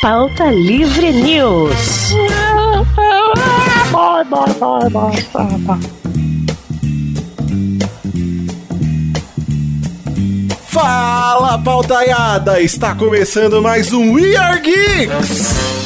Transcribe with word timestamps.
Pauta 0.00 0.50
Livre 0.50 1.12
News. 1.12 2.14
Fala, 10.68 11.58
pautaiada! 11.58 12.62
Está 12.62 12.94
começando 12.94 13.60
mais 13.60 13.92
um 13.92 14.12
We 14.14 14.34
Are 14.36 14.58
Geeks! 14.60 15.79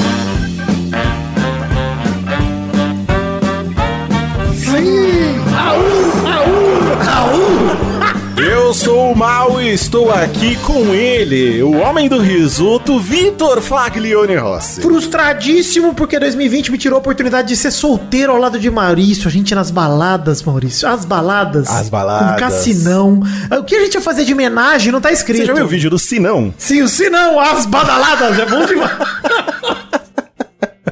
Eu 8.64 8.72
sou 8.72 9.12
o 9.12 9.14
Mal 9.14 9.60
e 9.60 9.74
estou 9.74 10.10
aqui 10.10 10.56
com 10.56 10.94
ele, 10.94 11.62
o 11.62 11.72
homem 11.72 12.08
do 12.08 12.18
risoto, 12.18 12.98
Vitor 12.98 13.60
Faglione 13.60 14.36
Rossi. 14.36 14.80
Frustradíssimo 14.80 15.92
porque 15.92 16.18
2020 16.18 16.72
me 16.72 16.78
tirou 16.78 16.96
a 16.96 16.98
oportunidade 16.98 17.48
de 17.48 17.56
ser 17.56 17.70
solteiro 17.70 18.32
ao 18.32 18.38
lado 18.38 18.58
de 18.58 18.70
Maurício. 18.70 19.28
A 19.28 19.30
gente 19.30 19.54
nas 19.54 19.70
baladas, 19.70 20.42
Maurício. 20.42 20.88
As 20.88 21.04
baladas. 21.04 21.68
As 21.68 21.90
baladas. 21.90 22.32
Com 22.32 22.38
Cassinão. 22.38 23.20
O 23.50 23.64
que 23.64 23.76
a 23.76 23.80
gente 23.80 23.96
ia 23.96 24.00
fazer 24.00 24.24
de 24.24 24.32
homenagem 24.32 24.90
não 24.90 25.00
tá 25.00 25.12
escrito. 25.12 25.42
Você 25.42 25.46
já 25.46 25.52
viu 25.52 25.66
o 25.66 25.68
vídeo 25.68 25.90
do 25.90 25.98
Sinão? 25.98 26.52
Sim, 26.56 26.80
o 26.80 26.88
Sinão, 26.88 27.38
as 27.38 27.66
badaladas. 27.66 28.38
É 28.38 28.46
bom 28.46 28.64
demais. 28.64 28.92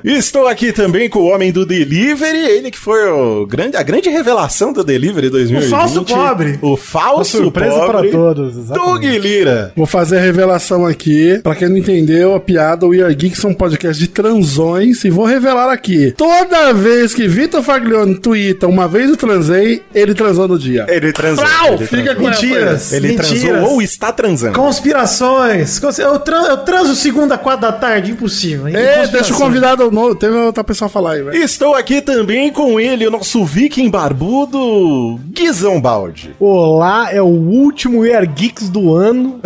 Estou 0.04 0.46
aqui 0.48 0.72
também 0.72 1.08
com 1.08 1.20
o 1.20 1.26
homem 1.28 1.52
do 1.52 1.64
delivery, 1.64 2.38
ele 2.38 2.70
que 2.70 2.78
foi 2.78 3.08
o 3.08 3.46
grande, 3.46 3.76
a 3.76 3.82
grande 3.82 4.08
revelação 4.08 4.72
do 4.72 4.82
delivery 4.82 5.30
2020. 5.30 5.66
O 5.66 5.70
falso 5.70 6.04
pobre. 6.04 6.58
O 6.60 6.76
falso 6.76 7.36
Uma 7.38 7.44
surpresa 7.44 7.74
pobre. 7.76 7.92
para 7.92 8.10
todos, 8.10 8.56
exatamente. 8.56 8.84
Doug 8.90 9.04
Lira. 9.04 9.72
Vou 9.76 9.86
fazer 9.86 10.18
a 10.18 10.20
revelação 10.20 10.84
aqui. 10.86 11.40
Pra 11.42 11.54
quem 11.54 11.68
não 11.68 11.76
entendeu 11.76 12.34
a 12.34 12.40
piada, 12.40 12.84
o 12.86 12.90
We 12.90 13.02
Are 13.02 13.14
Geeks 13.14 13.44
é 13.44 13.48
um 13.48 13.54
podcast 13.54 14.00
de 14.02 14.08
transões. 14.08 15.04
E 15.04 15.10
vou 15.10 15.24
revelar 15.24 15.70
aqui. 15.72 16.12
Toda 16.16 16.72
vez 16.72 17.14
que 17.14 17.28
Vitor 17.28 17.62
Faglione 17.62 18.18
twitta 18.18 18.66
uma 18.66 18.88
vez 18.88 19.10
eu 19.10 19.16
transei, 19.16 19.82
ele 19.94 20.14
transou 20.14 20.48
no 20.48 20.58
dia. 20.58 20.84
Ele 20.88 21.12
transou. 21.12 21.46
Frau! 21.46 21.74
ele 21.74 21.86
Fica 21.86 22.14
transou. 22.14 22.16
com 22.16 22.30
Mentiras. 22.30 22.92
Ele 22.92 23.08
Mentiras. 23.08 23.40
transou 23.42 23.70
ou 23.74 23.82
está 23.82 24.10
transando. 24.12 24.54
Conspirações. 24.58 25.78
Cons- 25.78 25.98
Eu, 25.98 26.18
tran 26.18 26.42
eu 26.48 26.56
transo 26.58 26.94
segunda, 26.94 27.36
quatro 27.38 27.62
da 27.62 27.72
tarde, 27.72 28.10
impossível. 28.12 28.66
É, 28.68 28.72
Conspirações. 28.72 29.10
deixa 29.10 29.34
o 29.34 29.36
convidado. 29.36 29.91
Teve 30.18 30.34
outra 30.36 30.64
pessoa 30.64 30.88
falar 30.88 31.12
aí, 31.12 31.22
velho. 31.22 31.36
Estou 31.36 31.74
aqui 31.74 32.00
também 32.00 32.50
com 32.50 32.80
ele, 32.80 33.06
o 33.06 33.10
nosso 33.10 33.44
viking 33.44 33.90
barbudo, 33.90 35.20
Guizão 35.28 35.80
Balde. 35.80 36.34
Olá, 36.40 37.12
é 37.12 37.20
o 37.20 37.26
último 37.26 38.02
Are 38.02 38.26
Geeks 38.26 38.68
do 38.68 38.94
ano. 38.94 39.40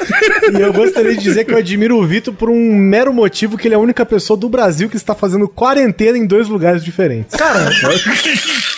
e 0.56 0.60
eu 0.60 0.72
gostaria 0.72 1.14
de 1.14 1.22
dizer 1.22 1.44
que 1.44 1.52
eu 1.52 1.58
admiro 1.58 1.98
o 1.98 2.06
Vitor 2.06 2.32
por 2.32 2.48
um 2.48 2.74
mero 2.74 3.12
motivo 3.12 3.58
que 3.58 3.68
ele 3.68 3.74
é 3.74 3.76
a 3.76 3.80
única 3.80 4.06
pessoa 4.06 4.36
do 4.36 4.48
Brasil 4.48 4.88
que 4.88 4.96
está 4.96 5.14
fazendo 5.14 5.46
quarentena 5.46 6.16
em 6.16 6.26
dois 6.26 6.48
lugares 6.48 6.82
diferentes. 6.82 7.36
Cara. 7.36 7.70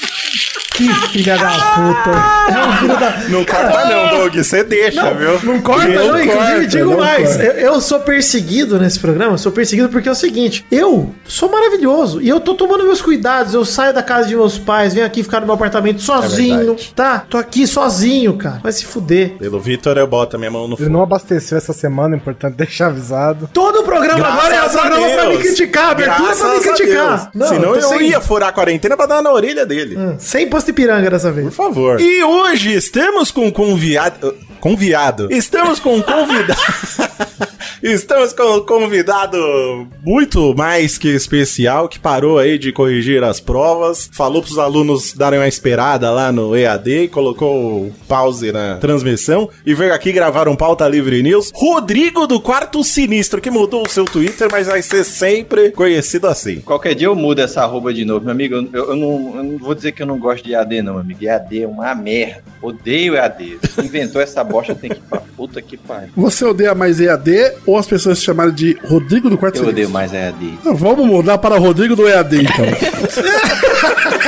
que 0.89 1.09
filha 1.09 1.37
da 1.39 1.51
puta. 1.51 2.53
É 2.53 2.67
um 2.67 2.73
filho 2.77 2.99
da. 2.99 3.11
Não 3.29 3.45
corta 3.45 3.85
não, 3.87 4.19
Doug, 4.19 4.35
você 4.37 4.65
deixa, 4.65 5.13
viu? 5.15 5.41
Não 5.43 5.61
corta, 5.61 5.89
Não 5.89 6.09
não, 6.09 6.21
inclusive, 6.21 6.37
corta, 6.37 6.67
digo 6.67 6.91
não 6.91 6.99
mais. 6.99 7.39
Eu, 7.41 7.53
eu 7.53 7.81
sou 7.81 8.01
perseguido 8.01 8.79
nesse 8.79 8.99
programa, 8.99 9.37
sou 9.39 9.53
perseguido 9.53 9.89
porque 9.89 10.09
é 10.09 10.13
o 10.13 10.15
seguinte: 10.15 10.65
eu 10.71 11.15
sou 11.25 11.51
maravilhoso 11.51 12.21
e 12.21 12.29
eu 12.29 12.41
tô 12.41 12.55
tomando 12.55 12.85
meus 12.85 13.01
cuidados. 13.01 13.55
Eu 13.55 13.65
saio 13.65 13.93
da 13.95 14.03
casa 14.03 14.29
de 14.29 14.37
meus 14.37 14.59
pais, 14.59 14.95
venho 14.95 15.07
aqui 15.07 15.23
ficar 15.23 15.41
no 15.41 15.47
meu 15.47 15.55
apartamento 15.55 16.01
sozinho, 16.01 16.59
verdade. 16.59 16.93
tá? 16.95 17.25
Tô 17.29 17.37
aqui 17.39 17.67
sozinho, 17.67 18.35
cara. 18.37 18.61
Vai 18.63 18.73
se 18.73 18.85
fuder. 18.85 19.33
Pelo 19.39 19.61
Vitor, 19.61 19.97
eu 19.99 20.07
boto 20.07 20.37
a 20.37 20.39
minha 20.39 20.51
mão 20.51 20.67
no 20.69 20.75
Ele 20.75 20.85
fogo. 20.85 20.91
não 20.91 21.03
abasteceu 21.03 21.57
essa 21.59 21.73
semana, 21.73 22.15
é 22.15 22.19
importante 22.19 22.55
deixar 22.57 22.87
avisado. 22.89 23.49
Todo 23.53 23.81
o 23.81 23.83
programa 23.85 24.19
Graças 24.19 24.39
agora 24.39 24.55
é 24.55 24.59
a 24.59 24.69
programa 24.69 25.09
pra 25.15 25.29
me 25.29 25.39
criticar, 25.39 25.91
abertura 25.91 26.17
pra 26.17 26.31
me 26.33 26.37
Graças 26.61 26.77
criticar. 26.77 27.31
Deus. 27.35 27.49
Senão 27.49 27.75
eu 27.75 27.83
sem- 27.83 28.09
ia 28.11 28.21
furar 28.21 28.49
a 28.49 28.53
quarentena 28.53 28.97
pra 28.97 29.07
dar 29.07 29.23
na 29.23 29.33
orelha 29.33 29.65
dele. 29.67 29.97
Hum, 29.97 30.17
Sem 30.19 30.49
posto 30.49 30.71
de 30.73 30.75
piranga 30.75 31.11
dessa 31.11 31.31
vez. 31.31 31.47
Por 31.47 31.55
favor. 31.55 32.01
E 32.01 32.25
hoje 32.25 32.73
estamos 32.73 33.31
com 33.31 33.47
um 33.47 33.51
conviado. 33.51 34.35
Conviado. 34.59 35.29
Estamos 35.31 35.79
com 35.79 35.97
um 35.97 36.03
convidado. 36.03 36.61
Estamos 37.83 38.33
com 38.33 38.45
um 38.59 38.61
convidado 38.65 39.89
muito 40.05 40.55
mais 40.55 40.97
que 40.97 41.09
especial 41.09 41.89
que 41.89 41.99
parou 41.99 42.39
aí 42.39 42.57
de 42.57 42.71
corrigir 42.73 43.25
as 43.25 43.41
provas, 43.41 44.09
falou 44.13 44.41
pros 44.41 44.57
alunos 44.57 45.13
darem 45.15 45.41
uma 45.41 45.49
esperada 45.49 46.09
lá 46.13 46.31
no 46.31 46.57
EAD 46.57 47.09
colocou 47.09 47.87
o 47.87 47.93
pause 48.07 48.53
na 48.53 48.77
transmissão 48.77 49.51
e 49.67 49.75
veio 49.75 49.93
aqui 49.93 50.13
gravar 50.13 50.47
um 50.47 50.55
pauta 50.55 50.87
livre 50.87 51.23
news. 51.25 51.51
Rodrigo 51.53 52.27
do 52.29 52.41
Quarto 52.41 52.85
Sinistro 52.85 53.41
que 53.41 53.51
mudou 53.51 53.83
o 53.85 53.89
seu 53.89 54.05
Twitter, 54.05 54.49
mas 54.51 54.69
vai 54.69 54.81
ser 54.81 55.03
sempre 55.03 55.73
conhecido 55.73 56.29
assim. 56.29 56.61
Qualquer 56.61 56.95
dia 56.95 57.09
eu 57.09 57.17
mudo 57.17 57.41
essa 57.41 57.63
arroba 57.63 57.93
de 57.93 58.05
novo, 58.05 58.25
meu 58.25 58.31
amigo. 58.33 58.55
Eu, 58.73 58.91
eu- 58.91 58.97
não, 58.97 59.33
eu 59.39 59.43
não 59.43 59.59
vou 59.59 59.75
dizer 59.75 59.91
que 59.91 60.03
eu 60.03 60.07
não 60.07 60.19
gosto 60.21 60.45
de 60.45 60.53
EAD, 60.55 60.83
não, 60.83 60.93
meu 60.95 61.01
amigo. 61.03 61.25
EAD 61.25 61.63
é 61.63 61.67
uma 61.67 61.93
merda. 61.97 62.45
Odeio 62.63 63.17
EAD. 63.17 63.59
Quem 63.75 63.87
inventou 63.87 64.23
essa 64.23 64.45
bosta 64.45 64.73
tem 64.73 64.91
que 64.91 64.97
ir 64.99 65.03
pra 65.11 65.21
puta 65.37 65.61
que 65.61 65.77
pariu. 65.77 66.11
Você 66.17 66.45
odeia 66.45 66.75
mais 66.77 67.01
EAD 67.01 67.55
ou 67.67 67.72
as 67.79 67.87
pessoas 67.87 68.19
se 68.19 68.25
chamarem 68.25 68.53
de 68.55 68.77
Rodrigo 68.85 69.31
do 69.31 69.37
Quarto 69.39 69.63
Eu 69.63 69.69
odeio 69.69 69.91
mais 69.91 70.13
EAD. 70.13 70.59
Ah, 70.65 70.73
Vamos 70.75 71.07
mudar 71.07 71.39
para 71.39 71.57
Rodrigo 71.59 71.95
do 71.97 72.07
EAD, 72.09 72.43
então. 72.43 72.67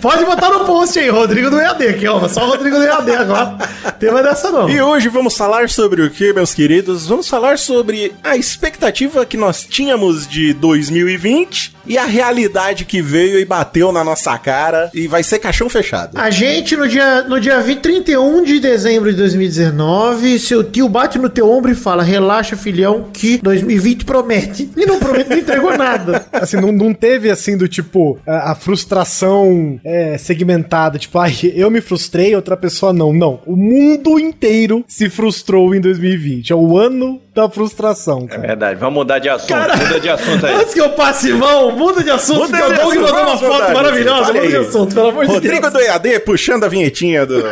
Pode 0.00 0.24
botar 0.24 0.50
no 0.50 0.64
post 0.64 0.98
aí, 0.98 1.08
Rodrigo 1.08 1.50
do 1.50 1.58
EAD 1.58 1.88
aqui, 1.88 2.06
ó. 2.06 2.26
Só 2.28 2.44
o 2.44 2.50
Rodrigo 2.50 2.76
do 2.76 2.84
EAD 2.84 3.10
agora. 3.12 3.56
Tem 3.98 4.10
mais 4.10 4.24
dessa 4.24 4.50
não. 4.50 4.68
E 4.68 4.80
hoje 4.80 5.08
vamos 5.08 5.36
falar 5.36 5.68
sobre 5.68 6.02
o 6.02 6.10
que, 6.10 6.32
meus 6.32 6.54
queridos? 6.54 7.06
Vamos 7.06 7.28
falar 7.28 7.58
sobre 7.58 8.12
a 8.22 8.36
expectativa 8.36 9.24
que 9.26 9.36
nós 9.36 9.64
tínhamos 9.64 10.26
de 10.26 10.52
2020 10.54 11.75
e 11.86 11.98
a 11.98 12.04
realidade 12.04 12.84
que 12.84 13.00
veio 13.00 13.38
e 13.38 13.44
bateu 13.44 13.92
na 13.92 14.02
nossa 14.02 14.36
cara 14.38 14.90
e 14.92 15.06
vai 15.06 15.22
ser 15.22 15.38
caixão 15.38 15.68
fechado. 15.68 16.18
A 16.18 16.30
gente, 16.30 16.76
no 16.76 16.88
dia, 16.88 17.22
no 17.22 17.40
dia 17.40 17.60
20, 17.60 17.80
31 17.80 18.44
de 18.44 18.60
dezembro 18.60 19.10
de 19.10 19.16
2019, 19.16 20.38
seu 20.38 20.64
tio 20.64 20.88
bate 20.88 21.18
no 21.18 21.28
teu 21.28 21.50
ombro 21.50 21.70
e 21.70 21.74
fala: 21.74 22.02
relaxa, 22.02 22.56
filhão, 22.56 23.08
que 23.12 23.38
2020 23.38 24.04
promete. 24.04 24.70
E 24.76 24.86
não 24.86 24.98
promete, 24.98 25.30
não 25.30 25.38
entregou 25.38 25.76
nada. 25.76 26.26
Assim, 26.32 26.56
não, 26.56 26.72
não 26.72 26.92
teve 26.92 27.30
assim 27.30 27.56
do 27.56 27.68
tipo 27.68 28.18
a, 28.26 28.52
a 28.52 28.54
frustração 28.54 29.80
é, 29.84 30.18
segmentada, 30.18 30.98
tipo, 30.98 31.18
ai, 31.18 31.34
eu 31.54 31.70
me 31.70 31.80
frustrei, 31.80 32.34
outra 32.34 32.56
pessoa 32.56 32.92
não. 32.92 33.12
Não. 33.12 33.40
O 33.46 33.56
mundo 33.56 34.18
inteiro 34.18 34.84
se 34.86 35.08
frustrou 35.08 35.74
em 35.74 35.80
2020. 35.80 36.52
É 36.52 36.56
o 36.56 36.76
ano 36.76 37.20
da 37.36 37.50
frustração, 37.50 38.24
É 38.24 38.28
cara. 38.34 38.40
verdade. 38.48 38.80
Vamos 38.80 38.94
mudar 38.94 39.18
de 39.18 39.28
assunto. 39.28 39.54
Muda 39.54 40.00
de 40.00 40.08
assunto 40.08 40.46
aí. 40.46 40.54
Antes 40.54 40.72
que 40.72 40.80
eu 40.80 40.88
passe 40.90 41.32
mão, 41.34 41.70
muda 41.70 42.02
de 42.02 42.10
assunto, 42.10 42.40
Muda 42.40 42.56
porque 42.58 42.74
de 42.74 42.80
assunto, 42.80 43.00
mandou 43.02 43.20
uma 43.22 43.36
foto 43.38 43.52
mudar 43.52 43.66
de 43.66 43.74
maravilhosa. 43.74 44.32
Muda 44.32 44.48
de 44.48 44.56
assunto, 44.56 44.94
pelo 44.94 45.08
amor 45.08 45.26
de 45.26 45.32
Rodrigo 45.34 45.60
Deus. 45.60 45.72
do 45.74 45.80
EAD 45.80 46.20
puxando 46.20 46.64
a 46.64 46.68
vinhetinha 46.68 47.26
do. 47.26 47.44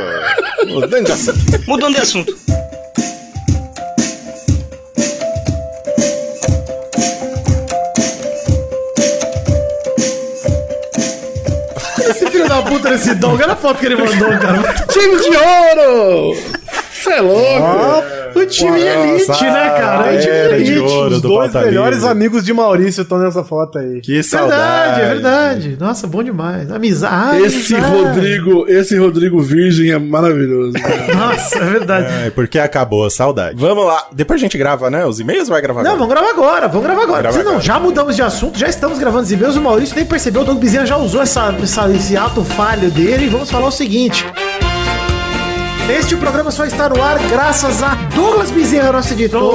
Mudando 0.68 1.04
de 1.04 1.12
assunto. 1.12 1.38
Mudando 1.68 1.94
de 1.94 2.00
assunto. 2.00 2.34
Esse 12.08 12.26
filho 12.30 12.48
da 12.48 12.62
puta 12.62 12.90
desse 12.90 13.14
Doug, 13.14 13.40
olha 13.40 13.52
a 13.52 13.56
foto 13.56 13.78
que 13.78 13.86
ele 13.86 13.96
mandou, 13.96 14.28
cara. 14.38 14.62
Time 14.88 15.16
de 15.16 15.36
ouro! 15.36 16.63
Você 17.04 17.12
é 17.12 17.20
louco! 17.20 18.38
O 18.40 18.46
time 18.46 18.80
elite, 18.80 19.28
Nossa, 19.28 19.44
né, 19.44 19.70
cara? 19.78 20.12
O 20.14 20.18
time 20.18 20.32
é, 20.32 20.48
de 20.48 20.54
elite. 20.54 20.78
ouro 20.80 21.14
Os 21.14 21.20
do 21.22 21.28
dois 21.28 21.52
melhores 21.54 21.98
Livre. 21.98 22.10
amigos 22.10 22.44
de 22.44 22.52
Maurício 22.52 23.02
estão 23.02 23.18
nessa 23.18 23.44
foto 23.44 23.78
aí. 23.78 24.00
Que 24.00 24.22
saudade. 24.22 25.00
Verdade, 25.00 25.00
é 25.02 25.14
verdade. 25.14 25.76
Nossa, 25.78 26.06
bom 26.06 26.22
demais. 26.22 26.70
Amizade. 26.72 27.42
Esse 27.42 27.74
amizade. 27.76 27.96
Rodrigo, 28.02 28.64
esse 28.68 28.96
Rodrigo 28.98 29.40
Virgem 29.40 29.90
é 29.92 29.98
maravilhoso. 29.98 30.72
Nossa, 31.14 31.58
é 31.58 31.64
verdade. 31.64 32.06
É, 32.26 32.30
porque 32.30 32.58
acabou 32.58 33.04
a 33.06 33.10
saudade. 33.10 33.54
Vamos 33.56 33.84
lá. 33.86 34.06
Depois 34.12 34.40
a 34.40 34.42
gente 34.42 34.58
grava, 34.58 34.90
né? 34.90 35.04
Os 35.06 35.20
e-mails 35.20 35.48
ou 35.48 35.52
vai 35.52 35.62
gravar 35.62 35.82
Não, 35.84 35.92
agora? 35.94 35.98
vamos 36.08 36.14
gravar 36.14 36.30
agora, 36.30 36.68
vamos 36.68 36.86
gravar 36.86 37.02
agora. 37.02 37.22
Gravar 37.22 37.38
Se 37.38 37.44
não, 37.44 37.50
agora. 37.52 37.64
já 37.64 37.78
mudamos 37.78 38.16
de 38.16 38.22
assunto, 38.22 38.58
já 38.58 38.66
estamos 38.68 38.98
gravando 38.98 39.22
os 39.24 39.30
e-mails. 39.32 39.56
O 39.56 39.60
Maurício 39.60 39.94
nem 39.94 40.04
percebeu, 40.04 40.42
o 40.42 40.44
Doug 40.44 40.58
Bezerra 40.58 40.86
já 40.86 40.96
usou 40.96 41.22
essa, 41.22 41.54
essa- 41.62 41.88
esse 41.90 42.16
ato 42.16 42.42
falho 42.42 42.90
dele. 42.90 43.26
E 43.26 43.28
vamos 43.28 43.50
falar 43.50 43.68
o 43.68 43.72
seguinte. 43.72 44.26
Este 45.88 46.16
programa 46.16 46.50
só 46.50 46.64
está 46.64 46.88
no 46.88 47.02
ar 47.02 47.18
graças 47.28 47.82
a 47.82 47.94
Douglas 48.14 48.50
Bezerra, 48.50 48.92
nosso 48.92 49.12
editor. 49.12 49.52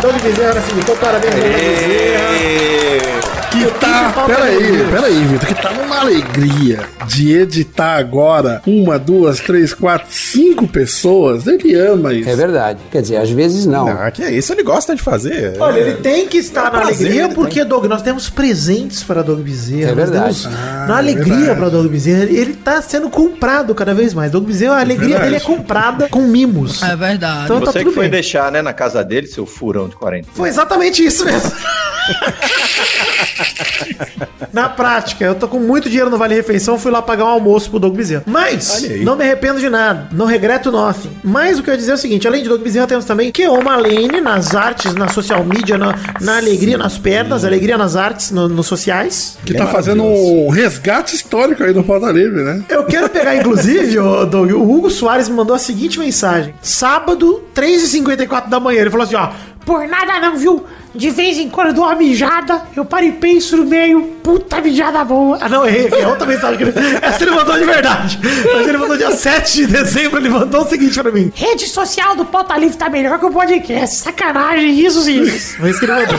Douglas 0.00 0.22
Bezerra, 0.22 0.54
nosso 0.54 0.70
editor. 0.72 0.96
Parabéns, 0.96 1.34
Douglas 1.34 1.52
Bezerra. 1.60 3.19
Que 3.60 3.70
tá. 3.78 4.12
pauta 4.14 4.34
Peraí, 4.34 4.86
peraí, 4.90 5.24
Vitor. 5.24 5.48
Que 5.48 5.54
tá 5.54 5.72
numa 5.72 5.98
alegria 6.00 6.80
de 7.06 7.36
editar 7.36 7.96
agora 7.96 8.62
uma, 8.66 8.98
duas, 8.98 9.38
três, 9.40 9.74
quatro, 9.74 10.06
cinco 10.10 10.66
pessoas. 10.66 11.46
Ele 11.46 11.74
ama 11.74 12.14
isso. 12.14 12.28
É 12.28 12.36
verdade. 12.36 12.78
Quer 12.90 13.02
dizer, 13.02 13.16
às 13.18 13.30
vezes 13.30 13.66
não. 13.66 13.88
Ah, 13.88 14.10
que 14.10 14.22
é 14.22 14.30
isso, 14.32 14.52
ele 14.52 14.62
gosta 14.62 14.94
de 14.94 15.02
fazer. 15.02 15.56
Olha, 15.60 15.78
ele 15.78 15.94
tem 15.94 16.26
que 16.26 16.38
estar 16.38 16.60
É 16.60 16.62
um 16.62 16.64
na 16.64 16.70
prazer, 16.70 17.06
alegria, 17.06 17.28
porque, 17.28 17.64
Doug, 17.64 17.84
nós 17.86 18.02
temos 18.02 18.30
presentes 18.30 19.02
para 19.02 19.22
Doug 19.22 19.40
Bezerra. 19.40 19.90
É 19.90 19.94
verdade. 19.94 20.42
temos 20.42 20.46
Ah, 20.46 20.86
na 20.88 20.94
é 20.94 20.98
alegria 20.98 21.54
para 21.54 21.68
Doug 21.68 21.86
Bezerra. 21.90 22.24
Ele 22.24 22.54
tá 22.54 22.80
sendo 22.80 23.10
comprado 23.10 23.74
cada 23.74 23.92
vez 23.94 24.14
mais. 24.14 24.30
Doug 24.30 24.44
Bezerra, 24.46 24.76
a 24.76 24.80
alegria 24.80 25.18
verdade. 25.18 25.24
dele 25.24 25.36
é 25.36 25.40
comprada 25.40 26.08
com 26.08 26.22
mimos. 26.22 26.82
É 26.82 26.96
verdade. 26.96 27.44
Então 27.44 27.60
tá 27.60 27.72
Você 27.72 27.80
tudo 27.80 27.88
que 27.88 27.94
foi 27.94 28.04
bem. 28.04 28.10
deixar, 28.10 28.50
né, 28.50 28.62
na 28.62 28.72
casa 28.72 29.04
dele, 29.04 29.26
seu 29.26 29.44
furão 29.44 29.88
de 29.88 29.96
40. 29.96 30.28
Foi 30.32 30.48
exatamente 30.48 31.04
isso 31.04 31.24
mesmo. 31.24 31.50
Na 34.52 34.68
prática, 34.68 35.24
eu 35.24 35.34
tô 35.34 35.46
com 35.48 35.58
muito 35.58 35.88
dinheiro 35.88 36.10
no 36.10 36.18
Vale 36.18 36.34
Refeição, 36.34 36.78
fui 36.78 36.90
lá 36.90 37.00
pagar 37.00 37.24
um 37.24 37.28
almoço 37.28 37.70
pro 37.70 37.78
Doug 37.78 37.94
Bezerra. 37.96 38.22
Mas, 38.26 38.82
não 39.04 39.16
me 39.16 39.24
arrependo 39.24 39.60
de 39.60 39.68
nada, 39.70 40.08
não 40.12 40.26
regreto 40.26 40.72
nothing. 40.72 41.10
Mas 41.22 41.58
o 41.58 41.62
que 41.62 41.70
eu 41.70 41.74
ia 41.74 41.78
dizer 41.78 41.92
é 41.92 41.94
o 41.94 41.98
seguinte, 41.98 42.26
além 42.26 42.42
de 42.42 42.48
Doug 42.48 42.60
Bezerra, 42.62 42.86
temos 42.86 43.04
também 43.04 43.30
Keoma 43.30 43.76
Lane 43.76 44.20
nas 44.20 44.54
artes, 44.54 44.94
na 44.94 45.08
social 45.08 45.44
media, 45.44 45.78
na, 45.78 45.94
na 46.20 46.38
alegria 46.38 46.76
nas 46.76 46.98
pernas, 46.98 47.44
alegria 47.44 47.78
nas 47.78 47.96
artes, 47.96 48.30
no- 48.30 48.48
nos 48.48 48.66
sociais. 48.66 49.38
Que 49.44 49.54
tá 49.54 49.66
fazendo 49.66 50.02
um 50.04 50.48
resgate 50.48 51.14
histórico 51.14 51.62
aí 51.62 51.72
do 51.72 51.84
Pauta 51.84 52.10
Livre, 52.10 52.42
né? 52.42 52.64
Eu 52.68 52.84
quero 52.84 53.08
pegar, 53.08 53.36
inclusive, 53.36 53.98
ô, 53.98 54.26
Doug, 54.26 54.50
o 54.52 54.62
Hugo 54.70 54.90
Soares 54.90 55.28
me 55.28 55.36
mandou 55.36 55.54
a 55.54 55.58
seguinte 55.58 55.98
mensagem. 55.98 56.54
Sábado, 56.60 57.42
3h54 57.54 58.48
da 58.48 58.58
manhã, 58.58 58.80
ele 58.80 58.90
falou 58.90 59.04
assim, 59.06 59.16
ó... 59.16 59.28
Por 59.64 59.86
nada 59.86 60.18
não, 60.20 60.36
viu? 60.36 60.64
De 60.92 61.08
vez 61.10 61.38
em 61.38 61.48
quando 61.48 61.68
eu 61.68 61.74
dou 61.74 61.84
uma 61.84 61.94
mijada, 61.94 62.62
eu 62.74 62.84
paro 62.84 63.04
e 63.04 63.12
penso 63.12 63.56
no 63.56 63.64
meio, 63.64 64.02
puta 64.24 64.60
mijada 64.60 65.04
boa. 65.04 65.38
Ah, 65.40 65.48
não, 65.48 65.64
errei 65.64 65.88
é 65.92 66.06
outra 66.08 66.26
mensagem 66.26 66.56
que 66.56 66.64
ele... 66.64 66.72
Essa 67.00 67.22
ele 67.22 67.30
mandou 67.30 67.56
de 67.56 67.64
verdade. 67.64 68.18
Mas 68.52 68.66
ele 68.66 68.76
mandou 68.76 68.96
dia 68.96 69.12
7 69.12 69.52
de 69.52 69.66
dezembro, 69.68 70.18
ele 70.18 70.28
mandou 70.28 70.62
o 70.62 70.68
seguinte 70.68 71.00
pra 71.00 71.12
mim. 71.12 71.30
Rede 71.32 71.68
social 71.68 72.16
do 72.16 72.24
Pauta 72.24 72.58
Livre 72.58 72.76
tá 72.76 72.88
melhor 72.88 73.20
que 73.20 73.26
o 73.26 73.30
podcast. 73.30 73.96
Sacanagem, 73.96 74.80
isso 74.80 75.02
sim. 75.02 75.24
Foi 75.26 75.70
isso 75.70 75.78
que 75.78 75.84
ele 75.84 75.92
mandou. 75.92 76.18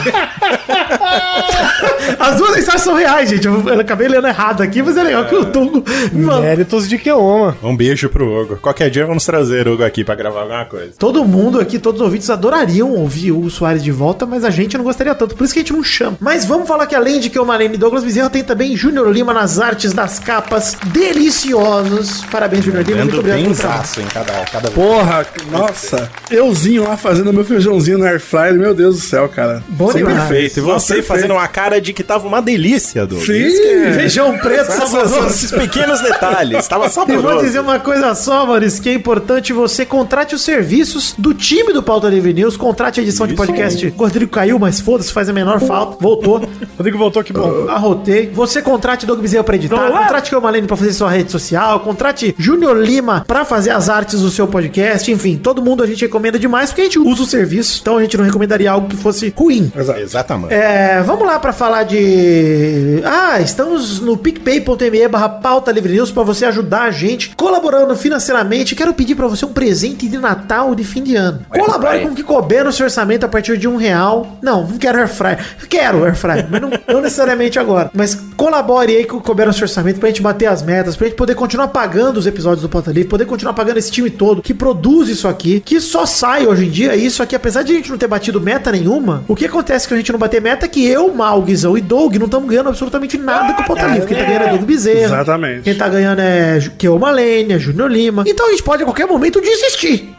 As 2.18 2.36
duas 2.36 2.54
mensagens 2.56 2.82
são 2.82 2.94
reais, 2.94 3.28
gente. 3.28 3.46
Eu, 3.46 3.68
eu 3.68 3.80
acabei 3.80 4.08
lendo 4.08 4.26
errado 4.26 4.62
aqui, 4.62 4.82
mas 4.82 4.96
é 4.96 5.02
legal 5.02 5.26
que 5.26 5.34
o 5.34 5.44
Tungo 5.46 5.84
me 6.12 6.24
mandou. 6.24 6.42
Méritos 6.42 6.88
de 6.88 6.96
Keoma. 6.96 7.56
Um 7.62 7.76
beijo 7.76 8.08
pro 8.08 8.24
Hugo. 8.24 8.56
Qualquer 8.56 8.88
dia 8.88 9.04
vamos 9.04 9.24
trazer 9.26 9.68
o 9.68 9.74
Hugo 9.74 9.84
aqui 9.84 10.02
pra 10.02 10.14
gravar 10.14 10.42
alguma 10.42 10.64
coisa. 10.64 10.92
Todo 10.98 11.24
mundo 11.24 11.60
aqui, 11.60 11.78
todos 11.78 12.00
os 12.00 12.06
ouvintes 12.06 12.30
adorariam 12.30 12.90
ouvir 12.92 13.31
Hugo 13.32 13.50
Soares 13.50 13.82
de 13.82 13.90
volta, 13.90 14.24
mas 14.26 14.44
a 14.44 14.50
gente 14.50 14.76
não 14.76 14.84
gostaria 14.84 15.14
tanto, 15.14 15.34
por 15.34 15.44
isso 15.44 15.52
que 15.52 15.60
a 15.60 15.62
gente 15.62 15.72
não 15.72 15.82
chama. 15.82 16.16
Mas 16.20 16.44
vamos 16.44 16.68
falar 16.68 16.86
que 16.86 16.94
além 16.94 17.18
de 17.20 17.28
que 17.30 17.38
o 17.38 17.44
Marlene 17.44 17.76
Douglas 17.76 18.04
Bezerra 18.04 18.30
tem 18.30 18.44
também 18.44 18.76
Júnior 18.76 19.10
Lima 19.10 19.32
nas 19.32 19.58
artes 19.58 19.92
das 19.92 20.18
capas 20.18 20.76
deliciosos. 20.86 22.24
Parabéns, 22.30 22.64
Júnior 22.64 22.84
Lima, 22.84 22.98
muito 23.04 23.18
obrigado 23.18 23.36
bem 23.38 23.44
pelo 23.46 23.56
trabalho. 23.56 23.82
em 23.98 24.06
cada, 24.06 24.32
cada 24.50 24.70
Porra, 24.70 25.26
nossa. 25.50 26.10
Euzinho 26.30 26.84
lá 26.84 26.96
fazendo 26.96 27.32
meu 27.32 27.44
feijãozinho 27.44 27.98
no 27.98 28.04
air 28.04 28.20
fryer, 28.20 28.54
meu 28.54 28.74
Deus 28.74 28.96
do 28.96 29.02
céu, 29.02 29.28
cara. 29.28 29.62
Bom 29.68 29.92
demais. 29.92 30.18
Perfeito. 30.18 30.58
E 30.58 30.62
Nossa, 30.62 30.78
você 30.86 30.94
perfeito. 30.94 31.06
fazendo 31.08 31.32
uma 31.34 31.48
cara 31.48 31.80
de 31.80 31.92
que 31.92 32.02
tava 32.02 32.26
uma 32.26 32.40
delícia, 32.42 33.06
Doug. 33.06 33.22
Sim. 33.24 33.32
Isso 33.46 33.60
que 33.62 33.68
é- 33.68 33.92
Feijão 33.92 34.38
preto 34.38 34.70
saboroso. 34.72 35.26
Esses 35.26 35.50
pequenos 35.50 36.00
detalhes. 36.00 36.66
Tava 36.68 36.86
E 36.92 36.92
vou 36.92 37.06
saboroso. 37.06 37.44
dizer 37.44 37.60
uma 37.60 37.78
coisa 37.80 38.14
só, 38.14 38.46
Maurício, 38.46 38.82
que 38.82 38.88
é 38.90 38.94
importante 38.94 39.52
você 39.52 39.84
contrate 39.86 40.34
os 40.34 40.42
serviços 40.42 41.14
do 41.16 41.32
time 41.34 41.72
do 41.72 41.82
Pauta 41.82 42.08
Livre 42.08 42.32
News, 42.32 42.56
contrate 42.56 43.00
a 43.00 43.02
edição 43.02 43.21
de 43.26 43.34
Isso 43.34 43.44
podcast. 43.44 43.94
O 43.96 44.00
Rodrigo 44.02 44.30
caiu, 44.30 44.58
mas 44.58 44.80
foda-se, 44.80 45.12
faz 45.12 45.28
a 45.28 45.32
menor 45.32 45.60
falta. 45.60 45.96
Voltou. 46.00 46.42
Rodrigo 46.76 46.98
voltou, 46.98 47.22
que 47.22 47.32
bom. 47.32 47.68
Arrotei. 47.68 48.30
Você 48.32 48.62
contrate 48.62 49.06
Doug 49.06 49.20
Bezerra 49.20 49.44
pra 49.44 49.56
editar, 49.56 49.90
contrate 49.90 50.30
Keomalene 50.30 50.66
pra 50.66 50.76
fazer 50.76 50.92
sua 50.92 51.10
rede 51.10 51.30
social, 51.30 51.80
contrate 51.80 52.34
Júnior 52.38 52.76
Lima 52.76 53.24
pra 53.26 53.44
fazer 53.44 53.70
as 53.70 53.88
artes 53.88 54.20
do 54.20 54.30
seu 54.30 54.46
podcast, 54.46 55.10
enfim, 55.10 55.36
todo 55.36 55.62
mundo 55.62 55.82
a 55.82 55.86
gente 55.86 56.02
recomenda 56.02 56.38
demais 56.38 56.70
porque 56.70 56.82
a 56.82 56.84
gente 56.84 56.98
usa 56.98 57.22
o 57.22 57.26
serviço, 57.26 57.78
então 57.80 57.98
a 57.98 58.02
gente 58.02 58.16
não 58.16 58.24
recomendaria 58.24 58.70
algo 58.70 58.88
que 58.88 58.96
fosse 58.96 59.32
ruim. 59.36 59.72
Exatamente. 59.76 60.54
É, 60.54 61.02
vamos 61.02 61.26
lá 61.26 61.38
pra 61.38 61.52
falar 61.52 61.84
de. 61.84 63.02
Ah, 63.04 63.40
estamos 63.40 64.00
no 64.00 64.16
picpay.me 64.16 65.08
barra 65.08 65.28
pauta 65.28 65.70
livre 65.70 65.92
news 65.92 66.10
pra 66.10 66.22
você 66.22 66.44
ajudar 66.46 66.82
a 66.82 66.90
gente 66.90 67.34
colaborando 67.36 67.94
financeiramente. 67.96 68.74
Quero 68.74 68.94
pedir 68.94 69.14
pra 69.14 69.26
você 69.26 69.44
um 69.44 69.52
presente 69.52 70.08
de 70.08 70.18
Natal 70.18 70.74
de 70.74 70.84
fim 70.84 71.02
de 71.02 71.16
ano. 71.16 71.40
Colabore 71.48 72.00
com 72.00 72.08
o 72.08 72.14
que 72.14 72.22
couber 72.22 72.64
no 72.64 72.72
seu 72.72 72.84
orçamento 72.84 73.11
a 73.24 73.28
partir 73.28 73.56
de 73.58 73.68
um 73.68 73.76
real. 73.76 74.38
Não, 74.42 74.66
não 74.66 74.78
quero 74.78 74.98
airfryer. 74.98 75.38
Quero 75.68 76.04
airfryer, 76.04 76.46
mas 76.50 76.60
não, 76.60 76.70
não 76.88 77.00
necessariamente 77.00 77.58
agora. 77.58 77.90
Mas 77.94 78.14
colabore 78.36 78.96
aí 78.96 79.04
com 79.04 79.16
o 79.16 79.34
no 79.46 79.52
seu 79.52 79.64
orçamento 79.64 79.98
pra 79.98 80.08
gente 80.08 80.22
bater 80.22 80.46
as 80.46 80.62
metas, 80.62 80.96
pra 80.96 81.06
gente 81.06 81.16
poder 81.16 81.34
continuar 81.34 81.68
pagando 81.68 82.18
os 82.18 82.26
episódios 82.26 82.62
do 82.62 82.68
Pauta 82.68 82.90
Livre, 82.90 83.08
poder 83.08 83.24
continuar 83.24 83.54
pagando 83.54 83.78
esse 83.78 83.90
time 83.90 84.10
todo 84.10 84.42
que 84.42 84.54
produz 84.54 85.08
isso 85.08 85.28
aqui, 85.28 85.60
que 85.60 85.80
só 85.80 86.06
sai 86.06 86.46
hoje 86.46 86.66
em 86.66 86.70
dia. 86.70 86.94
Isso 86.94 87.22
aqui, 87.22 87.34
apesar 87.34 87.62
de 87.62 87.72
a 87.72 87.74
gente 87.74 87.90
não 87.90 87.98
ter 87.98 88.06
batido 88.06 88.40
meta 88.40 88.70
nenhuma, 88.70 89.24
o 89.28 89.34
que 89.34 89.46
acontece 89.46 89.86
que 89.86 89.94
a 89.94 89.96
gente 89.96 90.12
não 90.12 90.18
bater 90.18 90.40
meta 90.40 90.66
é 90.66 90.68
que 90.68 90.86
eu, 90.86 91.12
Mal, 91.12 91.42
Guizão 91.42 91.76
e 91.76 91.80
Doug 91.80 92.16
não 92.16 92.26
estamos 92.26 92.48
ganhando 92.48 92.68
absolutamente 92.68 93.18
nada 93.18 93.54
com 93.54 93.62
o 93.62 93.66
Pauta 93.66 93.86
Livre. 93.86 94.06
Quem 94.06 94.16
tá 94.16 94.24
ganhando 94.24 94.44
é 94.44 94.50
Doug 94.50 94.62
Bezerra. 94.62 95.04
Exatamente. 95.04 95.62
Quem 95.62 95.74
tá 95.74 95.88
ganhando 95.88 96.20
é 96.20 96.58
Keoma 96.78 97.12
é 97.20 97.58
Júnior 97.58 97.90
Lima. 97.90 98.24
Então 98.26 98.46
a 98.46 98.50
gente 98.50 98.62
pode 98.62 98.82
a 98.82 98.86
qualquer 98.86 99.06
momento 99.06 99.40
desistir. 99.40 100.14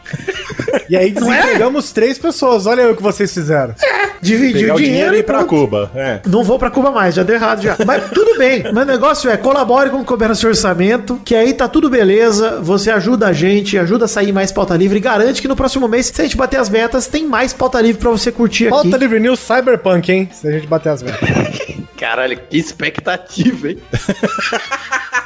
E 0.88 0.96
aí 0.96 1.08
é? 1.08 1.10
desempregamos 1.10 1.92
três 1.92 2.18
pessoas. 2.18 2.66
Olha 2.66 2.83
aí 2.84 2.92
o 2.92 2.96
que 2.96 3.02
vocês 3.02 3.32
fizeram. 3.32 3.74
Dividir 4.20 4.62
Pegar 4.62 4.74
o 4.74 4.78
dinheiro 4.78 5.14
e 5.14 5.18
ir 5.18 5.22
pra 5.22 5.38
pronto. 5.38 5.50
Cuba. 5.50 5.90
É. 5.94 6.20
Não 6.26 6.42
vou 6.42 6.58
pra 6.58 6.70
Cuba 6.70 6.90
mais, 6.90 7.14
já 7.14 7.22
deu 7.22 7.36
errado 7.36 7.62
já. 7.62 7.76
Mas 7.84 8.10
tudo 8.10 8.38
bem. 8.38 8.64
Mas 8.72 8.84
o 8.84 8.86
negócio 8.86 9.30
é, 9.30 9.36
colabore 9.36 9.90
com 9.90 9.96
o 9.96 10.00
que 10.00 10.06
couber 10.06 10.28
no 10.28 10.34
seu 10.34 10.48
orçamento, 10.48 11.20
que 11.24 11.34
aí 11.34 11.52
tá 11.52 11.68
tudo 11.68 11.90
beleza. 11.90 12.58
Você 12.62 12.90
ajuda 12.90 13.28
a 13.28 13.32
gente, 13.32 13.78
ajuda 13.78 14.06
a 14.06 14.08
sair 14.08 14.32
mais 14.32 14.50
pauta 14.50 14.74
livre 14.76 14.96
e 14.96 15.00
garante 15.00 15.42
que 15.42 15.48
no 15.48 15.56
próximo 15.56 15.86
mês, 15.86 16.06
se 16.06 16.20
a 16.20 16.24
gente 16.24 16.36
bater 16.36 16.58
as 16.58 16.70
metas, 16.70 17.06
tem 17.06 17.26
mais 17.26 17.52
pauta 17.52 17.80
livre 17.80 18.00
pra 18.00 18.10
você 18.10 18.32
curtir 18.32 18.68
aqui. 18.68 18.70
Pauta 18.70 18.96
Livre 18.96 19.20
News 19.20 19.40
Cyberpunk, 19.40 20.10
hein? 20.10 20.28
Se 20.32 20.48
a 20.48 20.52
gente 20.52 20.66
bater 20.66 20.90
as 20.90 21.02
metas. 21.02 21.20
Caralho, 21.98 22.38
que 22.48 22.56
expectativa, 22.56 23.70
hein? 23.70 23.78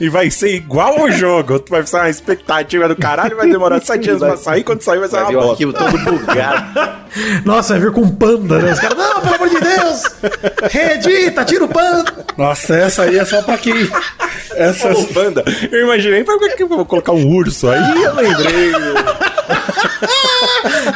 E 0.00 0.08
vai 0.08 0.30
ser 0.30 0.54
igual 0.54 1.00
ao 1.00 1.10
jogo. 1.10 1.58
Tu 1.58 1.70
vai 1.70 1.86
ser 1.86 1.96
uma 1.96 2.08
expectativa 2.10 2.88
do 2.88 2.96
caralho, 2.96 3.36
vai 3.36 3.48
demorar 3.48 3.80
sete 3.84 4.10
anos 4.10 4.22
pra 4.22 4.36
sair. 4.36 4.64
Quando 4.64 4.82
sair, 4.82 4.98
vai 4.98 5.08
ser 5.08 5.16
Vai 5.16 5.24
uma 5.24 5.30
o 5.30 5.34
bosta. 5.34 5.52
arquivo 5.52 5.72
todo 5.72 5.98
bugado. 6.16 7.00
Nossa, 7.44 7.74
vai 7.74 7.82
vir 7.82 7.92
com 7.92 8.08
panda, 8.10 8.58
né? 8.58 8.72
Os 8.72 8.78
caras, 8.80 8.96
não, 8.96 9.20
pelo 9.20 9.34
amor 9.34 9.48
de 9.48 9.60
Deus! 9.60 10.02
Reedita, 10.70 11.44
tira 11.44 11.64
o 11.64 11.68
panda! 11.68 12.24
Nossa, 12.36 12.74
essa 12.76 13.02
aí 13.02 13.18
é 13.18 13.24
só 13.24 13.42
pra 13.42 13.58
quem. 13.58 13.90
Essa. 14.54 14.90
Ô, 14.92 15.04
Panda, 15.06 15.44
eu 15.70 15.82
imaginei, 15.84 16.24
por 16.24 16.38
que 16.40 16.56
que 16.56 16.62
eu 16.62 16.68
vou 16.68 16.84
colocar 16.84 17.12
um 17.12 17.26
urso 17.34 17.68
aí? 17.68 18.02
Eu 18.02 18.14
lembrei. 18.14 18.72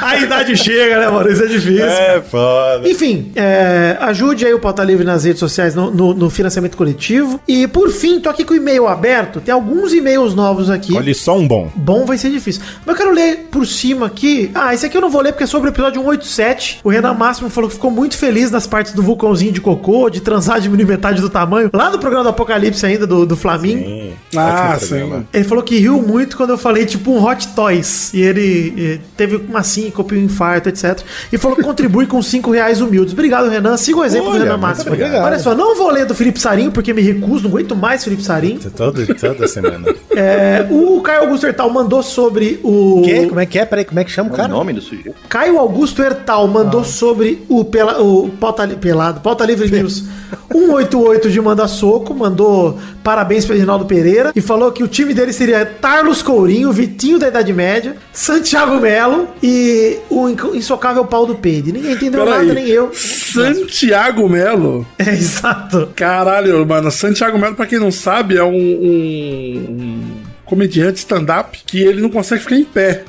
A 0.00 0.17
idade 0.19 0.56
chega, 0.56 0.99
né, 1.00 1.08
mano? 1.11 1.31
Isso 1.31 1.43
é 1.43 1.46
difícil. 1.46 1.85
É 1.87 2.20
foda. 2.20 2.88
Enfim, 2.88 3.32
é, 3.35 3.96
ajude 4.00 4.44
aí 4.46 4.52
o 4.55 4.58
Pauta 4.61 4.82
Livre 4.85 5.05
nas 5.05 5.25
redes 5.25 5.38
sociais, 5.41 5.75
no, 5.75 5.91
no- 5.91 6.14
no 6.14 6.31
financiamento 6.31 6.76
coletivo. 6.76 7.41
E 7.46 7.67
por 7.67 7.91
fim, 7.91 8.20
tô 8.20 8.29
aqui 8.29 8.44
com 8.44 8.55
o 8.55 8.56
e-mail 8.56 8.87
aberto. 8.87 9.41
Tem 9.41 9.52
alguns 9.52 9.93
e-mails 9.93 10.35
novos 10.35 10.70
aqui. 10.70 10.94
Olha 10.96 11.14
só 11.14 11.37
um 11.37 11.46
bom. 11.46 11.70
Bom 11.75 12.05
vai 12.05 12.19
ser 12.19 12.31
difícil. 12.31 12.62
Mas 12.85 12.94
eu 12.94 13.02
quero 13.02 13.14
ler 13.14 13.49
por 13.50 13.67
cima 13.67 14.06
aqui. 14.06 14.50
Ah, 14.55 14.75
esse 14.75 14.87
aqui 14.87 14.96
eu 14.96 15.01
não 15.01 15.10
vou 15.10 15.20
ler 15.22 15.32
porque 15.32 15.44
é 15.44 15.46
sobre 15.46 15.70
o 15.70 15.72
episódio 15.72 16.01
187. 16.03 16.81
O 16.84 16.89
Renan 16.91 17.15
Máximo 17.15 17.48
falou 17.51 17.69
que 17.69 17.77
ficou 17.77 17.91
muito 17.91 18.17
feliz 18.17 18.51
nas 18.51 18.67
partes 18.67 18.93
do 18.93 19.03
vulcãozinho 19.03 19.53
de 19.53 19.60
cocô, 19.60 20.08
de 20.10 20.20
transar 20.20 20.60
diminuir 20.60 20.86
metade 20.86 21.20
do 21.20 21.31
tamanho. 21.31 21.70
Lá 21.72 21.91
no 21.91 21.98
programa 21.98 22.24
do 22.24 22.31
Apocalipse 22.31 22.84
ainda, 22.84 23.06
do, 23.06 23.24
do 23.27 23.33
Flamingo. 23.36 23.88
Hum, 23.88 24.10
Ah, 24.36 24.72
ótimo 24.74 24.88
programa. 24.88 25.17
sim. 25.20 25.26
Ele 25.32 25.44
falou 25.44 25.64
que 25.64 25.79
riu 25.79 26.00
muito 26.03 26.36
quando 26.36 26.50
eu 26.50 26.58
falei, 26.58 26.84
tipo, 26.86 27.10
um 27.12 27.24
Hot 27.24 27.48
Toys. 27.48 28.12
E 28.14 28.20
ele 28.20 28.74
eh, 28.76 28.98
teve 29.17 29.36
uma 29.36 29.62
síncope, 29.62 30.14
um 30.14 30.19
infarto, 30.24 30.69
etc. 30.69 31.00
E 31.32 31.38
falou 31.38 31.56
que 31.56 31.62
contribui 31.62 32.06
com 32.06 32.20
5 32.22 32.50
reais 32.50 32.81
humildes. 32.81 33.12
Obrigado, 33.12 33.48
Renan. 33.48 33.76
Siga 33.76 33.98
o 33.98 34.05
exemplo 34.05 34.26
do 34.31 34.31
Olha, 34.36 34.41
Renan 34.44 34.53
muito 34.56 34.62
Máximo. 34.62 34.93
obrigado. 34.93 35.24
Olha 35.24 35.38
só, 35.38 35.55
não 35.55 35.76
vou 35.76 35.91
ler 35.91 36.06
do 36.06 36.14
Felipe 36.14 36.41
Sarinho, 36.41 36.70
porque 36.72 36.93
me 36.93 37.03
recuso, 37.03 37.44
não 37.44 37.50
aguento 37.50 37.74
mais 37.76 38.03
Felipe 38.05 38.22
Sarinho. 38.22 38.58
Todo, 38.76 39.06
toda 39.14 39.46
semana. 39.48 39.86
É, 40.17 40.67
o 40.70 41.00
Caio 41.00 41.22
Augusto 41.22 41.46
Hertal 41.46 41.70
mandou 41.70 42.03
sobre 42.03 42.60
o. 42.62 43.03
Que? 43.05 43.26
Como 43.26 43.41
é 43.41 43.46
que 43.46 43.58
é? 43.58 43.64
Peraí, 43.64 43.84
como 43.84 43.98
é 44.00 44.05
que 44.05 44.10
chama 44.10 44.31
o 44.31 44.32
É 44.32 44.34
o 44.34 44.36
cara? 44.36 44.48
nome 44.48 44.72
do 44.72 44.81
sujeito. 44.81 45.14
Caio 45.29 45.58
Augusto 45.58 46.03
Hertal 46.03 46.46
mandou 46.48 46.81
Ah. 46.81 46.84
sobre 46.84 47.43
o, 47.48 47.64
pela, 47.64 48.00
o 48.03 48.29
pauta, 48.29 48.67
pelado, 48.69 49.20
pauta 49.20 49.44
Livre 49.44 49.70
News 49.70 50.05
188 50.53 51.31
de 51.31 51.41
Manda 51.41 51.67
Soco, 51.69 52.14
mandou 52.14 52.79
parabéns 53.24 53.44
para 53.46 53.54
Reginaldo 53.54 53.86
Pereira 53.86 54.32
e 54.36 54.40
falou 54.40 54.70
que 54.70 54.82
o 54.82 54.88
time 54.88 55.14
dele 55.14 55.32
seria 55.32 55.64
Carlos 55.64 56.20
Courinho, 56.22 56.70
Vitinho 56.70 57.19
da 57.19 57.28
Idade 57.28 57.52
Média, 57.54 57.96
Santiago 58.12 58.78
Melo 58.78 59.28
e 59.43 59.96
o 60.10 60.28
insocável 60.54 61.04
Paulo 61.06 61.28
do 61.28 61.34
Peide. 61.36 61.72
Ninguém 61.72 61.93
entendeu 61.93 62.24
Peraí. 62.24 62.46
nada, 62.46 62.54
nem 62.54 62.69
eu. 62.69 62.90
Santiago 62.94 64.28
Melo. 64.28 64.86
É, 64.98 65.10
exato. 65.10 65.88
Caralho, 65.96 66.64
mano. 66.66 66.90
Santiago 66.90 67.38
Melo, 67.38 67.54
pra 67.54 67.66
quem 67.66 67.78
não 67.78 67.90
sabe, 67.90 68.36
é 68.36 68.44
um, 68.44 68.52
um- 68.54 69.66
um 69.70 70.02
comediante 70.44 70.98
stand-up 70.98 71.58
que 71.66 71.82
ele 71.82 72.00
não 72.00 72.08
consegue 72.10 72.43
ficar 72.43 72.56
em 72.56 72.64
pé. 72.64 73.02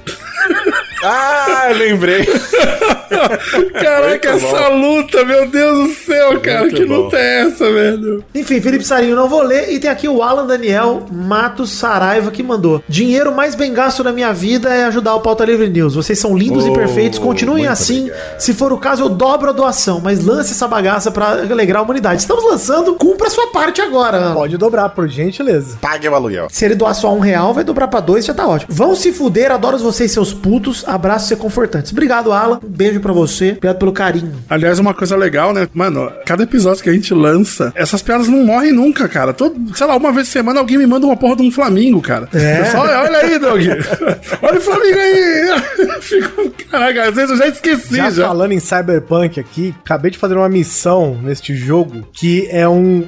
Ah, 1.06 1.70
lembrei. 1.78 2.26
Caraca, 3.74 4.30
essa 4.30 4.68
luta, 4.70 5.24
meu 5.24 5.48
Deus 5.50 5.90
do 5.90 5.94
céu, 5.96 6.40
cara. 6.42 6.62
Muito 6.62 6.76
que 6.76 6.86
bom. 6.86 6.96
luta 7.04 7.18
é 7.18 7.42
essa, 7.42 7.72
velho? 7.72 8.24
Enfim, 8.34 8.60
Felipe 8.62 8.84
Sarinho, 8.84 9.16
não 9.16 9.30
vou 9.30 9.42
ler. 9.44 9.72
E 9.72 9.80
tem 9.80 9.90
aqui 9.90 10.08
o 10.08 10.22
Alan 10.24 10.46
Daniel 10.46 11.06
Matos 11.12 11.72
Saraiva 11.72 12.32
que 12.32 12.42
mandou. 12.44 12.84
Dinheiro 12.88 13.34
mais 13.34 13.56
bem 13.56 13.74
gasto 13.74 14.04
na 14.04 14.12
minha 14.12 14.34
vida 14.34 14.74
é 14.74 14.86
ajudar 14.86 15.16
o 15.16 15.22
Pauta 15.22 15.46
Livre 15.46 15.68
News. 15.70 15.96
Vocês 15.96 16.20
são 16.20 16.36
lindos 16.38 16.66
e 16.66 16.70
Oh, 16.70 16.74
perfeitos. 16.74 17.20
Continuem 17.20 17.68
assim. 17.68 18.10
Se 18.40 18.54
for 18.54 18.74
o 18.74 18.78
caso, 18.78 19.04
eu 19.04 19.10
dobro 19.10 19.50
a 19.50 19.54
doação. 19.54 20.02
Mas 20.04 20.24
lance 20.24 20.52
essa 20.52 20.68
bagaça 20.68 21.12
pra 21.12 21.28
alegrar 21.34 21.82
a 21.82 21.84
humanidade. 21.84 22.22
Estamos 22.22 22.44
lançando, 22.44 22.96
cumpra 22.96 23.28
a 23.28 23.30
sua 23.30 23.48
parte 23.48 23.82
agora. 23.82 24.32
Pode 24.34 24.58
dobrar, 24.58 24.90
por 24.90 25.08
gentileza. 25.08 25.78
Pague 25.80 26.10
o 26.10 26.16
aluguel. 26.16 26.48
Se 26.52 26.66
ele 26.66 26.76
doar 26.76 26.94
só 26.96 27.14
um 27.14 27.20
real, 27.20 27.54
vai 27.54 27.64
dobrar 27.64 27.88
pra 27.88 28.00
dois, 28.00 28.26
já 28.26 28.34
tá 28.34 28.48
ótimo. 28.48 28.74
Vão 28.74 28.96
se 28.96 29.14
fuder, 29.14 29.52
adoro 29.52 29.78
vocês, 29.78 30.12
seus 30.12 30.34
putos. 30.34 30.84
Abraços 30.96 31.30
e 31.32 31.36
confortantes. 31.36 31.92
Obrigado, 31.92 32.32
Alan. 32.32 32.60
Um 32.64 32.68
beijo 32.68 33.00
pra 33.00 33.14
você. 33.14 33.50
Obrigado 33.52 33.78
pelo 33.78 33.92
carinho. 33.92 34.34
Aliás, 34.50 34.80
uma 34.80 34.94
coisa 34.94 35.16
legal, 35.16 35.54
né? 35.54 35.68
Mano, 35.74 36.12
cada 36.25 36.44
episódio 36.44 36.84
que 36.84 36.90
a 36.90 36.94
gente 36.94 37.14
lança, 37.14 37.72
essas 37.75 38.02
piadas 38.02 38.28
não 38.28 38.44
morrem 38.46 38.72
nunca, 38.72 39.08
cara. 39.08 39.34
Todo, 39.34 39.56
sei 39.75 39.86
lá, 39.86 39.96
uma 39.96 40.12
vez 40.12 40.28
por 40.28 40.34
semana 40.34 40.60
alguém 40.60 40.78
me 40.78 40.88
manda 40.88 41.06
uma 41.06 41.18
porra 41.18 41.36
de 41.36 41.44
um 41.44 41.52
Flamingo, 41.52 42.02
cara. 42.02 42.28
É. 42.34 42.62
Eu 42.62 42.66
só, 42.68 42.80
olha 42.80 43.18
aí, 43.18 43.40
Doug. 43.40 43.62
olha 44.42 44.58
o 44.58 44.62
Flamingo 44.62 45.00
aí. 45.00 45.62
Fico, 46.02 46.52
caraca, 46.70 47.10
às 47.10 47.16
vezes 47.16 47.32
eu 47.32 47.38
já 47.38 47.48
esqueci 47.48 47.96
Já, 47.98 48.10
já. 48.10 48.28
falando 48.28 48.52
em 48.52 48.60
Cyberpunk 48.60 49.40
aqui, 49.40 49.74
acabei 49.84 50.12
de 50.12 50.18
fazer 50.18 50.36
uma 50.36 50.50
missão 50.50 51.18
neste 51.22 51.56
jogo 51.56 52.08
que 52.14 52.48
é 52.50 52.68
um 52.68 53.06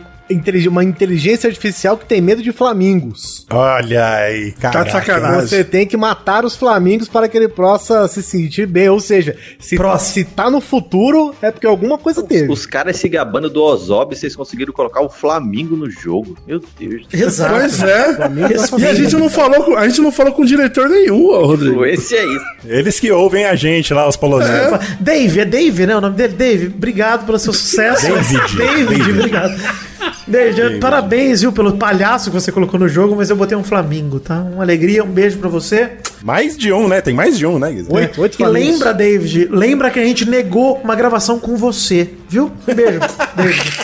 uma 0.68 0.84
inteligência 0.84 1.48
artificial 1.48 1.98
que 1.98 2.06
tem 2.06 2.22
medo 2.22 2.42
de 2.42 2.52
flamingos. 2.52 3.46
Olha 3.50 4.06
aí, 4.08 4.52
cara. 4.54 4.74
Tá 4.74 4.84
de 4.84 4.92
sacanagem. 4.92 5.48
Você 5.48 5.64
tem 5.64 5.86
que 5.86 5.96
matar 5.96 6.46
os 6.46 6.56
flamingos 6.56 7.08
para 7.08 7.28
que 7.28 7.38
ele 7.38 7.48
possa 7.48 8.08
se 8.08 8.22
sentir 8.22 8.68
bem. 8.68 8.90
Ou 8.90 9.00
seja, 9.00 9.36
se, 9.60 9.78
se 10.00 10.24
tá 10.24 10.50
no 10.50 10.60
futuro, 10.60 11.34
é 11.42 11.52
porque 11.52 11.68
alguma 11.68 11.98
coisa 11.98 12.24
teve. 12.24 12.52
Os 12.52 12.66
caras 12.66 12.98
se 12.98 13.08
gabando 13.08 13.50
do 13.50 13.62
Ozob, 13.64 14.16
vocês 14.16 14.36
conseguiram 14.36 14.74
colocar 14.74 15.02
o 15.02 15.10
Flamengo 15.10 15.76
no 15.76 15.90
jogo. 15.90 16.38
Meu 16.48 16.62
Deus. 16.80 17.08
Exato. 17.14 17.54
Pois 17.54 17.82
é. 17.82 18.16
Flamengo 18.16 18.54
é 18.54 18.82
E 18.82 18.86
a 18.88 18.94
gente 18.94 19.16
não 19.16 19.30
falou 19.30 19.64
com, 19.64 19.76
a 19.76 19.88
gente 19.88 20.02
não 20.02 20.12
falou 20.12 20.34
com 20.34 20.46
diretor 20.46 20.90
nenhum, 20.90 21.28
Rodrigo. 21.28 21.86
Esse 21.86 22.16
aí. 22.16 22.40
Eles 22.66 23.00
que 23.00 23.12
ouvem 23.12 23.46
a 23.46 23.56
gente 23.56 23.94
lá, 23.94 24.08
os 24.08 24.18
poloneses. 24.18 24.98
Dave, 25.00 25.40
é 25.40 25.46
Dave, 25.46 25.86
né? 25.86 25.96
O 25.96 26.02
nome 26.02 26.16
dele? 26.16 26.34
Dave, 26.34 26.68
obrigado 26.68 27.26
pelo 27.26 27.40
seu 27.40 27.54
sucesso. 27.54 28.08
David. 28.08 28.58
David, 28.58 29.30
David. 29.30 29.88
David, 30.28 30.80
parabéns, 30.80 31.42
viu, 31.42 31.54
pelo 31.54 31.78
palhaço 31.78 32.30
que 32.30 32.36
você 32.40 32.52
colocou 32.52 32.80
no 32.80 32.90
jogo, 32.90 33.16
mas 33.16 33.30
eu 33.30 33.36
botei 33.36 33.58
um 33.58 33.64
Flamingo, 33.64 34.20
tá? 34.20 34.42
Uma 34.42 34.64
alegria, 34.64 35.04
um 35.04 35.08
beijo 35.08 35.38
pra 35.38 35.48
você. 35.48 35.92
Mais 36.22 36.58
de 36.58 36.74
um, 36.74 36.88
né? 36.88 37.00
Tem 37.00 37.14
mais 37.14 37.38
de 37.38 37.46
um, 37.46 37.58
né? 37.58 37.86
Oito, 37.90 38.22
oito 38.22 38.42
E 38.42 38.46
lembra, 38.46 38.94
David, 38.94 39.48
lembra 39.50 39.90
que 39.90 40.00
a 40.00 40.04
gente 40.04 40.30
negou 40.30 40.82
uma 40.84 40.96
gravação 40.96 41.40
com 41.40 41.56
você, 41.56 42.10
viu? 42.28 42.52
Um 42.68 42.74
beijo, 42.74 43.00
David. 43.36 43.80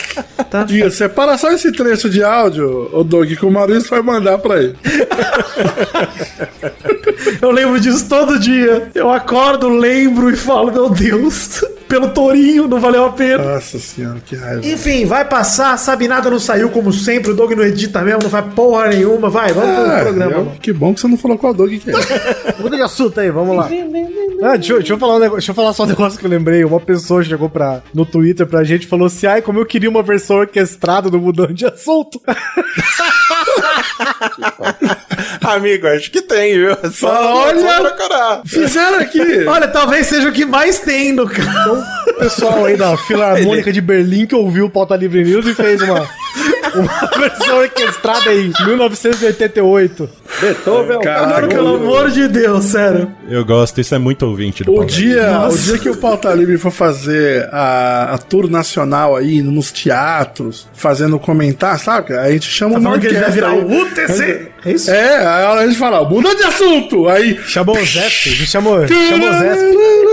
Tá? 0.50 0.64
Diga, 0.64 0.90
separa 0.90 1.38
só 1.38 1.50
esse 1.50 1.72
trecho 1.72 2.10
de 2.10 2.22
áudio, 2.22 2.90
ô 2.92 3.02
Doug, 3.02 3.32
que 3.32 3.46
o 3.46 3.50
Maurício 3.50 3.88
vai 3.88 4.02
mandar 4.02 4.38
pra 4.38 4.62
ele. 4.62 4.76
Eu 7.40 7.50
lembro 7.50 7.80
disso 7.80 8.06
todo 8.08 8.38
dia. 8.38 8.88
Eu 8.94 9.10
acordo, 9.10 9.68
lembro 9.68 10.30
e 10.30 10.36
falo, 10.36 10.72
meu 10.72 10.90
Deus, 10.90 11.64
pelo 11.88 12.08
tourinho, 12.08 12.66
não 12.68 12.80
valeu 12.80 13.04
a 13.04 13.10
pena. 13.12 13.54
Nossa 13.54 13.78
senhora, 13.78 14.18
que 14.24 14.34
raiva. 14.36 14.66
Enfim, 14.66 15.04
vai 15.06 15.24
passar, 15.24 15.76
sabe 15.78 16.08
nada 16.08 16.30
não 16.30 16.38
saiu 16.38 16.70
como 16.70 16.92
sempre, 16.92 17.30
o 17.30 17.34
Doug 17.34 17.52
não 17.52 17.64
edita 17.64 18.00
mesmo, 18.02 18.22
não 18.24 18.30
faz 18.30 18.44
porra 18.54 18.88
nenhuma, 18.88 19.28
vai, 19.30 19.52
vamos 19.52 19.74
pro 19.74 19.90
Ah, 19.92 20.00
programa. 20.00 20.32
eu- 20.34 20.52
que 20.60 20.72
bom 20.72 20.92
que 20.94 21.00
você 21.00 21.08
não 21.08 21.16
falou 21.16 21.38
com 21.38 21.48
a 21.48 21.52
Doug 21.52 21.70
que 21.72 21.90
é. 21.90 21.94
Muda 22.60 22.76
de 22.76 22.82
assunto 22.82 23.18
aí, 23.20 23.30
vamos 23.30 23.56
lá. 23.56 23.68
Ah, 24.42 24.56
deixa, 24.56 24.72
eu- 24.72 24.78
deixa 24.78 24.92
eu 24.94 24.98
falar 24.98 25.16
um 25.16 25.18
negócio, 25.20 25.38
deixa 25.38 25.50
eu 25.50 25.54
falar 25.54 25.72
só 25.72 25.84
um 25.84 25.86
negócio 25.86 26.18
que 26.18 26.26
eu 26.26 26.30
lembrei. 26.30 26.64
Uma 26.64 26.80
pessoa 26.80 27.22
chegou 27.22 27.48
pra, 27.48 27.82
no 27.94 28.04
Twitter 28.04 28.46
pra 28.46 28.64
gente 28.64 28.84
e 28.84 28.88
falou 28.88 29.06
assim: 29.06 29.26
ai, 29.26 29.40
como 29.42 29.58
eu 29.58 29.66
queria 29.66 29.88
uma 29.88 30.02
versão 30.02 30.36
orquestrada 30.38 31.08
do 31.10 31.18
Mudando 31.20 31.54
de 31.54 31.66
Assunto. 31.66 32.20
Amigo, 35.42 35.86
acho 35.88 36.10
que 36.10 36.22
tem, 36.22 36.54
viu? 36.54 36.72
É 36.72 36.90
Só, 36.90 37.44
Olha! 37.44 37.80
procurar. 37.80 38.42
Fizeram 38.44 38.98
aqui. 38.98 39.20
Olha, 39.46 39.68
talvez 39.68 40.06
seja 40.06 40.28
o 40.28 40.32
que 40.32 40.44
mais 40.44 40.80
tem 40.80 41.12
no 41.12 41.28
canal. 41.28 41.82
O 42.08 42.14
pessoal 42.14 42.64
aí 42.64 42.76
da 42.76 42.96
Filarmônica 43.06 43.72
de 43.72 43.80
Berlim 43.80 44.26
que 44.26 44.34
ouviu 44.34 44.66
o 44.66 44.70
Pauta 44.70 44.96
Livre 44.96 45.24
News 45.24 45.46
e 45.46 45.54
fez 45.54 45.80
uma, 45.82 46.08
uma 46.74 47.10
versão 47.18 47.58
orquestrada 47.58 48.32
em 48.34 48.52
1988. 48.66 50.08
Beethoven, 50.40 51.00
Caraca, 51.00 51.48
Pelo 51.48 51.76
amor 51.76 52.10
de 52.10 52.28
Deus, 52.28 52.64
sério. 52.66 53.12
Eu 53.28 53.44
gosto, 53.44 53.80
isso 53.80 53.94
é 53.94 53.98
muito 53.98 54.26
ouvinte 54.26 54.64
do 54.64 54.74
O 54.74 54.84
dia, 54.84 55.48
o 55.48 55.56
dia 55.56 55.78
que 55.78 55.88
o 55.88 55.96
Pauta 55.96 56.32
Livre 56.34 56.58
for 56.58 56.70
fazer 56.70 57.48
a, 57.52 58.14
a 58.14 58.18
tour 58.18 58.48
nacional 58.48 59.16
aí, 59.16 59.42
nos 59.42 59.70
teatros, 59.70 60.68
fazendo 60.74 61.18
comentar, 61.18 61.78
sabe? 61.78 62.14
A 62.14 62.30
gente 62.30 62.48
chama 62.48 62.74
Tá 62.74 62.78
uma 62.78 62.90
falando 62.90 63.00
que 63.00 63.06
ele 63.08 63.20
vai 63.20 63.30
virar 63.30 63.54
o 63.54 63.82
UTC? 63.82 64.48
É 64.64 64.72
isso? 64.72 64.90
É, 64.90 65.26
aí 65.26 65.44
a 65.44 65.66
gente 65.66 65.78
fala, 65.78 66.08
muda 66.08 66.34
de 66.34 66.42
assunto! 66.42 67.08
Aí. 67.08 67.38
Chamou 67.46 67.76
o 67.76 67.84
Zesp, 67.84 68.30
me 68.30 68.46
chamou, 68.46 68.86
chamou 68.88 69.28
o 69.28 69.32
Zesp. 69.32 69.64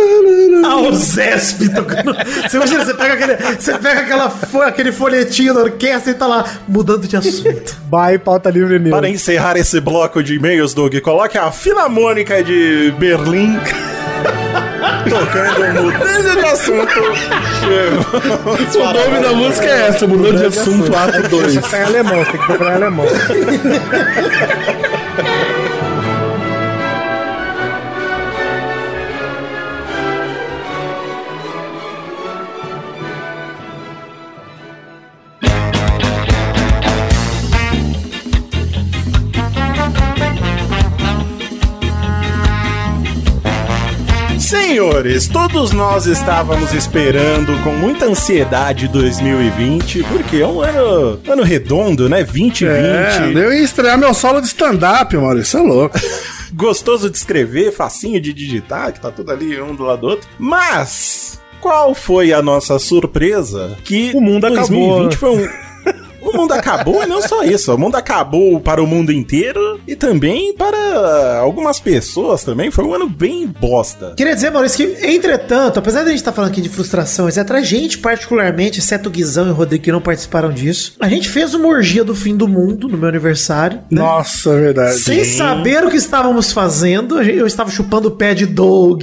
Ah, 0.71 0.75
o 0.77 0.93
Zesp 0.95 1.69
tocando. 1.69 2.13
Você 2.47 2.57
imagina, 2.57 2.85
você 2.85 2.93
pega, 2.93 3.13
aquele, 3.13 3.35
você 3.59 3.77
pega 3.77 3.99
aquela, 4.01 4.29
fo- 4.29 4.61
aquele 4.61 4.91
folhetinho 4.91 5.53
da 5.53 5.61
orquestra 5.63 6.11
e 6.11 6.15
tá 6.15 6.27
lá 6.27 6.45
mudando 6.67 7.07
de 7.07 7.15
assunto. 7.17 7.75
Bye, 7.85 8.17
Pauta 8.19 8.49
Livre 8.49 8.79
News. 8.79 8.91
Para 8.95 9.09
encerrar 9.09 9.57
esse 9.57 9.79
bloco 9.81 10.23
de 10.23 10.35
e-mails, 10.35 10.73
Doug, 10.73 10.95
coloque 10.99 11.37
a 11.37 11.51
Filarmônica 11.51 12.41
de 12.43 12.93
Berlim 12.97 13.59
tocando 15.09 15.83
mudando 15.83 16.39
de 16.39 16.45
assunto. 16.45 17.01
O 18.77 18.93
nome 18.93 19.19
da 19.23 19.33
música 19.33 19.65
é 19.65 19.87
essa, 19.89 20.07
mudando 20.07 20.37
de 20.39 20.45
assunto, 20.45 20.95
ato 20.95 21.27
2. 21.27 21.55
Tá 21.69 21.79
em 21.79 21.83
alemão, 21.83 22.23
tem 22.23 22.39
que 22.39 22.45
procurar 22.45 22.71
em 22.71 22.75
alemão. 22.75 23.05
Senhores, 44.71 45.27
todos 45.27 45.73
nós 45.73 46.05
estávamos 46.05 46.73
esperando 46.73 47.61
com 47.61 47.71
muita 47.71 48.05
ansiedade 48.05 48.87
2020, 48.87 50.01
porque 50.03 50.37
é 50.37 50.47
um 50.47 50.61
ano, 50.61 51.19
ano 51.27 51.43
redondo, 51.43 52.07
né? 52.07 52.23
2020. 52.23 52.67
É, 52.67 53.31
eu 53.35 53.53
ia 53.53 53.65
estrear 53.65 53.97
meu 53.97 54.13
solo 54.13 54.39
de 54.39 54.47
stand-up, 54.47 55.13
Maurício, 55.17 55.59
é 55.59 55.61
louco. 55.61 55.99
gostoso 56.55 57.09
de 57.09 57.17
escrever, 57.17 57.73
facinho 57.73 58.21
de 58.21 58.31
digitar, 58.31 58.93
que 58.93 59.01
tá 59.01 59.11
tudo 59.11 59.29
ali 59.33 59.61
um 59.61 59.75
do 59.75 59.83
lado 59.83 59.99
do 59.99 60.07
outro. 60.07 60.29
Mas 60.39 61.37
qual 61.59 61.93
foi 61.93 62.31
a 62.31 62.41
nossa 62.41 62.79
surpresa? 62.79 63.77
Que 63.83 64.13
O 64.15 64.21
mundo 64.21 64.47
acabou, 64.47 65.03
né? 65.03 65.11
foi 65.11 65.31
um 65.31 65.49
O 66.21 66.35
mundo 66.37 66.53
acabou 66.53 67.03
e 67.03 67.07
não 67.07 67.21
só 67.21 67.43
isso. 67.43 67.73
O 67.73 67.77
mundo 67.77 67.95
acabou 67.95 68.59
para 68.59 68.81
o 68.81 68.87
mundo 68.87 69.11
inteiro 69.11 69.79
e 69.87 69.95
também 69.95 70.53
para 70.55 71.39
algumas 71.39 71.79
pessoas 71.79 72.43
também. 72.43 72.69
Foi 72.71 72.85
um 72.85 72.93
ano 72.93 73.09
bem 73.09 73.47
bosta. 73.47 74.13
Queria 74.15 74.35
dizer, 74.35 74.51
Maurício, 74.51 74.77
que, 74.77 75.07
entretanto, 75.07 75.79
apesar 75.79 76.01
de 76.01 76.07
a 76.07 76.09
gente 76.11 76.19
estar 76.19 76.31
falando 76.31 76.51
aqui 76.51 76.61
de 76.61 76.69
frustrações, 76.69 77.37
é 77.37 77.43
pra 77.43 77.61
gente, 77.61 77.97
particularmente, 77.97 78.79
exceto 78.79 79.09
o 79.09 79.11
Guizão 79.11 79.47
e 79.47 79.51
o 79.51 79.53
Rodrigo 79.53 79.83
que 79.83 79.91
não 79.91 80.01
participaram 80.01 80.51
disso, 80.51 80.93
a 80.99 81.07
gente 81.09 81.27
fez 81.29 81.53
uma 81.53 81.67
orgia 81.67 82.03
do 82.03 82.13
fim 82.15 82.35
do 82.35 82.47
mundo 82.47 82.87
no 82.87 82.97
meu 82.97 83.09
aniversário. 83.09 83.79
né? 83.89 84.01
Nossa, 84.01 84.51
é 84.51 84.59
verdade. 84.59 84.99
Sem 84.99 85.23
saber 85.23 85.83
o 85.83 85.89
que 85.89 85.97
estávamos 85.97 86.51
fazendo, 86.51 87.17
a 87.17 87.23
eu 87.23 87.47
estava 87.47 87.69
chupando 87.71 88.09
o 88.09 88.11
pé 88.11 88.33
de 88.33 88.45
Doug. 88.45 89.01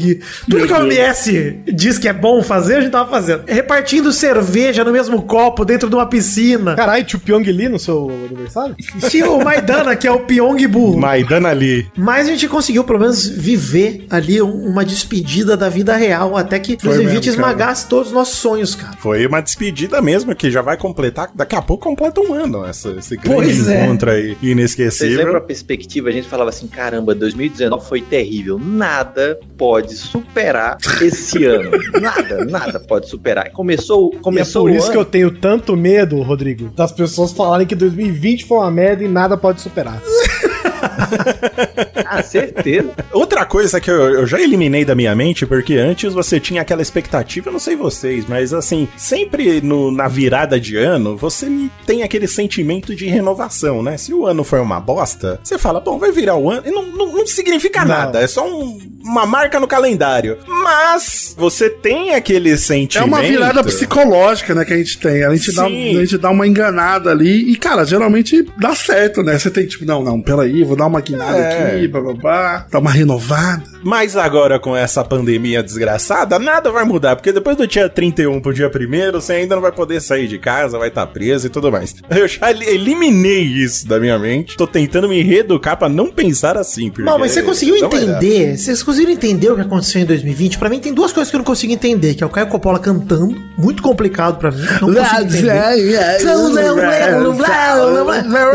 Tudo 0.48 0.66
que 0.66 0.72
a 0.72 0.78
OMS 0.78 1.60
diz 1.72 1.98
que 1.98 2.08
é 2.08 2.12
bom 2.12 2.42
fazer, 2.42 2.76
a 2.76 2.80
gente 2.80 2.90
tava 2.92 3.08
fazendo. 3.10 3.42
Repartindo 3.46 4.12
cerveja 4.12 4.84
no 4.84 4.92
mesmo 4.92 5.22
copo 5.22 5.64
dentro 5.64 5.88
de 5.88 5.94
uma 5.94 6.06
piscina. 6.06 6.74
Caralho, 6.76 7.04
tio 7.08 7.18
Pyong 7.18 7.42
Lee 7.50 7.68
no 7.68 7.78
seu 7.78 8.08
aniversário? 8.26 8.76
Tinha 9.10 9.30
o 9.30 9.42
Maidana, 9.42 9.96
que 9.96 10.06
é 10.06 10.12
o 10.12 10.20
Pyong 10.20 10.66
Bu. 10.68 10.96
Maidana 10.96 11.48
ali. 11.48 11.86
Mas 11.96 12.28
a 12.28 12.30
gente 12.30 12.46
conseguiu, 12.48 12.84
pelo 12.84 12.98
menos, 13.00 13.26
viver 13.26 14.06
ali 14.10 14.40
um- 14.42 14.66
uma 14.68 14.84
despedida 14.84 15.56
da 15.56 15.68
vida 15.68 15.96
real, 15.96 16.36
até 16.36 16.58
que 16.58 16.76
2020 16.76 17.26
mesmo, 17.26 17.42
cara. 17.42 17.52
esmagasse 17.52 17.88
todos 17.88 18.08
os 18.08 18.12
nossos 18.14 18.36
sonhos, 18.38 18.74
cara. 18.74 18.96
Foi 18.98 19.26
uma 19.26 19.40
despedida 19.40 20.00
mesmo, 20.02 20.34
que 20.34 20.50
já 20.50 20.62
vai 20.62 20.76
completar. 20.76 21.30
Daqui 21.34 21.54
a 21.56 21.62
pouco 21.62 21.84
completa 21.88 22.20
um 22.20 22.34
ano 22.34 22.64
essa, 22.66 22.90
esse 22.98 23.16
grande 23.16 23.34
Pois 23.34 23.68
é. 23.68 23.84
encontro 23.84 24.10
aí 24.10 24.18
Vocês 24.34 24.36
lembram 24.42 24.46
a 24.46 24.52
inesquecível. 24.52 25.40
perspectiva? 25.40 26.08
A 26.08 26.12
gente 26.12 26.28
falava 26.28 26.50
assim: 26.50 26.66
caramba, 26.66 27.14
2019 27.14 27.88
foi 27.88 28.00
terrível. 28.02 28.58
Nada 28.62 29.38
pode 29.56 29.94
superar 29.96 30.76
esse 31.00 31.44
ano. 31.46 31.70
Nada, 32.00 32.44
nada 32.44 32.80
pode 32.80 33.08
superar. 33.08 33.50
Começou, 33.50 34.10
E 34.12 34.16
é 34.16 34.20
começou 34.20 34.62
por 34.64 34.70
isso 34.72 34.84
ano. 34.86 34.92
que 34.92 34.98
eu 34.98 35.04
tenho 35.04 35.30
tanto 35.30 35.76
medo, 35.76 36.20
Rodrigo, 36.22 36.68
das 36.76 36.92
pessoas 36.98 37.32
falarem 37.32 37.66
que 37.66 37.74
2020 37.74 38.44
foi 38.44 38.58
uma 38.58 38.70
merda 38.70 39.02
e 39.04 39.08
nada 39.08 39.36
pode 39.36 39.60
superar. 39.60 40.02
Ah, 42.10 42.22
certeza. 42.22 42.90
Outra 43.12 43.44
coisa 43.44 43.78
que 43.80 43.90
eu, 43.90 43.96
eu 44.20 44.26
já 44.26 44.40
eliminei 44.40 44.82
da 44.84 44.94
minha 44.94 45.14
mente, 45.14 45.44
porque 45.44 45.74
antes 45.74 46.14
você 46.14 46.40
tinha 46.40 46.62
aquela 46.62 46.80
expectativa, 46.80 47.48
eu 47.48 47.52
não 47.52 47.60
sei 47.60 47.76
vocês, 47.76 48.24
mas 48.26 48.54
assim, 48.54 48.88
sempre 48.96 49.60
no- 49.60 49.90
na 49.90 50.08
virada 50.08 50.58
de 50.58 50.76
ano, 50.76 51.16
você 51.18 51.46
tem 51.86 52.02
aquele 52.02 52.26
sentimento 52.26 52.94
de 52.94 53.06
renovação, 53.06 53.82
né? 53.82 53.98
Se 53.98 54.14
o 54.14 54.26
ano 54.26 54.42
for 54.42 54.60
uma 54.60 54.80
bosta, 54.80 55.38
você 55.44 55.58
fala, 55.58 55.80
bom, 55.80 55.98
vai 55.98 56.10
virar 56.10 56.36
o 56.36 56.50
ano, 56.50 56.62
e 56.66 56.70
não, 56.70 56.82
não, 56.86 57.12
não 57.12 57.26
significa 57.26 57.80
Não. 57.80 57.88
nada, 57.88 58.20
é 58.20 58.26
só 58.26 58.46
um- 58.48 58.78
uma 59.04 59.26
marca 59.26 59.60
no 59.60 59.66
calendário. 59.66 60.38
Mas 60.46 61.34
você 61.36 61.68
tem 61.68 62.14
aquele 62.14 62.50
É 62.52 62.56
sentimento. 62.56 63.06
uma 63.08 63.22
virada 63.22 63.62
psicológica, 63.64 64.54
né, 64.54 64.64
que 64.64 64.72
a 64.72 64.76
gente 64.76 64.98
tem. 64.98 65.24
A 65.24 65.34
gente, 65.34 65.54
dá, 65.54 65.64
a 65.64 65.68
gente 65.68 66.18
dá 66.18 66.30
uma 66.30 66.46
enganada 66.46 67.10
ali 67.10 67.50
e, 67.52 67.56
cara, 67.56 67.84
geralmente 67.84 68.46
dá 68.58 68.74
certo, 68.74 69.22
né? 69.22 69.38
Você 69.38 69.50
tem 69.50 69.66
tipo, 69.66 69.84
não, 69.84 70.02
não, 70.02 70.20
peraí, 70.20 70.62
vou 70.68 70.76
dar 70.76 70.86
uma 70.86 71.00
guinada 71.00 71.36
É. 71.36 71.76
aqui, 71.76 71.88
bababá, 71.88 72.66
dar 72.70 72.78
uma 72.78 72.90
renovada. 72.92 73.62
Mas 73.82 74.16
agora 74.16 74.58
com 74.58 74.76
essa 74.76 75.04
pandemia 75.04 75.62
desgraçada, 75.62 76.38
nada 76.38 76.70
vai 76.70 76.84
mudar, 76.84 77.16
porque 77.16 77.32
depois 77.32 77.56
do 77.56 77.66
dia 77.66 77.88
31 77.88 78.40
pro 78.40 78.52
dia 78.52 78.68
1 78.68 79.12
você 79.12 79.34
ainda 79.34 79.54
não 79.54 79.62
vai 79.62 79.72
poder 79.72 80.00
sair 80.00 80.26
de 80.28 80.38
casa, 80.38 80.78
vai 80.78 80.88
estar 80.88 81.06
preso 81.06 81.46
e 81.46 81.50
tudo 81.50 81.70
mais. 81.70 81.94
Eu 82.10 82.26
já 82.26 82.50
eli- 82.50 82.66
eliminei 82.68 83.42
isso 83.42 83.86
da 83.86 83.98
minha 84.00 84.18
mente. 84.18 84.56
Tô 84.56 84.66
tentando 84.66 85.08
me 85.08 85.22
reeducar 85.22 85.76
pra 85.76 85.88
não 85.88 86.10
pensar 86.10 86.56
assim. 86.56 86.90
porque 86.90 87.02
Não, 87.02 87.18
mas 87.18 87.32
você 87.32 87.42
conseguiu 87.42 87.76
entender? 87.76 88.56
Vocês 88.58 88.82
conseguiram 88.82 89.12
entender 89.12 89.50
o 89.50 89.54
que 89.54 89.60
aconteceu 89.62 90.00
em 90.02 90.04
2020? 90.04 90.58
Pra 90.58 90.68
mim 90.68 90.80
tem 90.80 90.92
duas 90.92 91.12
coisas 91.12 91.30
que 91.30 91.36
eu 91.36 91.38
não 91.38 91.44
consigo 91.44 91.72
entender, 91.72 92.14
que 92.14 92.22
é 92.22 92.26
o 92.26 92.30
Caio 92.30 92.48
Coppola 92.48 92.78
cantando, 92.78 93.34
muito 93.56 93.82
complicado 93.82 94.38
pra 94.38 94.50
mim, 94.50 94.60
não 94.62 94.88
consigo 94.94 95.20
entender. 95.22 95.42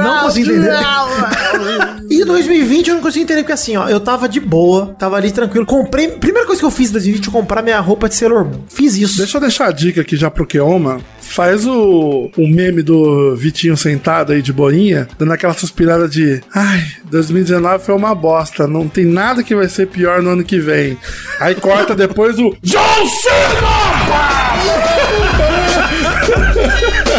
Não 0.03 0.21
consigo 0.21 0.51
entender. 0.51 0.73
E 2.09 2.23
2020 2.25 2.89
eu 2.89 2.95
não 2.95 3.01
consigo 3.01 3.23
entender, 3.23 3.41
porque 3.41 3.53
assim, 3.53 3.75
ó, 3.75 3.87
eu 3.89 3.99
tava 3.99 4.29
de 4.29 4.39
boa, 4.39 4.93
tava 4.99 5.12
ali 5.15 5.31
tranquilo. 5.31 5.65
Comprei. 5.65 6.07
Primeira 6.07 6.45
coisa 6.45 6.61
que 6.61 6.65
eu 6.65 6.71
fiz 6.71 6.89
em 6.89 6.93
2020 6.93 7.25
eu 7.27 7.31
comprar 7.31 7.61
minha 7.61 7.79
roupa 7.79 8.07
de 8.09 8.15
Sailor 8.15 8.45
Moon. 8.45 8.61
Fiz 8.67 8.95
isso. 8.95 9.17
Deixa 9.17 9.37
eu 9.37 9.41
deixar 9.41 9.67
a 9.67 9.71
dica 9.71 10.01
aqui 10.01 10.15
já 10.15 10.29
pro 10.29 10.45
Keoma. 10.45 10.99
Faz 11.21 11.65
o, 11.65 12.29
o 12.37 12.47
meme 12.47 12.81
do 12.81 13.35
Vitinho 13.35 13.75
sentado 13.75 14.33
aí 14.33 14.41
de 14.41 14.53
boinha, 14.53 15.07
dando 15.17 15.33
aquela 15.33 15.53
suspirada 15.53 16.07
de 16.07 16.41
ai, 16.53 16.83
2019 17.05 17.83
foi 17.83 17.95
uma 17.95 18.13
bosta, 18.13 18.67
não 18.67 18.87
tem 18.87 19.05
nada 19.05 19.41
que 19.43 19.55
vai 19.55 19.67
ser 19.67 19.87
pior 19.87 20.21
no 20.21 20.31
ano 20.31 20.43
que 20.43 20.59
vem. 20.59 20.97
Aí 21.39 21.55
corta 21.55 21.95
depois 21.95 22.37
o 22.37 22.55
John 22.61 23.07
Cena! 23.09 23.73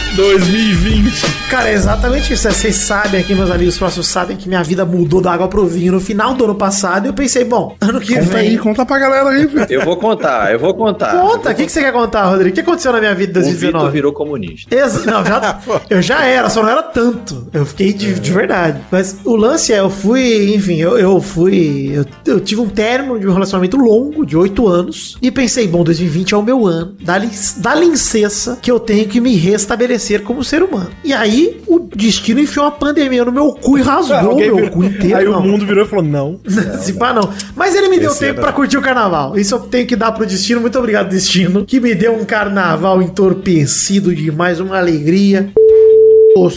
2020. 0.14 1.33
Cara, 1.50 1.68
é 1.68 1.74
exatamente 1.74 2.32
isso. 2.32 2.50
Vocês 2.50 2.74
sabem 2.74 3.20
aqui, 3.20 3.32
meus 3.32 3.48
amigos 3.50 3.78
próximos 3.78 4.08
sabem 4.08 4.36
que 4.36 4.48
minha 4.48 4.62
vida 4.64 4.84
mudou 4.84 5.20
da 5.20 5.32
água 5.32 5.46
pro 5.46 5.64
vinho 5.66 5.92
no 5.92 6.00
final 6.00 6.34
do 6.34 6.44
ano 6.44 6.54
passado. 6.56 7.06
E 7.06 7.08
eu 7.08 7.12
pensei, 7.14 7.44
bom, 7.44 7.76
ano 7.80 8.00
que 8.00 8.18
Conta 8.18 8.38
aí, 8.38 8.48
vem. 8.48 8.58
conta 8.58 8.84
pra 8.84 8.98
galera 8.98 9.28
aí, 9.28 9.46
velho. 9.46 9.66
Eu 9.70 9.84
vou 9.84 9.96
contar, 9.96 10.52
eu 10.52 10.58
vou 10.58 10.74
contar. 10.74 11.12
Conta, 11.16 11.50
o 11.50 11.54
que, 11.54 11.66
que 11.66 11.70
você 11.70 11.80
quer 11.80 11.92
contar, 11.92 12.24
Rodrigo? 12.26 12.50
O 12.50 12.52
que 12.54 12.60
aconteceu 12.60 12.92
na 12.92 12.98
minha 12.98 13.14
vida 13.14 13.38
em 13.38 13.42
O 13.42 13.44
Vitor 13.44 13.60
2019? 13.60 13.92
virou 13.92 14.12
comunista. 14.12 14.74
Exa- 14.74 15.08
não, 15.08 15.24
já, 15.24 15.60
eu 15.88 16.02
já 16.02 16.24
era, 16.24 16.50
só 16.50 16.60
não 16.60 16.70
era 16.70 16.82
tanto. 16.82 17.46
Eu 17.52 17.64
fiquei 17.64 17.92
de, 17.92 18.14
de 18.18 18.32
verdade. 18.32 18.80
Mas 18.90 19.16
o 19.24 19.36
lance 19.36 19.72
é, 19.72 19.78
eu 19.78 19.90
fui, 19.90 20.54
enfim, 20.56 20.78
eu, 20.80 20.98
eu 20.98 21.20
fui. 21.20 21.92
Eu, 21.94 22.04
eu 22.26 22.40
tive 22.40 22.62
um 22.62 22.68
término 22.68 23.20
de 23.20 23.28
um 23.28 23.32
relacionamento 23.32 23.76
longo, 23.76 24.26
de 24.26 24.36
oito 24.36 24.66
anos, 24.66 25.16
e 25.22 25.30
pensei, 25.30 25.68
bom, 25.68 25.84
2020 25.84 26.34
é 26.34 26.36
o 26.36 26.42
meu 26.42 26.66
ano. 26.66 26.96
Dá, 27.00 27.22
dá 27.58 27.74
licença 27.76 28.58
que 28.60 28.70
eu 28.70 28.80
tenho 28.80 29.06
que 29.06 29.20
me 29.20 29.36
restabelecer 29.36 30.22
como 30.22 30.42
ser 30.42 30.60
humano. 30.62 30.90
E 31.04 31.12
aí, 31.12 31.33
o 31.66 31.78
destino 31.94 32.40
enfiou 32.40 32.64
uma 32.66 32.72
pandemia 32.72 33.24
no 33.24 33.32
meu 33.32 33.52
cu 33.52 33.78
e 33.78 33.82
rasgou 33.82 34.36
meu 34.36 34.56
virou- 34.56 34.70
cu 34.70 34.84
inteiro. 34.84 35.16
Aí 35.16 35.24
não. 35.24 35.38
o 35.40 35.42
mundo 35.42 35.66
virou 35.66 35.84
e 35.84 35.88
falou: 35.88 36.04
não. 36.04 36.40
Se 36.80 36.92
pá, 36.94 37.12
não. 37.12 37.30
Mas 37.56 37.74
ele 37.74 37.88
me 37.88 37.98
deu 37.98 38.10
tempo 38.14 38.40
era- 38.40 38.42
pra 38.42 38.52
curtir 38.52 38.76
o 38.76 38.82
carnaval. 38.82 39.36
Isso 39.38 39.54
eu 39.54 39.60
tenho 39.60 39.86
que 39.86 39.96
dar 39.96 40.12
pro 40.12 40.26
destino. 40.26 40.60
Muito 40.60 40.78
obrigado, 40.78 41.08
destino. 41.08 41.64
Que 41.64 41.80
me 41.80 41.94
deu 41.94 42.14
um 42.14 42.24
carnaval 42.24 43.00
entorpecido 43.02 44.14
de 44.14 44.30
mais 44.30 44.60
uma 44.60 44.78
alegria. 44.78 45.50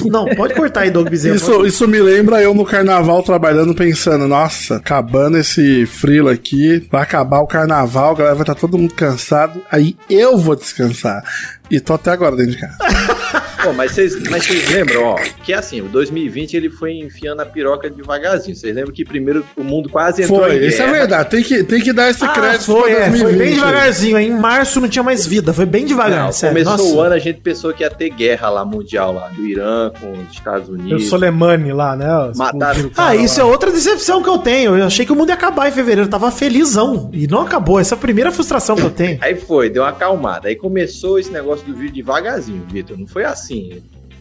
Não, 0.10 0.26
pode 0.36 0.56
cortar 0.56 0.82
aí, 0.82 0.90
Doug 0.90 1.08
Bezerra. 1.08 1.36
Isso, 1.36 1.64
isso 1.64 1.88
me 1.88 2.00
lembra 2.00 2.42
eu 2.42 2.52
no 2.52 2.66
carnaval 2.66 3.22
trabalhando, 3.22 3.76
pensando, 3.76 4.28
nossa, 4.28 4.78
acabando 4.78 5.38
esse 5.38 5.86
frilo 5.86 6.30
aqui, 6.30 6.84
vai 6.92 7.04
acabar 7.04 7.42
o 7.42 7.46
carnaval, 7.48 8.14
a 8.14 8.16
galera 8.18 8.36
vai 8.36 8.42
estar 8.42 8.56
todo 8.56 8.76
mundo 8.76 8.96
cansado, 8.96 9.62
aí 9.72 9.96
eu 10.10 10.36
vou 10.36 10.56
descansar. 10.56 11.24
E 11.70 11.80
tô 11.80 11.94
até 11.94 12.10
agora 12.10 12.36
dentro 12.36 12.54
de 12.54 12.58
casa. 12.60 12.76
Pô, 13.68 13.74
mas 13.74 13.92
vocês 13.92 14.16
mas 14.30 14.46
vocês 14.46 14.70
lembram, 14.72 15.04
ó, 15.04 15.16
que 15.44 15.54
assim, 15.54 15.82
o 15.82 15.90
2020 15.90 16.54
ele 16.56 16.70
foi 16.70 16.94
enfiando 16.94 17.42
a 17.42 17.46
piroca 17.46 17.90
devagarzinho. 17.90 18.56
Vocês 18.56 18.74
lembram 18.74 18.94
que 18.94 19.04
primeiro 19.04 19.46
o 19.58 19.64
mundo 19.64 19.90
quase 19.90 20.24
entrou 20.24 20.40
Foi, 20.40 20.56
em 20.64 20.68
isso 20.68 20.82
é 20.82 20.90
verdade, 20.92 21.30
tem 21.30 21.44
que, 21.44 21.64
tem 21.64 21.82
que 21.82 21.92
dar 21.92 22.10
esse 22.10 22.24
Ah, 22.24 22.30
crédito 22.30 22.64
foi, 22.66 22.92
pra 22.94 23.06
é, 23.06 23.10
foi 23.10 23.20
2020 23.20 23.38
bem 23.38 23.54
devagarzinho. 23.56 24.18
Em 24.20 24.32
março 24.32 24.80
não 24.80 24.88
tinha 24.88 25.04
mais 25.04 25.26
vida. 25.26 25.52
Foi 25.54 25.66
bem 25.66 25.86
devagar, 25.86 26.26
Não, 26.26 26.32
sério. 26.32 26.56
começou 26.64 26.78
Nossa. 26.86 26.96
o 26.98 27.02
ano, 27.02 27.14
a 27.16 27.20
gente 27.20 27.42
pensou 27.42 27.74
que 27.74 27.84
ia 27.84 27.90
ter 27.90 28.10
guerra 28.10 28.50
lá 28.50 28.64
mundial 28.64 29.14
lá, 29.14 29.28
do 29.30 29.46
Irã 29.46 29.92
com 30.00 30.12
os 30.14 30.32
Estados 30.34 30.68
E 30.70 30.72
o 30.72 30.74
Unidos. 30.76 31.10
Soleimani 31.10 31.74
lá, 31.74 31.96
né? 31.96 32.08
Mataram 32.36 32.90
Ah, 32.96 33.16
isso 33.16 33.40
é 33.40 33.44
lá. 33.44 33.50
outra 33.50 33.70
decepção 33.72 34.24
que 34.24 34.30
eu 34.30 34.38
tenho. 34.38 34.78
Eu 34.78 34.86
achei 34.86 35.06
que 35.06 35.12
o 35.12 35.16
mundo 35.16 35.30
ia 35.30 35.36
acabar 35.36 35.68
em 35.68 35.72
fevereiro. 35.72 36.04
Eu 36.04 36.10
tava 36.10 36.32
felizão. 36.32 37.10
E 37.12 37.28
não 37.28 37.42
acabou. 37.42 37.80
Essa 37.80 37.96
é 37.96 37.98
a 37.98 38.00
primeira 38.00 38.32
frustração 38.32 38.76
que 38.78 38.84
eu 38.84 38.92
tenho. 38.92 39.18
Aí 39.22 39.36
foi, 39.36 39.70
deu 39.70 39.84
uma 39.84 39.90
acalmada. 39.90 40.48
Aí 40.48 40.56
começou 40.56 41.20
esse 41.20 41.32
negócio 41.32 41.66
do 41.66 41.74
vídeo 41.76 41.96
devagarzinho, 41.96 42.64
Vitor. 42.72 42.98
Não 42.98 43.08
foi 43.08 43.24
assim, 43.26 43.57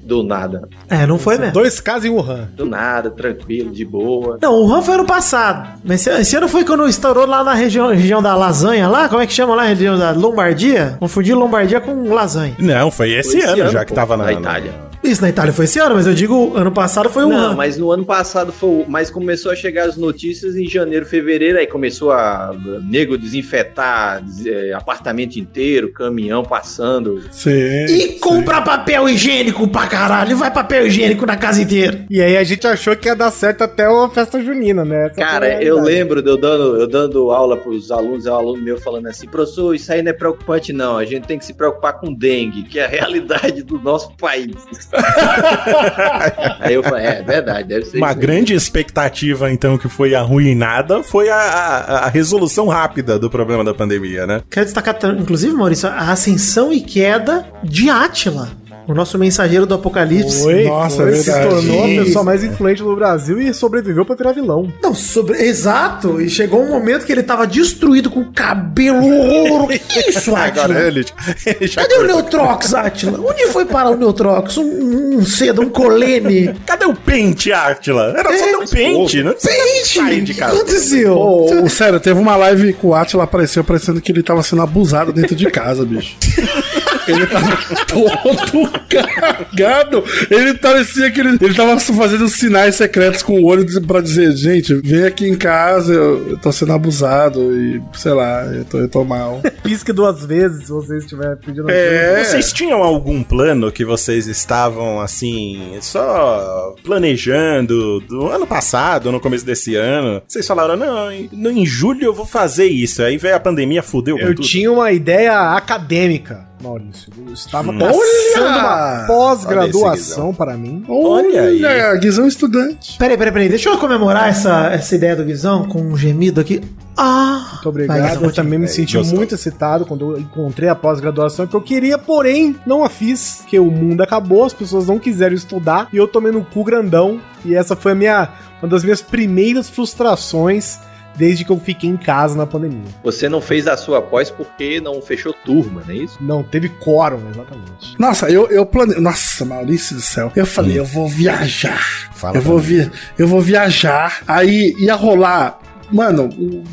do 0.06 0.22
nada. 0.22 0.68
É, 0.88 1.04
não 1.04 1.18
foi 1.18 1.36
mesmo. 1.36 1.52
Dois 1.52 1.80
casos 1.80 2.04
em 2.04 2.10
Wuhan. 2.10 2.48
Do 2.54 2.64
nada, 2.64 3.10
tranquilo, 3.10 3.70
de 3.72 3.84
boa. 3.84 4.38
Não, 4.40 4.54
o 4.62 4.72
Han 4.72 4.80
foi 4.80 4.94
ano 4.94 5.04
passado. 5.04 5.68
Mas 5.84 6.06
esse, 6.06 6.20
esse 6.20 6.36
ano 6.36 6.48
foi 6.48 6.64
quando 6.64 6.86
estourou 6.86 7.26
lá 7.26 7.42
na 7.42 7.54
região, 7.54 7.88
região 7.88 8.22
da 8.22 8.36
lasanha 8.36 8.88
lá. 8.88 9.08
Como 9.08 9.20
é 9.20 9.26
que 9.26 9.32
chama 9.32 9.54
lá? 9.56 9.64
Região 9.64 9.98
da 9.98 10.12
Lombardia? 10.12 10.96
Confundi 11.00 11.34
Lombardia 11.34 11.80
com 11.80 12.14
lasanha. 12.14 12.54
Não, 12.58 12.90
foi 12.90 13.10
esse, 13.12 13.32
Foi 13.32 13.40
esse 13.40 13.48
ano, 13.48 13.62
ano, 13.62 13.72
já 13.72 13.84
que 13.84 13.90
pô, 13.90 13.96
tava 13.96 14.16
na, 14.16 14.24
na 14.24 14.32
Itália. 14.32 14.85
Isso 15.06 15.22
na 15.22 15.28
Itália 15.28 15.52
foi 15.52 15.64
esse 15.66 15.78
ano, 15.78 15.94
mas 15.94 16.06
eu 16.06 16.14
digo, 16.14 16.56
ano 16.56 16.72
passado 16.72 17.08
foi 17.08 17.24
o 17.24 17.28
Não, 17.28 17.52
Han. 17.52 17.54
mas 17.56 17.78
no 17.78 17.90
ano 17.92 18.04
passado 18.04 18.52
foi. 18.52 18.68
o- 18.68 18.84
Mas 18.88 19.10
começou 19.10 19.52
a 19.52 19.56
chegar 19.56 19.86
as 19.88 19.96
notícias 19.96 20.56
em 20.56 20.66
janeiro, 20.68 21.06
fevereiro, 21.06 21.58
aí 21.58 21.66
começou 21.66 22.10
a 22.12 22.50
nego 22.88 23.16
desinfetar 23.16 24.22
des- 24.22 24.46
é, 24.46 24.72
apartamento 24.72 25.36
inteiro, 25.36 25.92
caminhão 25.92 26.42
passando. 26.42 27.20
Sim. 27.30 27.50
E 27.86 28.08
comprar 28.18 28.62
papel 28.62 29.08
higiênico 29.08 29.66
pra 29.68 29.86
caralho. 29.86 30.36
Vai 30.36 30.50
papel 30.52 30.86
higiênico 30.86 31.24
na 31.26 31.36
casa 31.36 31.62
inteira. 31.62 32.04
E 32.10 32.20
aí 32.20 32.36
a 32.36 32.44
gente 32.44 32.66
achou 32.66 32.96
que 32.96 33.08
ia 33.08 33.14
dar 33.16 33.30
certo 33.30 33.62
até 33.62 33.84
a 33.84 34.08
festa 34.08 34.42
junina, 34.42 34.84
né? 34.84 35.06
Essa 35.06 35.20
a 35.22 35.24
Cara, 35.26 35.62
eu 35.62 35.80
lembro 35.80 36.22
de 36.22 36.28
eu 36.30 36.36
dando, 36.36 36.80
eu 36.80 36.86
dando 36.86 37.30
aula 37.30 37.56
pros 37.56 37.90
alunos, 37.90 38.26
é 38.26 38.30
um 38.30 38.34
aluno 38.34 38.62
meu 38.62 38.78
falando 38.80 39.06
assim, 39.06 39.26
professor, 39.26 39.74
isso 39.74 39.92
aí 39.92 40.02
não 40.02 40.10
é 40.10 40.14
preocupante 40.14 40.72
não, 40.72 40.96
a 40.98 41.04
gente 41.04 41.26
tem 41.26 41.38
que 41.38 41.44
se 41.44 41.54
preocupar 41.54 41.94
com 42.00 42.12
dengue, 42.12 42.64
que 42.64 42.78
é 42.78 42.84
a 42.84 42.88
realidade 42.88 43.62
do 43.62 43.78
nosso 43.78 44.12
país. 44.16 44.54
aí 46.60 46.74
eu 46.74 46.82
falei, 46.82 47.06
é, 47.06 47.22
verdade, 47.22 47.68
deve 47.68 47.84
ser 47.86 47.98
Uma 47.98 48.08
aí. 48.08 48.14
grande 48.14 48.54
expectativa, 48.54 49.50
então, 49.50 49.76
que 49.78 49.88
foi 49.88 50.14
arruinada 50.14 51.02
foi 51.02 51.28
a, 51.28 51.36
a- 51.36 51.98
a 52.06 52.08
resolução 52.08 52.68
rápida 52.68 53.18
do 53.18 53.28
problema 53.30 53.62
da 53.64 53.74
pandemia, 53.74 54.26
né? 54.26 54.42
Quero 54.50 54.66
destacar, 54.66 54.96
inclusive, 55.18 55.54
Maurício, 55.54 55.88
a 55.88 56.10
ascensão 56.12 56.72
e 56.72 56.80
queda 56.80 57.46
de 57.62 57.88
Átila. 57.90 58.50
O 58.86 58.94
nosso 58.94 59.18
mensageiro 59.18 59.66
do 59.66 59.74
apocalipse. 59.74 60.42
Foi, 60.42 60.64
Nossa, 60.64 60.96
foi, 61.02 61.12
é 61.12 61.16
se 61.16 61.32
tornou 61.42 61.84
a 61.84 62.04
pessoa 62.04 62.24
mais 62.24 62.44
influente 62.44 62.82
do 62.82 62.94
Brasil 62.94 63.40
e 63.40 63.52
sobreviveu 63.52 64.04
pra 64.04 64.14
virar 64.14 64.32
vilão. 64.32 64.72
Não, 64.82 64.94
sobre... 64.94 65.42
Exato. 65.42 66.20
E 66.20 66.28
chegou 66.30 66.62
um 66.62 66.68
momento 66.68 67.04
que 67.04 67.10
ele 67.12 67.22
tava 67.22 67.46
destruído 67.46 68.08
com 68.10 68.24
cabelo 68.32 68.98
horroroso. 69.04 69.66
Que 69.88 70.10
isso, 70.10 70.34
Agora 70.34 70.64
Átila? 70.64 70.80
ele, 70.80 71.04
Cadê 71.74 71.94
o 71.96 72.06
Neutrox, 72.06 72.74
Átila? 72.74 73.20
Onde 73.20 73.46
foi 73.48 73.64
parar 73.64 73.90
o 73.90 73.96
Neutrox? 73.96 74.56
Um, 74.58 75.16
um 75.18 75.24
cedo, 75.24 75.62
um 75.62 75.68
colene. 75.68 76.54
Cadê 76.66 76.84
o 76.84 76.94
pente, 76.94 77.52
Átila? 77.52 78.14
Era 78.16 78.36
só 78.36 78.44
É, 78.44 78.48
ter 78.50 78.56
um 78.56 78.66
pente, 78.66 79.22
né? 79.22 79.34
De 79.34 80.22
o 80.22 80.24
que 80.26 80.34
casa. 80.34 80.54
aconteceu? 80.56 81.16
Ô, 81.16 81.64
ô, 81.64 81.68
sério, 81.68 81.98
teve 81.98 82.18
uma 82.20 82.36
live 82.36 82.72
que 82.72 82.86
o 82.86 82.94
Atila 82.94 83.24
apareceu 83.24 83.64
parecendo 83.64 84.00
que 84.00 84.12
ele 84.12 84.22
tava 84.22 84.42
sendo 84.42 84.62
abusado 84.62 85.12
dentro 85.12 85.34
de 85.34 85.50
casa, 85.50 85.84
bicho. 85.84 86.16
Ele 87.08 87.26
tava 87.26 87.56
todo 87.86 88.70
cagado. 88.88 90.04
Ele 90.30 90.54
parecia 90.54 91.10
que 91.10 91.20
ele, 91.20 91.38
ele 91.40 91.54
tava 91.54 91.78
fazendo 91.78 92.28
sinais 92.28 92.74
secretos 92.76 93.22
com 93.22 93.40
o 93.40 93.44
olho 93.44 93.66
pra 93.86 94.00
dizer, 94.00 94.32
gente, 94.36 94.74
vem 94.74 95.04
aqui 95.04 95.26
em 95.28 95.36
casa, 95.36 95.92
eu, 95.92 96.30
eu 96.30 96.38
tô 96.38 96.50
sendo 96.52 96.72
abusado 96.72 97.40
e, 97.54 97.80
sei 97.94 98.12
lá, 98.12 98.44
eu 98.46 98.64
tô, 98.64 98.78
eu 98.78 98.88
tô 98.88 99.04
mal. 99.04 99.40
Pisque 99.62 99.92
duas 99.92 100.24
vezes 100.24 100.64
se 100.66 100.70
você 100.72 100.98
estiver 100.98 101.36
pedindo 101.36 101.70
É. 101.70 102.24
Vocês 102.24 102.52
tinham 102.52 102.82
algum 102.82 103.22
plano 103.22 103.70
que 103.72 103.84
vocês 103.84 104.26
estavam, 104.26 105.00
assim, 105.00 105.76
só 105.80 106.74
planejando 106.84 108.00
do 108.00 108.26
ano 108.28 108.46
passado, 108.46 109.10
no 109.12 109.20
começo 109.20 109.44
desse 109.44 109.74
ano? 109.74 110.22
Vocês 110.26 110.46
falaram, 110.46 110.76
não, 110.76 111.10
em, 111.12 111.28
em 111.32 111.66
julho 111.66 112.04
eu 112.04 112.14
vou 112.14 112.26
fazer 112.26 112.66
isso. 112.66 113.02
Aí 113.02 113.16
veio 113.16 113.36
a 113.36 113.40
pandemia, 113.40 113.82
fudeu 113.82 114.16
com 114.16 114.22
Eu 114.22 114.34
tudo. 114.34 114.46
tinha 114.46 114.70
uma 114.70 114.92
ideia 114.92 115.54
acadêmica. 115.56 116.46
Maurício. 116.62 117.12
Eu 117.26 117.32
estava 117.32 117.70
Olha! 117.70 117.92
uma 118.36 119.04
pós-graduação 119.06 120.32
para 120.34 120.56
mim. 120.56 120.84
Olha 120.88 121.42
aí. 121.42 121.64
Olha, 121.64 121.96
Guizão 121.96 122.26
estudante. 122.26 122.96
Peraí, 122.98 123.16
peraí, 123.16 123.32
peraí. 123.32 123.48
Deixa 123.48 123.68
eu 123.68 123.78
comemorar 123.78 124.28
essa, 124.28 124.68
essa 124.72 124.94
ideia 124.94 125.14
do 125.14 125.24
Guizão 125.24 125.68
com 125.68 125.80
um 125.80 125.96
gemido 125.96 126.40
aqui. 126.40 126.62
Ah! 126.96 127.48
Muito 127.52 127.68
obrigado. 127.68 127.98
Vai, 128.00 128.16
eu 128.28 128.32
também 128.32 128.58
me 128.58 128.64
É, 128.64 128.68
senti 128.68 128.96
gostou. 128.96 129.16
muito 129.16 129.34
excitado 129.34 129.84
quando 129.84 130.12
eu 130.12 130.18
encontrei 130.18 130.68
a 130.68 130.74
pós-graduação 130.74 131.46
que 131.46 131.54
eu 131.54 131.60
queria, 131.60 131.98
porém, 131.98 132.56
não 132.66 132.82
a 132.82 132.88
fiz, 132.88 133.38
porque 133.42 133.58
o 133.58 133.70
mundo 133.70 134.00
acabou, 134.02 134.44
as 134.44 134.54
pessoas 134.54 134.86
não 134.86 134.98
quiseram 134.98 135.34
estudar 135.34 135.88
e 135.92 135.96
eu 135.98 136.08
tomei 136.08 136.32
no 136.32 136.42
cu 136.42 136.64
grandão. 136.64 137.20
E 137.44 137.54
essa 137.54 137.76
foi 137.76 137.92
a 137.92 137.94
minha, 137.94 138.28
uma 138.62 138.68
das 138.68 138.82
minhas 138.82 139.02
primeiras 139.02 139.68
frustrações 139.68 140.78
desde 141.16 141.44
que 141.44 141.50
eu 141.50 141.58
fiquei 141.58 141.88
em 141.88 141.96
casa 141.96 142.36
na 142.36 142.46
pandemia. 142.46 142.84
Você 143.02 143.28
não 143.28 143.40
fez 143.40 143.66
a 143.66 143.76
sua 143.76 144.00
pós 144.02 144.30
porque 144.30 144.80
não 144.80 145.00
fechou 145.00 145.32
turma, 145.32 145.82
não 145.86 145.94
é 145.94 145.98
isso? 145.98 146.18
Não, 146.20 146.42
teve 146.42 146.68
quórum, 146.68 147.20
exatamente. 147.30 147.98
Nossa, 147.98 148.30
eu, 148.30 148.48
eu 148.48 148.64
planei. 148.66 149.00
Nossa, 149.00 149.44
Maurício 149.44 149.96
do 149.96 150.02
céu. 150.02 150.32
Eu 150.36 150.46
falei, 150.46 150.78
eu 150.78 150.84
vou 150.84 151.08
viajar. 151.08 152.10
Fala 152.14 152.36
eu 152.36 152.42
vou 152.42 152.58
vi... 152.58 152.90
eu 153.18 153.26
vou 153.26 153.40
viajar. 153.40 154.22
Aí 154.26 154.74
ia 154.78 154.94
rolar. 154.94 155.58
Mano, 155.90 156.28
o 156.28 156.64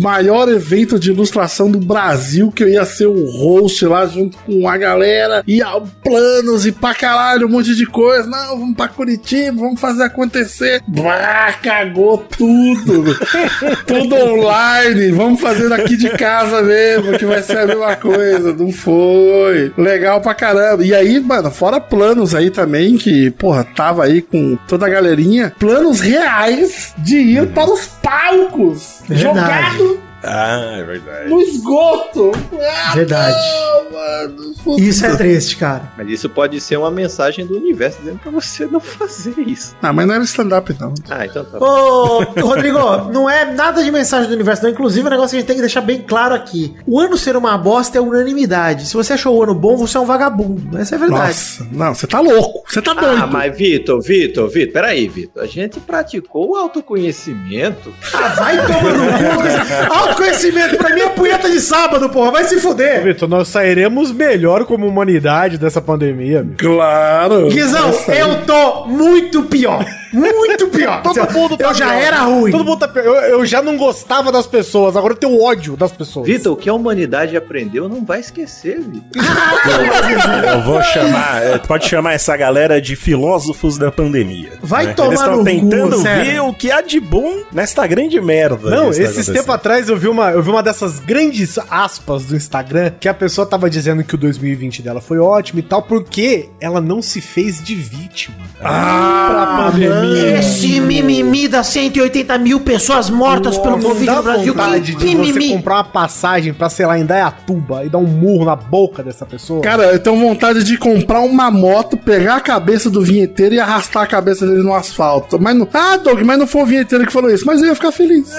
maior 0.00 0.48
evento 0.48 0.98
de 0.98 1.10
ilustração 1.10 1.70
do 1.70 1.78
Brasil, 1.78 2.50
que 2.50 2.62
eu 2.62 2.68
ia 2.68 2.84
ser 2.84 3.06
o 3.06 3.24
host 3.30 3.84
lá 3.86 4.06
junto 4.06 4.36
com 4.38 4.68
a 4.68 4.76
galera, 4.76 5.42
ia 5.46 5.66
planos 6.02 6.66
e 6.66 6.72
pra 6.72 6.94
caralho, 6.94 7.46
um 7.46 7.50
monte 7.50 7.74
de 7.74 7.86
coisa. 7.86 8.28
Não, 8.28 8.58
vamos 8.58 8.76
pra 8.76 8.88
Curitiba, 8.88 9.60
vamos 9.60 9.80
fazer 9.80 10.04
acontecer. 10.04 10.82
Bah, 10.86 11.54
cagou 11.62 12.18
tudo. 12.18 13.16
tudo 13.86 14.14
online. 14.14 15.12
Vamos 15.12 15.40
fazer 15.40 15.68
daqui 15.68 15.96
de 15.96 16.10
casa 16.10 16.62
mesmo, 16.62 17.18
que 17.18 17.24
vai 17.24 17.42
ser 17.42 17.58
a 17.58 17.66
mesma 17.66 17.96
coisa. 17.96 18.52
Não 18.52 18.70
foi. 18.72 19.72
Legal 19.76 20.20
pra 20.20 20.34
caramba. 20.34 20.84
E 20.84 20.94
aí, 20.94 21.20
mano, 21.20 21.50
fora 21.50 21.80
planos 21.80 22.34
aí 22.34 22.50
também, 22.50 22.96
que, 22.96 23.30
porra, 23.32 23.64
tava 23.64 24.04
aí 24.04 24.22
com 24.22 24.56
toda 24.68 24.86
a 24.86 24.90
galerinha. 24.90 25.52
Planos 25.58 26.00
reais 26.00 26.94
de 26.98 27.16
ir 27.16 27.48
para 27.48 27.70
os 27.70 27.86
palcos. 28.14 29.02
Verdade. 29.08 29.76
Jogado 29.78 30.03
Ah, 30.26 30.76
é 30.78 30.82
verdade. 30.84 31.28
no 31.28 31.40
esgoto. 31.40 32.32
Ah, 32.52 32.94
Verdade. 32.94 33.36
não, 33.36 33.92
mano. 33.92 34.54
Isso 34.78 35.04
é 35.04 35.14
triste, 35.16 35.56
cara. 35.56 35.92
Mas 35.96 36.08
isso 36.08 36.28
pode 36.28 36.60
ser 36.60 36.76
uma 36.78 36.90
mensagem 36.90 37.46
do 37.46 37.56
universo 37.56 37.98
dizendo 37.98 38.18
pra 38.18 38.30
você 38.30 38.66
não 38.66 38.80
fazer 38.80 39.34
isso. 39.46 39.76
Ah, 39.82 39.92
mas 39.92 40.06
não 40.06 40.14
era 40.14 40.24
stand-up, 40.24 40.74
não. 40.80 40.94
Ah, 41.10 41.26
então 41.26 41.44
tá. 41.44 41.58
Ô, 41.58 42.22
Rodrigo, 42.40 42.78
não 43.12 43.28
é 43.28 43.44
nada 43.52 43.82
de 43.84 43.90
mensagem 43.90 44.28
do 44.28 44.34
universo, 44.34 44.62
não. 44.62 44.70
Inclusive, 44.70 45.06
o 45.06 45.10
negócio 45.10 45.30
que 45.30 45.36
a 45.36 45.38
gente 45.40 45.46
tem 45.46 45.56
que 45.56 45.62
deixar 45.62 45.80
bem 45.82 46.00
claro 46.02 46.34
aqui. 46.34 46.74
O 46.86 46.98
ano 46.98 47.16
ser 47.18 47.36
uma 47.36 47.56
bosta 47.58 47.98
é 47.98 48.00
unanimidade. 48.00 48.86
Se 48.86 48.94
você 48.94 49.12
achou 49.12 49.36
o 49.36 49.42
ano 49.42 49.54
bom, 49.54 49.76
você 49.76 49.96
é 49.96 50.00
um 50.00 50.06
vagabundo. 50.06 50.78
Essa 50.78 50.94
é 50.94 50.96
a 50.96 51.00
verdade. 51.00 51.26
Nossa, 51.28 51.66
não, 51.70 51.94
você 51.94 52.06
tá 52.06 52.20
louco. 52.20 52.64
Você 52.70 52.80
tá 52.80 52.94
doido. 52.94 53.22
Ah, 53.22 53.26
mas 53.26 53.56
Vitor, 53.56 54.00
Vitor, 54.00 54.48
Vitor, 54.48 54.72
peraí, 54.72 55.08
Vitor. 55.08 55.42
A 55.42 55.46
gente 55.46 55.78
praticou 55.80 56.50
o 56.52 56.56
autoconhecimento. 56.56 57.92
Ah, 58.14 58.28
vai 58.28 58.56
tomar 58.66 58.82
no 58.94 59.06
cu. 59.12 60.13
Autoconhecimento 60.14 60.76
pra 60.76 60.94
mim 60.94 61.00
é 61.00 61.08
punheta 61.08 61.50
de 61.50 61.60
sábado, 61.60 62.08
porra. 62.08 62.30
Vai 62.30 62.44
se 62.44 62.60
fuder. 62.60 63.02
Vitor, 63.02 63.28
nós 63.28 63.48
sairemos 63.48 64.12
melhor 64.12 64.64
como 64.64 64.86
humanidade 64.86 65.58
dessa 65.58 65.80
pandemia, 65.80 66.40
amigo. 66.40 66.56
Claro. 66.56 67.48
Guizão, 67.48 67.92
eu 68.08 68.42
tô 68.42 68.86
muito 68.86 69.42
pior. 69.42 69.84
Muito 70.14 70.68
pior. 70.68 71.02
Todo 71.02 71.32
mundo 71.32 71.56
tá 71.56 71.64
eu 71.66 71.74
já 71.74 71.88
pior. 71.88 72.02
era 72.02 72.20
ruim. 72.22 72.50
Todo 72.50 72.64
mundo 72.64 72.78
tá 72.78 72.88
pior. 72.88 73.04
Eu, 73.04 73.14
eu 73.14 73.46
já 73.46 73.62
não 73.62 73.76
gostava 73.76 74.30
das 74.30 74.46
pessoas, 74.46 74.96
agora 74.96 75.12
eu 75.14 75.16
tenho 75.18 75.42
ódio 75.42 75.76
das 75.76 75.92
pessoas. 75.92 76.26
Vitor, 76.26 76.52
o 76.52 76.56
que 76.56 76.68
a 76.68 76.74
humanidade 76.74 77.36
aprendeu 77.36 77.88
não 77.88 78.04
vai 78.04 78.20
esquecer, 78.20 78.80
Vitor. 78.80 79.22
Eu 80.54 80.62
vou 80.62 80.82
chamar, 80.82 81.42
é, 81.42 81.58
pode 81.58 81.86
chamar 81.88 82.12
essa 82.12 82.36
galera 82.36 82.80
de 82.80 82.94
filósofos 82.96 83.78
da 83.78 83.90
pandemia. 83.90 84.52
Vai 84.62 84.94
tomar 84.94 85.08
Eles 85.08 85.20
estão 85.20 85.38
cu, 85.38 85.44
tentando 85.44 85.96
sério. 85.98 86.24
ver 86.24 86.40
o 86.40 86.52
que 86.52 86.70
há 86.70 86.80
de 86.80 87.00
bom 87.00 87.42
nesta 87.52 87.86
grande 87.86 88.20
merda. 88.20 88.70
Não, 88.70 88.90
esses 88.90 89.26
tempos 89.26 89.48
atrás 89.50 89.88
eu 89.88 89.96
vi, 89.96 90.08
uma, 90.08 90.30
eu 90.30 90.42
vi 90.42 90.50
uma 90.50 90.62
dessas 90.62 90.98
grandes 91.00 91.58
aspas 91.70 92.24
do 92.24 92.36
Instagram 92.36 92.92
que 93.00 93.08
a 93.08 93.14
pessoa 93.14 93.46
tava 93.46 93.68
dizendo 93.68 94.04
que 94.04 94.14
o 94.14 94.18
2020 94.18 94.82
dela 94.82 95.00
foi 95.00 95.18
ótimo 95.18 95.58
e 95.60 95.62
tal, 95.62 95.82
porque 95.82 96.48
ela 96.60 96.80
não 96.80 97.00
se 97.02 97.20
fez 97.20 97.62
de 97.62 97.74
vítima. 97.74 98.36
Ah, 98.62 99.26
pra 99.30 99.70
pandemia. 99.70 100.03
Esse 100.04 100.80
mimimi 100.80 101.48
das 101.48 101.66
180 101.68 102.38
mil 102.38 102.60
pessoas 102.60 103.08
mortas 103.10 103.56
pelo 103.58 103.76
não 103.78 103.88
Covid 103.90 104.10
no 104.10 104.22
Brasil. 104.22 104.54
Que 104.54 104.80
de 104.80 104.92
você 104.92 105.14
mimimi. 105.16 105.48
comprar 105.54 105.76
uma 105.76 105.84
passagem 105.84 106.52
pra, 106.52 106.68
sei 106.68 106.86
lá, 106.86 106.98
Indaiatuba 106.98 107.84
e 107.84 107.88
dar 107.88 107.98
um 107.98 108.06
murro 108.06 108.44
na 108.44 108.56
boca 108.56 109.02
dessa 109.02 109.24
pessoa. 109.26 109.60
Cara, 109.62 109.84
eu 109.84 109.98
tenho 109.98 110.16
vontade 110.18 110.62
de 110.64 110.76
comprar 110.76 111.20
uma 111.20 111.50
moto, 111.50 111.96
pegar 111.96 112.36
a 112.36 112.40
cabeça 112.40 112.88
do 112.90 113.00
vinheteiro 113.02 113.54
e 113.54 113.60
arrastar 113.60 114.02
a 114.02 114.06
cabeça 114.06 114.46
dele 114.46 114.62
no 114.62 114.74
asfalto. 114.74 115.38
Mas 115.40 115.56
não. 115.56 115.68
Ah, 115.72 115.96
Doug, 115.96 116.20
mas 116.22 116.38
não 116.38 116.46
foi 116.46 116.62
o 116.62 116.66
vinheteiro 116.66 117.06
que 117.06 117.12
falou 117.12 117.30
isso. 117.30 117.44
Mas 117.46 117.60
eu 117.60 117.68
ia 117.68 117.74
ficar 117.74 117.92
feliz. 117.92 118.30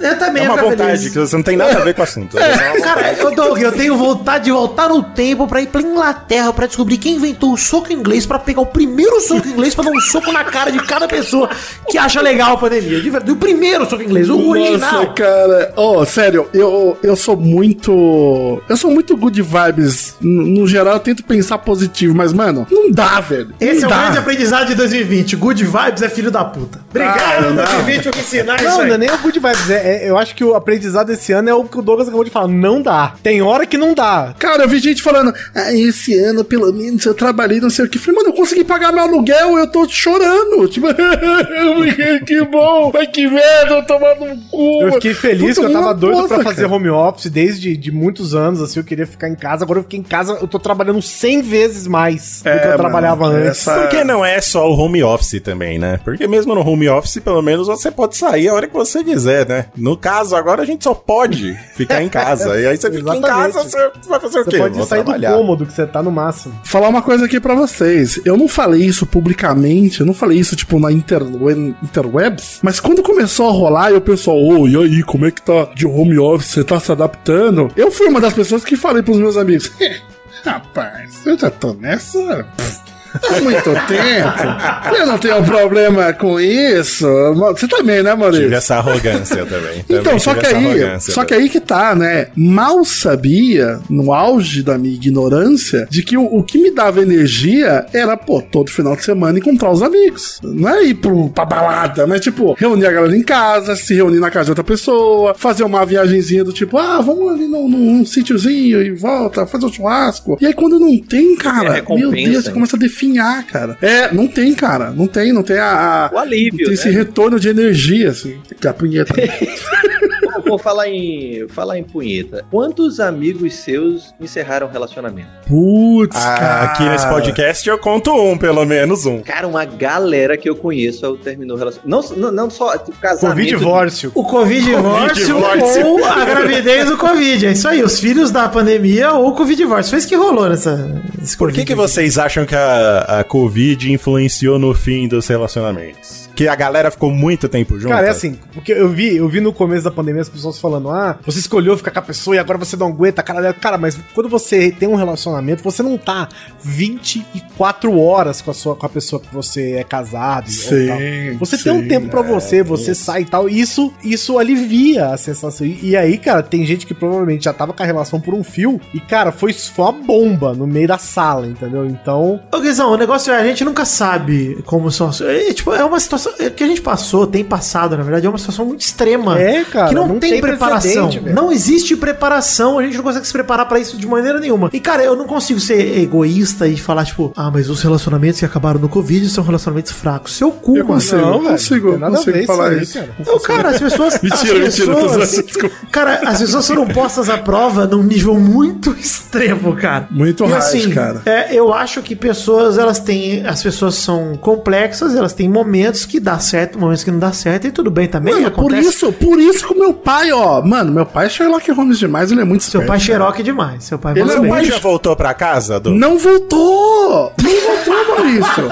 Eu 0.00 0.18
também 0.18 0.42
É 0.42 0.46
ia 0.46 0.50
uma 0.50 0.58
ficar 0.58 0.70
vontade, 0.70 0.98
feliz. 0.98 1.12
que 1.12 1.18
você 1.18 1.36
não 1.36 1.42
tem 1.42 1.56
nada 1.56 1.78
a 1.78 1.84
ver 1.84 1.94
com 1.94 2.00
o 2.00 2.04
assunto. 2.04 2.36
É 2.44 2.80
Cara, 2.80 3.12
eu, 3.14 3.34
Doug, 3.34 3.58
eu 3.60 3.72
tenho 3.72 3.96
vontade 3.96 4.44
de 4.44 4.50
voltar 4.52 4.88
no 4.88 5.02
tempo 5.02 5.46
pra 5.46 5.60
ir 5.62 5.66
pra 5.68 5.80
Inglaterra 5.80 6.52
pra 6.52 6.66
descobrir 6.66 6.98
quem 6.98 7.14
inventou 7.16 7.52
o 7.52 7.56
soco 7.56 7.92
inglês 7.92 8.26
pra 8.26 8.38
pegar 8.38 8.60
o 8.60 8.66
primeiro 8.66 9.20
soco 9.20 9.48
inglês 9.48 9.74
pra 9.74 9.84
dar 9.84 9.90
um 9.90 10.00
soco 10.00 10.30
na 10.32 10.44
cara 10.44 10.70
de 10.70 10.78
cada 10.82 11.08
pessoa 11.16 11.48
que 11.88 11.96
acha 11.98 12.20
legal 12.20 12.54
a 12.54 12.56
pandemia. 12.56 13.00
De 13.00 13.10
verdade, 13.10 13.32
o 13.32 13.36
primeiro 13.36 13.88
soco 13.88 14.02
inglês, 14.02 14.28
o 14.28 14.48
original. 14.48 14.92
Nossa, 14.92 15.06
cara. 15.12 15.72
Oh, 15.76 16.04
sério, 16.04 16.48
eu, 16.52 16.96
eu 17.02 17.16
sou 17.16 17.36
muito. 17.36 18.62
Eu 18.68 18.76
sou 18.76 18.90
muito 18.90 19.16
good 19.16 19.40
vibes. 19.40 20.16
No, 20.20 20.44
no 20.46 20.66
geral, 20.66 20.94
eu 20.94 21.00
tento 21.00 21.24
pensar 21.24 21.58
positivo, 21.58 22.14
mas, 22.14 22.32
mano, 22.32 22.66
não 22.70 22.90
dá, 22.90 23.20
velho. 23.20 23.54
Esse 23.60 23.82
não 23.82 23.84
é 23.84 23.86
o 23.86 23.90
dá. 23.90 24.02
grande 24.02 24.18
aprendizado 24.18 24.66
de 24.68 24.74
2020. 24.74 25.36
Good 25.36 25.64
vibes 25.64 26.02
é 26.02 26.08
filho 26.08 26.30
da 26.30 26.44
puta. 26.44 26.80
Obrigado, 26.90 27.18
Ah, 27.46 27.50
não. 27.50 27.54
2020, 27.56 28.04
por 28.10 28.18
ensinar 28.18 28.54
isso 28.56 28.64
Não, 28.64 28.86
não 28.86 28.94
é 28.94 28.98
nem 28.98 29.10
o 29.10 29.18
good 29.18 29.38
vibes. 29.38 29.70
É, 29.70 30.04
é- 30.04 30.10
eu 30.10 30.18
acho 30.18 30.34
que 30.34 30.44
o 30.44 30.54
aprendizado 30.54 31.06
desse 31.08 31.32
ano 31.32 31.48
é 31.48 31.54
o 31.54 31.64
que 31.64 31.78
o 31.78 31.82
Douglas 31.82 32.08
acabou 32.08 32.24
de 32.24 32.30
falar. 32.30 32.48
Não 32.48 32.80
dá. 32.82 33.14
Tem 33.22 33.42
hora 33.42 33.66
que 33.66 33.76
não 33.76 33.94
dá. 33.94 34.34
Cara, 34.38 34.62
eu 34.64 34.68
vi 34.68 34.78
gente 34.78 35.02
falando, 35.02 35.32
ah, 35.54 35.72
esse 35.74 36.14
ano, 36.18 36.44
pelo 36.44 36.72
menos, 36.72 37.04
eu 37.04 37.14
trabalhei, 37.14 37.60
não 37.60 37.70
sei 37.70 37.84
o 37.84 37.88
que. 37.88 37.98
Falei, 37.98 38.16
mano, 38.16 38.28
eu 38.30 38.34
consegui 38.34 38.64
pagar 38.64 38.92
meu 38.92 39.02
aluguel, 39.02 39.58
eu 39.58 39.66
tô 39.66 39.88
chorando. 39.88 40.66
Tipo, 40.68 40.86
que 42.26 42.44
bom, 42.44 42.90
mas 42.92 43.08
que 43.08 43.26
merda, 43.28 43.74
eu 43.74 43.82
tomando 43.86 44.24
um 44.24 44.40
cu. 44.50 44.82
Eu 44.82 44.92
fiquei 44.94 45.14
feliz 45.14 45.58
que 45.58 45.64
eu 45.64 45.72
tava 45.72 45.94
doido 45.94 46.16
bosta, 46.20 46.34
pra 46.36 46.44
fazer 46.44 46.62
cara. 46.62 46.74
home 46.74 46.88
office 46.90 47.30
desde 47.30 47.76
de 47.76 47.90
muitos 47.92 48.34
anos, 48.34 48.60
assim, 48.62 48.80
eu 48.80 48.84
queria 48.84 49.06
ficar 49.06 49.28
em 49.28 49.34
casa. 49.34 49.64
Agora 49.64 49.78
eu 49.80 49.82
fiquei 49.84 50.00
em 50.00 50.02
casa, 50.02 50.38
eu 50.40 50.46
tô 50.48 50.58
trabalhando 50.58 51.00
100 51.02 51.42
vezes 51.42 51.86
mais 51.86 52.38
do 52.40 52.44
que 52.44 52.48
eu 52.48 52.52
É, 52.52 52.66
mano, 52.66 52.78
trabalhava 52.78 53.26
antes. 53.26 53.48
essa- 53.66 53.80
Porque 53.80 54.04
não 54.04 54.24
é 54.24 54.40
só 54.40 54.68
o 54.70 54.74
home 54.78 55.02
office 55.02 55.40
também, 55.42 55.78
né? 55.78 56.00
Porque 56.04 56.26
mesmo 56.26 56.54
no 56.54 56.66
home 56.66 56.88
office, 56.88 57.18
pelo 57.22 57.42
menos 57.42 57.66
você 57.66 57.90
pode 57.90 58.16
sair 58.16 58.48
a 58.48 58.54
hora 58.54 58.66
que 58.66 58.74
você 58.74 59.02
quiser, 59.04 59.46
né? 59.48 59.66
No 59.76 59.96
caso, 59.96 60.34
agora 60.36 60.62
a 60.62 60.66
gente 60.66 60.84
só 60.84 60.94
pode 60.94 61.54
ficar 61.74 62.02
em 62.02 62.08
casa. 62.08 62.58
e 62.60 62.66
aí 62.66 62.76
você 62.76 62.90
fica 62.90 63.14
em 63.14 63.18
Exatamente. 63.18 63.52
casa, 63.54 63.62
você 63.68 64.08
vai 64.08 64.20
fazer 64.20 64.40
o 64.40 64.44
Você 64.44 64.50
quê? 64.50 64.58
pode 64.58 64.74
Vou 64.76 64.86
sair 64.86 65.02
trabalhar. 65.02 65.30
do 65.32 65.36
cômodo 65.38 65.66
que 65.66 65.72
você 65.72 65.86
tá 65.86 66.02
no 66.02 66.10
máximo. 66.10 66.54
Falar 66.64 66.88
uma 66.88 67.02
coisa 67.02 67.24
aqui 67.26 67.40
pra 67.40 67.54
vocês. 67.54 68.20
Eu 68.24 68.36
não 68.36 68.48
falei 68.48 68.82
isso 68.84 69.06
publicamente, 69.06 70.00
eu 70.00 70.06
não 70.06 70.14
falei 70.14 70.38
isso, 70.38 70.56
tipo, 70.56 70.78
na 70.84 70.92
interwe- 70.92 71.74
interwebs, 71.82 72.58
mas 72.62 72.78
quando 72.80 73.02
começou 73.02 73.48
a 73.48 73.52
rolar 73.52 73.90
e 73.90 73.94
o 73.94 74.00
pessoal, 74.00 74.36
ô, 74.38 74.68
e 74.68 74.76
aí, 74.76 75.02
como 75.02 75.26
é 75.26 75.30
que 75.30 75.42
tá 75.42 75.64
de 75.74 75.86
home 75.86 76.18
office? 76.18 76.50
Você 76.50 76.64
tá 76.64 76.78
se 76.78 76.92
adaptando? 76.92 77.68
Eu 77.76 77.90
fui 77.90 78.06
uma 78.08 78.20
das 78.20 78.32
pessoas 78.34 78.64
que 78.64 78.76
falei 78.76 79.02
pros 79.02 79.18
meus 79.18 79.36
amigos, 79.36 79.70
rapaz, 80.44 81.24
eu 81.26 81.38
já 81.38 81.50
tô 81.50 81.72
nessa. 81.74 82.44
pff, 82.56 82.83
Há 83.22 83.40
muito 83.40 83.70
tempo. 83.86 84.94
Eu 84.98 85.06
não 85.06 85.18
tenho 85.18 85.42
problema 85.44 86.12
com 86.12 86.40
isso. 86.40 87.06
Você 87.34 87.68
também, 87.68 88.02
né, 88.02 88.14
Maurício? 88.14 88.44
Tive 88.44 88.54
essa 88.54 88.76
arrogância 88.76 89.46
também. 89.46 89.84
Então, 89.88 90.02
Também 90.02 90.18
só 90.18 90.34
tive 90.34 90.46
que 90.46 90.54
aí, 90.54 91.00
só 91.00 91.24
que 91.24 91.34
aí 91.34 91.48
que 91.48 91.60
tá, 91.60 91.94
né? 91.94 92.28
Mal 92.36 92.84
sabia, 92.84 93.78
no 93.88 94.12
auge 94.12 94.62
da 94.62 94.76
minha 94.76 94.94
ignorância, 94.94 95.86
de 95.90 96.02
que 96.02 96.16
o, 96.16 96.24
o 96.24 96.42
que 96.42 96.58
me 96.58 96.70
dava 96.70 97.00
energia 97.00 97.86
era, 97.92 98.16
pô, 98.16 98.42
todo 98.42 98.70
final 98.70 98.96
de 98.96 99.04
semana 99.04 99.38
encontrar 99.38 99.70
os 99.70 99.82
amigos. 99.82 100.40
Não 100.42 100.68
é 100.68 100.84
ir 100.84 100.94
pro, 100.94 101.28
pra 101.30 101.44
balada, 101.44 102.06
mas 102.06 102.20
tipo, 102.20 102.54
reunir 102.54 102.86
a 102.86 102.92
galera 102.92 103.16
em 103.16 103.22
casa, 103.22 103.76
se 103.76 103.94
reunir 103.94 104.18
na 104.18 104.30
casa 104.30 104.46
de 104.46 104.50
outra 104.52 104.64
pessoa, 104.64 105.34
fazer 105.34 105.64
uma 105.64 105.84
viagenzinha 105.84 106.44
do 106.44 106.52
tipo, 106.52 106.76
ah, 106.78 107.00
vamos 107.00 107.32
ali 107.32 107.46
num, 107.46 107.68
num, 107.68 107.96
num 107.98 108.04
sítiozinho 108.04 108.82
e 108.82 108.90
volta, 108.92 109.46
fazer 109.46 109.66
um 109.66 109.72
churrasco. 109.72 110.36
E 110.40 110.46
aí 110.46 110.52
quando 110.54 110.78
não 110.78 110.98
tem, 110.98 111.34
É 111.34 111.36
cara, 111.36 111.72
recompensa, 111.74 112.10
meu 112.10 112.30
Deus, 112.30 112.44
você 112.44 112.50
começa 112.50 112.76
a 112.76 112.78
definhar, 113.04 113.46
cara. 113.46 113.76
É, 113.80 114.12
não 114.12 114.26
tem, 114.26 114.54
cara. 114.54 114.90
Não 114.90 115.06
tem, 115.06 115.32
não 115.32 115.42
tem 115.42 115.58
a. 115.58 116.06
a 116.06 116.14
O 116.14 116.18
alívio, 116.18 116.60
não 116.60 116.64
tem 116.66 116.74
esse 116.74 116.88
né? 116.88 116.94
retorno 116.94 117.38
de 117.38 117.48
energia, 117.48 118.10
assim. 118.10 118.38
Que 118.60 118.66
a 118.66 118.72
punheta. 118.74 119.14
vou 120.42 120.58
falar 120.58 120.88
em, 120.88 121.46
falar 121.48 121.78
em 121.78 121.82
punheta. 121.84 122.44
Quantos 122.50 123.00
amigos 123.00 123.54
seus 123.54 124.14
encerraram 124.20 124.66
o 124.66 124.70
relacionamento? 124.70 125.28
Putz, 125.46 126.16
Ah, 126.16 126.36
cara. 126.38 126.62
aqui 126.64 126.84
nesse 126.88 127.08
podcast 127.08 127.68
eu 127.68 127.78
conto 127.78 128.12
um, 128.12 128.36
pelo 128.38 128.64
menos 128.64 129.06
um. 129.06 129.20
Cara, 129.20 129.46
uma 129.46 129.64
galera 129.64 130.36
que 130.36 130.48
eu 130.48 130.56
conheço 130.56 131.16
terminou 131.18 131.56
o 131.56 131.58
relacionamento. 131.58 132.14
Não, 132.16 132.16
não, 132.16 132.32
não 132.32 132.50
só 132.50 132.76
tipo, 132.78 132.96
casamento. 132.98 133.30
Covid 133.36 133.48
divórcio. 133.48 134.12
O 134.14 134.24
Covid 134.24 134.64
divórcio 134.64 135.86
ou 135.86 136.04
a 136.04 136.24
gravidez 136.24 136.88
do 136.88 136.96
Covid. 136.96 137.46
É 137.46 137.52
isso 137.52 137.68
aí, 137.68 137.82
os 137.82 137.98
filhos 138.00 138.30
da 138.30 138.48
pandemia 138.48 139.12
ou 139.12 139.28
o 139.28 139.32
Covid 139.34 139.56
divórcio. 139.56 139.90
Foi 139.90 139.98
isso 139.98 140.08
que 140.08 140.16
rolou 140.16 140.48
nessa. 140.48 141.02
Por 141.38 141.52
que, 141.52 141.64
que 141.64 141.74
vocês 141.74 142.18
acham 142.18 142.44
que 142.44 142.54
a, 142.54 143.20
a 143.20 143.24
Covid 143.24 143.92
influenciou 143.92 144.58
no 144.58 144.74
fim 144.74 145.08
dos 145.08 145.26
relacionamentos? 145.28 146.23
Que 146.34 146.48
a 146.48 146.54
galera 146.54 146.90
ficou 146.90 147.10
muito 147.10 147.48
tempo 147.48 147.78
junto? 147.78 147.92
Cara, 147.92 148.06
é 148.06 148.10
assim, 148.10 148.38
porque 148.52 148.72
eu 148.72 148.88
vi, 148.88 149.16
eu 149.16 149.28
vi 149.28 149.40
no 149.40 149.52
começo 149.52 149.84
da 149.84 149.90
pandemia 149.90 150.22
as 150.22 150.28
pessoas 150.28 150.58
falando, 150.58 150.90
ah, 150.90 151.18
você 151.24 151.38
escolheu 151.38 151.76
ficar 151.76 151.90
com 151.92 151.98
a 152.00 152.02
pessoa 152.02 152.34
e 152.34 152.38
agora 152.38 152.58
você 152.58 152.76
não 152.76 152.88
aguenta, 152.88 153.22
cara, 153.22 153.52
cara, 153.52 153.78
mas 153.78 153.96
quando 154.14 154.28
você 154.28 154.70
tem 154.72 154.88
um 154.88 154.96
relacionamento, 154.96 155.62
você 155.62 155.82
não 155.82 155.96
tá 155.96 156.28
24 156.62 157.98
horas 157.98 158.40
com 158.40 158.50
a 158.50 158.54
sua 158.54 158.74
com 158.74 158.86
a 158.86 158.88
pessoa 158.88 159.20
que 159.20 159.32
você 159.32 159.72
é 159.72 159.84
casado. 159.84 160.50
Sim, 160.50 160.86
tal. 160.88 161.38
Você 161.38 161.56
tem 161.58 161.72
sim, 161.72 161.78
um 161.84 161.88
tempo 161.88 162.08
pra 162.08 162.22
você, 162.22 162.62
você 162.62 162.94
sai 162.94 163.22
e 163.22 163.24
tal, 163.26 163.48
e 163.48 163.60
isso 163.60 163.92
isso 164.02 164.38
alivia 164.38 165.08
a 165.08 165.16
sensação. 165.16 165.66
E, 165.66 165.90
e 165.90 165.96
aí, 165.96 166.18
cara, 166.18 166.42
tem 166.42 166.64
gente 166.66 166.86
que 166.86 166.94
provavelmente 166.94 167.44
já 167.44 167.52
tava 167.52 167.72
com 167.72 167.82
a 167.82 167.86
relação 167.86 168.20
por 168.20 168.34
um 168.34 168.42
fio 168.42 168.80
e 168.92 169.00
cara, 169.00 169.32
foi 169.32 169.52
só 169.52 169.90
uma 169.90 169.92
bomba 169.92 170.52
no 170.54 170.66
meio 170.66 170.88
da 170.88 170.98
sala, 170.98 171.46
entendeu? 171.46 171.86
Então, 171.86 172.40
Ô, 172.52 172.60
Guizão, 172.60 172.90
o 172.92 172.96
negócio 172.96 173.32
é, 173.32 173.38
a 173.40 173.44
gente 173.46 173.64
nunca 173.64 173.84
sabe 173.84 174.58
como 174.64 174.90
são. 174.90 175.08
as- 175.08 175.20
É, 175.20 175.52
tipo, 175.52 175.72
é 175.72 175.84
uma 175.84 176.00
situação 176.00 176.23
é, 176.38 176.50
que 176.50 176.62
a 176.64 176.66
gente 176.66 176.80
passou, 176.80 177.26
tem 177.26 177.44
passado, 177.44 177.96
na 177.96 178.02
verdade, 178.02 178.26
é 178.26 178.28
uma 178.28 178.38
situação 178.38 178.64
muito 178.66 178.80
extrema. 178.80 179.38
É, 179.40 179.64
cara, 179.64 179.88
Que 179.88 179.94
não, 179.94 180.06
não 180.08 180.18
tem, 180.18 180.32
tem 180.32 180.40
preparação. 180.40 181.10
Não 181.32 181.52
existe 181.52 181.96
preparação, 181.96 182.78
a 182.78 182.82
gente 182.82 182.96
não 182.96 183.04
consegue 183.04 183.26
se 183.26 183.32
preparar 183.32 183.66
pra 183.68 183.78
isso 183.78 183.96
de 183.96 184.06
maneira 184.06 184.38
nenhuma. 184.40 184.70
E, 184.72 184.80
cara, 184.80 185.02
eu 185.04 185.16
não 185.16 185.26
consigo 185.26 185.60
ser 185.60 185.98
egoísta 185.98 186.66
e 186.66 186.76
falar, 186.76 187.04
tipo, 187.04 187.32
ah, 187.36 187.50
mas 187.50 187.68
os 187.70 187.82
relacionamentos 187.82 188.38
que 188.40 188.44
acabaram 188.46 188.80
no 188.80 188.88
Covid 188.88 189.28
são 189.28 189.44
relacionamentos 189.44 189.92
fracos. 189.92 190.36
Seu 190.36 190.50
cu, 190.50 190.76
Eu 190.76 190.84
mano. 190.84 190.94
consigo, 191.00 191.16
Não, 191.20 191.26
eu 191.34 191.38
velho, 191.40 191.50
consigo, 191.50 191.98
nada 191.98 192.14
a 192.14 192.18
consigo 192.18 192.44
falar 192.46 192.72
isso 192.74 192.76
aí, 192.76 192.82
isso. 192.82 192.98
cara. 192.98 193.10
Não, 193.26 193.38
cara, 193.40 193.68
as 193.70 193.78
pessoas. 193.80 194.20
Mentira, 194.22 194.66
as 194.68 194.78
mentira, 194.78 194.94
pessoas. 194.96 195.44
Cara, 195.90 196.20
as 196.28 196.40
pessoas 196.40 196.66
foram 196.66 196.88
postas 196.88 197.28
à 197.30 197.38
prova 197.38 197.86
num 197.86 198.02
nível 198.02 198.34
muito 198.34 198.90
extremo, 198.98 199.74
cara. 199.76 200.08
Muito 200.10 200.44
hard, 200.44 200.56
assim, 200.58 200.90
cara. 200.90 201.22
É, 201.24 201.54
eu 201.54 201.72
acho 201.72 202.02
que 202.02 202.16
pessoas, 202.16 202.78
elas 202.78 202.98
têm. 202.98 203.46
As 203.46 203.62
pessoas 203.62 203.94
são 203.94 204.36
complexas, 204.36 205.14
elas 205.14 205.32
têm 205.32 205.48
momentos 205.48 206.04
que 206.04 206.13
dá 206.20 206.38
certo, 206.38 206.78
momentos 206.78 207.04
que 207.04 207.10
não 207.10 207.18
dá 207.18 207.32
certo, 207.32 207.66
e 207.66 207.70
tudo 207.70 207.90
bem 207.90 208.06
também. 208.08 208.34
Mano, 208.34 208.50
por 208.50 208.72
isso, 208.72 209.12
por 209.12 209.38
isso 209.40 209.66
que 209.66 209.72
o 209.72 209.78
meu 209.78 209.92
pai, 209.94 210.32
ó. 210.32 210.62
Mano, 210.62 210.92
meu 210.92 211.06
pai 211.06 211.26
é 211.26 211.28
Sherlock 211.28 211.70
Holmes 211.72 211.98
demais, 211.98 212.30
ele 212.32 212.40
é 212.40 212.44
muito 212.44 212.64
Seu 212.64 212.80
esperto, 212.80 212.88
pai 212.88 212.96
é. 212.96 213.00
Xerox 213.00 213.44
demais. 213.44 213.84
Seu 213.84 213.98
pai 213.98 214.12
Ele 214.12 214.22
é 214.22 214.24
bem. 214.26 214.36
Mas 214.40 214.48
mais- 214.50 214.68
já 214.68 214.78
voltou 214.78 215.14
pra 215.16 215.34
casa, 215.34 215.78
Du? 215.80 215.90
Não 215.90 216.18
voltou! 216.18 217.32
Não 217.42 217.60
voltou, 217.60 218.16
Maurício! 218.16 218.64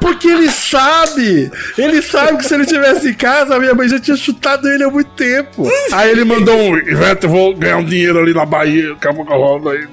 Porque 0.00 0.28
ele 0.28 0.50
sabe! 0.50 1.50
Ele 1.76 2.02
sabe 2.02 2.38
que 2.38 2.44
se 2.44 2.54
ele 2.54 2.64
tivesse 2.66 3.10
em 3.10 3.14
casa, 3.14 3.56
a 3.56 3.58
minha 3.58 3.74
mãe 3.74 3.88
já 3.88 3.98
tinha 4.00 4.16
chutado 4.16 4.68
ele 4.68 4.82
há 4.84 4.90
muito 4.90 5.10
tempo. 5.10 5.68
Aí 5.92 6.10
ele 6.10 6.24
mandou 6.24 6.56
um, 6.56 6.76
Ivete, 6.76 7.24
eu 7.24 7.30
vou 7.30 7.54
ganhar 7.54 7.76
um 7.78 7.84
dinheiro 7.84 8.18
ali 8.18 8.32
na 8.32 8.46
Bahia, 8.46 8.92
acabou 8.92 9.24
com 9.24 9.32
a 9.32 9.36
roda 9.36 9.70
aí. 9.70 9.86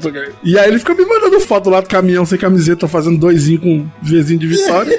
E 0.43 0.57
aí 0.57 0.69
ele 0.69 0.79
fica 0.79 0.93
me 0.93 1.05
mandando 1.05 1.39
foto 1.41 1.69
lá 1.69 1.81
do 1.81 1.87
caminhão 1.87 2.25
sem 2.25 2.37
camiseta, 2.37 2.87
fazendo 2.87 3.17
doisinho 3.17 3.59
com 3.59 3.69
um 3.69 3.89
vizinho 4.01 4.39
de 4.39 4.47
Vitória. 4.47 4.97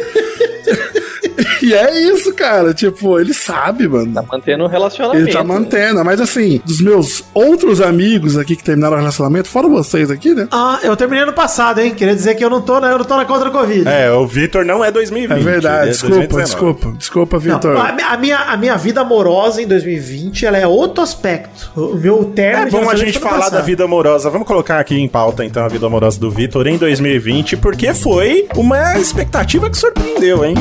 e 1.62 1.74
é 1.74 2.00
isso, 2.12 2.32
cara. 2.34 2.74
Tipo, 2.74 3.18
ele 3.18 3.32
sabe, 3.34 3.88
mano. 3.88 4.12
Tá 4.12 4.22
mantendo 4.22 4.64
um 4.64 4.66
relacionamento. 4.68 5.24
Ele 5.24 5.32
tá 5.32 5.44
mantendo, 5.44 6.04
mas 6.04 6.20
assim, 6.20 6.60
dos 6.64 6.80
meus 6.80 7.24
outros 7.34 7.80
amigos 7.80 8.36
aqui 8.36 8.56
que 8.56 8.64
terminaram 8.64 8.96
o 8.96 8.98
relacionamento, 8.98 9.48
fora 9.48 9.68
vocês 9.68 10.10
aqui, 10.10 10.34
né? 10.34 10.48
Ah, 10.50 10.80
eu 10.82 10.96
terminei 10.96 11.22
ano 11.22 11.32
passado, 11.32 11.80
hein? 11.80 11.94
Queria 11.94 12.14
dizer 12.14 12.34
que 12.34 12.44
eu 12.44 12.50
não 12.50 12.60
tô, 12.60 12.80
né? 12.80 12.92
Eu 12.92 12.98
não 12.98 13.04
tô 13.04 13.16
na 13.16 13.24
contra 13.24 13.48
a 13.48 13.52
Covid. 13.52 13.88
É, 13.88 14.10
o 14.10 14.26
Vitor 14.26 14.64
não 14.64 14.84
é 14.84 14.90
2020. 14.90 15.38
É 15.38 15.42
verdade, 15.42 15.88
é 15.88 15.90
desculpa, 15.92 16.16
2019. 16.16 16.44
desculpa, 16.44 16.98
desculpa, 16.98 17.38
Vitor. 17.38 17.76
a, 17.76 18.12
a 18.14 18.16
minha, 18.16 18.38
a 18.38 18.56
minha 18.56 18.76
vida 18.76 19.00
amorosa 19.00 19.62
em 19.62 19.66
2020, 19.66 20.46
ela 20.46 20.58
é 20.58 20.66
outro 20.66 21.02
aspecto. 21.02 21.70
O 21.76 21.94
meu 21.96 22.24
termo 22.24 22.62
É 22.62 22.64
de 22.66 22.70
bom 22.70 22.88
a 22.90 22.96
gente 22.96 23.14
no 23.16 23.20
falar 23.20 23.36
da 23.36 23.44
passado. 23.44 23.64
vida 23.64 23.84
amorosa. 23.84 24.30
Vamos 24.30 24.46
colocar 24.46 24.78
aqui 24.78 24.98
em 24.98 25.08
pauta, 25.08 25.44
então, 25.44 25.64
a 25.64 25.68
vida 25.68 25.86
amorosa 25.86 26.18
do 26.18 26.30
Vitor 26.30 26.66
em 26.66 26.76
2020, 26.76 27.56
porque 27.58 27.94
foi 27.94 28.48
uma 28.56 28.98
expectativa 28.98 29.68
que 29.70 29.76
surpreendeu, 29.76 30.44
hein? 30.44 30.54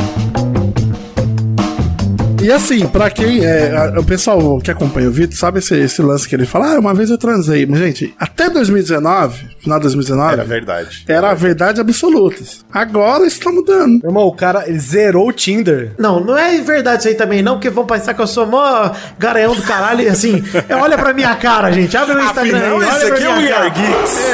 E 2.48 2.52
assim, 2.52 2.88
pra 2.88 3.10
quem 3.10 3.44
é. 3.46 3.76
a- 3.76 4.00
O 4.00 4.04
pessoal 4.04 4.60
que 4.60 4.72
acompanha 4.72 5.08
o 5.10 5.12
Vitor 5.12 5.36
sabe 5.38 5.60
esse, 5.60 5.76
esse 5.76 6.02
lance 6.02 6.28
que 6.28 6.34
ele 6.36 6.46
fala, 6.46 6.76
ah, 6.76 6.80
uma 6.80 6.94
vez 6.94 7.10
eu 7.10 7.18
transei. 7.18 7.66
Mas, 7.66 7.80
gente, 7.80 8.14
até 8.20 8.50
2019, 8.50 9.48
final 9.60 9.80
de 9.80 9.84
2019, 9.84 10.34
Era 10.34 10.44
verdade. 10.46 11.04
era 11.08 11.32
a 11.32 11.34
verdade 11.34 11.82
absoluta. 11.82 12.42
Agora 12.72 13.26
isso 13.26 13.40
tá 13.42 13.52
mudando. 13.52 14.00
Meu 14.02 14.10
irmão, 14.12 14.24
o 14.28 14.32
cara 14.36 14.64
ele 14.68 14.80
zerou 14.80 15.28
o 15.28 15.34
Tinder. 15.34 15.92
Não, 16.00 16.20
não 16.24 16.38
é 16.38 16.58
verdade 16.62 17.00
isso 17.00 17.08
aí 17.10 17.16
também, 17.16 17.42
não, 17.42 17.56
porque 17.56 17.70
vão 17.70 17.86
pensar 17.86 18.14
que 18.14 18.22
eu 18.22 18.28
sou 18.28 18.46
mó 18.46 18.92
garanhão 19.20 19.54
do 19.56 19.62
caralho 19.64 20.02
e 20.04 20.08
assim. 20.08 20.42
é, 20.70 20.76
olha 20.76 20.98
pra 20.98 21.14
minha 21.14 21.36
cara, 21.36 21.72
gente. 21.72 21.96
Abre 21.98 22.16
o 22.16 22.22
Instagram. 22.22 22.58
Afinal, 22.58 22.80
aí, 22.80 22.90
esse 22.90 23.06
aqui 23.12 23.24
é 23.24 23.30
o 23.30 23.50
cara. 23.50 23.70
Geeks. 23.70 24.18
Que 24.18 24.32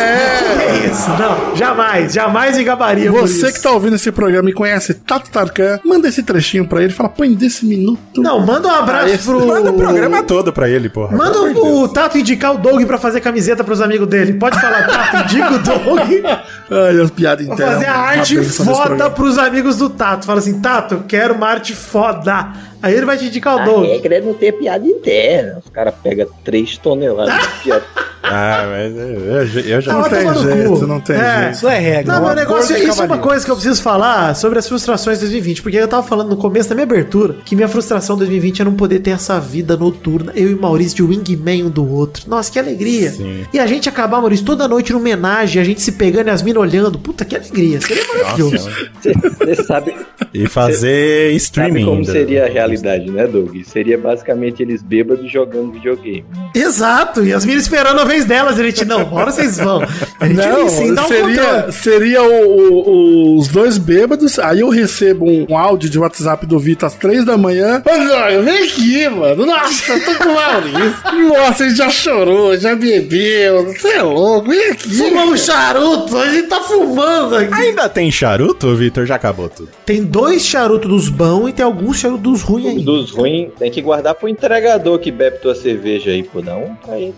é 0.62 0.88
isso? 0.92 1.10
Não, 1.12 1.56
jamais, 1.56 2.14
jamais 2.14 2.58
me 2.58 2.64
gabaria 2.64 3.10
por 3.12 3.22
Você 3.22 3.48
isso. 3.48 3.54
que 3.54 3.62
tá 3.62 3.72
ouvindo 3.72 3.96
esse 3.96 4.12
programa 4.12 4.50
e 4.50 4.54
conhece 4.54 4.94
Tato 4.94 5.30
Tarkan, 5.32 5.80
manda 5.84 6.08
esse 6.08 6.22
trechinho 6.22 6.68
pra 6.68 6.82
ele 6.84 6.92
e 6.92 6.96
fala, 6.96 7.10
põe 7.10 7.34
desse 7.34 7.66
minuto. 7.66 8.03
Não, 8.16 8.40
manda 8.40 8.68
um 8.68 8.72
abraço 8.72 9.18
pro. 9.26 9.46
Manda 9.48 9.72
o 9.72 9.74
programa 9.74 10.22
todo 10.24 10.54
pra 10.54 10.70
ele, 10.70 10.88
porra. 10.90 11.16
Manda 11.18 11.42
o, 11.42 11.54
Deus. 11.54 11.92
Tato 11.92 12.18
indicar 12.18 12.54
o 12.54 12.58
Doug 12.58 12.84
pra 12.86 12.98
fazer 12.98 13.22
camiseta 13.22 13.64
pros 13.64 13.82
amigos 13.82 14.08
dele. 14.08 14.34
Pode 14.34 14.60
falar, 14.60 14.86
Tato, 14.88 15.34
indica 15.34 15.54
o 15.54 15.60
Doug 15.60 16.10
Ai, 16.72 17.02
as 17.02 17.12
piadas 17.12 17.46
pra 17.46 17.56
internas. 17.56 17.74
fazer 17.76 17.86
a 17.88 17.96
arte 17.98 18.42
foda 18.44 19.10
pros 19.10 19.38
amigos 19.38 19.78
do 19.78 19.90
Tato. 19.90 20.26
Fala 20.26 20.40
assim, 20.40 20.60
Tato, 20.62 20.94
eu 20.96 21.04
quero 21.08 21.34
uma 21.34 21.48
arte 21.48 21.74
foda. 21.76 22.50
Aí 22.82 22.94
ele 22.94 23.06
vai 23.06 23.18
te 23.18 23.26
indicar 23.26 23.56
o 23.56 23.60
A 23.60 23.66
Doug. 23.66 23.86
regra 23.86 24.16
é 24.16 24.22
não 24.22 24.34
ter 24.34 24.52
piada 24.54 24.86
interna. 24.86 25.60
Os 25.64 25.70
caras 25.72 25.94
pegam 26.04 26.28
3 26.44 26.78
toneladas 26.78 27.34
de 27.42 27.48
piada. 27.64 27.84
Ah, 28.24 28.66
mas 28.70 28.96
eu, 28.96 29.66
eu- 29.66 29.82
já... 29.82 29.94
Não 29.94 30.02
vai 30.02 30.10
tem 30.10 30.24
no 30.26 30.42
jeito, 30.42 30.88
não 30.88 31.00
tem 31.02 31.16
É. 31.18 31.40
jeito. 31.42 31.56
Isso 31.56 31.68
é 31.68 31.80
regra. 31.80 32.14
Não, 32.14 32.26
meu 32.26 32.36
negócio, 32.36 32.76
de 32.76 32.84
isso 32.86 33.02
é 33.02 33.06
uma 33.06 33.18
coisa 33.18 33.44
que 33.46 33.52
eu 33.52 33.56
preciso 33.56 33.82
falar 33.82 34.34
sobre 34.36 34.58
as 34.60 34.68
frustrações 34.68 35.18
de 35.20 35.26
2020, 35.26 35.62
porque 35.62 35.78
eu 35.78 35.88
tava 35.88 36.04
falando 36.08 36.30
no 36.30 36.38
começo 36.38 36.70
da 36.70 36.76
minha 36.76 36.86
abertura 36.86 37.36
que 37.46 37.56
minha 37.56 37.68
frustração 37.68 38.16
de 38.16 38.20
2020 38.22 38.62
é 38.62 38.66
não 38.66 38.74
poder 38.74 39.00
ter 39.00 39.12
essa 39.12 39.40
vida 39.40 39.76
noturna, 39.76 40.32
eu 40.36 40.50
e 40.50 40.54
o 40.54 40.62
Maurício 40.62 40.96
de 40.96 41.04
wingman 41.04 41.64
um 41.66 41.70
do 41.70 41.88
outro. 41.90 42.24
Nossa, 42.30 42.52
que 42.52 42.58
alegria. 42.58 43.12
Sim. 43.12 43.46
E 43.54 43.60
a 43.60 43.68
gente 43.68 43.90
acabar, 43.90 44.20
Maurício, 44.22 44.46
toda 44.46 44.68
noite 44.68 44.92
numa 44.94 45.02
homenagem, 45.04 45.62
a 45.62 45.66
gente 45.66 45.82
se 45.82 45.92
pegando 45.92 46.28
e 46.28 46.30
as 46.32 46.42
minas 46.42 46.62
olhando. 46.62 46.98
Puta, 46.98 47.26
que 47.26 47.36
alegria. 47.36 47.82
Seria 47.82 48.04
maravilhoso. 48.08 48.70
Você 49.02 49.64
sabe, 49.64 49.94
E 50.34 50.48
fazer 50.48 51.26
sabe 51.28 51.36
streaming. 51.36 51.84
como 51.86 51.98
ainda. 51.98 52.12
seria 52.12 52.46
a 52.46 52.48
realidade, 52.48 53.12
né, 53.12 53.28
Doug? 53.28 53.54
Seria 53.66 53.98
basicamente 53.98 54.62
eles 54.64 54.82
bêbados 54.82 55.30
jogando 55.30 55.74
videogame. 55.74 56.24
Exato. 56.56 57.24
E 57.26 57.34
as 57.34 57.46
minas 57.46 57.64
esperando 57.64 58.00
a 58.00 58.06
vez 58.14 58.26
delas. 58.26 58.60
A 58.60 58.64
gente, 58.64 58.86
não, 58.86 59.04
bora 59.06 59.32
vocês 59.32 59.58
vão. 59.58 59.82
A 60.20 60.28
gente 60.28 60.38
Não, 60.38 60.70
sim, 60.70 60.94
dá 60.94 61.04
um 61.04 61.08
seria, 61.08 61.42
controle. 61.44 61.72
seria 61.74 62.22
o- 62.24 62.60
o- 62.60 63.38
os 63.40 63.48
dois 63.48 63.78
bêbados, 63.78 64.38
aí 64.40 64.60
eu 64.62 64.70
recebo 64.70 65.26
um, 65.26 65.46
um 65.50 65.58
áudio 65.58 65.90
de 65.90 65.98
WhatsApp 66.00 66.46
do 66.46 66.60
Vitor 66.60 66.88
às 66.88 66.94
três 66.96 67.26
da 67.26 67.38
manhã. 67.38 67.82
Ô, 67.86 68.42
vem 68.44 68.64
aqui, 68.64 69.08
mano. 69.10 69.46
Nossa, 69.46 70.00
tô 70.00 70.16
com 70.16 70.30
o 70.30 70.36
Maurício. 70.36 70.94
Nossa, 71.34 71.66
ele 71.66 71.76
já 71.76 71.90
chorou, 71.90 72.56
já 72.58 72.76
bebeu. 72.76 73.66
Você 73.74 73.88
é 73.90 74.02
louco, 74.02 74.50
vem 74.50 74.70
aqui. 74.72 74.96
Fumamos 74.96 75.44
charuto, 75.46 76.18
a 76.18 76.28
gente 76.30 76.48
tá 76.48 76.62
fumando 76.62 77.36
aqui. 77.36 77.54
Ainda 77.54 77.90
tem 77.90 78.12
charuto, 78.12 78.76
Vitor? 78.76 79.06
Já 79.06 79.16
acabou 79.16 79.50
tudo. 79.50 79.70
Tem 79.86 80.04
dois 80.04 80.46
charutos 80.46 80.90
dos 80.90 81.10
bons 81.10 81.50
e 81.50 81.54
tem 81.54 81.66
alguns 81.66 81.98
charutos 81.98 82.24
dos 82.24 82.42
ruins 82.42 82.68
ainda. 82.68 82.84
Dos 82.84 83.12
ruins, 83.12 83.50
tem 83.58 83.72
que 83.72 83.82
guardar 83.82 84.14
pro 84.16 84.30
entregador 84.30 85.00
que 85.00 85.12
bebe 85.12 85.38
tua 85.40 85.56
cerveja 85.56 86.12
aí, 86.12 86.24
pô. 86.24 86.42
Dá 86.42 86.56
um 86.56 86.76
pra 86.76 86.98
ele. 87.00 87.14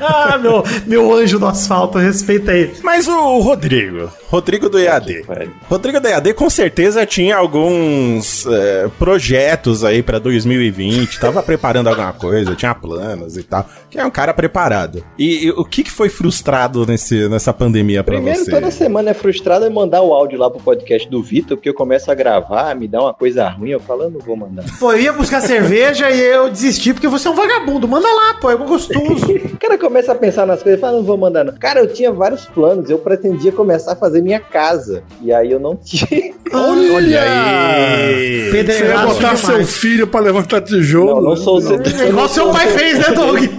Ah, 0.00 0.38
meu, 0.38 0.64
meu 0.86 1.14
anjo 1.14 1.38
do 1.38 1.46
asfalto, 1.46 1.98
respeita 1.98 2.52
ele. 2.52 2.74
Mas 2.82 3.06
o 3.08 3.40
Rodrigo, 3.40 4.10
Rodrigo 4.28 4.68
do 4.68 4.78
EAD. 4.78 5.24
Rodrigo 5.68 6.00
do 6.00 6.08
EAD 6.08 6.34
com 6.34 6.50
certeza 6.50 7.06
tinha 7.06 7.36
alguns 7.36 8.46
é, 8.46 8.88
projetos 8.98 9.84
aí 9.84 10.02
pra 10.02 10.18
2020, 10.18 11.20
tava 11.20 11.42
preparando 11.42 11.88
alguma 11.88 12.12
coisa, 12.12 12.54
tinha 12.54 12.74
planos 12.74 13.36
e 13.36 13.42
tal. 13.42 13.66
Que 13.90 13.98
é 13.98 14.04
um 14.04 14.10
cara 14.10 14.34
preparado. 14.34 15.04
E, 15.18 15.46
e 15.46 15.50
o 15.50 15.64
que, 15.64 15.84
que 15.84 15.90
foi 15.90 16.08
frustrado 16.08 16.84
nesse, 16.86 17.28
nessa 17.28 17.52
pandemia 17.52 18.02
pra 18.02 18.14
Primeiro, 18.16 18.44
você? 18.44 18.50
toda 18.50 18.70
semana 18.70 19.10
é 19.10 19.14
frustrado 19.14 19.64
é 19.64 19.70
mandar 19.70 20.02
o 20.02 20.12
áudio 20.12 20.38
lá 20.38 20.50
pro 20.50 20.60
podcast 20.60 21.08
do 21.08 21.22
Vitor, 21.22 21.56
porque 21.56 21.68
eu 21.68 21.74
começo 21.74 22.10
a 22.10 22.14
gravar, 22.14 22.74
me 22.74 22.88
dá 22.88 23.00
uma 23.00 23.14
coisa 23.14 23.48
ruim, 23.48 23.70
eu 23.70 23.80
falo, 23.80 24.04
eu 24.04 24.10
não 24.10 24.20
vou 24.20 24.36
mandar. 24.36 24.64
Pô, 24.78 24.92
eu 24.92 25.00
ia 25.00 25.12
buscar 25.12 25.40
cerveja 25.40 26.10
e 26.10 26.20
eu 26.20 26.50
desisti 26.50 26.92
porque 26.92 27.08
você 27.08 27.28
é 27.28 27.30
um 27.30 27.34
vagabundo. 27.34 27.86
Manda 27.86 28.08
lá, 28.08 28.34
pô, 28.34 28.50
é 28.50 28.56
gostoso. 28.56 29.24
O 29.54 29.56
cara 29.74 29.78
começa 29.78 30.12
a 30.12 30.14
pensar 30.14 30.46
nas 30.46 30.62
coisas 30.62 30.78
e 30.78 30.80
fala, 30.80 30.96
não 30.98 31.02
vou 31.04 31.16
mandar 31.16 31.44
não. 31.44 31.54
Cara, 31.54 31.80
eu 31.80 31.86
tinha 31.92 32.12
vários 32.12 32.44
planos, 32.46 32.88
eu 32.90 32.98
pretendia 32.98 33.52
começar 33.52 33.92
a 33.92 33.96
fazer 33.96 34.22
minha 34.22 34.40
casa. 34.40 35.02
E 35.20 35.32
aí 35.32 35.50
eu 35.52 35.60
não 35.60 35.76
tinha. 35.82 36.32
Olha 36.52 37.22
aí. 37.22 38.50
Você 38.50 38.84
ia 38.84 38.98
botar 38.98 39.14
demais. 39.34 39.38
seu 39.40 39.64
filho 39.66 40.06
pra 40.06 40.20
levantar 40.20 40.60
tijolo. 40.60 41.16
Não, 41.16 41.30
não 41.30 41.36
sou 41.36 41.60
o 41.60 41.74
É 42.02 42.08
igual 42.08 42.28
seu 42.28 42.50
pai 42.50 42.68
fez, 42.68 42.98
né, 42.98 43.10
Doug? 43.14 43.38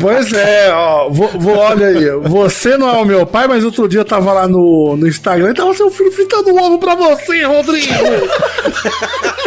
Pois 0.00 0.32
é, 0.32 0.70
ó, 0.72 1.08
vou, 1.08 1.28
vou- 1.38 1.56
olha 1.56 1.86
aí, 1.88 2.10
você 2.22 2.76
não 2.76 2.88
é 2.88 2.92
o 2.98 3.04
meu 3.04 3.24
pai, 3.26 3.46
mas 3.46 3.64
outro 3.64 3.86
dia 3.88 4.00
eu 4.00 4.04
tava 4.04 4.32
lá 4.32 4.48
no, 4.48 4.96
no 4.96 5.06
Instagram 5.06 5.50
e 5.50 5.54
tava 5.54 5.72
seu 5.74 5.90
filho 5.90 6.10
fritando 6.10 6.50
um 6.52 6.60
ovo 6.60 6.78
pra 6.78 6.94
você, 6.94 7.42
Rodrigo. 7.44 7.86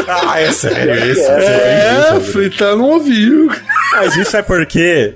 Ah, 0.09 0.39
é 0.39 0.49
sério 0.53 0.95
isso? 1.11 1.19
Você 1.21 1.31
É, 1.31 2.01
fez 2.07 2.21
isso, 2.23 2.31
fritando 2.31 2.81
um 2.81 2.93
ovinho. 2.95 3.49
Mas 3.91 4.15
isso 4.15 4.35
é 4.37 4.41
porque. 4.41 5.13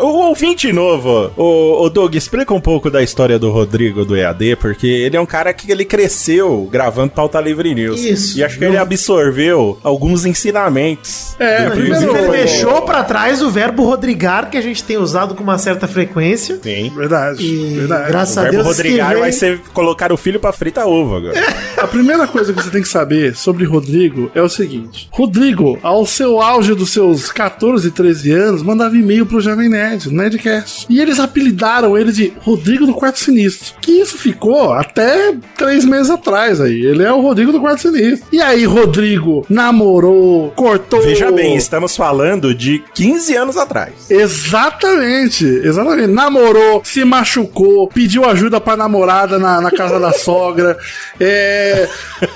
O 0.00 0.28
ouvinte 0.28 0.72
novo, 0.72 1.32
o, 1.36 1.84
o 1.84 1.90
Doug, 1.90 2.14
explica 2.14 2.52
um 2.54 2.60
pouco 2.60 2.90
da 2.90 3.02
história 3.02 3.38
do 3.38 3.50
Rodrigo 3.50 4.04
do 4.04 4.16
EAD, 4.16 4.56
porque 4.56 4.86
ele 4.86 5.16
é 5.16 5.20
um 5.20 5.26
cara 5.26 5.52
que 5.52 5.70
ele 5.70 5.84
cresceu 5.84 6.68
gravando 6.70 7.10
pauta 7.12 7.40
livre 7.40 7.74
news. 7.74 8.00
Isso. 8.00 8.38
E 8.38 8.44
acho 8.44 8.58
que 8.58 8.64
ele 8.64 8.76
absorveu 8.76 9.78
alguns 9.82 10.24
ensinamentos. 10.26 11.34
É, 11.38 11.68
primeiro- 11.70 11.96
Inclusive, 12.04 12.18
ele 12.18 12.36
deixou 12.36 12.82
pra 12.82 13.02
trás 13.02 13.42
o 13.42 13.50
verbo 13.50 13.84
rodrigar, 13.84 14.50
que 14.50 14.56
a 14.56 14.60
gente 14.62 14.84
tem 14.84 14.96
usado 14.96 15.34
com 15.34 15.42
uma 15.42 15.58
certa 15.58 15.88
frequência. 15.88 16.58
Sim. 16.62 16.92
Verdade, 16.94 17.42
E 17.44 17.74
verdade. 17.78 18.08
graças 18.08 18.36
O 18.36 18.40
a 18.40 18.50
Deus 18.50 18.62
que 18.62 18.68
Rodrigar 18.68 19.10
vem- 19.12 19.20
vai 19.20 19.32
ser 19.32 19.60
colocar 19.72 20.12
o 20.12 20.16
filho 20.16 20.38
pra 20.38 20.52
fritar 20.52 20.86
ovo 20.86 21.16
agora. 21.16 21.34
A 21.76 21.86
primeira 21.86 22.26
coisa 22.26 22.52
que 22.52 22.62
você 22.62 22.70
tem 22.70 22.82
que 22.82 22.88
saber 22.88 23.34
sobre 23.34 23.64
Rodrigo 23.64 24.30
é 24.34 24.42
o 24.42 24.48
seguinte: 24.48 25.08
Rodrigo, 25.10 25.78
ao 25.82 26.04
seu 26.06 26.40
auge 26.40 26.74
dos 26.74 26.90
seus 26.92 27.32
14, 27.32 27.90
13 27.90 28.09
anos, 28.32 28.62
mandava 28.62 28.96
e-mail 28.96 29.24
pro 29.26 29.40
Jovem 29.40 29.68
Nerd, 29.68 30.08
no 30.10 30.16
Nerdcast. 30.16 30.86
E 30.88 31.00
eles 31.00 31.18
apelidaram 31.18 31.96
ele 31.96 32.12
de 32.12 32.32
Rodrigo 32.40 32.86
do 32.86 32.94
Quarto 32.94 33.18
Sinistro. 33.18 33.74
Que 33.80 33.92
isso 33.92 34.18
ficou 34.18 34.72
até 34.72 35.34
três 35.56 35.84
meses 35.84 36.10
atrás 36.10 36.60
aí. 36.60 36.84
Ele 36.84 37.02
é 37.02 37.12
o 37.12 37.20
Rodrigo 37.20 37.52
do 37.52 37.60
Quarto 37.60 37.82
Sinistro. 37.82 38.28
E 38.32 38.40
aí, 38.40 38.64
Rodrigo 38.64 39.44
namorou, 39.48 40.50
cortou. 40.50 41.02
Veja 41.02 41.30
bem, 41.30 41.56
estamos 41.56 41.96
falando 41.96 42.54
de 42.54 42.82
15 42.94 43.36
anos 43.36 43.56
atrás. 43.56 43.92
Exatamente, 44.10 45.44
exatamente. 45.44 46.08
Namorou, 46.08 46.82
se 46.84 47.04
machucou, 47.04 47.88
pediu 47.88 48.24
ajuda 48.24 48.60
pra 48.60 48.76
namorada 48.76 49.38
na, 49.38 49.60
na 49.60 49.70
casa 49.70 49.98
da 49.98 50.12
sogra, 50.20 50.76
é, 51.18 51.88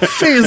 fez, 0.02 0.46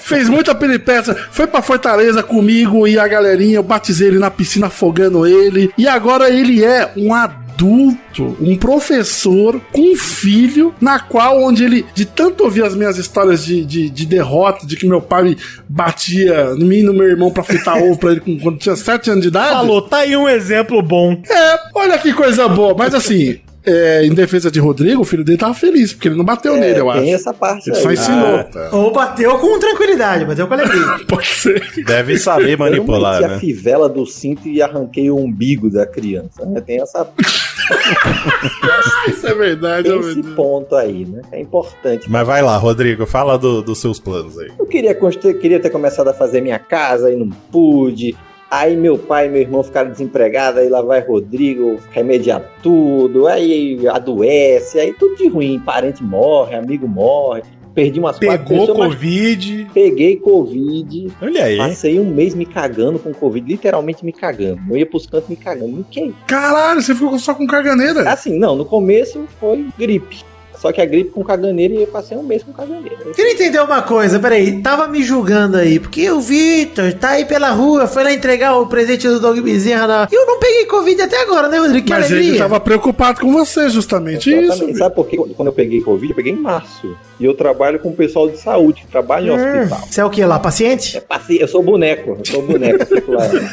fez 0.00 0.28
muita 0.28 0.54
peripécia, 0.54 1.16
foi 1.30 1.46
pra 1.46 1.62
Fortaleza 1.62 2.22
comigo 2.22 2.86
e 2.86 2.98
a 2.98 3.06
galerinha, 3.06 3.56
eu 3.56 3.62
batizei 3.62 4.08
ele 4.08 4.18
na 4.18 4.30
piscina 4.30 4.67
afogando 4.68 5.26
ele, 5.26 5.70
e 5.76 5.86
agora 5.86 6.30
ele 6.30 6.64
é 6.64 6.92
um 6.96 7.12
adulto, 7.12 8.36
um 8.40 8.56
professor 8.56 9.60
com 9.72 9.92
um 9.92 9.96
filho, 9.96 10.72
na 10.80 11.00
qual 11.00 11.42
onde 11.42 11.64
ele, 11.64 11.84
de 11.94 12.04
tanto 12.04 12.44
ouvir 12.44 12.64
as 12.64 12.74
minhas 12.74 12.98
histórias 12.98 13.44
de, 13.44 13.64
de, 13.64 13.90
de 13.90 14.06
derrota, 14.06 14.64
de 14.64 14.76
que 14.76 14.86
meu 14.86 15.00
pai 15.00 15.36
batia 15.68 16.54
em 16.56 16.64
mim 16.64 16.78
e 16.78 16.82
no 16.84 16.94
meu 16.94 17.08
irmão 17.08 17.30
pra 17.30 17.42
fritar 17.42 17.76
ovo 17.82 17.98
pra 17.98 18.12
ele 18.12 18.20
quando 18.40 18.58
tinha 18.58 18.76
7 18.76 19.10
anos 19.10 19.22
de 19.22 19.28
idade. 19.28 19.50
Falou, 19.50 19.82
tá 19.82 19.98
aí 19.98 20.16
um 20.16 20.28
exemplo 20.28 20.80
bom. 20.80 21.20
É, 21.28 21.58
olha 21.74 21.98
que 21.98 22.12
coisa 22.12 22.48
boa. 22.48 22.74
Mas 22.78 22.94
assim, 22.94 23.40
é, 23.68 24.04
em 24.06 24.14
defesa 24.14 24.50
de 24.50 24.58
Rodrigo, 24.58 25.02
o 25.02 25.04
filho 25.04 25.24
dele 25.24 25.38
tava 25.38 25.54
feliz, 25.54 25.92
porque 25.92 26.08
ele 26.08 26.16
não 26.16 26.24
bateu 26.24 26.56
nele, 26.56 26.80
eu 26.80 26.90
É, 26.90 27.00
tem 27.00 27.14
acho. 27.14 27.22
essa 27.22 27.34
parte 27.34 27.68
Ele 27.68 27.76
aí. 27.76 27.82
só 27.82 27.92
ensinou. 27.92 28.36
Ah, 28.36 28.44
tá. 28.44 28.68
Ou 28.72 28.92
bateu 28.92 29.38
com 29.38 29.58
tranquilidade, 29.58 30.24
bateu 30.24 30.46
com 30.46 30.54
alegria. 30.54 30.98
Pode 31.06 31.26
ser. 31.26 31.84
Deve 31.84 32.18
saber 32.18 32.54
Eu 32.54 32.58
manipular, 32.58 33.22
a 33.22 33.28
né? 33.28 33.38
fivela 33.38 33.88
do 33.88 34.06
cinto 34.06 34.48
e 34.48 34.62
arranquei 34.62 35.10
o 35.10 35.16
umbigo 35.16 35.70
da 35.70 35.86
criança. 35.86 36.44
Né? 36.46 36.60
Tem, 36.60 36.80
essa, 36.80 37.06
Isso 39.08 39.26
é 39.26 39.34
verdade, 39.34 39.88
tem 39.88 39.96
é 39.98 40.00
esse 40.00 40.22
ponto 40.34 40.74
aí, 40.74 41.04
né? 41.04 41.22
É 41.32 41.40
importante. 41.40 42.10
Mas 42.10 42.26
vai 42.26 42.42
lá, 42.42 42.56
Rodrigo, 42.56 43.06
fala 43.06 43.38
do- 43.38 43.62
dos 43.62 43.78
seus 43.78 43.98
planos 44.00 44.38
aí. 44.38 44.50
Eu 44.58 44.66
queria, 44.66 44.94
construir- 44.94 45.34
queria 45.34 45.60
ter 45.60 45.70
começado 45.70 46.08
a 46.08 46.14
fazer 46.14 46.40
minha 46.40 46.58
casa 46.58 47.12
e 47.12 47.16
não 47.16 47.28
pude. 47.50 48.16
Aí 48.50 48.76
meu 48.76 48.96
pai 48.96 49.26
e 49.26 49.30
meu 49.30 49.42
irmão 49.42 49.62
ficaram 49.62 49.90
desempregados, 49.90 50.60
aí 50.60 50.68
lá 50.68 50.80
vai 50.80 51.00
Rodrigo 51.00 51.78
remediar 51.90 52.42
tudo, 52.62 53.26
aí 53.26 53.86
adoece, 53.88 54.80
aí 54.80 54.94
tudo 54.94 55.16
de 55.16 55.28
ruim. 55.28 55.60
Parente 55.60 56.02
morre, 56.02 56.54
amigo 56.54 56.88
morre. 56.88 57.42
Perdi 57.74 58.00
umas 58.00 58.18
quatro 58.18 58.44
Pegou 58.44 58.66
pessoas, 58.66 58.78
mas 58.78 58.94
Covid. 58.94 59.70
peguei 59.72 60.16
Covid. 60.16 61.12
Olha 61.22 61.44
aí. 61.44 61.58
Passei 61.58 62.00
um 62.00 62.06
mês 62.06 62.34
me 62.34 62.44
cagando 62.44 62.98
com 62.98 63.12
Covid, 63.12 63.48
literalmente 63.48 64.04
me 64.04 64.12
cagando. 64.12 64.60
Eu 64.70 64.78
ia 64.78 64.86
pros 64.86 65.06
cantos 65.06 65.28
me 65.28 65.36
cagando. 65.36 65.68
Me 65.68 65.84
que 65.84 66.12
Caralho, 66.26 66.82
você 66.82 66.94
ficou 66.94 67.18
só 67.18 67.34
com 67.34 67.46
caganeira. 67.46 68.10
Assim, 68.10 68.36
não, 68.36 68.56
no 68.56 68.64
começo 68.64 69.26
foi 69.38 69.68
gripe. 69.78 70.24
Só 70.60 70.72
que 70.72 70.80
a 70.80 70.84
gripe 70.84 71.10
com 71.10 71.22
caganeira 71.22 71.72
e 71.74 71.82
eu 71.82 71.86
passei 71.86 72.16
um 72.18 72.22
mês 72.22 72.42
com 72.42 72.52
caganeira. 72.52 72.96
Queria 73.14 73.32
entender 73.32 73.60
uma 73.60 73.80
coisa, 73.80 74.18
peraí, 74.18 74.60
tava 74.60 74.88
me 74.88 75.04
julgando 75.04 75.56
aí, 75.56 75.78
porque 75.78 76.10
o 76.10 76.20
Vitor 76.20 76.92
tá 76.94 77.10
aí 77.10 77.24
pela 77.24 77.50
rua, 77.50 77.86
foi 77.86 78.02
lá 78.02 78.12
entregar 78.12 78.56
o 78.58 78.66
presente 78.66 79.06
do 79.06 79.20
Dog 79.20 79.40
Bezerra 79.40 79.86
na... 79.86 80.08
Eu 80.10 80.26
não 80.26 80.40
peguei 80.40 80.66
Covid 80.66 81.00
até 81.00 81.22
agora, 81.22 81.46
né, 81.48 81.58
Rodrigo? 81.58 81.86
Que 81.86 81.92
Mas 81.92 82.06
alegria. 82.06 82.30
ele 82.30 82.38
tava 82.38 82.58
preocupado 82.58 83.20
com 83.20 83.32
você, 83.32 83.68
justamente 83.68 84.32
Exatamente. 84.32 84.70
isso. 84.70 84.78
Sabe 84.80 84.94
por 84.96 85.06
quê? 85.06 85.16
Quando 85.36 85.48
eu 85.48 85.52
peguei 85.52 85.80
Covid, 85.80 86.10
eu 86.12 86.16
peguei 86.16 86.32
em 86.32 86.36
março. 86.40 86.92
E 87.20 87.24
eu 87.24 87.34
trabalho 87.34 87.78
com 87.78 87.90
o 87.90 87.94
pessoal 87.94 88.28
de 88.28 88.38
saúde, 88.38 88.80
que 88.82 88.88
trabalha 88.88 89.28
em 89.28 89.30
Hum, 89.30 89.60
hospital. 89.62 89.80
Você 89.88 90.00
é 90.00 90.04
o 90.04 90.10
que 90.10 90.24
lá, 90.24 90.38
paciente? 90.40 91.00
Passei, 91.02 91.40
eu 91.40 91.46
sou 91.48 91.62
boneco, 91.62 92.16
eu 92.18 92.24
sou 92.24 92.42
boneco, 92.42 92.82
eu 92.82 92.86
fico 92.86 93.12
lá. 93.12 93.28
Manequim. 93.28 93.46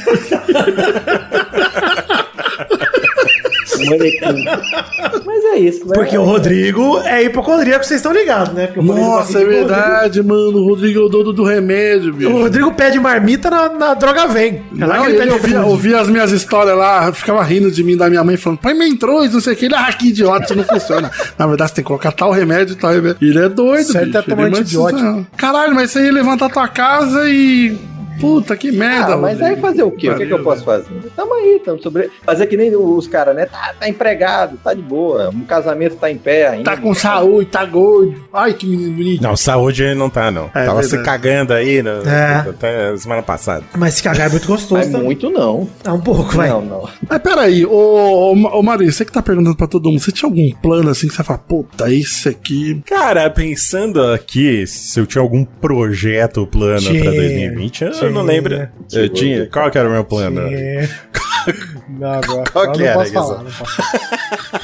Mas 5.26 5.46
é 5.46 5.58
isso, 5.58 5.86
né? 5.88 5.94
Porque 5.94 6.18
o 6.18 6.24
Rodrigo 6.24 7.00
é 7.00 7.24
hipocondríaco, 7.24 7.84
vocês 7.84 8.00
estão 8.00 8.12
ligados, 8.12 8.54
né? 8.54 8.70
Nossa, 8.76 9.40
é 9.40 9.44
de 9.44 9.46
verdade, 9.46 10.24
mano. 10.24 10.60
O 10.60 10.68
Rodrigo 10.70 11.00
é 11.00 11.04
o 11.04 11.10
dono 11.10 11.34
do 11.34 11.44
remédio, 11.44 12.14
bicho. 12.14 12.30
O 12.30 12.42
Rodrigo 12.44 12.74
pede 12.74 13.00
marmita 13.00 13.50
na, 13.50 13.70
na 13.70 13.94
droga 13.94 14.28
vem. 14.28 14.62
É 14.80 14.86
lá 14.86 14.98
Não, 14.98 15.06
que 15.06 15.12
ele 15.12 15.18
ele 15.18 15.32
pede 15.32 15.34
ouvia, 15.34 15.66
ouvia 15.66 16.00
as 16.02 16.10
minhas 16.10 16.32
histórias 16.32 16.78
lá, 16.78 17.12
ficava 17.12 17.44
rindo 17.44 17.72
de 17.72 17.84
mim, 17.84 17.96
da 17.98 18.10
minha 18.10 18.24
mãe, 18.24 18.38
falando, 18.38 18.60
põe 18.60 18.74
mentrões, 18.74 19.34
não 19.34 19.42
sei 19.42 19.54
o 19.54 19.56
que. 19.56 19.66
Ele, 19.66 19.76
ah, 19.76 19.92
que 19.94 20.10
idiota, 20.10 20.46
isso 20.46 20.56
não 20.56 20.64
funciona. 20.64 21.12
Na 21.38 21.48
verdade, 21.48 21.70
você 21.70 21.76
tem 21.76 21.84
que 21.84 21.88
colocar 21.88 22.12
tal 22.12 22.32
remédio 22.32 22.74
e 22.74 22.76
tal 22.76 22.92
remédio. 22.92 23.18
Ele 23.22 23.40
é 23.40 23.50
doido, 23.50 23.92
Certo 23.92 24.18
é 24.18 24.22
bicho. 24.22 24.24
tomar 24.24 24.42
ele 24.44 24.52
manda 24.52 24.62
antibiótico. 24.62 25.20
isso. 25.20 25.28
Caralho, 25.38 25.76
mas 25.76 25.92
você 25.92 26.06
ia 26.06 26.12
levantar 26.12 26.50
tua 26.50 26.68
casa 26.68 27.30
e... 27.30 27.76
Puta, 28.20 28.56
que 28.56 28.72
merda, 28.72 29.14
Ah, 29.14 29.18
mas 29.18 29.42
aí 29.42 29.56
fazer 29.58 29.84
o 29.84 29.92
quê? 29.92 30.10
O 30.10 30.18
que, 30.18 30.26
que 30.26 30.34
eu 30.34 30.44
posso 30.44 30.64
fazer? 30.64 30.86
Tamo 31.16 31.34
aí, 31.34 31.62
tamo 31.64 31.82
sobre. 31.82 32.10
Fazer 32.24 32.48
que 32.48 32.56
nem 32.58 32.76
os 32.76 33.08
caras, 33.08 33.36
né? 33.36 33.46
Tá, 33.46 33.74
tá 33.80 33.90
empregado, 33.90 34.58
tá 34.64 34.74
de 34.74 34.82
boa. 34.82 35.30
O 35.30 35.46
casamento 35.46 35.96
tá 35.96 36.10
em 36.10 36.18
pé 36.18 36.48
ainda. 36.48 36.64
Tá 36.72 36.78
com 36.78 36.94
saúde, 36.94 37.50
tá 37.50 37.66
gordo. 37.66 38.16
Ai, 38.34 38.54
que 38.54 38.66
menino 38.66 38.92
bonito. 38.96 39.22
Não, 39.24 39.36
saúde 39.36 39.84
ele 39.84 39.96
não 39.96 40.10
tá, 40.10 40.32
não. 40.32 40.50
É 40.54 40.66
Tava 40.66 40.84
se 40.84 40.96
verdade. 40.96 41.06
cagando 41.22 41.54
aí 41.54 41.82
no, 41.84 41.90
É. 42.08 42.46
até 42.50 42.98
semana 42.98 43.22
passada. 43.22 43.64
Mas 43.78 43.96
se 43.96 44.04
cagar 44.04 44.28
é 44.28 44.32
muito 44.32 44.48
gostoso, 44.48 44.74
Mas 44.82 44.92
tá? 44.92 44.98
muito 44.98 45.30
não. 45.30 45.68
É 45.84 45.92
um 45.92 46.00
pouco, 46.02 46.32
vai. 46.36 46.50
Não, 46.50 46.62
não. 46.62 46.90
Mas 47.10 47.22
peraí, 47.22 47.66
ô, 47.66 47.70
ô, 47.72 48.32
ô 48.32 48.64
Maria, 48.64 48.92
você 48.92 49.04
que 49.06 49.12
tá 49.12 49.22
perguntando 49.22 49.56
pra 49.56 49.68
todo 49.68 49.90
mundo, 49.90 50.00
você 50.00 50.12
tinha 50.12 50.30
algum 50.30 50.50
plano 50.62 50.90
assim 50.90 51.08
que 51.08 51.14
você 51.14 51.24
fala, 51.24 51.40
puta, 51.40 51.92
esse 51.92 52.30
aqui. 52.30 52.82
Cara, 52.86 53.30
pensando 53.30 54.02
aqui 54.14 54.66
se 54.68 55.00
eu 55.00 55.06
tinha 55.06 55.22
algum 55.22 55.44
projeto, 55.44 56.46
plano 56.48 56.80
Tinha, 56.80 57.02
pra 57.04 57.12
2020, 57.12 57.82
eu 57.84 58.05
tinha. 58.10 58.20
não 58.20 58.26
lembro. 58.26 58.70
Eu 58.94 59.10
tinha. 59.10 59.48
Qual 59.48 59.70
que 59.72 59.78
era 59.78 59.88
o 59.88 59.92
meu 59.92 60.04
plano? 60.04 60.42
É. 60.42 60.88
Não, 61.88 62.12
agora, 62.12 62.44
Qual 62.52 62.72
que 62.72 62.80
não 62.80 62.86
era, 62.88 63.06
falar, 63.06 63.44
não 63.44 63.52
posso 63.52 63.76
falar. 63.76 64.00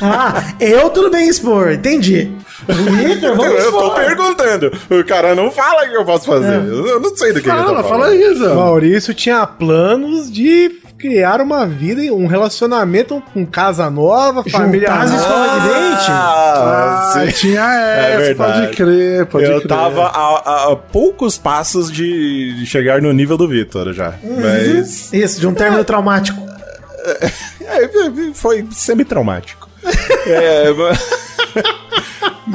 Ah, 0.01 0.53
eu 0.59 0.89
tudo 0.89 1.11
bem 1.11 1.29
expor, 1.29 1.71
entendi. 1.73 2.31
Vamos 2.67 3.45
Eu 3.45 3.71
tô 3.71 3.91
perguntando. 3.93 4.71
O 4.89 5.03
cara 5.03 5.35
não 5.35 5.51
fala 5.51 5.85
o 5.85 5.89
que 5.89 5.95
eu 5.97 6.05
posso 6.05 6.25
fazer. 6.25 6.55
Eu 6.55 6.99
não 6.99 7.15
sei 7.15 7.33
do 7.33 7.41
que 7.41 7.47
ele 7.49 7.55
tá 7.57 7.63
Fala, 7.65 7.83
falando. 7.83 8.11
fala 8.19 8.33
Zé. 8.35 8.55
Maurício 8.55 9.13
tinha 9.13 9.45
planos 9.45 10.31
de 10.31 10.69
criar 11.01 11.41
uma 11.41 11.65
vida, 11.65 12.01
e 12.03 12.11
um 12.11 12.27
relacionamento 12.27 13.21
com 13.33 13.45
casa 13.45 13.89
nova, 13.89 14.43
família 14.49 14.87
Juntar 14.89 15.05
nova. 15.07 15.15
escolas 15.17 15.51
de 15.51 15.59
dente. 15.67 16.11
Ah, 16.11 17.13
Ah, 17.15 17.31
tinha 17.33 17.61
É 17.61 18.09
essa, 18.11 18.17
verdade. 18.19 18.61
pode 18.67 18.75
crer, 18.77 19.25
pode 19.25 19.45
eu 19.45 19.57
crer. 19.57 19.67
tava 19.67 20.03
a, 20.07 20.71
a 20.71 20.75
poucos 20.75 21.37
passos 21.37 21.91
de 21.91 22.63
chegar 22.65 23.01
no 23.01 23.11
nível 23.11 23.37
do 23.37 23.47
Vitor 23.47 23.91
já. 23.93 24.13
Mas. 24.23 25.11
Isso, 25.11 25.39
de 25.39 25.47
um 25.47 25.53
término 25.53 25.83
traumático. 25.83 26.39
É, 27.63 27.89
foi 28.33 28.67
semi-traumático. 28.71 29.67
é, 30.27 30.71
mas... 30.73 30.99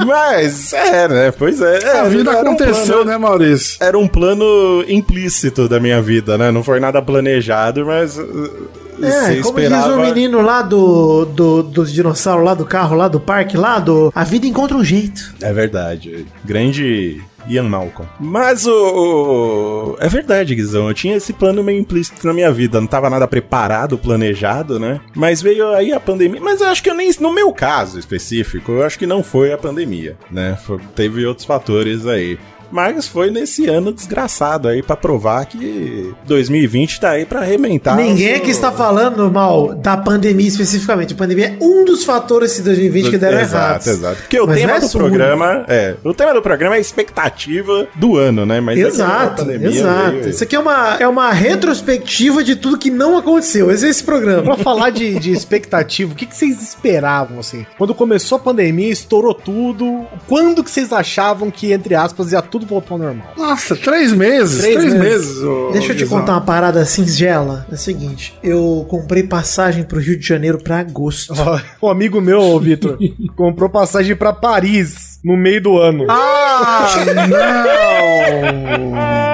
mas, 0.04 0.72
é, 0.72 1.08
né? 1.08 1.30
Pois 1.30 1.60
é. 1.60 1.78
é, 1.82 2.00
A 2.00 2.04
vida 2.04 2.30
era 2.30 2.38
um 2.50 2.54
aconteceu, 2.54 2.86
plano- 2.96 3.04
né, 3.04 3.16
Maurício? 3.18 3.76
Era 3.80 3.98
um 3.98 4.06
plano 4.08 4.84
implícito 4.88 5.68
da 5.68 5.78
minha 5.80 6.02
vida, 6.02 6.36
né? 6.36 6.50
Não 6.50 6.62
foi 6.62 6.80
nada 6.80 7.00
planejado, 7.00 7.86
mas. 7.86 8.18
uh, 8.18 8.68
É, 9.02 9.10
você 9.10 9.40
como 9.42 9.58
esperava. 9.58 9.88
diz 9.88 9.96
o 9.96 10.00
menino 10.00 10.40
lá 10.40 10.62
do, 10.62 11.24
do, 11.26 11.62
dos 11.62 11.92
dinossauros, 11.92 12.44
lá 12.44 12.54
do 12.54 12.64
carro, 12.64 12.96
lá 12.96 13.08
do 13.08 13.20
parque, 13.20 13.56
lá 13.56 13.78
do... 13.78 14.10
A 14.14 14.24
vida 14.24 14.46
encontra 14.46 14.76
um 14.76 14.82
jeito. 14.84 15.34
É 15.42 15.52
verdade. 15.52 16.26
Grande 16.44 17.20
Ian 17.48 17.64
Malcolm. 17.68 18.08
Mas 18.20 18.66
o, 18.66 19.96
É 20.00 20.08
verdade, 20.08 20.54
Guizão. 20.54 20.88
Eu 20.88 20.94
tinha 20.94 21.16
esse 21.16 21.32
plano 21.32 21.62
meio 21.62 21.80
implícito 21.80 22.26
na 22.26 22.32
minha 22.32 22.50
vida. 22.52 22.80
Não 22.80 22.86
tava 22.86 23.10
nada 23.10 23.26
preparado, 23.26 23.98
planejado, 23.98 24.78
né? 24.78 25.00
Mas 25.14 25.40
veio 25.42 25.68
aí 25.74 25.92
a 25.92 26.00
pandemia. 26.00 26.40
Mas 26.40 26.60
eu 26.60 26.68
acho 26.68 26.82
que 26.82 26.90
eu 26.90 26.94
nem. 26.94 27.06
No 27.20 27.32
meu 27.32 27.52
caso 27.52 27.98
específico, 27.98 28.72
eu 28.72 28.84
acho 28.84 28.98
que 28.98 29.06
não 29.06 29.22
foi 29.22 29.52
a 29.52 29.58
pandemia, 29.58 30.16
né? 30.30 30.58
Foi- 30.66 30.80
teve 30.94 31.24
outros 31.24 31.46
fatores 31.46 32.06
aí. 32.06 32.38
Mas 32.70 33.06
foi 33.06 33.30
nesse 33.30 33.66
ano 33.68 33.92
desgraçado 33.92 34.68
aí 34.68 34.82
pra 34.82 34.96
provar 34.96 35.44
que 35.46 36.14
2020 36.26 37.00
tá 37.00 37.10
aí 37.10 37.24
pra 37.24 37.40
arrebentar. 37.40 37.96
Ninguém 37.96 38.34
aqui 38.34 38.50
está 38.50 38.70
falando 38.72 39.30
mal 39.30 39.74
da 39.74 39.96
pandemia 39.96 40.48
especificamente. 40.48 41.14
A 41.14 41.16
pandemia 41.16 41.56
é 41.60 41.64
um 41.64 41.84
dos 41.84 42.04
fatores 42.04 42.56
de 42.56 42.62
2020 42.62 43.10
que 43.10 43.18
deram 43.18 43.40
exato, 43.40 43.88
errado. 43.88 43.98
Exato, 43.98 44.16
Porque 44.22 44.40
o 44.40 44.46
Mas 44.46 44.58
tema 44.58 44.72
é 44.72 44.80
do 44.80 44.90
programa 44.90 45.64
é. 45.68 45.94
O 46.04 46.14
tema 46.14 46.32
do 46.34 46.42
programa 46.42 46.74
é 46.74 46.78
a 46.78 46.80
expectativa 46.80 47.86
do 47.94 48.16
ano, 48.16 48.46
né? 48.46 48.60
Mas 48.60 48.78
Exato, 48.78 49.42
pandemia 49.44 49.68
exato. 49.68 50.10
veio- 50.12 50.28
Isso 50.30 50.42
aqui 50.44 50.56
é 50.56 50.58
uma, 50.58 50.96
é 51.00 51.06
uma 51.08 51.32
retrospectiva 51.32 52.42
de 52.42 52.56
tudo 52.56 52.78
que 52.78 52.90
não 52.90 53.16
aconteceu. 53.18 53.70
Esse 53.70 53.86
é 53.86 53.88
esse 53.90 54.02
programa. 54.04 54.42
Pra 54.42 54.56
falar 54.56 54.90
de, 54.90 55.18
de 55.18 55.32
expectativa, 55.32 56.12
o 56.12 56.14
que, 56.16 56.26
que 56.26 56.36
vocês 56.36 56.62
esperavam, 56.62 57.38
assim? 57.40 57.66
Quando 57.76 57.94
começou 57.94 58.36
a 58.36 58.38
pandemia, 58.40 58.90
estourou 58.90 59.34
tudo. 59.34 60.06
Quando 60.26 60.62
que 60.62 60.70
vocês 60.70 60.92
achavam 60.92 61.50
que, 61.50 61.72
entre 61.72 61.94
aspas, 61.94 62.32
ia 62.32 62.40
tudo 62.42 62.55
voltar 62.64 62.94
ao 62.94 62.98
normal? 62.98 63.32
Nossa, 63.36 63.74
três 63.76 64.12
meses. 64.12 64.60
Três 64.62 64.76
Três, 64.76 64.94
meses. 64.94 65.26
meses. 65.34 65.42
ô, 65.42 65.70
Deixa 65.72 65.92
eu 65.92 65.96
te 65.96 66.06
contar 66.06 66.32
uma 66.32 66.40
parada 66.40 66.84
singela. 66.84 67.66
É 67.70 67.74
o 67.74 67.76
seguinte, 67.76 68.34
eu 68.42 68.86
comprei 68.88 69.24
passagem 69.24 69.82
pro 69.82 69.98
Rio 70.00 70.18
de 70.18 70.26
Janeiro 70.26 70.58
pra 70.62 70.78
agosto. 70.78 71.34
Um 71.82 71.88
amigo 71.90 72.20
meu, 72.20 72.58
Vitor, 72.60 72.96
comprou 73.36 73.68
passagem 73.68 74.14
pra 74.14 74.32
Paris 74.32 75.18
no 75.24 75.36
meio 75.36 75.60
do 75.60 75.76
ano. 75.78 76.06
Ah, 76.08 76.88
não! 77.28 78.92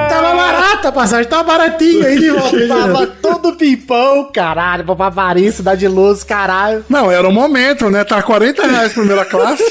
Tava 0.09 0.35
barata 0.35 0.89
a 0.89 0.93
passagem, 0.93 1.29
tava 1.29 1.43
baratinha 1.45 2.07
aí 2.07 2.29
Tava 2.69 3.07
todo 3.07 3.57
pimpão, 3.57 4.31
caralho, 4.33 4.85
pra 4.85 5.11
Paris, 5.11 5.55
cidade 5.57 5.81
de 5.81 5.89
luz, 5.89 6.23
caralho. 6.25 6.85
Não, 6.89 7.11
era 7.11 7.29
o 7.29 7.33
momento, 7.33 7.91
né? 7.91 8.05
Tá 8.05 8.23
40 8.23 8.67
reais 8.67 8.93
primeira 8.93 9.25
classe. 9.25 9.63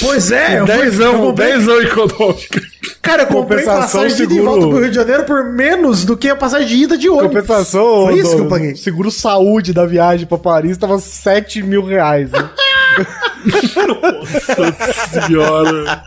Pois 0.00 0.30
é, 0.30 0.60
eu 0.60 0.66
fui- 0.66 0.74
eu 0.76 0.80
Dezão, 0.84 1.20
comprei- 1.20 1.52
dezão 1.54 1.80
econômica. 1.82 2.61
Cara, 3.00 3.22
eu 3.22 3.26
comprei 3.28 3.64
passagem 3.64 4.16
de 4.16 4.22
ida 4.24 4.32
e 4.32 4.36
seguro- 4.36 4.50
volta 4.52 4.68
pro 4.68 4.78
Rio 4.80 4.88
de 4.90 4.96
Janeiro 4.96 5.24
por 5.24 5.44
menos 5.44 6.04
do 6.04 6.16
que 6.16 6.28
a 6.28 6.36
passagem 6.36 6.66
de 6.68 6.74
ida 6.84 6.98
de 6.98 7.08
ônibus. 7.08 7.28
Compensação, 7.40 8.06
Foi 8.06 8.14
isso 8.18 8.30
do- 8.30 8.36
que 8.36 8.42
eu 8.42 8.48
paguei. 8.48 8.74
seguro 8.76 9.10
saúde 9.10 9.72
da 9.72 9.86
viagem 9.86 10.26
pra 10.26 10.38
Paris 10.38 10.76
tava 10.76 10.98
7 10.98 11.62
mil 11.62 11.84
reais. 11.84 12.30
Né? 12.30 12.38
Senhora. 15.12 16.02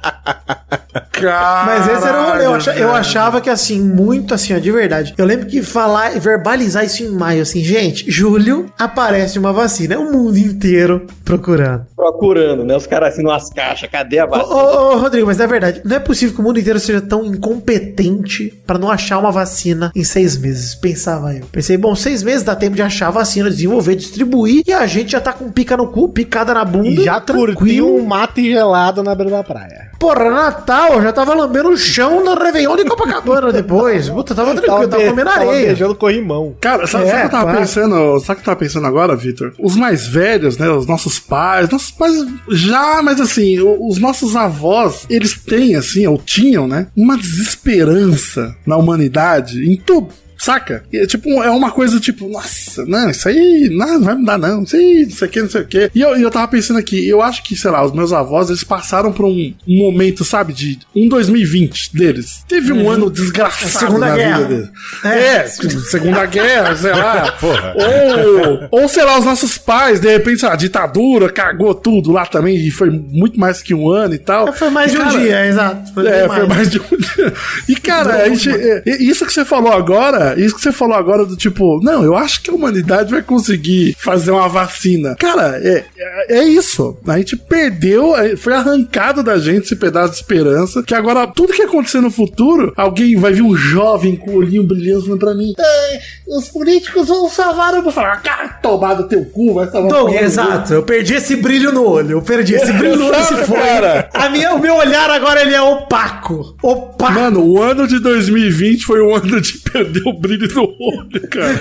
Mas 1.66 1.88
esse 1.88 2.08
era 2.08 2.22
o 2.22 2.26
rolê. 2.32 2.46
Eu, 2.46 2.54
acha- 2.56 2.76
eu 2.76 2.94
achava 2.94 3.42
que, 3.42 3.50
assim, 3.50 3.80
muito 3.82 4.34
assim, 4.34 4.54
ó, 4.56 4.60
de 4.60 4.72
verdade. 4.72 5.14
Eu 5.18 5.26
lembro 5.26 5.46
que 5.48 5.62
falar, 5.62 6.12
verbalizar 6.20 6.86
isso 6.86 7.04
em 7.04 7.10
maio, 7.10 7.42
assim, 7.42 7.64
gente, 7.64 8.10
julho 8.10 8.72
aparece 8.78 9.40
uma 9.40 9.52
vacina. 9.54 9.96
É 9.96 9.98
o 9.98 10.12
mundo 10.12 10.38
inteiro 10.38 11.06
procurando. 11.24 11.86
Procurando, 11.96 12.64
né? 12.64 12.76
Os 12.76 12.86
caras 12.88 13.14
assim 13.14 13.24
nas 13.24 13.50
caixas, 13.50 13.90
cadê 13.90 14.20
a 14.20 14.26
Ô, 14.26 14.30
vacina? 14.30 14.54
ô, 14.56 14.94
ô, 14.94 14.98
Rodrigo, 14.98 15.28
mas 15.28 15.40
é 15.40 15.48
verdade. 15.48 15.82
Não 15.84 15.96
é 15.96 16.00
possível 16.00 16.36
que 16.36 16.42
o 16.42 16.44
mundo 16.44 16.60
inteiro 16.60 16.80
seja 16.80 17.02
tão 17.02 17.26
incompetente 17.26 18.54
pra 18.66 18.78
não 18.78 18.92
achar 18.92 19.18
uma 19.18 19.32
vacina 19.32 19.92
em 19.96 20.04
seis 20.04 20.38
meses. 20.38 20.76
Pensava 20.76 21.34
eu. 21.34 21.46
Pensei, 21.52 21.78
bom, 21.78 21.96
seis 21.96 22.24
meses 22.24 22.44
dá 22.44 22.56
tempo 22.56 22.76
de 22.76 22.82
achar 22.82 23.08
a 23.08 23.12
vacina, 23.12 23.50
desenvolver, 23.50 23.96
distribuir 23.96 24.64
e 24.68 24.74
a 24.74 24.86
gente 24.86 25.12
já 25.14 25.22
tá 25.22 25.34
com 25.34 25.50
pica 25.52 25.76
no 25.78 25.88
cu, 25.88 26.10
picada 26.10 26.54
na 26.54 26.64
bunda. 26.76 26.90
E 27.02 27.04
já 27.04 27.20
curtiu 27.22 27.96
um 27.96 28.06
mate 28.06 28.44
gelado 28.52 29.02
na 29.04 29.14
beira 29.16 29.32
da 29.32 29.44
praia. 29.44 29.86
Porra, 30.00 30.30
Natal, 30.30 30.94
eu 30.96 31.02
já 31.02 31.12
tava 31.14 31.34
lambendo 31.34 31.70
o 31.70 31.78
chão 31.78 32.24
no 32.24 32.36
Réveillon 32.36 32.76
de 32.76 32.84
Copacabana 32.86 33.52
depois. 33.52 34.10
Puta, 34.10 34.36
tava 34.36 34.52
tranquilo, 34.54 34.88
tava, 34.90 35.04
be- 35.04 35.10
comendo 35.10 35.30
tava 35.32 35.46
areia. 35.50 35.68
beijando 35.68 35.96
corrimão. 35.96 36.56
Cara, 36.62 36.86
sabe, 36.86 37.06
É, 37.06 37.08
sabe 37.08 37.18
o 37.18 37.22
que 37.22 37.26
eu 37.28 37.32
tava 37.32 37.44
claro. 37.46 37.60
pensando? 37.60 38.20
Sabe 38.20 38.32
o 38.32 38.36
que 38.36 38.42
eu 38.42 38.46
tava 38.46 38.56
pensando 38.58 38.88
agora, 38.88 39.16
Vitor? 39.16 39.54
Os 39.58 39.76
mais 39.76 40.06
velhos, 40.06 40.58
né? 40.58 40.70
Os 40.70 40.86
nossos 40.86 41.18
pais, 41.18 41.70
nossos 41.70 41.92
pais 41.92 42.14
já, 42.50 43.02
mas 43.02 43.20
assim, 43.22 43.58
os 43.62 43.98
nossos 43.98 44.36
avós, 44.36 45.06
eles 45.10 45.34
têm, 45.42 45.76
assim, 45.76 46.06
ou 46.06 46.18
tinham, 46.18 46.68
né? 46.68 46.88
Uma 46.96 47.18
desesperança 47.18 48.56
na 48.66 48.78
humanidade 48.78 49.64
em 49.72 49.76
tudo. 49.78 50.10
Saca? 50.46 50.84
E, 50.94 50.98
é 51.00 51.08
tipo, 51.08 51.28
é 51.42 51.50
uma 51.50 51.72
coisa 51.72 52.00
tipo, 52.00 52.30
nossa, 52.30 52.86
não, 52.86 53.10
isso 53.10 53.28
aí 53.28 53.68
não, 53.72 53.96
não 53.96 54.02
vai 54.04 54.14
mudar, 54.16 54.38
não. 54.38 54.62
Isso 54.62 54.76
aí, 54.76 55.02
isso 55.10 55.26
aqui, 55.26 55.42
não 55.42 55.50
sei 55.50 55.62
o 55.62 55.66
quê. 55.68 55.90
E 55.96 56.02
eu, 56.02 56.16
eu 56.16 56.30
tava 56.30 56.48
pensando 56.48 56.78
aqui, 56.78 57.08
eu 57.08 57.20
acho 57.20 57.42
que, 57.42 57.56
sei 57.56 57.72
lá, 57.72 57.84
os 57.84 57.92
meus 57.92 58.14
avós, 58.14 58.50
eles 58.50 58.64
passaram 58.64 59.12
por 59.12 59.26
um, 59.26 59.54
um 59.68 59.78
momento, 59.80 60.24
sabe, 60.24 60.54
de 60.54 60.78
um 60.96 61.10
2020 61.10 61.96
deles. 61.98 62.44
Teve 62.48 62.72
um 62.72 62.88
ano 62.88 63.10
desgraçado 63.10 63.66
Uhum. 63.66 63.80
Segunda 63.80 64.06
na 64.10 64.16
Guerra. 64.16 64.38
vida 64.38 64.48
deles. 64.50 64.70
É. 65.04 65.36
É, 65.38 65.48
Segunda 65.48 66.26
Guerra, 66.28 66.76
sei 66.76 66.92
lá. 66.92 67.32
Porra. 67.42 67.74
Ou, 67.76 68.82
ou, 68.82 68.88
sei 68.88 69.04
lá, 69.04 69.18
os 69.18 69.26
nossos 69.26 69.58
pais, 69.58 70.00
de 70.00 70.12
repente, 70.12 70.42
sei 70.42 70.50
lá, 70.50 70.54
a 70.54 70.58
ditadura 70.58 71.30
cagou 71.32 71.74
tudo 71.74 72.12
lá 72.12 72.26
também, 72.28 72.56
e 72.56 72.70
foi 72.70 72.92
muito 72.92 73.40
mais 73.40 73.64
que 73.64 73.74
um 73.74 73.90
ano 73.90 74.14
e 74.14 74.20
tal. 74.20 74.54
Foi 74.54 74.70
mais 74.70 74.92
E, 74.92 74.96
de 74.96 75.02
um 75.02 75.06
cara, 75.06 75.20
dia, 75.20 75.46
exato. 75.48 75.94
Foi 75.94 76.06
é, 76.08 76.28
bem 76.28 76.38
foi 76.38 76.48
mais 76.48 76.70
de 76.70 76.80
um 76.80 76.84
dia. 76.98 77.34
E, 77.68 77.76
cara, 77.76 78.24
a 78.24 78.30
gente, 78.30 78.50
é, 78.50 78.84
isso 79.00 79.26
que 79.26 79.34
você 79.34 79.44
falou 79.44 79.72
agora, 79.74 80.35
isso 80.38 80.56
que 80.56 80.62
você 80.62 80.72
falou 80.72 80.96
agora 80.96 81.26
do 81.26 81.36
tipo, 81.36 81.80
não, 81.84 82.04
eu 82.04 82.16
acho 82.16 82.42
que 82.42 82.50
a 82.50 82.54
humanidade 82.54 83.12
vai 83.12 83.22
conseguir 83.22 83.96
fazer 84.00 84.32
uma 84.32 84.48
vacina. 84.48 85.16
Cara, 85.16 85.60
é, 85.64 85.86
é, 85.98 86.40
é 86.40 86.44
isso. 86.44 86.98
A 87.08 87.18
gente 87.18 87.36
perdeu, 87.36 88.16
é, 88.16 88.36
foi 88.36 88.54
arrancado 88.54 89.24
da 89.24 89.38
gente 89.38 89.66
esse 89.66 89.76
pedaço 89.76 90.12
de 90.14 90.18
esperança, 90.18 90.84
que 90.84 90.94
agora 90.94 91.28
tudo 91.28 91.54
que 91.54 91.62
acontecer 91.62 92.02
no 92.02 92.12
futuro, 92.12 92.74
alguém 92.76 93.16
vai 93.16 93.34
vir 93.34 93.42
um 93.42 93.56
jovem 93.56 94.16
com 94.16 94.32
o 94.32 94.36
olhinho 94.38 94.64
brilhando 94.64 95.04
falando 95.06 95.20
pra 95.20 95.34
mim, 95.34 95.54
"Ai, 95.58 96.00
os 96.28 96.48
políticos 96.50 97.08
vão 97.08 97.30
salvar, 97.30 97.74
eu 97.74 97.84
vou 97.84 97.92
falar, 97.92 98.18
cara, 98.22 98.48
tomar 98.50 98.96
do 98.96 99.08
teu 99.08 99.24
cu, 99.26 99.54
vai 99.54 99.70
salvar 99.70 99.90
Doug, 99.90 100.14
exato. 100.14 100.74
Eu 100.74 100.84
perdi 100.84 101.14
esse 101.16 101.36
brilho 101.36 101.72
no 101.72 101.84
olho. 101.86 102.12
Eu 102.12 102.22
perdi 102.22 102.56
esse 102.56 102.72
brilho 102.74 102.96
no 102.98 103.06
olho. 103.08 103.26
Se 103.26 103.36
foi. 103.46 103.58
cara. 103.58 104.10
A 104.14 104.30
minha, 104.30 104.54
o 104.54 104.60
meu 104.60 104.76
olhar 104.76 105.10
agora 105.10 105.42
ele 105.42 105.54
é 105.54 105.62
opaco. 105.62 106.56
Opaco. 106.62 107.14
Mano, 107.14 107.42
o 107.46 107.62
ano 107.62 107.88
de 107.88 108.00
2020 108.00 108.84
foi 108.86 109.00
o 109.02 109.16
ano 109.16 109.40
de 109.42 109.58
perder 109.60 110.02
o 110.06 110.14
brilho 110.28 110.48
no 110.54 110.76
olho, 110.80 111.28
cara. 111.30 111.60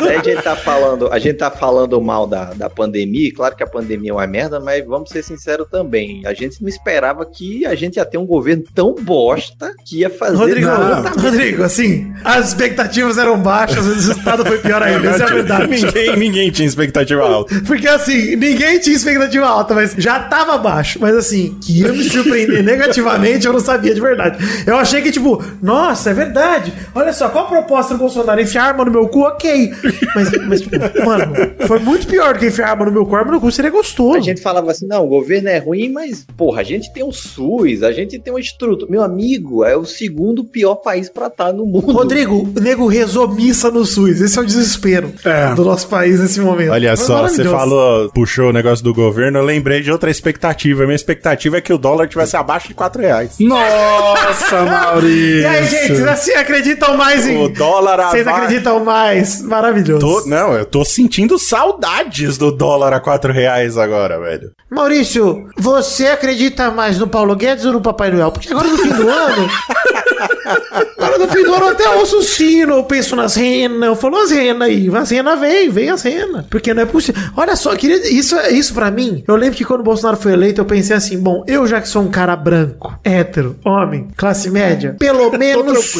Aí 0.00 0.16
a 0.16 0.22
gente 0.22 0.42
tá 0.42 0.56
falando, 0.56 1.12
a 1.12 1.18
gente 1.18 1.36
tá 1.36 1.50
falando 1.50 2.00
mal 2.00 2.26
da, 2.26 2.52
da 2.54 2.70
pandemia, 2.70 3.32
claro 3.34 3.56
que 3.56 3.62
a 3.62 3.66
pandemia 3.66 4.10
é 4.10 4.14
uma 4.14 4.26
merda, 4.26 4.60
mas 4.60 4.84
vamos 4.86 5.10
ser 5.10 5.22
sinceros 5.22 5.66
também. 5.70 6.22
A 6.26 6.34
gente 6.34 6.62
não 6.62 6.68
esperava 6.68 7.24
que 7.26 7.66
a 7.66 7.74
gente 7.74 7.96
ia 7.96 8.04
ter 8.04 8.18
um 8.18 8.26
governo 8.26 8.64
tão 8.74 8.94
bosta 8.94 9.72
que 9.84 10.00
ia 10.00 10.10
fazer 10.10 10.36
Rodrigo, 10.36 10.66
nada. 10.66 11.10
Rodrigo, 11.20 11.62
assim, 11.62 12.12
as 12.24 12.48
expectativas 12.48 13.18
eram 13.18 13.38
baixas, 13.38 13.84
o 13.86 13.94
resultado 13.94 14.44
foi 14.44 14.58
pior 14.58 14.82
ainda. 14.82 15.10
Essa 15.10 15.24
é 15.24 15.26
verdade. 15.26 15.66
ninguém, 15.66 16.16
ninguém 16.16 16.50
tinha 16.50 16.66
expectativa 16.66 17.22
alta. 17.22 17.54
Porque 17.66 17.88
assim, 17.88 18.36
ninguém 18.36 18.78
tinha 18.78 18.96
expectativa 18.96 19.46
alta, 19.46 19.74
mas 19.74 19.94
já 19.96 20.20
tava 20.20 20.58
baixo. 20.58 20.98
Mas 21.00 21.16
assim, 21.16 21.58
que 21.60 21.80
ia 21.80 21.92
me 21.92 22.04
surpreender 22.04 22.62
negativamente, 22.64 23.46
eu 23.46 23.52
não 23.52 23.60
sabia 23.60 23.94
de 23.94 24.00
verdade. 24.00 24.38
Eu 24.66 24.76
achei 24.76 25.02
que, 25.02 25.10
tipo, 25.10 25.42
nossa, 25.62 26.10
é 26.10 26.14
verdade. 26.14 26.72
Olha 26.94 27.12
só, 27.12 27.28
qual 27.28 27.46
a 27.46 27.48
proposta 27.64 27.94
do 27.94 27.98
Bolsonaro? 28.00 28.40
Enfiar 28.40 28.66
arma 28.66 28.84
no 28.84 28.90
meu 28.90 29.08
cu? 29.08 29.20
Ok. 29.20 29.72
Mas, 30.14 30.30
mas 30.46 30.62
mano, 31.04 31.34
foi 31.66 31.78
muito 31.78 32.06
pior 32.06 32.34
do 32.34 32.40
que 32.40 32.46
enfiar 32.46 32.70
arma 32.70 32.84
no 32.86 32.92
meu 32.92 33.06
cu. 33.06 33.16
Arma 33.16 33.32
no 33.32 33.40
cu 33.40 33.50
seria 33.50 33.70
gostoso. 33.70 34.18
A 34.18 34.20
gente 34.20 34.40
falava 34.40 34.70
assim, 34.70 34.86
não, 34.86 35.04
o 35.04 35.08
governo 35.08 35.48
é 35.48 35.58
ruim, 35.58 35.88
mas, 35.90 36.26
porra, 36.36 36.60
a 36.60 36.64
gente 36.64 36.92
tem 36.92 37.02
o 37.02 37.12
SUS, 37.12 37.82
a 37.82 37.92
gente 37.92 38.18
tem 38.18 38.32
uma 38.32 38.40
estrutura. 38.40 38.86
Meu 38.90 39.02
amigo, 39.02 39.64
é 39.64 39.76
o 39.76 39.84
segundo 39.84 40.44
pior 40.44 40.76
país 40.76 41.08
pra 41.08 41.26
estar 41.28 41.52
no 41.52 41.64
mundo. 41.66 41.92
Rodrigo, 41.92 42.48
o 42.56 42.60
nego 42.60 42.86
rezou 42.86 43.28
missa 43.28 43.70
no 43.70 43.84
SUS. 43.84 44.20
Esse 44.20 44.38
é 44.38 44.42
o 44.42 44.44
desespero 44.46 45.12
É. 45.24 45.54
do 45.54 45.64
nosso 45.64 45.88
país 45.88 46.20
nesse 46.20 46.40
momento. 46.40 46.72
Olha 46.72 46.96
Foi 46.96 47.06
só, 47.06 47.22
você 47.22 47.44
falou, 47.44 48.10
puxou 48.10 48.50
o 48.50 48.52
negócio 48.52 48.84
do 48.84 48.92
governo, 48.92 49.38
eu 49.38 49.44
lembrei 49.44 49.80
de 49.80 49.90
outra 49.90 50.10
expectativa. 50.10 50.84
Minha 50.84 50.94
expectativa 50.96 51.56
é 51.58 51.60
que 51.60 51.72
o 51.72 51.78
dólar 51.78 52.08
tivesse 52.08 52.36
abaixo 52.36 52.68
de 52.68 52.74
4 52.74 53.00
reais. 53.02 53.36
Nossa, 53.40 54.62
Maurício. 54.64 55.40
E 55.40 55.46
aí, 55.46 55.64
gente, 55.66 55.86
vocês 55.94 56.06
assim, 56.06 56.32
acreditam 56.32 56.96
mais 56.96 57.26
em. 57.26 57.43
O 57.44 57.48
dólar 57.48 58.10
Vocês 58.10 58.26
abaixo- 58.26 58.44
acreditam 58.44 58.84
mais? 58.84 59.42
Maravilhoso. 59.42 60.00
Tô- 60.00 60.28
não, 60.28 60.52
eu 60.54 60.64
tô 60.64 60.84
sentindo 60.84 61.38
saudades 61.38 62.36
do 62.38 62.50
dólar 62.52 62.92
a 62.92 63.00
4 63.00 63.32
reais 63.32 63.76
agora, 63.78 64.18
velho. 64.20 64.50
Maurício, 64.70 65.46
você 65.56 66.06
acredita 66.08 66.70
mais 66.70 66.98
no 66.98 67.06
Paulo 67.06 67.34
Guedes 67.36 67.64
ou 67.64 67.72
no 67.72 67.80
Papai 67.80 68.10
Noel? 68.10 68.32
Porque 68.32 68.50
agora 68.52 68.68
no 68.68 68.78
fim 68.78 68.88
do 68.90 69.08
ano. 69.08 69.48
agora 70.98 71.18
no 71.18 71.28
fim 71.28 71.42
do 71.44 71.54
ano 71.54 71.66
eu 71.66 71.70
até 71.70 71.88
ouço 71.90 72.18
o 72.18 72.22
sino, 72.22 72.74
eu 72.74 72.84
penso 72.84 73.14
nas 73.16 73.34
renas. 73.36 73.88
Eu 73.88 73.96
falo 73.96 74.16
as 74.18 74.30
renas 74.30 74.68
aí. 74.68 74.88
As 74.94 75.10
renas 75.10 75.38
vem, 75.40 75.68
vem 75.70 75.90
as 75.90 76.02
renas. 76.02 76.46
Porque 76.50 76.74
não 76.74 76.82
é 76.82 76.86
possível. 76.86 77.22
Olha 77.36 77.54
só, 77.56 77.74
queria, 77.76 77.96
isso, 78.12 78.36
isso 78.50 78.74
pra 78.74 78.90
mim. 78.90 79.22
Eu 79.26 79.36
lembro 79.36 79.56
que 79.56 79.64
quando 79.64 79.80
o 79.80 79.84
Bolsonaro 79.84 80.16
foi 80.16 80.32
eleito, 80.32 80.60
eu 80.60 80.64
pensei 80.64 80.96
assim: 80.96 81.18
bom, 81.18 81.44
eu 81.46 81.66
já 81.66 81.80
que 81.80 81.88
sou 81.88 82.02
um 82.02 82.10
cara 82.10 82.34
branco, 82.36 82.94
hétero, 83.04 83.56
homem, 83.64 84.08
classe 84.16 84.50
média, 84.50 84.96
pelo 84.98 85.30
menos. 85.38 85.94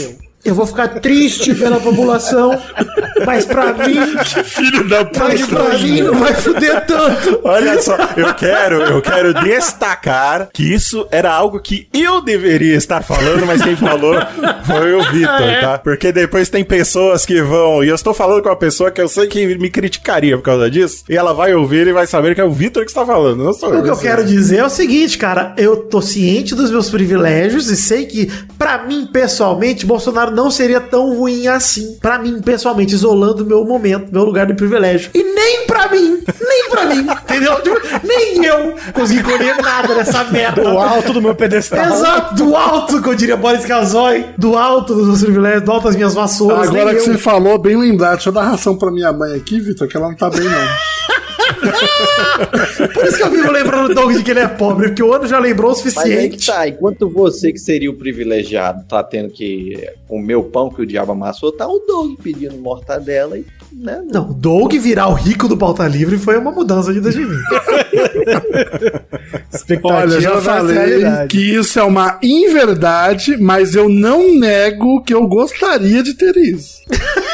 Eu 0.44 0.54
vou 0.54 0.66
ficar 0.66 0.88
triste 1.00 1.54
pela 1.54 1.80
população, 1.80 2.60
mas 3.24 3.46
pra 3.46 3.72
mim, 3.72 3.96
Filho 4.44 4.86
da 4.88 5.08
mas 5.18 5.46
pra 5.46 5.78
mim 5.78 6.02
não 6.02 6.14
vai 6.14 6.34
fuder 6.34 6.84
tanto. 6.84 7.40
Olha 7.44 7.80
só, 7.80 7.96
eu 8.14 8.34
quero, 8.34 8.82
eu 8.82 9.00
quero 9.00 9.32
destacar 9.32 10.48
que 10.52 10.62
isso 10.62 11.06
era 11.10 11.32
algo 11.32 11.58
que 11.60 11.88
eu 11.94 12.20
deveria 12.20 12.74
estar 12.74 13.02
falando, 13.02 13.46
mas 13.46 13.62
quem 13.62 13.74
falou 13.74 14.14
foi 14.66 14.92
o 14.92 15.02
Vitor, 15.10 15.60
tá? 15.62 15.78
Porque 15.78 16.12
depois 16.12 16.50
tem 16.50 16.62
pessoas 16.62 17.24
que 17.24 17.40
vão, 17.40 17.82
e 17.82 17.88
eu 17.88 17.94
estou 17.94 18.12
falando 18.12 18.42
com 18.42 18.50
uma 18.50 18.56
pessoa 18.56 18.90
que 18.90 19.00
eu 19.00 19.08
sei 19.08 19.26
que 19.26 19.46
me 19.56 19.70
criticaria 19.70 20.36
por 20.36 20.42
causa 20.42 20.70
disso, 20.70 21.04
e 21.08 21.16
ela 21.16 21.32
vai 21.32 21.54
ouvir 21.54 21.86
e 21.86 21.92
vai 21.92 22.06
saber 22.06 22.34
que 22.34 22.40
é 22.40 22.44
o 22.44 22.52
Vitor 22.52 22.84
que 22.84 22.90
está 22.90 23.06
falando, 23.06 23.42
não 23.42 23.52
sou 23.54 23.72
eu. 23.72 23.80
O 23.80 23.82
que 23.82 23.90
eu 23.90 23.96
quero 23.96 24.24
dizer 24.24 24.58
é 24.58 24.66
o 24.66 24.70
seguinte, 24.70 25.16
cara, 25.16 25.54
eu 25.56 25.76
tô 25.76 26.02
ciente 26.02 26.54
dos 26.54 26.70
meus 26.70 26.90
privilégios 26.90 27.70
e 27.70 27.76
sei 27.76 28.04
que, 28.04 28.30
pra 28.58 28.84
mim, 28.84 29.08
pessoalmente, 29.10 29.86
Bolsonaro 29.86 30.33
não 30.34 30.50
seria 30.50 30.80
tão 30.80 31.16
ruim 31.16 31.46
assim. 31.46 31.96
Pra 32.00 32.18
mim, 32.18 32.40
pessoalmente, 32.40 32.94
isolando 32.94 33.44
meu 33.44 33.64
momento, 33.64 34.12
meu 34.12 34.24
lugar 34.24 34.46
de 34.46 34.54
privilégio. 34.54 35.10
E 35.14 35.22
nem 35.22 35.66
pra 35.66 35.88
mim, 35.88 36.22
nem 36.40 36.70
pra 36.70 36.84
mim, 36.86 37.00
entendeu? 37.24 37.60
Tipo, 37.62 37.80
nem 38.06 38.44
eu 38.44 38.74
consegui 38.92 39.22
colher 39.22 39.56
nada 39.62 39.94
dessa 39.94 40.24
merda. 40.24 40.62
Do 40.62 40.78
alto 40.78 41.12
do 41.12 41.22
meu 41.22 41.34
pedestal. 41.34 41.84
Exato, 41.84 42.34
do 42.34 42.56
alto, 42.56 43.00
que 43.00 43.08
eu 43.08 43.14
diria 43.14 43.36
Boris 43.36 43.64
Casoy, 43.64 44.26
do 44.36 44.56
alto 44.56 44.94
dos 44.94 45.06
meus 45.06 45.22
privilégios, 45.22 45.62
do 45.62 45.72
alto 45.72 45.84
das 45.84 45.96
minhas 45.96 46.14
vassouras. 46.14 46.68
Agora 46.68 46.86
nem 46.86 46.94
que 46.94 47.00
eu. 47.00 47.12
você 47.12 47.18
falou, 47.18 47.58
bem 47.58 47.76
lembrado. 47.76 48.14
Deixa 48.14 48.28
eu 48.28 48.32
dar 48.32 48.42
ração 48.42 48.76
pra 48.76 48.90
minha 48.90 49.12
mãe 49.12 49.34
aqui, 49.34 49.60
Vitor, 49.60 49.88
que 49.88 49.96
ela 49.96 50.08
não 50.08 50.16
tá 50.16 50.30
bem, 50.30 50.44
não. 50.44 50.50
Por 52.92 53.06
isso 53.06 53.16
que 53.16 53.22
eu 53.22 53.30
vivo 53.30 53.50
lembrando 53.50 53.90
o 53.90 53.94
Doug 53.94 54.16
de 54.16 54.22
que 54.22 54.30
ele 54.30 54.40
é 54.40 54.48
pobre, 54.48 54.88
porque 54.88 55.02
o 55.02 55.12
ano 55.12 55.26
já 55.26 55.38
lembrou 55.38 55.72
o 55.72 55.74
Mas 55.74 55.84
aí 55.84 55.84
que 55.84 55.90
suficiente. 56.38 56.46
tá, 56.46 56.68
enquanto 56.68 57.08
você 57.08 57.52
que 57.52 57.58
seria 57.58 57.90
o 57.90 57.94
privilegiado 57.94 58.84
tá 58.88 59.02
tendo 59.02 59.30
que 59.30 59.88
comer 60.08 60.36
o 60.36 60.44
pão 60.44 60.70
que 60.70 60.82
o 60.82 60.86
diabo 60.86 61.12
amassou, 61.12 61.52
tá 61.52 61.66
o 61.66 61.78
Doug 61.80 62.18
pedindo 62.22 62.56
mortadela 62.56 63.38
e, 63.38 63.44
né? 63.72 64.02
Não, 64.10 64.30
o 64.30 64.34
Doug 64.34 64.72
virar 64.74 65.08
o 65.08 65.14
rico 65.14 65.48
do 65.48 65.56
pauta 65.56 65.86
livre 65.86 66.18
foi 66.18 66.36
uma 66.38 66.50
mudança 66.50 66.92
de 66.92 67.00
2020. 67.00 67.40
Expectativa 69.52 69.94
Olha, 69.94 70.20
já 70.20 70.40
falei 70.40 71.04
que 71.28 71.38
isso 71.38 71.78
é 71.78 71.82
uma 71.82 72.18
inverdade, 72.22 73.36
mas 73.36 73.74
eu 73.74 73.88
não 73.88 74.34
nego 74.34 75.02
que 75.02 75.14
eu 75.14 75.26
gostaria 75.26 76.02
de 76.02 76.14
ter 76.14 76.36
isso. 76.36 76.82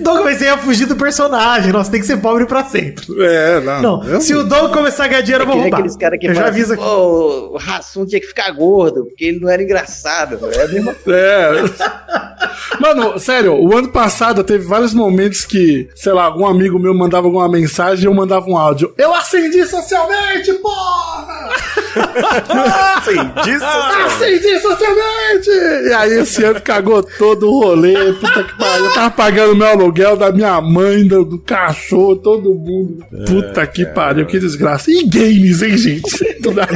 Doug 0.00 0.22
vai 0.22 0.34
ser 0.34 0.48
a 0.48 0.58
fugir 0.58 0.86
do 0.86 0.96
personagem. 0.96 1.72
Nossa, 1.72 1.90
tem 1.90 2.00
que 2.00 2.06
ser 2.06 2.16
pobre 2.18 2.46
pra 2.46 2.64
sempre. 2.64 3.04
É, 3.20 3.60
não. 3.60 4.02
Não, 4.02 4.20
se 4.20 4.34
o 4.34 4.44
Doug 4.44 4.72
começar 4.72 5.04
a 5.04 5.08
ganhar 5.08 5.20
dinheiro, 5.22 5.44
eu 5.44 5.48
vou 5.48 5.56
roubar. 5.60 5.78
aqueles 5.78 5.96
caras 5.96 6.18
que 6.18 6.26
eu 6.26 6.34
já 6.34 6.46
aviso 6.46 6.72
assim, 6.74 6.82
aqui. 6.82 6.90
"Pô, 6.90 7.50
o 7.54 7.56
Rassum 7.58 8.06
tinha 8.06 8.20
que 8.20 8.26
ficar 8.26 8.50
gordo, 8.52 9.04
porque 9.06 9.24
ele 9.24 9.40
não 9.40 9.48
era 9.48 9.62
engraçado. 9.62 10.38
É 10.52 10.62
a 10.64 10.68
mesma 10.68 10.94
É. 11.06 11.50
Mano, 12.80 13.18
sério, 13.18 13.54
o 13.54 13.76
ano 13.76 13.88
passado 13.88 14.42
teve 14.42 14.64
vários 14.66 14.92
momentos 14.94 15.44
que, 15.44 15.88
sei 15.94 16.12
lá, 16.12 16.24
algum 16.24 16.46
amigo 16.46 16.78
meu 16.78 16.94
mandava 16.94 17.26
alguma 17.26 17.48
mensagem 17.48 18.04
e 18.04 18.06
eu 18.06 18.14
mandava 18.14 18.46
um 18.48 18.56
áudio. 18.56 18.92
Eu 18.98 19.14
acendi 19.14 19.64
socialmente, 19.66 20.52
porra! 20.54 21.50
Sim, 23.04 23.42
disso. 23.44 23.64
Acendi 23.64 24.58
socialmente! 24.60 25.50
E 25.88 25.92
aí 25.92 26.18
esse 26.20 26.42
ano 26.44 26.60
cagou 26.60 27.02
todo 27.02 27.48
o 27.48 27.60
rolê, 27.60 28.12
puta 28.14 28.42
que 28.42 28.58
pariu. 28.58 28.86
Eu 28.86 28.94
tava 28.94 29.10
pagando 29.10 29.54
meu 29.54 29.63
aluguel 29.64 30.16
da 30.16 30.30
minha 30.32 30.60
mãe, 30.60 31.06
do, 31.06 31.24
do 31.24 31.38
cachorro, 31.38 32.16
todo 32.16 32.54
mundo. 32.54 33.04
Puta 33.26 33.66
que 33.66 33.84
pariu, 33.86 34.26
que 34.26 34.38
desgraça. 34.38 34.90
E 34.90 35.04
games, 35.06 35.62
hein, 35.62 35.76
gente? 35.76 36.24
Tudo 36.42 36.60
a- 36.60 36.66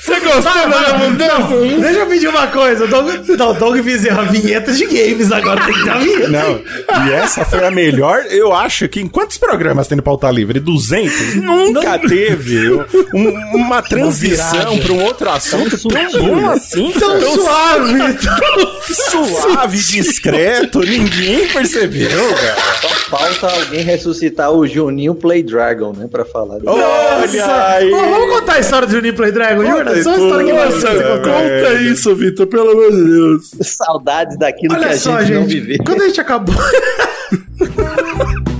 Você 0.00 0.15
gostou 0.26 0.68
da 0.68 0.98
mudança? 0.98 1.80
Deixa 1.80 1.98
eu 2.00 2.06
pedir 2.06 2.28
uma 2.28 2.46
coisa. 2.48 2.84
O 2.84 2.88
Doug, 2.88 3.28
não, 3.38 3.50
o 3.50 3.54
Doug 3.54 3.78
Bezerra, 3.80 4.22
vinheta 4.24 4.72
de 4.72 4.84
games 4.86 5.30
agora 5.32 5.64
tem 5.64 5.74
que 5.74 5.88
a 5.88 5.94
vinheta. 5.98 6.28
Não, 6.28 6.60
e 7.08 7.12
essa 7.12 7.44
foi 7.44 7.64
a 7.64 7.70
melhor. 7.70 8.24
Eu 8.30 8.52
acho 8.52 8.88
que 8.88 9.00
em 9.00 9.06
quantos 9.08 9.38
programas 9.38 9.86
tem 9.88 9.96
no 9.96 10.02
Pauta 10.02 10.30
Livre? 10.30 10.60
200? 10.60 11.36
Nunca 11.36 11.98
teve 11.98 12.72
um- 13.14 13.56
uma 13.56 13.82
transição 13.82 14.78
para 14.78 14.92
um 14.92 15.02
outro 15.04 15.30
assunto 15.30 15.76
tão 15.88 16.12
bom 16.12 16.50
assim, 16.50 16.92
Tão 16.98 17.20
suave. 17.34 17.94
tão 19.10 19.24
suave, 19.24 19.78
discreto. 19.78 20.80
Ninguém 20.80 21.48
percebeu, 21.48 22.08
cara. 22.34 22.56
Só 22.80 22.88
falta 23.10 23.46
alguém 23.60 23.82
ressuscitar 23.82 24.50
o 24.52 24.66
Juninho 24.66 25.14
Play 25.14 25.42
Dragon, 25.42 25.92
né? 25.92 26.06
Pra 26.10 26.24
falar. 26.24 26.58
Olha 26.64 27.66
aí. 27.68 27.90
Pô, 27.90 27.96
vamos 27.96 28.38
contar 28.38 28.54
a 28.54 28.60
história 28.60 28.86
do 28.86 28.92
Juninho 28.94 29.14
Play 29.14 29.32
Dragon, 29.32 29.62
aí 29.62 30.02
Só 30.02 30.15
uma 30.18 30.26
história 30.26 30.46
que 30.46 30.52
Nossa, 30.74 30.88
É, 30.88 31.18
conta 31.18 31.30
velho. 31.70 31.92
isso, 31.92 32.14
Vitor, 32.16 32.46
pelo 32.46 32.70
amor 32.70 32.90
de 32.92 33.04
Deus. 33.04 33.50
Saudades 33.62 34.38
daquilo 34.38 34.74
que 34.74 34.80
Olha 34.80 34.90
a 34.90 34.96
só, 34.96 35.20
gente, 35.20 35.32
não 35.34 35.42
gente. 35.42 35.60
viveu. 35.60 35.78
Quando 35.84 36.02
a 36.02 36.06
gente 36.08 36.20
acabou. 36.20 36.54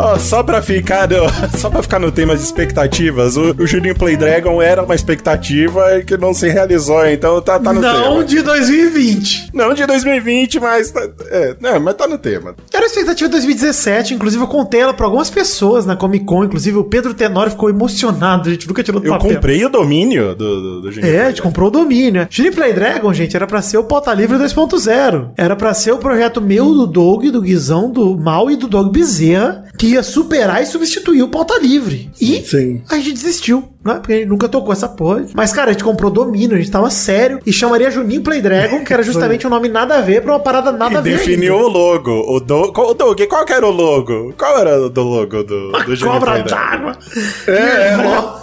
Ó, 0.00 0.18
só 0.18 0.42
pra 0.42 0.60
ficar 0.62 1.08
no, 1.08 1.28
só 1.58 1.68
pra 1.70 1.82
ficar 1.82 1.98
no 1.98 2.10
tema 2.10 2.36
de 2.36 2.42
expectativas, 2.42 3.36
o, 3.36 3.54
o 3.58 3.66
Juninho 3.66 3.94
Play 3.94 4.16
Dragon 4.16 4.60
era 4.60 4.82
uma 4.82 4.94
expectativa 4.94 6.00
que 6.06 6.16
não 6.16 6.32
se 6.34 6.48
realizou, 6.48 7.06
então 7.06 7.40
tá, 7.40 7.58
tá 7.58 7.72
no 7.72 7.80
não 7.80 8.12
tema. 8.14 8.24
de 8.24 8.42
2020. 8.42 9.50
Não 9.54 9.74
de 9.74 9.86
2020, 9.86 10.60
mas 10.60 10.90
tá, 10.90 11.06
é, 11.30 11.56
não, 11.60 11.80
mas 11.80 11.94
tá 11.94 12.06
no 12.06 12.18
tema. 12.18 12.54
Era 12.72 12.84
a 12.84 12.86
expectativa 12.86 13.28
de 13.28 13.32
2017, 13.32 14.14
inclusive 14.14 14.42
eu 14.42 14.48
contei 14.48 14.80
ela 14.80 14.94
pra 14.94 15.06
algumas 15.06 15.30
pessoas 15.30 15.84
na 15.86 15.96
Comic 15.96 16.24
Con, 16.24 16.44
inclusive 16.44 16.76
o 16.78 16.84
Pedro 16.84 17.14
Tenório 17.14 17.50
ficou 17.50 17.68
emocionado, 17.70 18.48
a 18.48 18.52
gente 18.52 18.66
nunca 18.68 18.82
tirou 18.82 19.00
do 19.00 19.06
Eu 19.06 19.12
papel. 19.12 19.34
comprei 19.34 19.64
o 19.64 19.68
domínio 19.68 20.34
do, 20.34 20.60
do, 20.60 20.80
do 20.82 20.92
Juninho 20.92 21.14
É, 21.14 21.26
a 21.26 21.28
gente 21.28 21.42
comprou 21.42 21.68
o 21.68 21.70
domínio. 21.70 22.22
né? 22.22 22.28
Juninho 22.30 22.54
Play 22.54 22.72
Dragon, 22.72 23.12
gente, 23.12 23.36
era 23.36 23.46
pra 23.46 23.62
ser 23.62 23.78
o 23.78 23.84
Pauta 23.84 24.12
Livre 24.14 24.36
2.0. 24.38 25.30
Era 25.36 25.54
pra 25.56 25.74
ser 25.74 25.92
o 25.92 25.98
projeto 25.98 26.40
meu, 26.40 26.66
do 26.74 26.86
Doug, 26.86 27.24
do 27.26 27.40
Guizão, 27.42 27.90
do 27.90 28.16
Mal 28.16 28.50
e 28.50 28.56
do 28.56 28.66
Doug 28.68 28.90
Bezerra, 28.92 29.64
que 29.78 29.89
ia 29.92 30.02
superar 30.02 30.62
e 30.62 30.66
substituir 30.66 31.22
o 31.22 31.28
Pauta 31.28 31.58
Livre. 31.58 32.10
E 32.20 32.42
Sim. 32.44 32.82
a 32.88 32.96
gente 32.96 33.12
desistiu, 33.12 33.68
né? 33.84 33.94
Porque 33.94 34.12
a 34.12 34.16
gente 34.16 34.28
nunca 34.28 34.48
tocou 34.48 34.72
essa 34.72 34.88
porra. 34.88 35.26
Mas, 35.34 35.52
cara, 35.52 35.70
a 35.70 35.72
gente 35.72 35.84
comprou 35.84 36.10
domínio, 36.10 36.56
a 36.56 36.58
gente 36.60 36.70
tava 36.70 36.90
sério 36.90 37.40
e 37.46 37.52
chamaria 37.52 37.90
Juninho 37.90 38.22
Play 38.22 38.40
Dragon, 38.42 38.84
que 38.84 38.92
era 38.92 39.02
justamente 39.04 39.46
um 39.46 39.50
nome 39.50 39.68
nada 39.68 39.96
a 39.98 40.00
ver 40.00 40.22
pra 40.22 40.32
uma 40.32 40.40
parada 40.40 40.72
nada 40.72 40.98
a 40.98 41.00
E 41.00 41.04
ver. 41.04 41.10
definiu 41.18 41.54
ainda. 41.56 41.66
o 41.66 41.68
logo. 41.68 42.10
O, 42.36 42.40
do, 42.40 42.72
qual, 42.72 42.90
o 42.90 42.94
Doug, 42.94 43.20
qual 43.28 43.44
que 43.44 43.52
era 43.52 43.66
o 43.66 43.70
logo? 43.70 44.32
Qual 44.36 44.58
era 44.58 44.80
o 44.80 44.88
do 44.88 45.02
logo 45.02 45.42
do, 45.42 45.72
do 45.72 45.96
Juninho 45.96 46.18
Cobra 46.20 46.32
Play 46.32 46.42
Dragon? 46.44 46.70
d'água. 46.86 46.98
É, 47.46 47.52
é. 47.92 47.96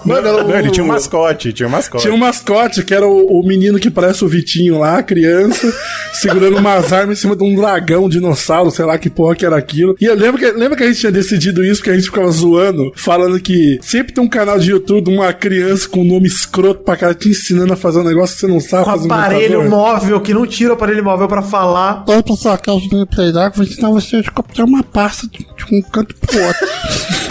Mano, 0.05 0.27
era 0.27 0.43
o- 0.43 0.47
Não, 0.47 0.59
ele 0.59 0.71
tinha 0.71 0.83
um 0.83 0.87
mascote, 0.87 1.53
tinha 1.53 1.67
um 1.67 1.71
mascote. 1.71 2.01
Tinha 2.03 2.13
um 2.13 2.17
mascote, 2.17 2.83
que 2.83 2.93
era 2.93 3.07
o, 3.07 3.39
o 3.39 3.45
menino 3.47 3.79
que 3.79 3.89
parece 3.89 4.23
o 4.23 4.27
Vitinho 4.27 4.79
lá, 4.79 5.01
criança, 5.03 5.71
segurando 6.13 6.57
umas 6.57 6.91
armas 6.91 7.17
em 7.17 7.21
cima 7.21 7.35
de 7.35 7.43
um 7.43 7.55
dragão, 7.55 8.05
um 8.05 8.09
dinossauro, 8.09 8.71
sei 8.71 8.85
lá 8.85 8.97
que 8.97 9.09
porra 9.09 9.35
que 9.35 9.45
era 9.45 9.55
aquilo. 9.57 9.95
E 9.99 10.05
eu 10.05 10.15
lembro 10.15 10.39
que, 10.39 10.49
lembra 10.51 10.77
que 10.77 10.83
a 10.83 10.87
gente 10.87 10.99
tinha 10.99 11.11
decidido 11.38 11.63
isso, 11.63 11.81
que 11.83 11.89
a 11.89 11.93
gente 11.93 12.05
ficava 12.05 12.29
zoando, 12.31 12.91
falando 12.95 13.39
que 13.39 13.79
sempre 13.81 14.13
tem 14.13 14.23
um 14.23 14.27
canal 14.27 14.59
de 14.59 14.71
YouTube 14.71 15.05
de 15.05 15.15
uma 15.15 15.31
criança 15.31 15.88
com 15.88 16.01
um 16.01 16.05
nome 16.05 16.27
escroto 16.27 16.83
pra 16.83 16.97
cara 16.97 17.13
te 17.13 17.29
ensinando 17.29 17.73
a 17.73 17.75
fazer 17.75 17.99
um 17.99 18.03
negócio 18.03 18.35
que 18.35 18.41
você 18.41 18.47
não 18.47 18.59
sabe 18.59 18.85
Com 18.85 18.91
fazer 18.91 19.11
aparelho 19.11 19.59
computador. 19.59 19.69
móvel, 19.69 20.21
que 20.21 20.33
não 20.33 20.45
tira 20.45 20.71
o 20.71 20.73
aparelho 20.73 21.03
móvel 21.03 21.27
pra 21.27 21.41
falar. 21.41 22.03
Oi, 22.07 22.23
pessoal, 22.23 22.55
aqui 22.55 22.69
é 22.69 22.73
o 22.73 22.79
Juninho 22.79 23.07
Playdown, 23.07 23.51
vou 23.53 23.65
ensinar 23.65 23.89
você 23.89 24.17
a 24.17 24.31
copiar 24.31 24.67
uma 24.67 24.83
pasta 24.83 25.27
de, 25.27 25.39
de 25.39 25.75
um 25.75 25.81
canto 25.81 26.15
pro 26.15 26.43
outro. 26.43 26.67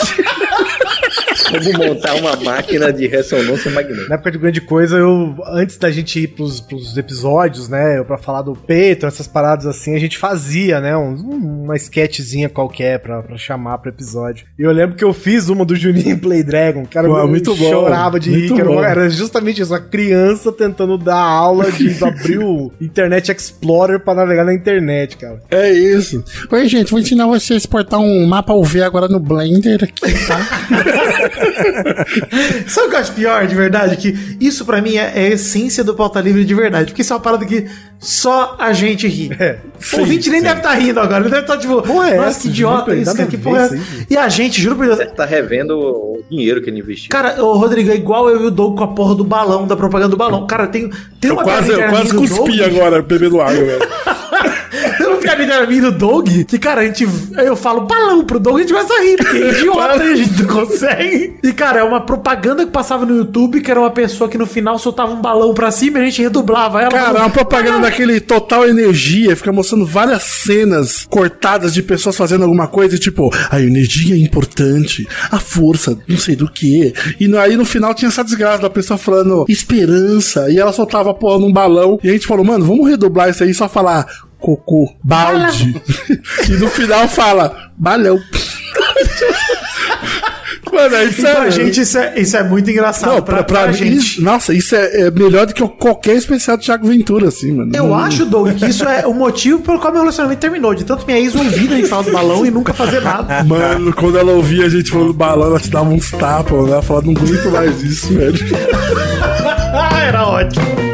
Como 1.51 1.89
montar 1.89 2.15
uma 2.15 2.37
máquina 2.37 2.93
de 2.93 3.07
ressonância 3.07 3.71
magnética. 3.71 4.09
Na 4.09 4.15
época 4.17 4.31
de 4.33 4.39
grande 4.39 4.61
coisa, 4.61 4.97
eu, 4.97 5.35
antes 5.49 5.77
da 5.77 5.91
gente 5.91 6.21
ir 6.21 6.29
pros, 6.29 6.61
pros 6.61 6.97
episódios, 6.97 7.69
né, 7.69 8.03
pra 8.05 8.19
falar 8.19 8.43
do 8.43 8.53
Patreon, 8.55 9.09
essas 9.09 9.27
paradas 9.27 9.67
assim, 9.67 9.95
a 9.95 9.99
gente 9.99 10.19
fazia, 10.19 10.81
né, 10.81 10.97
uns- 10.97 11.21
uma 11.23 11.77
sketchzinha 11.77 12.49
qualquer 12.49 12.99
pra, 12.99 13.23
pra 13.23 13.37
chamar 13.37 13.79
pro 13.79 13.91
episódio. 13.91 14.47
E 14.59 14.63
eu 14.63 14.73
lembro 14.73 14.97
que 14.97 15.05
eu 15.05 15.13
fiz 15.13 15.49
uma 15.49 15.65
do 15.65 15.77
Juninho 15.77 16.19
Play 16.19 16.43
Dragon, 16.43 16.85
cara, 16.87 17.09
Pô, 17.09 17.19
eu 17.19 17.29
muito 17.29 17.55
bom, 17.55 17.71
chorava 17.71 18.19
de 18.21 18.31
rir, 18.31 18.53
era, 18.61 18.91
era 18.91 19.11
justamente 19.11 19.61
isso, 19.63 19.73
uma 19.73 19.81
criança 19.81 20.51
tentando 20.53 20.97
dar 20.99 21.17
aula 21.17 21.71
de 21.71 22.03
abrir 22.05 22.39
o 22.39 22.73
Internet 22.81 23.31
Explorer 23.33 24.01
pra 24.01 24.15
navegar 24.15 24.45
na 24.45 24.55
internet, 24.55 25.17
cara. 25.17 25.41
É 25.51 25.71
isso. 25.73 26.23
Oi, 26.51 26.69
gente, 26.69 26.91
vou 26.91 27.01
ensinar 27.01 27.27
você 27.27 27.55
a 27.55 27.57
exportar 27.57 28.01
um 28.01 28.27
mapa 28.27 28.53
UV 28.55 28.83
agora 28.83 29.09
no 29.09 29.19
Blender 29.21 29.83
aqui, 29.85 30.27
tá? 30.27 30.47
Sabe 32.67 32.87
o 32.87 32.91
que 32.91 32.97
eu 32.97 33.01
acho 33.01 33.13
pior, 33.13 33.47
de 33.47 33.55
verdade? 33.55 33.97
Que 33.97 34.37
isso 34.41 34.65
pra 34.65 34.81
mim 34.81 34.97
é, 34.97 35.13
é 35.15 35.27
a 35.27 35.29
essência 35.31 35.83
do 35.85 35.95
pauta 35.95 36.21
livre 36.21 36.45
de 36.45 36.55
verdade. 36.55 36.87
Porque 36.87 37.03
isso 37.03 37.13
é 37.13 37.17
uma 37.17 37.23
parada 37.23 37.45
que 37.45 37.67
só 37.99 38.57
a 38.59 38.73
gente 38.73 39.07
ri. 39.07 39.31
É, 39.39 39.59
o 39.95 40.01
ouvinte 40.01 40.29
nem 40.31 40.43
deve 40.43 40.59
estar 40.59 40.75
rindo 40.75 41.01
agora. 41.01 41.23
Ele 41.23 41.31
deve 41.31 41.43
estar 41.43 41.59
tipo, 41.59 41.83
Porra 41.83 42.11
é 42.11 42.17
nossa, 42.17 42.29
essa, 42.31 42.41
que 42.41 42.49
idiota 42.49 42.95
isso, 42.95 43.15
cara, 43.15 43.29
que 43.29 43.37
porra 43.37 43.61
é 43.61 43.65
essa? 43.65 43.79
E 44.11 44.17
a 44.17 44.29
gente, 44.29 44.61
juro 44.61 44.77
por 44.77 44.87
Deus. 44.87 45.13
Tá 45.13 45.25
revendo 45.25 45.79
o 45.79 46.23
dinheiro 46.31 46.63
que 46.63 46.71
ele 46.71 46.81
investiu. 46.81 47.09
Cara, 47.11 47.43
o 47.43 47.57
Rodrigo 47.57 47.91
é 47.91 47.95
igual 47.95 48.29
eu 48.29 48.43
e 48.43 48.47
o 48.47 48.51
Doug 48.51 48.77
com 48.77 48.85
a 48.85 48.89
porra 48.89 49.15
do 49.15 49.25
balão, 49.25 49.67
da 49.67 49.77
propaganda 49.77 50.11
do 50.11 50.17
balão. 50.17 50.47
Cara, 50.47 50.67
tem, 50.67 50.91
tem 51.21 51.31
Eu 51.31 51.35
uma 51.35 51.43
quase, 51.43 51.71
eu 51.73 51.89
quase 51.89 52.15
cuspi 52.15 52.59
Doug. 52.59 52.61
agora 52.63 53.03
bebendo 53.03 53.41
água, 53.41 53.55
velho. 53.65 53.79
Tem 55.27 55.35
uma 55.35 55.37
piadinha 55.37 55.61
da 55.61 55.67
minha 55.67 55.79
e 55.79 55.83
do 55.83 55.93
Doug, 55.93 56.29
que, 56.47 56.59
cara, 56.59 56.83
a 56.83 56.85
gente. 56.85 57.07
Eu 57.37 57.57
falo 57.57 57.83
balão 57.83 58.25
pro 58.25 58.39
Doug, 58.39 58.57
a 58.57 58.59
gente 58.61 58.73
começa 58.73 58.95
a 58.95 59.03
rir, 59.03 59.17
porque 59.17 59.37
é 59.37 59.51
idiota, 59.51 60.03
a 60.03 60.15
gente 60.15 60.43
não 60.43 60.49
consegue. 60.49 61.37
E, 61.43 61.53
cara, 61.53 61.81
é 61.81 61.83
uma 61.83 62.01
propaganda 62.01 62.65
que 62.65 62.71
passava 62.71 63.05
no 63.05 63.17
YouTube, 63.17 63.61
que 63.61 63.71
era 63.71 63.81
uma 63.81 63.91
pessoa 63.91 64.29
que 64.29 64.39
no 64.39 64.47
final 64.47 64.79
soltava 64.79 65.13
um 65.13 65.21
balão 65.21 65.53
pra 65.55 65.71
cima 65.71 65.99
e 65.99 66.03
a 66.03 66.05
gente 66.05 66.23
redublava 66.23 66.81
ela. 66.81 66.91
Cara, 66.91 67.03
é 67.03 67.07
falando, 67.07 67.23
uma 67.23 67.31
propaganda 67.31 67.81
daquele 67.81 68.21
Total 68.21 68.69
Energia, 68.69 69.37
fica 69.37 69.53
mostrando 69.53 69.85
várias 69.87 70.23
cenas 70.23 71.07
cortadas 71.09 71.75
de 71.75 71.83
pessoas 71.83 72.17
fazendo 72.17 72.45
alguma 72.45 72.67
coisa, 72.67 72.97
e 72.97 72.99
tipo, 72.99 73.31
a 73.51 73.61
energia 73.61 74.15
é 74.15 74.19
importante, 74.19 75.07
a 75.31 75.39
força, 75.39 75.99
não 76.07 76.17
sei 76.17 76.37
do 76.37 76.51
que. 76.51 76.93
E 77.21 77.37
aí 77.37 77.57
no 77.57 77.65
final 77.65 77.95
tinha 77.95 78.09
essa 78.09 78.25
desgraça 78.25 78.63
da 78.63 78.71
pessoa 78.71 78.99
falando 78.99 79.45
esperança, 79.49 80.51
e 80.51 80.59
ela 80.59 80.73
soltava 80.73 81.11
a 81.11 81.15
porra 81.15 81.39
num 81.39 81.53
balão, 81.53 81.99
e 82.03 82.09
a 82.09 82.13
gente 82.13 82.27
falou, 82.27 82.45
mano, 82.45 82.65
vamos 82.65 82.89
redoblar 82.89 83.31
isso 83.31 83.43
aí, 83.43 83.53
só 83.53 83.69
falar 83.69 84.07
cocô, 84.39 84.93
balde. 85.03 85.81
e 86.49 86.53
no 86.53 86.69
final 86.69 87.09
fala, 87.09 87.71
balão. 87.77 88.19
mano, 90.73 90.95
é 90.97 91.05
E 91.05 91.13
sério. 91.13 91.37
pra 91.37 91.51
gente 91.51 91.81
isso 91.81 91.97
é, 91.99 92.21
isso 92.21 92.37
é 92.37 92.43
muito 92.43 92.71
engraçado. 92.71 93.15
Não, 93.15 93.23
pra, 93.23 93.43
pra, 93.43 93.69
mim, 93.69 93.87
isso- 93.93 94.23
nossa, 94.23 94.53
isso 94.53 94.75
é, 94.77 95.07
é 95.07 95.11
melhor 95.11 95.47
do 95.47 95.55
que 95.55 95.67
qualquer 95.69 96.17
especial 96.17 96.57
do 96.57 96.63
Thiago 96.63 96.87
Ventura, 96.87 97.29
assim, 97.29 97.53
mano. 97.53 97.73
Eu 97.75 97.87
Não- 97.89 97.95
acho, 97.97 98.27
Doug, 98.27 98.55
que 98.55 98.67
isso 98.67 98.85
é 98.85 99.07
o 99.07 99.15
motivo 99.15 99.61
pelo 99.61 99.79
qual 99.79 99.93
meu 99.93 100.03
relacionamento 100.03 100.41
terminou. 100.41 100.75
De 100.75 100.85
tanto 100.85 101.07
minha 101.07 101.19
ex 101.19 101.35
ouvir 101.35 101.73
a 101.73 101.77
gente 101.77 101.89
falar 101.89 102.03
do 102.03 102.13
balão 102.13 102.45
e 102.45 102.51
nunca 102.51 102.75
fazer 102.75 103.01
nada. 103.01 103.43
Mano, 103.45 103.93
quando 103.95 104.19
ela 104.19 104.33
ouvia 104.33 104.67
a 104.67 104.69
gente 104.69 104.91
falando 104.91 105.13
balão, 105.15 105.47
ela 105.47 105.61
te 105.61 105.71
dava 105.71 105.89
uns 105.89 106.11
tapas, 106.11 106.53
mano. 106.53 106.73
Ela 106.73 106.83
falava, 106.83 107.07
não 107.07 107.13
aguento 107.15 107.51
mais 107.51 107.83
isso, 107.83 108.13
velho. 108.13 108.37
Ah, 109.79 110.01
era 110.01 110.27
ótimo. 110.27 110.86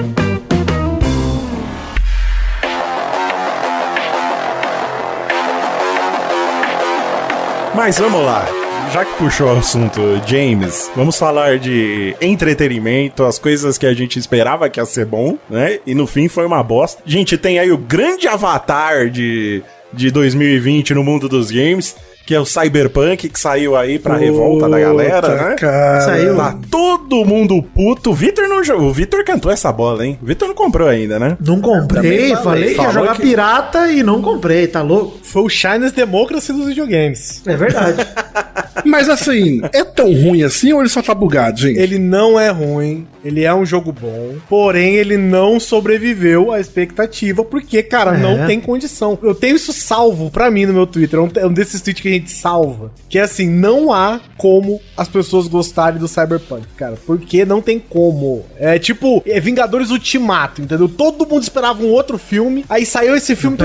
Mas 7.85 7.99
vamos 7.99 8.25
lá. 8.25 8.47
Já 8.93 9.05
que 9.05 9.13
puxou 9.17 9.49
o 9.49 9.59
assunto 9.59 10.01
James, 10.25 10.89
vamos 10.95 11.19
falar 11.19 11.59
de 11.59 12.15
entretenimento, 12.21 13.25
as 13.25 13.41
coisas 13.41 13.77
que 13.77 13.85
a 13.85 13.93
gente 13.93 14.21
esperava 14.21 14.71
que 14.71 14.79
ia 14.79 14.87
ser 14.87 15.05
bom, 15.05 15.37
né? 15.51 15.81
E 15.85 15.93
no 15.93 16.07
fim 16.07 16.29
foi 16.29 16.47
uma 16.47 16.63
bosta. 16.63 17.03
Gente, 17.05 17.37
tem 17.37 17.59
aí 17.59 17.73
o 17.73 17.77
grande 17.77 18.29
avatar 18.29 19.11
de, 19.11 19.65
de 19.93 20.13
2020 20.13 20.95
no 20.95 21.03
mundo 21.03 21.29
dos 21.29 21.51
games, 21.51 21.97
que 22.27 22.35
é 22.35 22.41
o 22.41 22.45
Cyberpunk, 22.47 23.29
que 23.29 23.39
saiu 23.39 23.77
aí 23.77 23.99
pra 23.99 24.17
revolta 24.17 24.69
da 24.69 24.79
galera, 24.79 25.21
Puta, 25.23 25.35
né? 25.37 25.57
Cara. 25.59 26.01
Saiu. 26.03 26.37
Tá 26.37 26.59
todo 26.71 27.25
mundo 27.25 27.63
puto. 27.63 28.11
O 28.11 28.15
Vitor 28.15 28.49
não 28.49 28.63
jogou. 28.63 28.89
O 28.89 28.93
Vitor 28.93 29.25
cantou 29.25 29.51
essa 29.51 29.73
bola, 29.73 30.07
hein? 30.07 30.19
O 30.23 30.27
Vitor 30.27 30.49
não 30.49 30.55
comprou 30.55 30.89
ainda, 30.89 31.19
né? 31.19 31.37
Não 31.45 31.61
comprei, 31.61 32.31
falei, 32.31 32.37
falei. 32.37 32.65
que 32.65 32.71
ia 32.71 32.77
Falou 32.77 32.93
jogar 32.93 33.17
que- 33.17 33.23
pirata 33.23 33.91
e 33.93 34.03
não 34.03 34.23
comprei, 34.23 34.67
tá 34.67 34.83
louco? 34.83 35.19
Foi 35.23 35.43
o 35.43 35.49
Shines 35.49 35.93
Democracy 35.93 36.53
dos 36.53 36.67
videogames. 36.67 37.43
É 37.47 37.57
verdade. 37.57 38.07
Mas 38.85 39.09
assim, 39.09 39.61
é 39.73 39.85
tão 39.85 40.13
ruim 40.13 40.43
assim 40.43 40.73
ou 40.73 40.81
ele 40.81 40.89
só 40.89 41.03
tá 41.03 41.15
bugado, 41.15 41.61
gente? 41.61 41.79
Ele 41.79 41.99
não 41.99 42.39
é 42.41 42.49
ruim, 42.51 43.07
ele 43.25 43.45
é 43.45 43.55
um 43.55 43.65
jogo 43.65 43.93
bom, 43.93 44.35
porém 44.49 44.95
ele 44.97 45.17
não 45.17 45.61
sobreviveu 45.61 46.51
à 46.51 46.59
expectativa, 46.59 47.45
porque, 47.45 47.83
cara, 47.83 48.15
É. 48.17 48.19
não 48.19 48.47
tem 48.47 48.61
condição. 48.61 49.17
Eu 49.23 49.35
tenho 49.35 49.55
isso 49.57 49.73
salvo 49.73 50.31
pra 50.31 50.51
mim 50.51 50.67
no 50.67 50.73
meu 50.73 50.87
Twitter, 50.87 51.19
é 51.19 51.23
um, 51.23 51.31
é 51.37 51.47
um 51.47 51.53
desses 51.53 51.81
tweets 51.81 52.03
que 52.03 52.09
gente 52.15 52.31
salva, 52.31 52.93
que 53.09 53.19
é 53.19 53.23
assim, 53.23 53.49
não 53.49 53.93
há 53.93 54.21
como 54.37 54.81
as 54.97 55.09
pessoas 55.09 55.49
gostarem 55.49 55.99
do 55.99 56.09
Cyberpunk, 56.09 56.67
cara, 56.77 56.97
porque 57.07 57.45
não 57.45 57.61
tem 57.61 57.79
como. 57.79 58.45
É 58.59 58.79
tipo, 58.79 59.23
é 59.27 59.41
Vingadores 59.41 59.91
Ultimato, 59.91 60.63
entendeu? 60.63 60.89
Todo 60.89 61.27
mundo 61.27 61.43
esperava 61.43 61.83
um 61.83 61.91
outro 61.91 62.19
filme, 62.19 62.65
aí 62.69 62.85
saiu 62.85 63.15
esse 63.17 63.37
filme. 63.37 63.57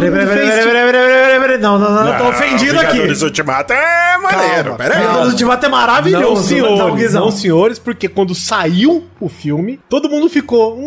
Não, 1.60 1.80
não, 1.80 1.91
não, 1.91 2.14
eu 2.14 2.18
tô 2.18 2.30
ofendido 2.30 2.80
aqui. 2.80 2.93
Vingadores 2.93 3.22
Ultimato 3.22 3.74
é 3.74 4.18
maneiro, 4.18 4.76
peraí. 4.76 5.02
Vingadores 5.02 5.32
Ultimato 5.32 5.66
é 5.66 5.70
maravilhoso. 5.70 6.26
Não, 6.28 6.36
Não, 6.36 6.43
senhores, 6.43 7.14
não, 7.14 7.32
senhores, 7.32 7.80
porque 7.80 8.08
quando 8.08 8.36
saiu 8.36 9.06
o 9.20 9.30
filme, 9.30 9.80
todo 9.89 10.10
mundo 10.10 10.30
ficou. 10.30 10.78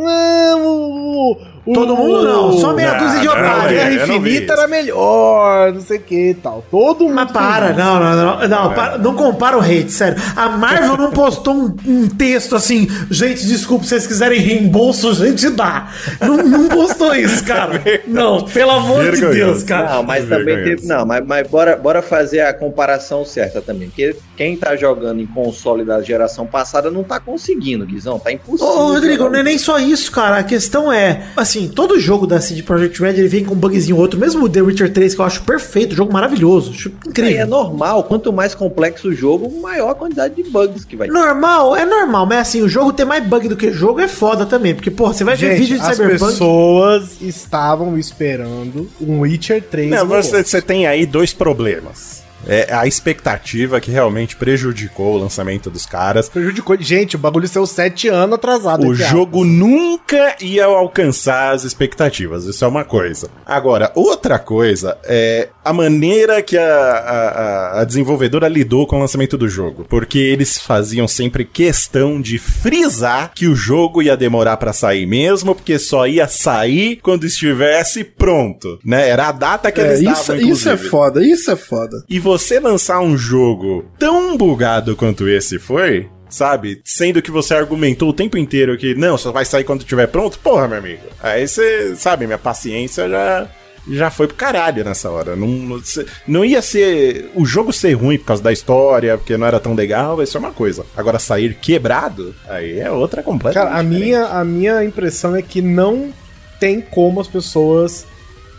Todo 1.65 1.97
mundo 1.97 2.25
não, 2.25 2.53
só 2.59 2.73
meia 2.73 2.95
dúzia 2.95 3.21
de 3.21 3.27
não, 3.27 3.33
A 3.33 3.37
não, 3.37 3.49
otário. 3.49 3.77
Guerra 3.77 3.93
Infinita 3.93 4.53
era 4.55 4.67
melhor, 4.67 5.73
não 5.73 5.81
sei 5.81 5.99
o 5.99 6.01
que 6.01 6.31
e 6.31 6.35
tal. 6.35 6.65
Todo 6.71 7.05
mundo. 7.05 7.15
Mas 7.15 7.31
para, 7.31 7.73
não, 7.73 8.01
não, 8.01 8.17
não, 8.17 8.49
não, 8.49 8.75
para, 8.75 8.99
não 8.99 9.15
compara 9.15 9.59
o 9.59 9.61
hate, 9.61 9.91
sério. 9.91 10.21
A 10.35 10.49
Marvel 10.49 10.97
não 10.97 11.11
postou 11.11 11.55
um, 11.55 11.77
um 11.87 12.09
texto 12.09 12.57
assim, 12.57 12.89
gente, 13.11 13.47
desculpa, 13.47 13.85
se 13.85 13.91
vocês 13.91 14.07
quiserem 14.07 14.41
reembolso, 14.41 15.11
a 15.11 15.15
gente 15.15 15.51
dá. 15.51 15.89
Não, 16.21 16.37
não 16.39 16.69
postou 16.69 17.15
isso, 17.15 17.45
cara. 17.45 17.81
Não, 18.07 18.45
pelo 18.45 18.71
amor 18.71 19.11
de. 19.13 19.21
Deus, 19.21 19.63
cara. 19.63 19.97
Não, 19.97 20.03
mas 20.03 20.29
também 20.29 20.65
teve. 20.65 20.87
Não, 20.87 21.05
mas, 21.07 21.25
mas 21.25 21.47
bora, 21.47 21.77
bora 21.77 22.03
fazer 22.03 22.41
a 22.41 22.53
comparação 22.53 23.25
certa 23.25 23.61
também. 23.61 23.89
Porque 23.89 24.17
quem 24.37 24.57
tá 24.57 24.75
jogando 24.77 25.21
em 25.21 25.27
console 25.27 25.85
da 25.85 26.01
geração 26.03 26.47
passada 26.47 26.91
não 26.91 27.03
tá 27.05 27.21
conseguindo, 27.21 27.87
Guizão. 27.87 28.19
Tá 28.19 28.33
impossível. 28.33 28.67
Ô, 28.67 28.93
Rodrigo, 28.93 29.29
não 29.29 29.41
é 29.41 29.43
nem 29.43 29.59
só 29.59 29.79
isso, 29.79 30.11
cara. 30.11 30.39
A 30.39 30.43
questão 30.43 30.93
é, 30.93 31.29
assim, 31.51 31.69
todo 31.69 31.99
jogo 31.99 32.27
da 32.27 32.41
CD 32.41 32.63
Projekt 32.63 33.01
Red 33.03 33.11
ele 33.11 33.29
vem 33.29 33.45
com 33.45 33.55
um 33.55 33.59
bugzinho 33.59 33.97
ou 33.97 34.03
outro. 34.03 34.19
Mesmo 34.19 34.45
o 34.45 34.49
The 34.49 34.63
Witcher 34.63 34.93
3, 34.93 35.15
que 35.15 35.21
eu 35.21 35.25
acho 35.25 35.43
perfeito, 35.43 35.95
jogo 35.95 36.13
maravilhoso, 36.13 36.71
acho 36.71 36.89
Aí 36.89 36.95
é 36.95 37.09
incrível. 37.11 37.47
normal. 37.47 38.05
Quanto 38.05 38.33
mais 38.33 38.55
complexo 38.55 39.09
o 39.09 39.15
jogo, 39.15 39.51
maior 39.61 39.91
a 39.91 39.95
quantidade 39.95 40.35
de 40.35 40.49
bugs 40.49 40.85
que 40.85 40.97
vai 40.97 41.09
ter. 41.09 41.13
Normal, 41.13 41.77
é 41.77 41.85
normal, 41.85 42.27
mas 42.27 42.39
assim, 42.39 42.63
o 42.63 42.69
jogo 42.69 42.93
ter 42.93 43.05
mais 43.05 43.27
bug 43.27 43.49
do 43.49 43.57
que 43.57 43.73
jogo 43.73 44.01
é 44.01 44.09
foda 44.09 44.47
também. 44.47 44.75
Porque, 44.75 44.91
porra, 44.91 45.13
você 45.13 45.25
vai 45.25 45.37
ver 45.37 45.49
Gente, 45.51 45.59
vídeo 45.61 45.79
de 45.79 45.85
as 45.87 45.97
Cyberpunk. 45.97 46.31
pessoas 46.33 47.21
estavam 47.21 47.99
esperando 47.99 48.89
um 49.01 49.21
Witcher 49.21 49.63
3. 49.63 49.91
Não, 49.91 50.07
você, 50.07 50.43
você 50.43 50.63
tem 50.63 50.87
aí 50.87 51.05
dois 51.07 51.33
problemas. 51.33 52.23
É 52.47 52.73
a 52.73 52.87
expectativa 52.87 53.81
que 53.81 53.91
realmente 53.91 54.35
prejudicou 54.37 55.15
o 55.15 55.19
lançamento 55.19 55.71
dos 55.71 55.85
caras. 55.87 56.29
Prejudicou. 56.29 56.77
Gente, 56.81 57.17
o 57.17 57.19
bagulho 57.19 57.47
saiu 57.49 57.67
sete 57.67 58.09
anos 58.09 58.35
atrasado. 58.37 58.87
O 58.87 58.95
jogo 58.95 59.45
nunca 59.45 60.37
ia 60.41 60.65
alcançar 60.65 61.53
as 61.55 61.65
expectativas, 61.65 62.45
isso 62.45 62.65
é 62.65 62.69
uma 62.69 62.85
coisa. 62.85 63.29
Agora, 63.45 63.93
outra 63.95 64.39
coisa 64.39 64.97
é 65.05 65.49
a 65.65 65.73
maneira 65.73 66.41
que 66.43 66.57
a, 66.57 66.65
a, 66.65 67.81
a- 67.81 67.85
desenvolvedora 67.85 68.49
lidou 68.49 68.87
com 68.87 68.97
o 68.97 69.01
lançamento 69.01 69.37
do 69.37 69.49
jogo. 69.49 69.85
Porque 69.89 70.19
eles 70.19 70.59
faziam 70.59 71.07
sempre 71.07 71.45
questão 71.45 72.21
de 72.21 72.39
frisar 72.39 73.33
que 73.35 73.47
o 73.47 73.55
jogo 73.55 74.01
ia 74.03 74.17
demorar 74.17 74.57
pra 74.57 74.73
sair 74.73 75.07
mesmo, 75.07 75.55
porque 75.55 75.79
só 75.79 76.07
ia 76.07 76.27
sair 76.29 76.97
quando 77.03 77.25
estivesse 77.27 78.05
pronto, 78.05 78.79
né? 78.85 79.09
Era 79.09 79.29
a 79.29 79.33
data 79.33 79.71
que 79.73 79.81
É, 79.81 79.85
eles 79.89 80.01
isso, 80.01 80.29
davam, 80.33 80.49
isso 80.49 80.69
é 80.69 80.77
foda, 80.77 81.25
isso 81.25 81.51
é 81.51 81.57
foda. 81.57 82.05
E 82.09 82.19
você 82.31 82.61
lançar 82.61 83.01
um 83.01 83.17
jogo 83.17 83.85
tão 83.99 84.37
bugado 84.37 84.95
quanto 84.95 85.29
esse 85.29 85.59
foi, 85.59 86.09
sabe? 86.29 86.81
Sendo 86.85 87.21
que 87.21 87.31
você 87.31 87.55
argumentou 87.55 88.11
o 88.11 88.13
tempo 88.13 88.39
inteiro 88.39 88.79
que 88.79 88.95
não, 88.95 89.19
só 89.19 89.33
vai 89.33 89.45
sair 89.45 89.65
quando 89.65 89.81
estiver 89.81 90.07
pronto, 90.07 90.39
porra, 90.39 90.69
meu 90.69 90.79
amigo. 90.79 91.03
Aí 91.21 91.49
você, 91.49 91.97
sabe, 91.97 92.27
minha 92.27 92.39
paciência 92.39 93.09
já 93.09 93.49
já 93.89 94.11
foi 94.11 94.29
pro 94.29 94.37
caralho 94.37 94.85
nessa 94.85 95.11
hora. 95.11 95.35
Não, 95.35 95.81
não, 96.29 96.45
ia 96.45 96.63
ser 96.63 97.33
o 97.35 97.45
jogo 97.45 97.73
ser 97.73 97.95
ruim 97.95 98.19
por 98.19 98.27
causa 98.27 98.43
da 98.43 98.53
história, 98.53 99.19
porque 99.19 99.37
não 99.37 99.47
era 99.47 99.59
tão 99.59 99.75
legal, 99.75 100.23
isso 100.23 100.37
é 100.37 100.41
uma 100.41 100.53
coisa. 100.53 100.85
Agora 100.97 101.19
sair 101.19 101.55
quebrado, 101.55 102.33
aí 102.49 102.79
é 102.79 102.91
outra 102.91 103.23
completa. 103.25 103.59
Cara, 103.59 103.77
a 103.77 103.83
minha, 103.83 104.27
a 104.27 104.45
minha 104.45 104.85
impressão 104.85 105.35
é 105.35 105.43
que 105.43 105.61
não 105.61 106.13
tem 106.61 106.81
como 106.81 107.21
as 107.21 107.27
pessoas 107.27 108.07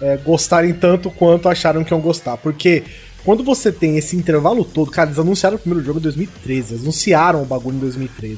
é, 0.02 0.18
gostarem 0.18 0.74
tanto 0.74 1.12
quanto 1.12 1.48
acharam 1.48 1.84
que 1.84 1.94
iam 1.94 2.02
gostar. 2.02 2.36
Porque 2.38 2.84
quando 3.24 3.44
você 3.44 3.72
tem 3.72 3.98
esse 3.98 4.16
intervalo 4.16 4.64
todo, 4.66 4.90
cara, 4.92 5.10
eles 5.10 5.20
anunciaram 5.20 5.56
o 5.56 5.60
primeiro 5.60 5.86
jogo 5.86 6.00
em 6.00 6.04
2013, 6.04 6.74
eles 6.74 6.84
anunciaram 6.84 7.42
o 7.42 7.46
bagulho 7.46 7.76
em 7.78 7.80
2013. 7.80 8.38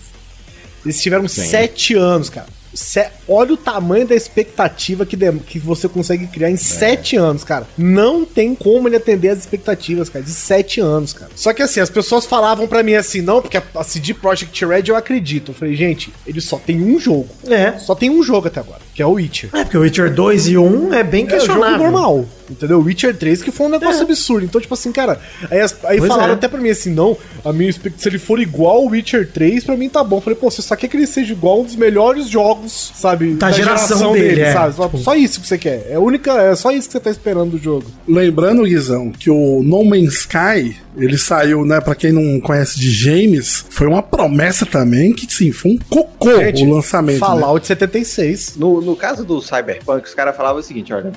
Eles 0.86 1.02
tiveram 1.02 1.28
Sim. 1.28 1.46
sete 1.46 1.94
anos, 1.96 2.30
cara. 2.30 2.48
Se- 2.74 3.08
Olha 3.28 3.54
o 3.54 3.58
tamanho 3.58 4.06
da 4.08 4.16
expectativa 4.16 5.06
que, 5.06 5.16
dem- 5.16 5.38
que 5.38 5.60
você 5.60 5.88
consegue 5.88 6.26
criar 6.28 6.50
em 6.50 6.58
sete 6.58 7.16
anos, 7.16 7.44
cara. 7.44 7.68
Não 7.78 8.26
tem 8.26 8.54
como 8.56 8.88
ele 8.90 8.96
atender 8.98 9.30
as 9.30 9.38
expectativas, 9.40 10.10
cara, 10.10 10.26
de 10.26 10.32
sete 10.32 10.82
anos, 10.82 11.14
cara. 11.14 11.32
Só 11.36 11.54
que 11.54 11.62
assim, 11.62 11.80
as 11.80 11.90
pessoas 11.92 12.26
falavam 12.26 12.68
pra 12.68 12.82
mim 12.84 12.96
assim, 12.96 13.22
não, 13.22 13.42
porque 13.42 13.58
a, 13.58 13.64
a 13.76 13.84
CD 13.84 14.14
Projekt 14.16 14.66
Red 14.66 14.86
eu 14.88 14.96
acredito. 14.96 15.52
Eu 15.52 15.56
falei, 15.56 15.76
gente, 15.76 16.12
ele 16.26 16.42
só 16.42 16.58
tem 16.58 16.82
um 16.82 17.00
jogo. 17.00 17.30
É. 17.48 17.78
Só 17.78 17.94
tem 17.96 18.10
um 18.10 18.24
jogo 18.24 18.48
até 18.48 18.60
agora, 18.60 18.82
que 18.94 19.02
é 19.02 19.06
o 19.06 19.14
Witcher. 19.14 19.50
É, 19.54 19.64
porque 19.64 19.78
o 19.78 19.82
Witcher 19.82 20.14
2 20.14 20.48
e 20.50 20.58
1 20.58 20.94
é 20.94 21.04
bem 21.04 21.24
É 21.24 21.26
o 21.26 21.30
jogo 21.30 21.40
questionável. 21.46 21.78
normal, 21.92 22.26
entendeu? 22.50 22.80
O 22.80 22.84
Witcher 22.84 23.16
3 23.16 23.42
que 23.42 23.52
foi 23.52 23.68
um 23.68 23.70
negócio 23.70 24.02
absurdo. 24.02 24.46
Então, 24.46 24.62
tipo 24.62 24.74
assim, 24.74 24.92
cara, 24.92 25.20
aí, 25.50 25.60
aí 25.86 25.98
Pois 25.98 26.08
falaram 26.08 26.32
é. 26.32 26.36
até 26.36 26.48
pra 26.48 26.60
mim 26.60 26.70
assim, 26.70 26.92
não, 26.94 27.18
a 27.44 27.52
minha 27.52 27.72
se 27.72 28.08
ele 28.08 28.20
for 28.20 28.40
igual 28.40 28.78
ao 28.78 28.86
Witcher 28.88 29.30
3, 29.32 29.64
pra 29.64 29.76
mim 29.76 29.90
tá 29.90 30.04
bom. 30.04 30.18
Eu 30.18 30.22
falei, 30.22 30.38
pô, 30.40 30.50
você 30.52 30.62
só 30.62 30.76
quer 30.76 30.88
que 30.88 30.96
ele 30.98 31.08
seja 31.08 31.34
igual 31.34 31.58
a 31.58 31.62
um 31.62 31.64
dos 31.64 31.76
melhores 31.76 32.28
jogos, 32.30 32.92
sabe? 32.96 33.34
Da 33.34 33.52
geração 33.52 34.14
dele, 34.14 34.42
é. 34.42 34.54
sabe? 34.54 34.76
Só, 34.76 34.90
só 34.98 35.16
isso 35.16 35.42
que 35.42 35.48
você 35.48 35.58
quer. 35.58 35.88
É 35.90 35.96
a 35.96 36.00
única, 36.00 36.32
é 36.34 36.56
só 36.56 36.72
isso 36.72 36.88
que 36.88 36.94
você 36.94 37.00
tá 37.00 37.10
esperando 37.10 37.52
do 37.52 37.58
jogo. 37.58 37.86
Lembrando, 38.08 38.64
Guizão, 38.64 39.12
que 39.12 39.30
o 39.30 39.62
No 39.64 39.84
Man's 39.84 40.14
Sky, 40.20 40.76
ele 40.96 41.18
saiu, 41.18 41.66
né, 41.66 41.82
pra 41.82 41.96
quem 41.96 42.12
não 42.12 42.40
conhece 42.40 42.80
de 42.80 42.92
James, 42.92 43.66
foi 43.70 43.88
uma 43.88 44.04
promessa 44.04 44.66
também 44.66 45.14
que, 45.14 45.32
sim, 45.34 45.52
foi 45.52 45.72
um 45.72 45.78
cocô 45.90 46.38
Gente, 46.38 46.64
o 46.66 46.70
lançamento. 46.76 47.16
né? 47.16 47.20
Fallout 47.20 47.66
76. 47.66 48.56
No, 48.58 48.82
no 48.84 48.96
caso 48.96 49.26
do 49.26 49.42
Cyberpunk, 49.42 50.08
os 50.08 50.14
caras 50.14 50.36
falavam 50.36 50.60
o 50.60 50.64
seguinte, 50.64 50.94
olha, 50.94 51.12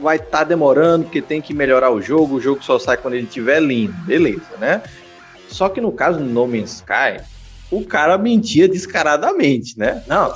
vai 0.00 0.16
estar 0.16 0.44
demorando 0.44 1.04
porque 1.04 1.20
tem 1.22 1.40
que 1.40 1.52
melhorar 1.54 1.90
o 1.90 2.00
jogo, 2.00 2.36
o 2.36 2.40
jogo 2.40 2.62
só 2.62 2.78
sai 2.78 2.96
quando 2.96 3.14
ele 3.14 3.26
estiver 3.26 3.60
lindo, 3.60 3.92
beleza, 4.04 4.56
né? 4.58 4.82
Só 5.48 5.68
que 5.68 5.80
no 5.80 5.92
caso 5.92 6.18
do 6.18 6.24
No 6.24 6.46
Man's 6.46 6.76
Sky, 6.76 7.22
o 7.70 7.84
cara 7.84 8.16
mentia 8.18 8.68
descaradamente, 8.68 9.78
né? 9.78 10.02
Não, 10.06 10.34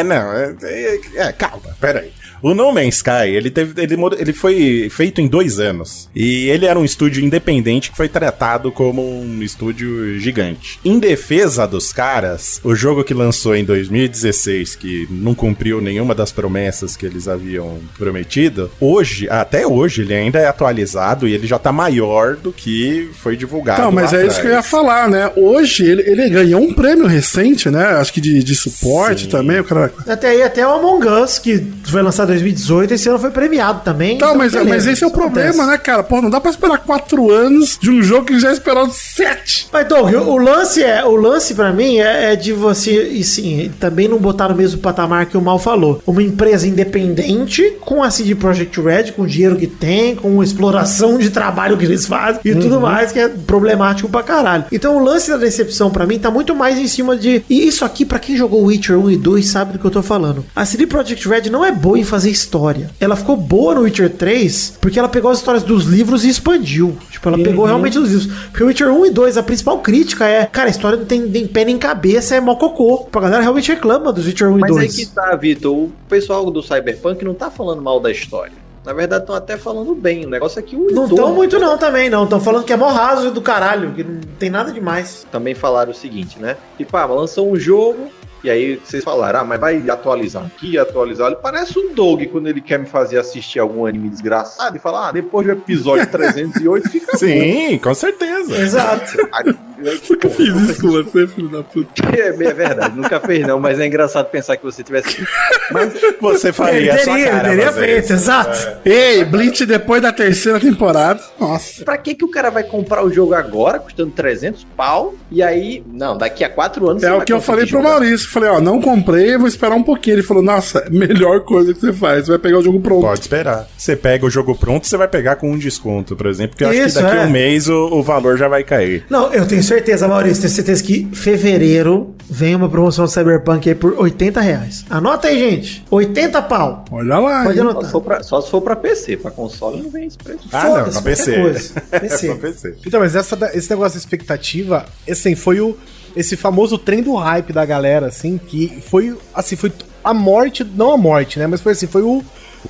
É, 0.00 0.02
não, 0.02 0.32
é, 0.32 0.56
é, 0.62 1.00
é, 1.16 1.32
calma, 1.32 1.76
peraí. 1.80 2.12
O 2.44 2.52
No 2.52 2.70
Man's 2.70 2.96
Sky, 2.96 3.30
ele, 3.34 3.50
teve, 3.50 3.80
ele, 3.80 3.96
ele 4.18 4.32
foi 4.34 4.88
feito 4.90 5.18
em 5.18 5.26
dois 5.26 5.58
anos. 5.58 6.10
E 6.14 6.46
ele 6.50 6.66
era 6.66 6.78
um 6.78 6.84
estúdio 6.84 7.24
independente 7.24 7.90
que 7.90 7.96
foi 7.96 8.06
tratado 8.06 8.70
como 8.70 9.00
um 9.00 9.42
estúdio 9.42 10.18
gigante. 10.18 10.78
Em 10.84 10.98
defesa 10.98 11.66
dos 11.66 11.90
caras, 11.90 12.60
o 12.62 12.74
jogo 12.74 13.02
que 13.02 13.14
lançou 13.14 13.56
em 13.56 13.64
2016, 13.64 14.76
que 14.76 15.08
não 15.10 15.34
cumpriu 15.34 15.80
nenhuma 15.80 16.14
das 16.14 16.32
promessas 16.32 16.98
que 16.98 17.06
eles 17.06 17.28
haviam 17.28 17.78
prometido, 17.96 18.70
hoje, 18.78 19.26
até 19.30 19.66
hoje, 19.66 20.02
ele 20.02 20.12
ainda 20.12 20.38
é 20.38 20.46
atualizado 20.46 21.26
e 21.26 21.32
ele 21.32 21.46
já 21.46 21.58
tá 21.58 21.72
maior 21.72 22.36
do 22.36 22.52
que 22.52 23.08
foi 23.22 23.38
divulgado. 23.38 23.80
Não, 23.80 23.90
mas 23.90 24.12
lá 24.12 24.20
é 24.20 24.26
isso 24.26 24.38
que 24.38 24.46
eu 24.46 24.50
ia 24.50 24.58
atrás. 24.58 24.70
falar, 24.70 25.08
né? 25.08 25.32
Hoje 25.34 25.86
ele, 25.86 26.02
ele 26.02 26.28
ganhou 26.28 26.60
um 26.60 26.74
prêmio 26.74 27.06
recente, 27.06 27.70
né? 27.70 27.86
Acho 27.86 28.12
que 28.12 28.20
de, 28.20 28.44
de 28.44 28.54
suporte 28.54 29.22
Sim. 29.22 29.30
também. 29.30 29.60
O 29.60 29.64
cara... 29.64 29.90
Até 30.06 30.28
aí, 30.28 30.42
até 30.42 30.66
o 30.66 30.72
Among 30.72 31.08
Us, 31.08 31.38
que 31.38 31.66
foi 31.84 32.02
lançado 32.02 32.33
2018, 32.34 32.94
esse 32.94 33.08
ano 33.08 33.18
foi 33.18 33.30
premiado 33.30 33.80
também. 33.84 34.10
Não, 34.10 34.28
então 34.28 34.36
mas, 34.36 34.52
beleza, 34.52 34.68
mas 34.68 34.86
esse 34.86 35.02
é 35.04 35.06
o 35.06 35.10
problema, 35.10 35.48
acontece. 35.48 35.70
né, 35.70 35.78
cara? 35.78 36.02
Pô, 36.02 36.20
não 36.20 36.30
dá 36.30 36.40
pra 36.40 36.50
esperar 36.50 36.78
quatro 36.78 37.30
anos 37.30 37.78
de 37.80 37.90
um 37.90 38.02
jogo 38.02 38.26
que 38.26 38.38
já 38.38 38.52
esperou 38.52 38.88
sete. 38.90 39.68
Mas, 39.72 39.88
Doug, 39.88 40.12
o 40.14 40.34
o 40.34 40.38
lance 40.38 40.82
é, 40.82 41.04
o 41.04 41.14
lance 41.14 41.54
para 41.54 41.72
mim 41.72 41.98
é, 41.98 42.32
é 42.32 42.36
de 42.36 42.52
você, 42.52 43.08
e 43.08 43.22
sim, 43.22 43.70
também 43.78 44.08
não 44.08 44.18
botar 44.18 44.48
no 44.48 44.54
mesmo 44.54 44.80
patamar 44.80 45.26
que 45.26 45.36
o 45.36 45.40
Mal 45.40 45.58
falou. 45.58 46.02
Uma 46.06 46.22
empresa 46.22 46.66
independente, 46.66 47.76
com 47.80 48.02
a 48.02 48.10
CD 48.10 48.34
Projekt 48.34 48.80
Red, 48.80 49.12
com 49.12 49.22
o 49.22 49.26
dinheiro 49.26 49.56
que 49.56 49.66
tem, 49.66 50.16
com 50.16 50.40
a 50.40 50.44
exploração 50.44 51.18
de 51.18 51.30
trabalho 51.30 51.76
que 51.76 51.84
eles 51.84 52.06
fazem 52.06 52.40
e 52.44 52.54
tudo 52.54 52.80
mais, 52.80 53.12
que 53.12 53.18
é 53.18 53.28
problemático 53.28 54.08
pra 54.08 54.22
caralho. 54.22 54.64
Então 54.72 54.96
o 54.96 55.04
lance 55.04 55.30
da 55.30 55.36
decepção 55.36 55.90
pra 55.90 56.06
mim 56.06 56.18
tá 56.18 56.30
muito 56.30 56.54
mais 56.54 56.78
em 56.78 56.88
cima 56.88 57.16
de. 57.16 57.44
E 57.48 57.66
isso 57.66 57.84
aqui, 57.84 58.04
pra 58.04 58.18
quem 58.18 58.36
jogou 58.36 58.64
Witcher 58.64 58.98
1 58.98 59.10
e 59.12 59.16
2, 59.16 59.46
sabe 59.46 59.72
do 59.74 59.78
que 59.78 59.84
eu 59.84 59.90
tô 59.90 60.02
falando. 60.02 60.44
A 60.54 60.64
CD 60.64 60.86
Projekt 60.86 61.28
Red 61.28 61.48
não 61.50 61.64
é 61.64 61.70
boa 61.70 61.98
em 61.98 62.04
fazer 62.14 62.30
história. 62.30 62.90
Ela 63.00 63.16
ficou 63.16 63.36
boa 63.36 63.74
no 63.74 63.80
Witcher 63.80 64.08
3 64.10 64.78
porque 64.80 64.98
ela 65.00 65.08
pegou 65.08 65.30
as 65.32 65.38
histórias 65.38 65.64
dos 65.64 65.84
livros 65.84 66.24
e 66.24 66.28
expandiu. 66.28 66.96
Tipo, 67.10 67.28
ela 67.28 67.38
pegou 67.38 67.64
realmente 67.64 67.98
os 67.98 68.08
livros. 68.12 68.32
Porque 68.50 68.62
Witcher 68.62 68.88
1 68.88 69.06
e 69.06 69.10
2, 69.10 69.36
a 69.36 69.42
principal 69.42 69.78
crítica 69.80 70.24
é, 70.28 70.46
cara, 70.46 70.68
a 70.68 70.70
história 70.70 70.96
não 70.96 71.04
tem 71.04 71.20
nem 71.22 71.44
pé 71.46 71.64
nem 71.64 71.76
cabeça, 71.76 72.36
é 72.36 72.40
mó 72.40 72.54
cocô. 72.54 73.08
A 73.12 73.20
galera 73.20 73.42
realmente 73.42 73.70
reclama 73.72 74.12
dos 74.12 74.26
Witcher 74.26 74.48
1 74.48 74.58
Mas 74.58 74.70
e 74.70 74.78
aí 74.78 74.86
2. 74.86 74.96
que 74.96 75.06
tá, 75.06 75.34
Vitor. 75.34 75.72
O 75.76 75.92
pessoal 76.08 76.48
do 76.50 76.62
Cyberpunk 76.62 77.24
não 77.24 77.34
tá 77.34 77.50
falando 77.50 77.82
mal 77.82 77.98
da 77.98 78.12
história. 78.12 78.52
Na 78.86 78.92
verdade, 78.92 79.22
estão 79.24 79.34
até 79.34 79.56
falando 79.56 79.94
bem. 79.94 80.26
O 80.26 80.28
negócio 80.28 80.58
é 80.58 80.62
que 80.62 80.76
o 80.76 80.80
Não 80.90 81.06
entorno- 81.06 81.16
tão 81.16 81.34
muito 81.34 81.58
não 81.58 81.76
também, 81.78 82.10
não. 82.10 82.24
Estão 82.24 82.38
falando 82.38 82.64
que 82.64 82.72
é 82.72 82.76
mó 82.76 82.88
raso 82.90 83.30
do 83.30 83.40
caralho, 83.40 83.92
que 83.92 84.04
não 84.04 84.20
tem 84.38 84.50
nada 84.50 84.70
demais. 84.70 85.26
Também 85.32 85.54
falaram 85.54 85.90
o 85.90 85.94
seguinte, 85.94 86.38
né? 86.38 86.56
Tipo, 86.76 86.94
ah, 86.96 87.06
lançou 87.06 87.50
um 87.50 87.56
jogo. 87.56 88.08
E 88.44 88.50
aí 88.50 88.76
vocês 88.76 89.02
falaram, 89.02 89.40
ah, 89.40 89.44
mas 89.44 89.58
vai 89.58 89.88
atualizar 89.88 90.44
aqui, 90.44 90.78
atualizar. 90.78 91.28
Ele 91.28 91.36
parece 91.36 91.78
um 91.78 91.94
Doug 91.94 92.22
quando 92.30 92.46
ele 92.46 92.60
quer 92.60 92.78
me 92.78 92.84
fazer 92.84 93.18
assistir 93.18 93.58
algum 93.58 93.86
anime 93.86 94.10
desgraçado 94.10 94.76
e 94.76 94.78
falar, 94.78 95.08
ah, 95.08 95.12
depois 95.12 95.46
do 95.46 95.52
episódio 95.54 96.06
308 96.06 96.90
fica 96.90 97.12
bom. 97.12 97.16
Sim, 97.18 97.78
com 97.78 97.94
certeza. 97.94 98.54
Exato. 98.54 99.28
Aí, 99.32 99.54
Nunca 100.08 100.30
fiz 100.30 100.54
isso 100.54 100.80
com 100.80 100.88
você, 100.88 101.26
filho 101.26 101.48
da 101.48 101.62
puta. 101.62 101.92
É, 102.14 102.28
é 102.28 102.32
verdade, 102.32 102.96
nunca 102.96 103.18
fez 103.18 103.44
não, 103.46 103.58
mas 103.58 103.80
é 103.80 103.86
engraçado 103.86 104.26
pensar 104.26 104.56
que 104.56 104.62
você 104.62 104.84
tivesse. 104.84 105.26
Mas 105.72 105.92
Você 106.20 106.52
faria 106.52 106.94
a 106.94 106.98
sua 106.98 107.14
teria, 107.14 107.30
cara 107.30 107.48
teria 107.48 107.72
feito, 107.72 108.04
isso. 108.04 108.12
exato. 108.12 108.78
Ei, 108.84 109.24
Bleach 109.24 109.66
depois 109.66 110.00
da 110.00 110.12
terceira 110.12 110.60
temporada. 110.60 111.20
Nossa. 111.38 111.84
pra 111.84 111.98
que 111.98 112.14
que 112.14 112.24
o 112.24 112.30
cara 112.30 112.50
vai 112.50 112.62
comprar 112.62 113.04
o 113.04 113.10
jogo 113.12 113.34
agora, 113.34 113.80
custando 113.80 114.12
300 114.12 114.64
pau, 114.76 115.14
e 115.30 115.42
aí, 115.42 115.82
não, 115.86 116.16
daqui 116.16 116.44
a 116.44 116.48
quatro 116.48 116.88
anos 116.88 117.02
É 117.02 117.08
você 117.08 117.12
o 117.12 117.16
vai 117.16 117.26
que 117.26 117.32
eu 117.32 117.40
falei 117.40 117.66
pro. 117.66 117.82
Maurício. 117.82 118.28
Falei, 118.34 118.50
ó, 118.50 118.60
não 118.60 118.80
comprei, 118.80 119.38
vou 119.38 119.46
esperar 119.46 119.76
um 119.76 119.82
pouquinho. 119.84 120.16
Ele 120.16 120.22
falou, 120.24 120.42
nossa, 120.42 120.84
melhor 120.90 121.42
coisa 121.42 121.72
que 121.72 121.78
você 121.78 121.92
faz. 121.92 122.24
Você 122.24 122.32
vai 122.32 122.38
pegar 122.40 122.58
o 122.58 122.62
jogo 122.62 122.80
pronto. 122.80 123.02
Pode 123.02 123.20
esperar. 123.20 123.68
Você 123.78 123.94
pega 123.94 124.26
o 124.26 124.30
jogo 124.30 124.56
pronto, 124.56 124.88
você 124.88 124.96
vai 124.96 125.06
pegar 125.06 125.36
com 125.36 125.52
um 125.52 125.56
desconto, 125.56 126.16
por 126.16 126.26
exemplo, 126.26 126.50
porque 126.50 126.64
eu 126.64 126.68
acho 126.70 126.80
Isso, 126.80 126.96
que 126.96 127.04
daqui 127.04 127.16
a 127.16 127.22
é. 127.22 127.26
um 127.26 127.30
mês 127.30 127.68
o, 127.68 127.86
o 127.92 128.02
valor 128.02 128.36
já 128.36 128.48
vai 128.48 128.64
cair. 128.64 129.04
Não, 129.08 129.32
eu 129.32 129.46
tenho 129.46 129.62
certeza, 129.62 130.08
Maurício, 130.08 130.42
tenho 130.42 130.52
certeza 130.52 130.82
que 130.82 131.08
fevereiro 131.12 132.12
vem 132.28 132.56
uma 132.56 132.68
promoção 132.68 133.04
do 133.04 133.10
Cyberpunk 133.10 133.68
aí 133.68 133.74
por 133.76 133.94
80 133.96 134.40
reais. 134.40 134.84
Anota 134.90 135.28
aí, 135.28 135.38
gente. 135.38 135.84
80 135.88 136.42
pau. 136.42 136.84
Olha 136.90 137.18
lá. 137.20 137.44
Pode 137.44 137.58
hein? 137.58 137.64
Só 137.64 137.70
anotar. 137.70 137.84
se, 137.84 137.92
for 137.92 138.00
pra, 138.00 138.22
só 138.24 138.40
se 138.40 138.50
for 138.50 138.60
pra 138.62 138.74
PC, 138.74 139.16
pra 139.18 139.30
console 139.30 139.80
não 139.80 139.90
vem 139.90 140.06
esse 140.06 140.18
preço. 140.18 140.40
Ah, 140.52 140.68
não, 140.68 140.90
pra 140.90 141.02
PC. 141.02 141.40
coisa. 141.40 141.80
PC. 142.00 142.26
É 142.26 142.34
pra 142.34 142.48
PC. 142.50 142.74
Então, 142.84 142.98
mas 142.98 143.14
essa, 143.14 143.38
esse 143.54 143.70
negócio 143.70 143.92
de 143.92 144.04
expectativa, 144.04 144.86
assim, 145.08 145.36
foi 145.36 145.60
o. 145.60 145.76
Esse 146.16 146.36
famoso 146.36 146.78
trem 146.78 147.02
do 147.02 147.14
hype 147.14 147.52
da 147.52 147.64
galera, 147.64 148.06
assim, 148.06 148.38
que 148.38 148.80
foi. 148.86 149.16
Assim, 149.34 149.56
foi 149.56 149.72
a 150.02 150.14
morte. 150.14 150.64
Não 150.64 150.92
a 150.92 150.96
morte, 150.96 151.38
né? 151.38 151.46
Mas 151.46 151.60
foi 151.60 151.72
assim, 151.72 151.86
foi 151.86 152.02
o. 152.02 152.22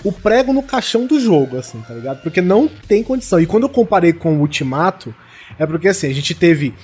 O 0.03 0.11
prego 0.11 0.53
no 0.53 0.62
caixão 0.62 1.07
do 1.07 1.20
jogo, 1.20 1.57
assim, 1.57 1.80
tá 1.86 1.95
ligado? 1.95 2.20
Porque 2.20 2.40
não 2.40 2.68
tem 2.88 3.05
condição. 3.05 3.38
E 3.38 3.47
quando 3.47 3.62
eu 3.62 3.68
comparei 3.68 4.12
com 4.12 4.34
o 4.34 4.40
Ultimato, 4.40 5.14
é 5.57 5.64
porque 5.64 5.86
assim, 5.86 6.09
a 6.09 6.12
gente 6.12 6.34
teve 6.34 6.74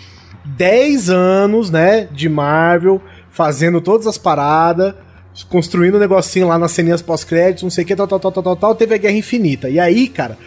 10 0.44 1.11
anos, 1.11 1.70
né, 1.70 2.08
de 2.12 2.28
Marvel, 2.28 3.02
fazendo 3.30 3.80
todas 3.80 4.06
as 4.06 4.16
paradas, 4.16 4.94
construindo 5.48 5.96
um 5.96 6.00
negocinho 6.00 6.48
lá 6.48 6.58
nas 6.58 6.72
ceninhas 6.72 7.02
pós-créditos, 7.02 7.62
não 7.62 7.70
sei 7.70 7.84
o 7.84 7.86
que, 7.86 7.96
tal, 7.96 8.06
tal, 8.06 8.20
tal, 8.20 8.32
tal, 8.32 8.42
tal, 8.42 8.56
tal, 8.56 8.74
teve 8.74 8.94
a 8.94 8.98
Guerra 8.98 9.16
Infinita. 9.16 9.68
E 9.68 9.78
aí, 9.78 10.08
cara, 10.08 10.38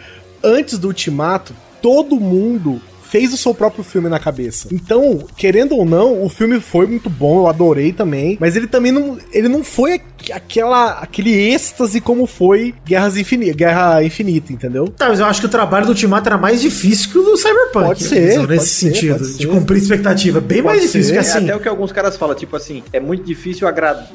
antes 0.42 0.78
do 0.78 0.88
Ultimato, 0.88 1.54
todo 1.80 2.20
mundo 2.20 2.80
fez 3.14 3.32
o 3.32 3.36
seu 3.36 3.54
próprio 3.54 3.84
filme 3.84 4.08
na 4.08 4.18
cabeça. 4.18 4.66
Então, 4.72 5.24
querendo 5.36 5.76
ou 5.76 5.84
não, 5.84 6.24
o 6.24 6.28
filme 6.28 6.58
foi 6.58 6.84
muito 6.84 7.08
bom, 7.08 7.42
eu 7.42 7.46
adorei 7.46 7.92
também, 7.92 8.36
mas 8.40 8.56
ele 8.56 8.66
também 8.66 8.90
não, 8.90 9.16
ele 9.32 9.46
não 9.46 9.62
foi 9.62 10.00
aquela 10.32 10.92
aquele 11.00 11.32
êxtase 11.52 12.00
como 12.00 12.26
foi 12.26 12.74
Guerras 12.86 13.16
Infini 13.16 13.52
Guerra 13.52 14.02
Infinita, 14.04 14.52
entendeu? 14.52 14.88
Tá, 14.88 15.08
mas 15.08 15.20
eu 15.20 15.26
acho 15.26 15.40
que 15.40 15.46
o 15.46 15.50
trabalho 15.50 15.86
do 15.86 15.90
Ultimato 15.90 16.28
era 16.28 16.38
mais 16.38 16.60
difícil 16.60 17.10
que 17.10 17.18
o 17.18 17.22
do 17.22 17.36
Cyberpunk. 17.36 17.72
Pode 17.86 18.04
ser, 18.04 18.20
Nesse 18.20 18.38
pode 18.46 18.60
ser, 18.60 18.66
sentido, 18.92 19.18
pode 19.18 19.32
de 19.32 19.42
ser. 19.42 19.46
cumprir 19.46 19.78
expectativa. 19.78 20.40
Bem 20.40 20.62
Pode 20.62 20.76
mais 20.78 20.82
difícil 20.82 21.04
ser. 21.04 21.12
que 21.12 21.18
É 21.18 21.20
assim. 21.20 21.44
até 21.44 21.56
o 21.56 21.60
que 21.60 21.68
alguns 21.68 21.92
caras 21.92 22.16
falam, 22.16 22.34
tipo 22.34 22.56
assim, 22.56 22.82
é 22.92 23.00
muito 23.00 23.24
difícil 23.24 23.66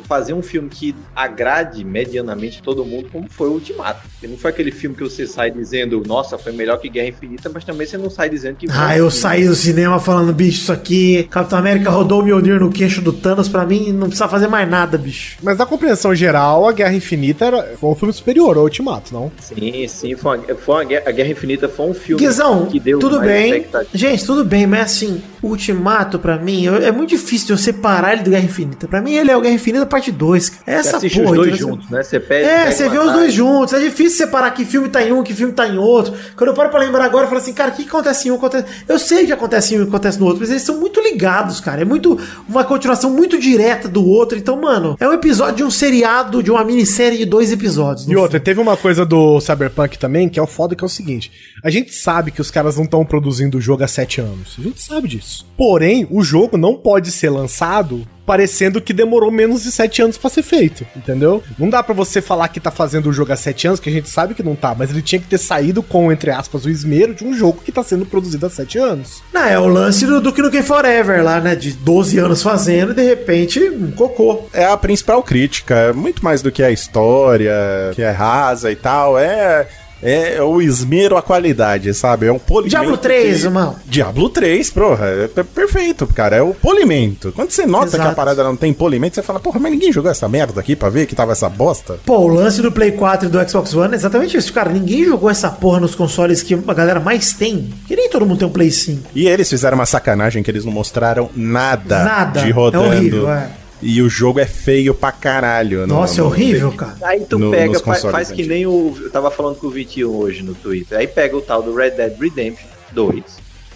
fazer 0.08 0.34
um 0.34 0.42
filme 0.42 0.70
que 0.70 0.96
agrade 1.16 1.84
medianamente 1.84 2.62
todo 2.62 2.86
mundo, 2.86 3.10
como 3.12 3.28
foi 3.30 3.48
o 3.50 3.54
Ultimato. 3.54 4.02
Porque 4.14 4.28
não 4.28 4.38
foi 4.38 4.52
aquele 4.52 4.72
filme 4.72 4.96
que 4.96 5.04
você 5.04 5.28
sai 5.28 5.52
dizendo, 5.52 6.02
nossa, 6.06 6.38
foi 6.38 6.52
melhor 6.52 6.78
que 6.80 6.90
Guerra 6.90 7.10
Infinita, 7.10 7.50
mas 7.54 7.64
também 7.64 7.86
você 7.88 7.98
não 7.98 8.10
sai 8.10 8.30
dizendo 8.30 8.56
que. 8.56 8.68
Ah, 8.72 8.98
eu 8.98 9.10
saí 9.12 9.48
do 9.48 9.56
cinema 9.56 10.00
falando, 10.00 10.34
bicho, 10.34 10.60
isso 10.62 10.72
aqui. 10.72 11.24
Capitão 11.30 11.60
América 11.60 11.90
rodou 11.90 12.22
o 12.22 12.24
Mjolnir 12.24 12.60
no 12.60 12.72
queixo 12.72 13.02
do 13.02 13.12
Thanos 13.14 13.48
pra 13.48 13.66
mim 13.66 13.92
não 13.92 14.08
precisa 14.08 14.28
fazer 14.28 14.48
mais 14.48 14.70
nada, 14.70 14.98
bicho. 14.98 15.38
Mas 15.44 15.58
na 15.58 15.66
compreensão 15.66 15.99
geral, 16.16 16.68
a 16.68 16.72
Guerra 16.72 16.94
Infinita 16.94 17.46
era, 17.46 17.74
foi 17.80 17.90
um 17.90 17.96
filme 17.96 18.14
superior 18.14 18.58
ao 18.58 18.64
Ultimato, 18.64 19.14
não? 19.14 19.32
Sim, 19.40 19.88
sim, 19.88 20.16
foi, 20.16 20.38
uma, 20.38 20.56
foi 20.56 20.76
uma 20.76 20.84
guerra, 20.84 21.04
a 21.08 21.12
Guerra 21.12 21.30
Infinita 21.32 21.70
foi 21.70 21.90
um 21.90 21.94
filme 21.94 22.24
Guizão, 22.26 22.66
que 22.68 22.80
deu 22.80 23.00
tudo 23.00 23.20
bem. 23.20 23.66
Gente, 23.94 24.26
tudo 24.26 24.44
bem, 24.46 24.66
mas 24.68 24.82
assim, 24.82 25.22
o 25.42 25.48
Ultimato, 25.48 26.20
pra 26.20 26.38
mim, 26.38 26.64
eu- 26.66 26.76
é 26.78 26.92
muito 26.92 27.10
difícil 27.10 27.48
de 27.48 27.54
eu 27.54 27.58
separar 27.58 28.14
ele 28.14 28.24
do 28.24 28.30
Guerra 28.30 28.46
Infinita. 28.46 28.88
Pra 28.88 29.02
mim, 29.02 29.14
ele 29.14 29.32
é 29.32 29.38
o 29.38 29.42
Guerra 29.42 29.56
Infinita 29.56 29.86
parte 29.86 30.12
2. 30.12 30.52
É 30.66 30.74
Você 30.82 30.88
essa 30.88 30.98
assiste 30.98 31.18
porra. 31.20 31.32
os 31.32 31.36
dois 31.38 31.50
entendeu? 31.50 31.68
juntos, 31.70 31.90
né? 31.90 32.04
Você 32.04 32.20
pede. 32.20 32.48
É, 32.48 32.72
você 32.72 32.90
vê 32.90 33.00
os 33.00 33.12
dois 33.14 33.34
juntos. 33.34 33.74
É 33.74 33.80
difícil 33.80 34.18
separar 34.26 34.52
que 34.52 34.66
filme 34.66 34.90
tá 34.90 35.02
em 35.04 35.12
um, 35.12 35.24
que 35.24 35.34
filme 35.34 35.54
tá 35.54 35.68
em 35.68 35.78
outro. 35.78 36.14
Quando 36.36 36.50
eu 36.50 36.54
paro 36.54 36.70
pra 36.70 36.80
lembrar 36.80 37.06
agora, 37.06 37.26
eu 37.26 37.30
falo 37.30 37.42
assim, 37.42 37.54
cara, 37.54 37.72
o 37.72 37.74
que, 37.74 37.84
que 37.84 37.90
acontece 37.90 38.28
em 38.28 38.32
um? 38.32 38.36
Acontece... 38.36 38.66
Eu 38.88 39.00
sei 39.00 39.26
que 39.26 39.34
acontece 39.34 39.76
em 39.76 39.80
um 39.80 39.84
e 39.84 39.88
acontece 39.88 40.20
no 40.20 40.26
outro, 40.26 40.42
mas 40.42 40.50
eles 40.50 40.62
são 40.64 40.80
muito 40.80 41.00
ligados, 41.02 41.60
cara. 41.60 41.82
É 41.82 41.86
muito 41.86 42.20
uma 42.48 42.64
continuação 42.64 43.10
muito 43.10 43.38
direta 43.40 43.88
do 43.88 44.06
outro. 44.06 44.38
Então, 44.38 44.60
mano, 44.60 44.96
é 45.00 45.08
um 45.08 45.14
episódio 45.14 45.56
de 45.58 45.64
um 45.64 45.72
seriado, 45.72 45.89
de 46.44 46.52
uma 46.52 46.64
minissérie 46.64 47.18
de 47.18 47.26
dois 47.26 47.52
episódios. 47.52 48.08
E 48.08 48.16
outra, 48.16 48.40
teve 48.40 48.60
uma 48.60 48.78
coisa 48.78 49.06
do 49.06 49.40
Cyberpunk 49.40 49.98
também, 49.98 50.30
que 50.30 50.40
é 50.40 50.42
o 50.42 50.48
foda, 50.48 50.76
que 50.76 50.84
é 50.84 50.86
o 50.86 50.90
seguinte. 50.90 51.32
A 51.64 51.70
gente 51.70 51.94
sabe 51.94 52.32
que 52.32 52.42
os 52.42 52.52
caras 52.52 52.78
não 52.78 52.84
estão 52.84 53.06
produzindo 53.06 53.58
o 53.58 53.62
jogo 53.62 53.84
há 53.84 53.88
sete 53.88 54.22
anos. 54.22 54.56
A 54.60 54.62
gente 54.62 54.82
sabe 54.82 55.08
disso. 55.08 55.46
Porém, 55.58 56.08
o 56.10 56.22
jogo 56.24 56.58
não 56.58 56.76
pode 56.76 57.12
ser 57.12 57.30
lançado 57.30 58.08
parecendo 58.30 58.80
que 58.80 58.94
demorou 58.94 59.32
menos 59.32 59.64
de 59.64 59.72
sete 59.72 60.04
anos 60.04 60.16
pra 60.16 60.30
ser 60.30 60.44
feito, 60.44 60.86
entendeu? 60.96 61.42
Não 61.58 61.68
dá 61.68 61.82
pra 61.82 61.96
você 61.96 62.22
falar 62.22 62.48
que 62.50 62.60
tá 62.60 62.70
fazendo 62.70 63.10
o 63.10 63.12
jogo 63.12 63.34
há 63.34 63.36
sete 63.36 63.66
anos, 63.66 63.80
que 63.80 63.90
a 63.90 63.92
gente 63.92 64.08
sabe 64.08 64.36
que 64.36 64.44
não 64.44 64.56
tá, 64.56 64.76
mas 64.78 64.92
ele 64.92 65.02
tinha 65.02 65.20
que 65.20 65.26
ter 65.26 65.40
saído 65.40 65.82
com, 65.82 66.12
entre 66.12 66.30
aspas, 66.30 66.64
o 66.64 66.70
esmero 66.70 67.16
de 67.16 67.26
um 67.26 67.34
jogo 67.34 67.64
que 67.66 67.72
tá 67.72 67.82
sendo 67.82 68.06
produzido 68.06 68.46
há 68.46 68.50
sete 68.52 68.78
anos. 68.78 69.24
Não, 69.34 69.46
é 69.46 69.58
o 69.58 69.66
lance 69.66 70.06
do 70.06 70.22
Duke 70.22 70.44
Nukem 70.44 70.62
Forever 70.62 71.24
lá, 71.24 71.42
né? 71.42 71.56
De 71.56 71.72
12 71.72 72.20
anos 72.20 72.44
fazendo 72.44 72.92
e 72.92 72.94
de 72.94 73.02
repente, 73.02 73.68
um 73.68 73.90
cocô. 73.90 74.44
É 74.54 74.64
a 74.64 74.78
principal 74.78 75.24
crítica, 75.24 75.92
muito 75.96 76.24
mais 76.24 76.44
do 76.44 76.52
que 76.52 76.62
a 76.62 76.70
história, 76.70 77.52
que 77.96 78.04
é 78.04 78.12
rasa 78.12 78.72
e 78.72 78.76
tal, 78.76 79.18
é 79.18 79.68
É, 80.02 80.36
é 80.36 80.42
o 80.44 80.62
esmero 80.62 81.18
à 81.18 81.22
qualidade, 81.22 81.94
sabe? 81.94 82.28
É 82.28 82.32
um 82.32 82.40
polimento. 82.40 82.70
Diablo 82.70 82.98
3, 82.98 83.40
que- 83.40 83.46
irmão. 83.46 83.76
Diablo 83.86 84.30
3, 84.30 84.70
porra, 84.70 85.06
é 85.08 85.28
per- 85.28 85.44
perfeito, 85.46 86.08
cara. 86.08 86.38
É 86.38 86.42
o 86.42 86.54
polimento. 86.54 87.32
Quando 87.36 87.52
você 87.52 87.66
nota 87.66 87.88
Exato. 87.88 88.04
que 88.04 88.10
a 88.10 88.14
parada 88.16 88.44
não 88.44 88.56
tem 88.56 88.74
polimento, 88.74 89.16
você 89.16 89.22
fala, 89.22 89.40
porra, 89.40 89.60
mas 89.60 89.72
ninguém 89.72 89.92
jogou 89.92 90.10
essa 90.10 90.28
merda 90.30 90.60
aqui 90.60 90.76
pra 90.76 90.90
ver 90.90 91.06
que 91.06 91.16
tava 91.16 91.32
essa 91.34 91.50
bosta? 91.50 91.98
Pô, 92.06 92.18
o 92.20 92.28
lance 92.28 92.62
do 92.62 92.72
Play 92.72 92.92
4 92.94 93.28
e 93.28 93.32
do 93.32 93.50
Xbox 93.50 93.74
One 93.74 93.94
é 93.94 93.96
exatamente 93.98 94.38
isso. 94.38 94.54
Cara, 94.54 94.70
ninguém 94.72 95.06
jogou 95.06 95.30
essa 95.30 95.50
porra 95.50 95.80
nos 95.80 95.96
consoles 95.96 96.42
que 96.42 96.54
a 96.68 96.74
galera 96.74 97.00
mais 97.00 97.34
tem. 97.34 97.70
Que 97.88 97.96
nem 97.96 98.10
todo 98.10 98.26
mundo 98.26 98.40
tem 98.40 98.48
um 98.48 98.52
Play 98.52 98.72
5. 98.72 99.10
E 99.16 99.28
eles 99.28 99.50
fizeram 99.50 99.76
uma 99.78 99.86
sacanagem 99.86 100.42
que 100.44 100.50
eles 100.52 100.64
não 100.66 100.72
mostraram 100.72 101.30
nada, 101.36 102.04
Nada. 102.04 102.42
de 102.42 102.52
rodando. 102.52 102.86
É 102.86 102.88
horrível, 102.98 103.30
é. 103.32 103.50
E 103.82 104.02
o 104.02 104.10
jogo 104.10 104.40
é 104.40 104.46
feio 104.46 104.94
pra 104.94 105.12
caralho. 105.12 105.82
no- 105.82 105.96
Nossa, 105.96 106.16
é 106.20 106.24
no- 106.24 106.28
horrível, 106.28 106.72
cara. 106.74 106.98
Aí 107.04 107.22
tu 107.22 107.40
No- 107.40 107.52
pega, 107.52 107.72
faz, 107.80 107.82
consoles 107.82 108.12
faz 108.12 108.32
que 108.32 108.46
nem 108.46 108.66
o. 108.66 108.94
Eu 109.02 109.10
tava 109.10 109.32
falando 109.32 109.56
com 109.58 109.68
o 109.68 109.70
Vitinho 109.70 110.14
hoje 110.14 110.44
no 110.44 110.54
Twitter. 110.54 110.98
Aí 110.98 111.08
pega 111.08 111.36
o 111.38 111.42
tal 111.42 111.62
do 111.64 111.74
Red 111.74 111.92
Dead 111.92 112.18
Redemption 112.20 112.68
2, 112.92 113.24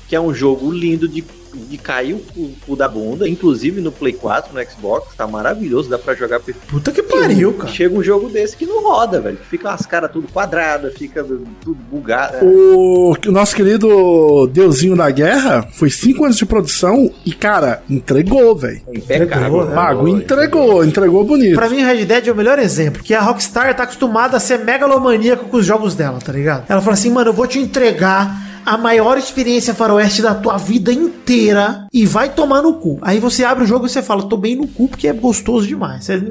que 0.09 0.15
é 0.15 0.19
um 0.19 0.33
jogo 0.33 0.69
lindo 0.71 1.07
de, 1.07 1.23
de 1.57 1.77
cair 1.77 2.13
o 2.13 2.19
cu, 2.65 2.75
da 2.75 2.87
bunda, 2.87 3.27
inclusive 3.27 3.81
no 3.81 3.91
Play 3.91 4.13
4, 4.13 4.53
no 4.53 4.63
Xbox, 4.69 5.15
tá 5.15 5.27
maravilhoso, 5.27 5.89
dá 5.89 5.97
pra 5.97 6.13
jogar 6.13 6.39
perfeito. 6.39 6.67
Puta 6.67 6.91
que 6.91 7.03
pariu, 7.03 7.53
cara. 7.53 7.71
Chega 7.71 7.95
um 7.95 8.03
jogo 8.03 8.29
desse 8.29 8.57
que 8.57 8.65
não 8.65 8.83
roda, 8.83 9.21
velho. 9.21 9.37
Fica 9.49 9.69
umas 9.69 9.85
caras 9.85 10.11
tudo 10.11 10.27
quadradas, 10.27 10.93
fica 10.93 11.23
tudo 11.23 11.77
bugado. 11.89 12.45
O, 12.45 13.13
o 13.13 13.31
nosso 13.31 13.55
querido 13.55 14.47
Deusinho 14.47 14.95
da 14.95 15.09
Guerra 15.09 15.67
foi 15.71 15.89
cinco 15.89 16.23
anos 16.25 16.37
de 16.37 16.45
produção 16.45 17.11
e, 17.25 17.31
cara, 17.31 17.83
entregou, 17.89 18.55
velho. 18.55 18.81
Impecável. 18.93 19.25
Entregou, 19.25 19.65
né? 19.65 19.75
Pago, 19.75 20.07
entregou, 20.07 20.85
entregou 20.85 21.23
bonito. 21.23 21.55
Pra 21.55 21.69
mim, 21.69 21.83
Red 21.83 22.05
Dead 22.05 22.27
é 22.27 22.31
o 22.31 22.35
melhor 22.35 22.59
exemplo, 22.59 23.03
que 23.03 23.13
a 23.13 23.21
Rockstar 23.21 23.75
tá 23.75 23.83
acostumada 23.83 24.37
a 24.37 24.39
ser 24.39 24.59
megalomaníaca 24.59 25.45
com 25.45 25.57
os 25.57 25.65
jogos 25.65 25.95
dela, 25.95 26.19
tá 26.19 26.31
ligado? 26.31 26.65
Ela 26.69 26.81
fala 26.81 26.93
assim, 26.93 27.09
mano, 27.09 27.29
eu 27.29 27.33
vou 27.33 27.47
te 27.47 27.59
entregar 27.59 28.42
a 28.65 28.77
maior 28.77 29.17
experiência 29.17 29.73
faroeste 29.73 30.21
da 30.21 30.33
tua 30.35 30.57
vida 30.57 30.91
inteira 30.91 31.87
e 31.93 32.05
vai 32.05 32.29
tomar 32.29 32.61
no 32.61 32.73
cu. 32.73 32.97
Aí 33.01 33.19
você 33.19 33.43
abre 33.43 33.63
o 33.63 33.67
jogo 33.67 33.85
e 33.85 33.89
você 33.89 34.01
fala, 34.01 34.23
tô 34.23 34.37
bem 34.37 34.55
no 34.55 34.67
cu 34.67 34.87
porque 34.87 35.07
é 35.07 35.13
gostoso 35.13 35.67
demais. 35.67 36.05
Você, 36.05 36.21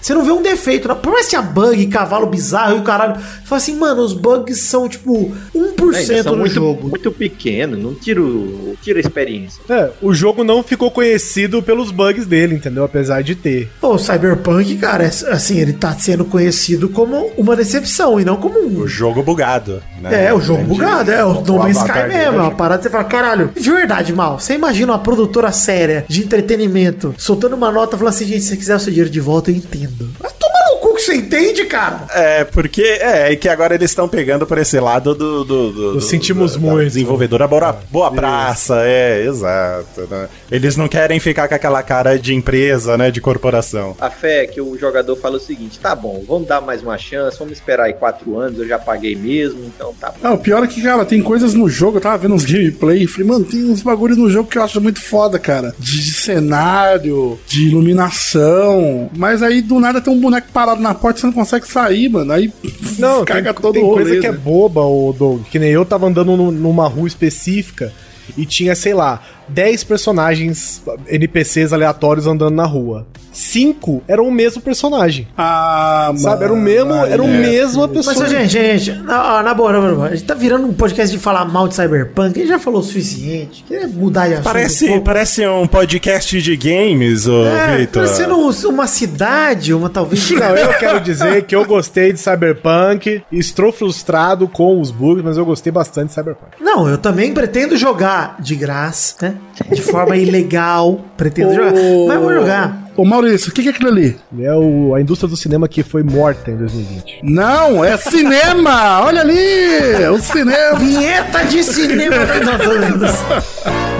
você 0.00 0.14
não 0.14 0.24
vê 0.24 0.32
um 0.32 0.42
defeito, 0.42 0.88
não. 0.88 0.96
por 0.96 1.12
mais 1.12 1.26
que 1.26 1.30
tinha 1.30 1.42
bug, 1.42 1.86
cavalo 1.86 2.26
bizarro 2.26 2.76
e 2.76 2.80
o 2.80 2.82
caralho. 2.82 3.14
Você 3.16 3.20
fala 3.46 3.56
assim, 3.60 3.76
mano, 3.76 4.02
os 4.02 4.12
bugs 4.12 4.58
são 4.60 4.88
tipo 4.88 5.32
1% 5.54 5.94
Ainda 5.94 6.22
são 6.22 6.32
no 6.32 6.38
muito, 6.40 6.54
jogo. 6.54 6.88
muito 6.88 7.10
pequeno, 7.12 7.76
não 7.76 7.94
tira, 7.94 8.20
o- 8.22 8.76
tira 8.82 8.98
a 8.98 9.00
experiência. 9.00 9.60
É, 9.68 9.90
o 10.00 10.12
jogo 10.14 10.42
não 10.44 10.62
ficou 10.62 10.90
conhecido 10.90 11.62
pelos 11.62 11.90
bugs 11.90 12.26
dele, 12.26 12.54
entendeu? 12.54 12.84
Apesar 12.84 13.22
de 13.22 13.34
ter. 13.34 13.70
O 13.80 13.98
Cyberpunk, 13.98 14.76
cara, 14.76 15.04
é- 15.04 15.08
assim, 15.08 15.58
ele 15.58 15.72
tá 15.72 15.92
sendo 15.92 16.24
conhecido 16.24 16.88
como 16.88 17.30
uma 17.36 17.54
decepção 17.56 18.20
e 18.20 18.24
não 18.24 18.36
como 18.36 18.58
um. 18.58 18.80
O 18.80 18.88
jogo 18.88 19.22
bugado. 19.22 19.82
né? 20.00 20.26
É, 20.26 20.34
o 20.34 20.40
jogo 20.40 20.62
Entendi. 20.62 20.78
bugado, 20.78 21.10
é 21.10 21.24
o 21.24 21.34
Man's 21.58 21.71
Sky 21.72 22.08
mesmo, 22.08 22.38
é 22.38 22.42
uma 22.42 22.50
parada 22.50 22.78
que 22.78 22.84
você 22.84 22.90
fala, 22.90 23.04
caralho, 23.04 23.50
de 23.54 23.70
verdade, 23.70 24.12
mal. 24.12 24.38
Você 24.38 24.54
imagina 24.54 24.92
uma 24.92 24.98
produtora 24.98 25.50
séria 25.52 26.04
de 26.08 26.22
entretenimento 26.22 27.14
soltando 27.18 27.54
uma 27.54 27.70
nota 27.70 27.96
falando 27.96 28.14
assim, 28.14 28.26
gente, 28.26 28.42
se 28.42 28.50
você 28.50 28.56
quiser 28.56 28.76
o 28.76 28.80
seu 28.80 28.92
dinheiro 28.92 29.10
de 29.10 29.20
volta, 29.20 29.50
eu 29.50 29.56
entendo. 29.56 30.10
Mas 30.22 30.32
toma 30.32 30.61
você 31.04 31.14
entende, 31.14 31.64
cara. 31.64 32.06
É, 32.14 32.44
porque 32.44 32.82
é, 32.82 33.32
é 33.32 33.36
que 33.36 33.48
agora 33.48 33.74
eles 33.74 33.90
estão 33.90 34.08
pegando 34.08 34.46
por 34.46 34.58
esse 34.58 34.78
lado 34.78 35.14
do. 35.14 35.44
do, 35.44 35.72
do, 35.72 35.92
Do 35.94 36.00
sentimos 36.00 36.54
da 36.54 36.60
muito. 36.60 36.86
Desenvolvedora 36.86 37.46
boa, 37.46 37.72
boa 37.90 38.10
praça, 38.10 38.82
é, 38.84 39.24
exato. 39.24 40.06
né? 40.10 40.28
Eles 40.50 40.76
não 40.76 40.88
querem 40.88 41.18
ficar 41.18 41.48
com 41.48 41.54
aquela 41.54 41.82
cara 41.82 42.18
de 42.18 42.34
empresa, 42.34 42.96
né? 42.96 43.10
De 43.10 43.20
corporação. 43.20 43.96
A 44.00 44.10
fé 44.10 44.44
é 44.44 44.46
que 44.46 44.60
o 44.60 44.78
jogador 44.78 45.16
fala 45.16 45.36
o 45.36 45.40
seguinte: 45.40 45.78
tá 45.78 45.94
bom, 45.94 46.22
vamos 46.26 46.48
dar 46.48 46.60
mais 46.60 46.82
uma 46.82 46.98
chance, 46.98 47.38
vamos 47.38 47.54
esperar 47.54 47.84
aí 47.84 47.94
quatro 47.94 48.38
anos, 48.38 48.58
eu 48.58 48.66
já 48.66 48.78
paguei 48.78 49.16
mesmo, 49.16 49.64
então 49.64 49.94
tá 50.00 50.10
bom. 50.10 50.16
Não, 50.22 50.34
o 50.34 50.38
pior 50.38 50.62
é 50.62 50.66
que, 50.66 50.82
cara, 50.82 51.04
tem 51.04 51.22
coisas 51.22 51.54
no 51.54 51.68
jogo, 51.68 51.96
eu 51.98 52.00
tava 52.00 52.18
vendo 52.18 52.34
uns 52.34 52.44
gameplay, 52.44 53.04
e 53.04 53.06
falei, 53.06 53.28
mano, 53.28 53.44
tem 53.44 53.64
uns 53.64 53.82
bagulho 53.82 54.16
no 54.16 54.30
jogo 54.30 54.48
que 54.48 54.58
eu 54.58 54.62
acho 54.62 54.80
muito 54.80 55.00
foda, 55.00 55.38
cara. 55.38 55.74
De, 55.78 56.02
de 56.02 56.12
cenário, 56.12 57.38
de 57.46 57.68
iluminação. 57.68 59.10
Mas 59.16 59.42
aí 59.42 59.60
do 59.60 59.80
nada 59.80 60.00
tem 60.00 60.12
um 60.12 60.20
boneco 60.20 60.48
parado 60.52 60.80
na 60.80 60.91
porta 60.94 61.18
e 61.18 61.20
você 61.20 61.26
não 61.26 61.32
consegue 61.34 61.66
sair, 61.68 62.08
mano. 62.08 62.32
Aí 62.32 62.52
Não, 62.98 63.24
caga 63.26 63.52
todo 63.54 63.74
tem 63.74 63.82
o 63.82 63.86
rolê. 63.86 64.02
coisa 64.04 64.20
que 64.20 64.26
é 64.26 64.32
né? 64.32 64.38
boba, 64.38 64.82
o 64.82 65.12
Doug. 65.16 65.42
Que 65.50 65.58
nem 65.58 65.70
eu 65.70 65.84
tava 65.84 66.06
andando 66.06 66.36
nu- 66.36 66.50
numa 66.52 66.86
rua 66.88 67.06
específica 67.08 67.92
e 68.36 68.46
tinha, 68.46 68.74
sei 68.74 68.94
lá, 68.94 69.22
10 69.52 69.84
personagens 69.84 70.82
NPCs 71.08 71.72
aleatórios 71.72 72.26
andando 72.26 72.54
na 72.54 72.64
rua. 72.66 73.06
Cinco 73.32 74.02
eram 74.06 74.28
o 74.28 74.30
mesmo 74.32 74.60
personagem. 74.60 75.26
Ah, 75.38 76.12
Sabe? 76.16 76.44
Era 76.44 76.52
o 76.52 76.56
mesmo, 76.56 76.92
aí 76.92 77.12
era 77.12 77.22
o 77.22 77.26
é. 77.26 77.38
mesma 77.38 77.86
Mas, 77.88 78.06
pessoa. 78.06 78.28
gente, 78.28 78.50
gente, 78.52 78.92
na, 78.92 79.38
ó, 79.38 79.42
na 79.42 79.54
boa, 79.54 79.72
na 79.72 79.78
boa, 79.78 79.90
na 79.90 79.96
boa, 79.96 80.08
a 80.08 80.14
gente 80.14 80.26
tá 80.26 80.34
virando 80.34 80.66
um 80.66 80.72
podcast 80.74 81.16
de 81.16 81.22
falar 81.22 81.46
mal 81.46 81.66
de 81.66 81.74
Cyberpunk, 81.74 82.38
ele 82.38 82.48
já 82.48 82.58
falou 82.58 82.80
o 82.80 82.82
suficiente, 82.84 83.64
queria 83.66 83.88
mudar 83.88 84.28
de 84.28 84.34
assunto. 84.34 84.44
Parece, 84.44 84.90
um 84.90 85.00
parece 85.00 85.46
um 85.46 85.66
podcast 85.66 86.42
de 86.42 86.56
games, 86.58 87.26
ô 87.26 87.46
É, 87.46 87.78
Vitor. 87.78 88.02
parecendo 88.02 88.36
uma 88.68 88.86
cidade, 88.86 89.72
uma 89.72 89.88
talvez... 89.88 90.30
Não, 90.30 90.54
eu 90.54 90.68
quero 90.78 91.00
dizer 91.00 91.44
que 91.44 91.56
eu 91.56 91.64
gostei 91.64 92.12
de 92.12 92.20
Cyberpunk, 92.20 93.22
estou 93.32 93.72
frustrado 93.72 94.46
com 94.46 94.78
os 94.78 94.90
bugs, 94.90 95.24
mas 95.24 95.38
eu 95.38 95.46
gostei 95.46 95.72
bastante 95.72 96.08
de 96.08 96.14
Cyberpunk. 96.14 96.52
Não, 96.60 96.86
eu 96.86 96.98
também 96.98 97.32
pretendo 97.32 97.76
jogar 97.78 98.36
de 98.40 98.54
graça, 98.54 99.14
né? 99.22 99.34
De 99.70 99.82
forma 99.82 100.16
ilegal. 100.16 101.00
Pretendo 101.16 101.54
jogar. 101.54 101.72
Mas 102.08 102.20
vou 102.20 102.32
jogar. 102.32 102.82
Ô 102.96 103.04
Maurício, 103.04 103.50
o 103.50 103.54
que 103.54 103.62
que 103.62 103.68
é 103.68 103.70
aquilo 103.70 103.88
ali? 103.88 104.16
É 104.38 104.54
o, 104.54 104.94
a 104.94 105.00
indústria 105.00 105.28
do 105.28 105.36
cinema 105.36 105.66
que 105.66 105.82
foi 105.82 106.02
morta 106.02 106.50
em 106.50 106.56
2020. 106.56 107.20
Não, 107.22 107.82
é 107.82 107.96
cinema! 107.96 109.00
Olha 109.02 109.22
ali! 109.22 110.06
O 110.12 110.18
cinema! 110.18 110.78
Vinheta 110.78 111.44
de 111.44 111.64
cinema. 111.64 112.16
Não, 112.44 112.58
tô 112.58 113.91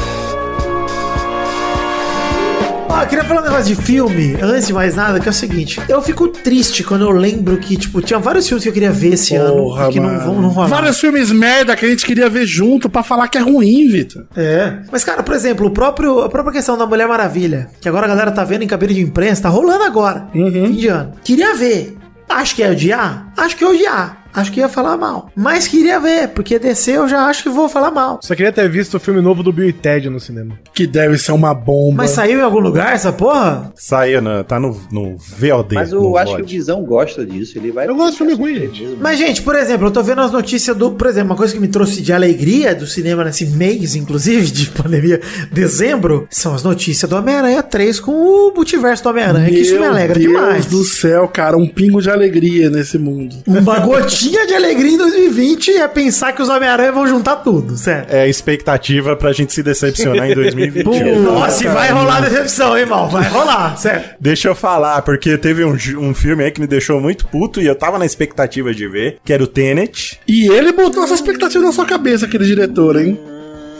eu 3.02 3.08
queria 3.08 3.24
falar 3.24 3.40
um 3.40 3.44
negócio 3.44 3.74
de 3.74 3.82
filme, 3.82 4.36
antes 4.40 4.68
de 4.68 4.72
mais 4.72 4.94
nada, 4.94 5.18
que 5.18 5.26
é 5.26 5.30
o 5.30 5.34
seguinte. 5.34 5.80
Eu 5.88 6.00
fico 6.00 6.28
triste 6.28 6.84
quando 6.84 7.02
eu 7.02 7.10
lembro 7.10 7.56
que, 7.58 7.76
tipo, 7.76 8.00
tinha 8.00 8.18
vários 8.18 8.46
filmes 8.46 8.62
que 8.62 8.68
eu 8.68 8.72
queria 8.72 8.92
ver 8.92 9.14
esse 9.14 9.34
ano 9.34 9.74
e 9.88 9.92
que 9.92 9.98
não 9.98 10.18
vão 10.20 10.40
não 10.40 10.48
rolar. 10.48 10.68
Vários 10.68 11.00
filmes 11.00 11.32
merda 11.32 11.74
que 11.74 11.84
a 11.84 11.88
gente 11.88 12.06
queria 12.06 12.30
ver 12.30 12.46
junto 12.46 12.88
pra 12.88 13.02
falar 13.02 13.26
que 13.26 13.36
é 13.36 13.40
ruim, 13.40 13.88
Vitor. 13.88 14.24
É. 14.36 14.78
Mas, 14.90 15.02
cara, 15.02 15.22
por 15.22 15.34
exemplo, 15.34 15.66
o 15.66 15.70
próprio, 15.70 16.20
a 16.20 16.28
própria 16.28 16.52
questão 16.52 16.78
da 16.78 16.86
Mulher 16.86 17.08
Maravilha, 17.08 17.68
que 17.80 17.88
agora 17.88 18.06
a 18.06 18.08
galera 18.08 18.30
tá 18.30 18.44
vendo 18.44 18.62
em 18.62 18.68
cabelo 18.68 18.94
de 18.94 19.00
imprensa, 19.00 19.42
tá 19.42 19.48
rolando 19.48 19.82
agora. 19.82 20.28
Fim 20.32 20.72
de 20.72 20.86
ano. 20.86 21.12
Queria 21.24 21.54
ver. 21.56 21.96
Acho 22.28 22.54
que 22.54 22.62
ia 22.62 22.70
odiar? 22.70 23.31
Acho 23.36 23.56
que 23.56 23.64
ia 23.64 23.70
odiar. 23.70 24.22
Acho 24.34 24.50
que 24.50 24.60
ia 24.60 24.68
falar 24.68 24.96
mal. 24.96 25.30
Mas 25.36 25.68
queria 25.68 26.00
ver, 26.00 26.28
porque 26.28 26.58
DC 26.58 26.92
eu 26.92 27.06
já 27.06 27.26
acho 27.26 27.42
que 27.42 27.50
vou 27.50 27.68
falar 27.68 27.90
mal. 27.90 28.18
Só 28.22 28.34
queria 28.34 28.52
ter 28.52 28.68
visto 28.68 28.94
o 28.94 29.00
filme 29.00 29.20
novo 29.20 29.42
do 29.42 29.52
Bill 29.52 29.68
e 29.68 29.72
Ted 29.72 30.08
no 30.08 30.18
cinema. 30.18 30.58
Que 30.72 30.86
deve 30.86 31.18
ser 31.18 31.32
uma 31.32 31.52
bomba. 31.52 31.98
Mas 31.98 32.12
saiu 32.12 32.38
em 32.38 32.42
algum 32.42 32.58
lugar 32.58 32.94
essa 32.94 33.12
porra? 33.12 33.70
Saiu, 33.76 34.22
no, 34.22 34.42
tá 34.42 34.58
no, 34.58 34.80
no 34.90 35.18
VOD. 35.18 35.74
Mas 35.74 35.92
eu 35.92 36.00
no 36.00 36.16
acho 36.16 36.36
que 36.36 36.40
o 36.40 36.44
VOD. 36.44 36.52
Guizão 36.54 36.82
gosta 36.82 37.26
disso. 37.26 37.58
Ele 37.58 37.70
vai 37.70 37.86
Eu 37.86 37.94
gosto 37.94 38.12
de 38.12 38.18
filme 38.18 38.32
ruim, 38.32 38.54
gente. 38.54 38.96
Mas, 38.98 39.18
gente, 39.18 39.42
por 39.42 39.54
exemplo, 39.54 39.88
eu 39.88 39.90
tô 39.90 40.02
vendo 40.02 40.22
as 40.22 40.32
notícias 40.32 40.74
do. 40.74 40.92
Por 40.92 41.08
exemplo, 41.08 41.32
uma 41.32 41.36
coisa 41.36 41.52
que 41.52 41.60
me 41.60 41.68
trouxe 41.68 42.00
de 42.00 42.12
alegria 42.12 42.74
do 42.74 42.86
cinema 42.86 43.24
nesse 43.24 43.44
mês, 43.44 43.94
inclusive, 43.94 44.50
de 44.50 44.70
pandemia, 44.70 45.20
dezembro, 45.52 46.26
são 46.30 46.54
as 46.54 46.62
notícias 46.62 47.08
do 47.08 47.16
Homem-Aranha 47.16 47.62
3 47.62 48.00
com 48.00 48.12
o 48.12 48.54
multiverso 48.54 49.02
do 49.02 49.10
Homem-Aranha, 49.10 49.48
que 49.50 49.60
isso 49.60 49.78
me 49.78 49.84
alegra 49.84 50.18
Deus 50.18 50.26
demais. 50.26 50.66
do 50.66 50.82
céu, 50.84 51.28
cara, 51.28 51.56
um 51.58 51.68
pingo 51.68 52.00
de 52.00 52.08
alegria 52.08 52.70
nesse 52.70 52.96
mundo. 52.96 53.21
Uma 53.46 53.80
gotinha 53.80 54.46
de 54.46 54.54
alegria 54.54 54.92
em 54.92 54.98
2020 54.98 55.70
é 55.72 55.88
pensar 55.88 56.32
que 56.32 56.42
os 56.42 56.48
Homem-Aranha 56.48 56.92
vão 56.92 57.06
juntar 57.06 57.36
tudo, 57.36 57.76
certo? 57.76 58.12
É 58.12 58.22
a 58.22 58.28
expectativa 58.28 59.16
pra 59.16 59.32
gente 59.32 59.52
se 59.52 59.62
decepcionar 59.62 60.30
em 60.30 60.34
2021. 60.34 61.22
Nossa, 61.22 61.64
e 61.64 61.68
vai 61.68 61.90
rolar 61.90 62.20
decepção, 62.20 62.76
hein, 62.76 62.86
mal? 62.86 63.08
Vai 63.08 63.28
rolar, 63.28 63.76
certo? 63.76 64.16
Deixa 64.20 64.48
eu 64.48 64.54
falar, 64.54 65.02
porque 65.02 65.36
teve 65.38 65.64
um, 65.64 65.76
um 65.98 66.14
filme 66.14 66.44
aí 66.44 66.50
que 66.50 66.60
me 66.60 66.66
deixou 66.66 67.00
muito 67.00 67.26
puto 67.26 67.60
e 67.60 67.66
eu 67.66 67.74
tava 67.74 67.98
na 67.98 68.06
expectativa 68.06 68.74
de 68.74 68.86
ver, 68.88 69.18
que 69.24 69.32
era 69.32 69.42
o 69.42 69.46
Tenet. 69.46 70.20
E 70.26 70.48
ele 70.48 70.72
botou 70.72 71.04
essa 71.04 71.14
expectativa 71.14 71.64
na 71.64 71.72
sua 71.72 71.86
cabeça, 71.86 72.26
aquele 72.26 72.44
diretor, 72.44 72.96
hein? 73.00 73.18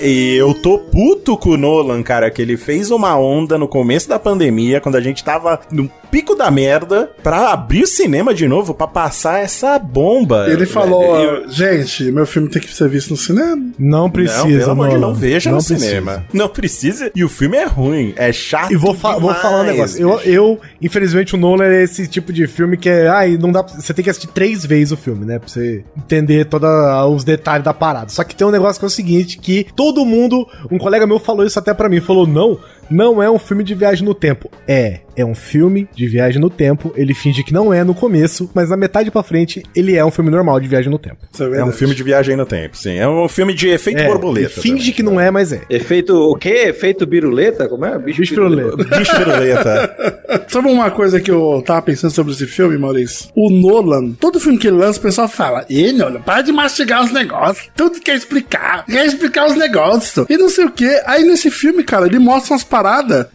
E 0.02 0.34
eu 0.36 0.52
tô 0.54 0.78
puto 0.78 1.36
com 1.36 1.50
o 1.50 1.56
Nolan, 1.56 2.02
cara, 2.02 2.30
que 2.30 2.42
ele 2.42 2.56
fez 2.56 2.90
uma 2.90 3.16
onda 3.16 3.56
no 3.56 3.68
começo 3.68 4.08
da 4.08 4.18
pandemia, 4.18 4.80
quando 4.80 4.96
a 4.96 5.00
gente 5.00 5.22
tava 5.22 5.60
no 5.70 5.88
pico 6.10 6.34
da 6.34 6.50
merda, 6.50 7.10
pra 7.22 7.52
abrir 7.52 7.84
o 7.84 7.86
cinema 7.86 8.34
de 8.34 8.46
novo, 8.46 8.74
pra 8.74 8.86
passar 8.86 9.38
essa 9.42 9.78
bomba. 9.78 10.46
Ele 10.50 10.66
falou, 10.66 11.16
Eu- 11.18 11.48
gente, 11.48 12.10
meu 12.12 12.26
filme 12.26 12.48
tem 12.50 12.60
que 12.60 12.70
ser 12.74 12.86
visto 12.88 13.10
no 13.12 13.16
cinema. 13.16 13.56
Não 13.78 14.02
não, 14.02 14.10
precisa, 14.10 14.58
pelo 14.58 14.70
amor 14.72 14.88
de 14.90 14.98
não 14.98 15.14
veja 15.14 15.48
Não 15.50 15.56
no 15.58 15.64
precisa. 15.64 15.86
cinema. 15.88 16.24
Não 16.32 16.48
precisa. 16.48 17.10
E 17.14 17.24
o 17.24 17.28
filme 17.28 17.56
é 17.56 17.64
ruim, 17.64 18.12
é 18.16 18.30
chato. 18.32 18.72
E 18.72 18.76
vou, 18.76 18.92
fa- 18.94 19.18
vou 19.18 19.32
falar 19.34 19.62
um 19.62 19.70
demais, 19.70 19.94
negócio. 19.96 20.00
Eu, 20.26 20.32
eu, 20.32 20.60
infelizmente, 20.82 21.34
o 21.34 21.38
Nolan 21.38 21.64
é 21.66 21.82
esse 21.84 22.06
tipo 22.06 22.32
de 22.32 22.46
filme 22.46 22.76
que 22.76 22.88
é. 22.90 23.08
Ai, 23.08 23.38
não 23.40 23.50
dá. 23.52 23.62
pra- 23.62 23.80
Você 23.80 23.94
tem 23.94 24.02
que 24.02 24.10
assistir 24.10 24.28
três 24.28 24.66
vezes 24.66 24.92
o 24.92 24.96
filme, 24.96 25.24
né? 25.24 25.38
Pra 25.38 25.48
você 25.48 25.82
entender 25.96 26.44
todos 26.46 26.68
os 27.14 27.24
detalhes 27.24 27.64
da 27.64 27.72
parada. 27.72 28.08
Só 28.10 28.22
que 28.24 28.34
tem 28.34 28.46
um 28.46 28.50
negócio 28.50 28.78
que 28.78 28.84
é 28.84 28.88
o 28.88 28.90
seguinte: 28.90 29.38
que 29.38 29.66
todo 29.74 29.91
mundo. 30.04 30.46
Um 30.70 30.78
colega 30.78 31.06
meu 31.06 31.18
falou 31.18 31.44
isso 31.44 31.58
até 31.58 31.74
pra 31.74 31.88
mim. 31.88 32.00
Falou: 32.00 32.26
não, 32.26 32.58
não 32.92 33.22
é 33.22 33.30
um 33.30 33.38
filme 33.38 33.64
de 33.64 33.74
viagem 33.74 34.04
no 34.04 34.14
tempo. 34.14 34.50
É, 34.68 35.00
é 35.16 35.24
um 35.24 35.34
filme 35.34 35.88
de 35.94 36.06
viagem 36.06 36.40
no 36.40 36.48
tempo. 36.50 36.92
Ele 36.96 37.14
finge 37.14 37.42
que 37.42 37.52
não 37.52 37.72
é 37.72 37.82
no 37.84 37.94
começo, 37.94 38.50
mas 38.54 38.68
na 38.70 38.76
metade 38.76 39.10
pra 39.10 39.22
frente 39.22 39.62
ele 39.74 39.96
é 39.96 40.04
um 40.04 40.10
filme 40.10 40.30
normal 40.30 40.60
de 40.60 40.68
viagem 40.68 40.90
no 40.90 40.98
tempo. 40.98 41.16
É, 41.38 41.58
É 41.58 41.64
um 41.64 41.72
filme 41.72 41.94
de 41.94 42.02
viagem 42.02 42.36
no 42.36 42.46
tempo, 42.46 42.76
sim. 42.76 42.96
É 42.98 43.08
um 43.08 43.28
filme 43.28 43.54
de 43.54 43.68
efeito 43.68 43.98
É, 44.00 44.06
borboleta. 44.06 44.46
ele 44.46 44.62
finge 44.62 44.76
também. 44.78 44.92
que 44.92 45.02
não 45.02 45.20
é, 45.20 45.30
mas 45.30 45.52
é. 45.52 45.62
Efeito 45.70 46.14
o 46.14 46.34
quê? 46.36 46.64
Efeito 46.68 47.06
biruleta? 47.06 47.68
Como 47.68 47.84
é? 47.84 47.98
Bicho 47.98 48.22
piruleta. 48.22 48.76
Bicho 48.98 49.16
piruleta. 49.16 50.44
Sabe 50.48 50.68
uma 50.68 50.90
coisa 50.90 51.20
que 51.20 51.30
eu 51.30 51.62
tava 51.64 51.82
pensando 51.82 52.10
sobre 52.12 52.32
esse 52.32 52.46
filme, 52.46 52.76
Maurício? 52.78 53.28
O 53.36 53.50
Nolan, 53.50 54.12
todo 54.12 54.38
filme 54.40 54.58
que 54.58 54.66
ele 54.68 54.76
lança, 54.76 54.98
o 54.98 55.02
pessoal 55.02 55.28
fala: 55.28 55.64
Ê, 55.70 55.92
Nolan, 55.92 56.20
para 56.20 56.42
de 56.42 56.52
mastigar 56.52 57.02
os 57.04 57.12
negócios. 57.12 57.68
Tudo 57.76 58.00
quer 58.00 58.16
explicar. 58.16 58.84
Quer 58.86 59.06
explicar 59.06 59.46
os 59.46 59.56
negócios. 59.56 60.26
E 60.28 60.36
não 60.36 60.48
sei 60.48 60.64
o 60.66 60.70
que. 60.70 60.88
Aí 61.06 61.22
nesse 61.24 61.50
filme, 61.50 61.82
cara, 61.84 62.06
ele 62.06 62.18
mostra 62.18 62.52
umas 62.54 62.64
paradas 62.64 62.81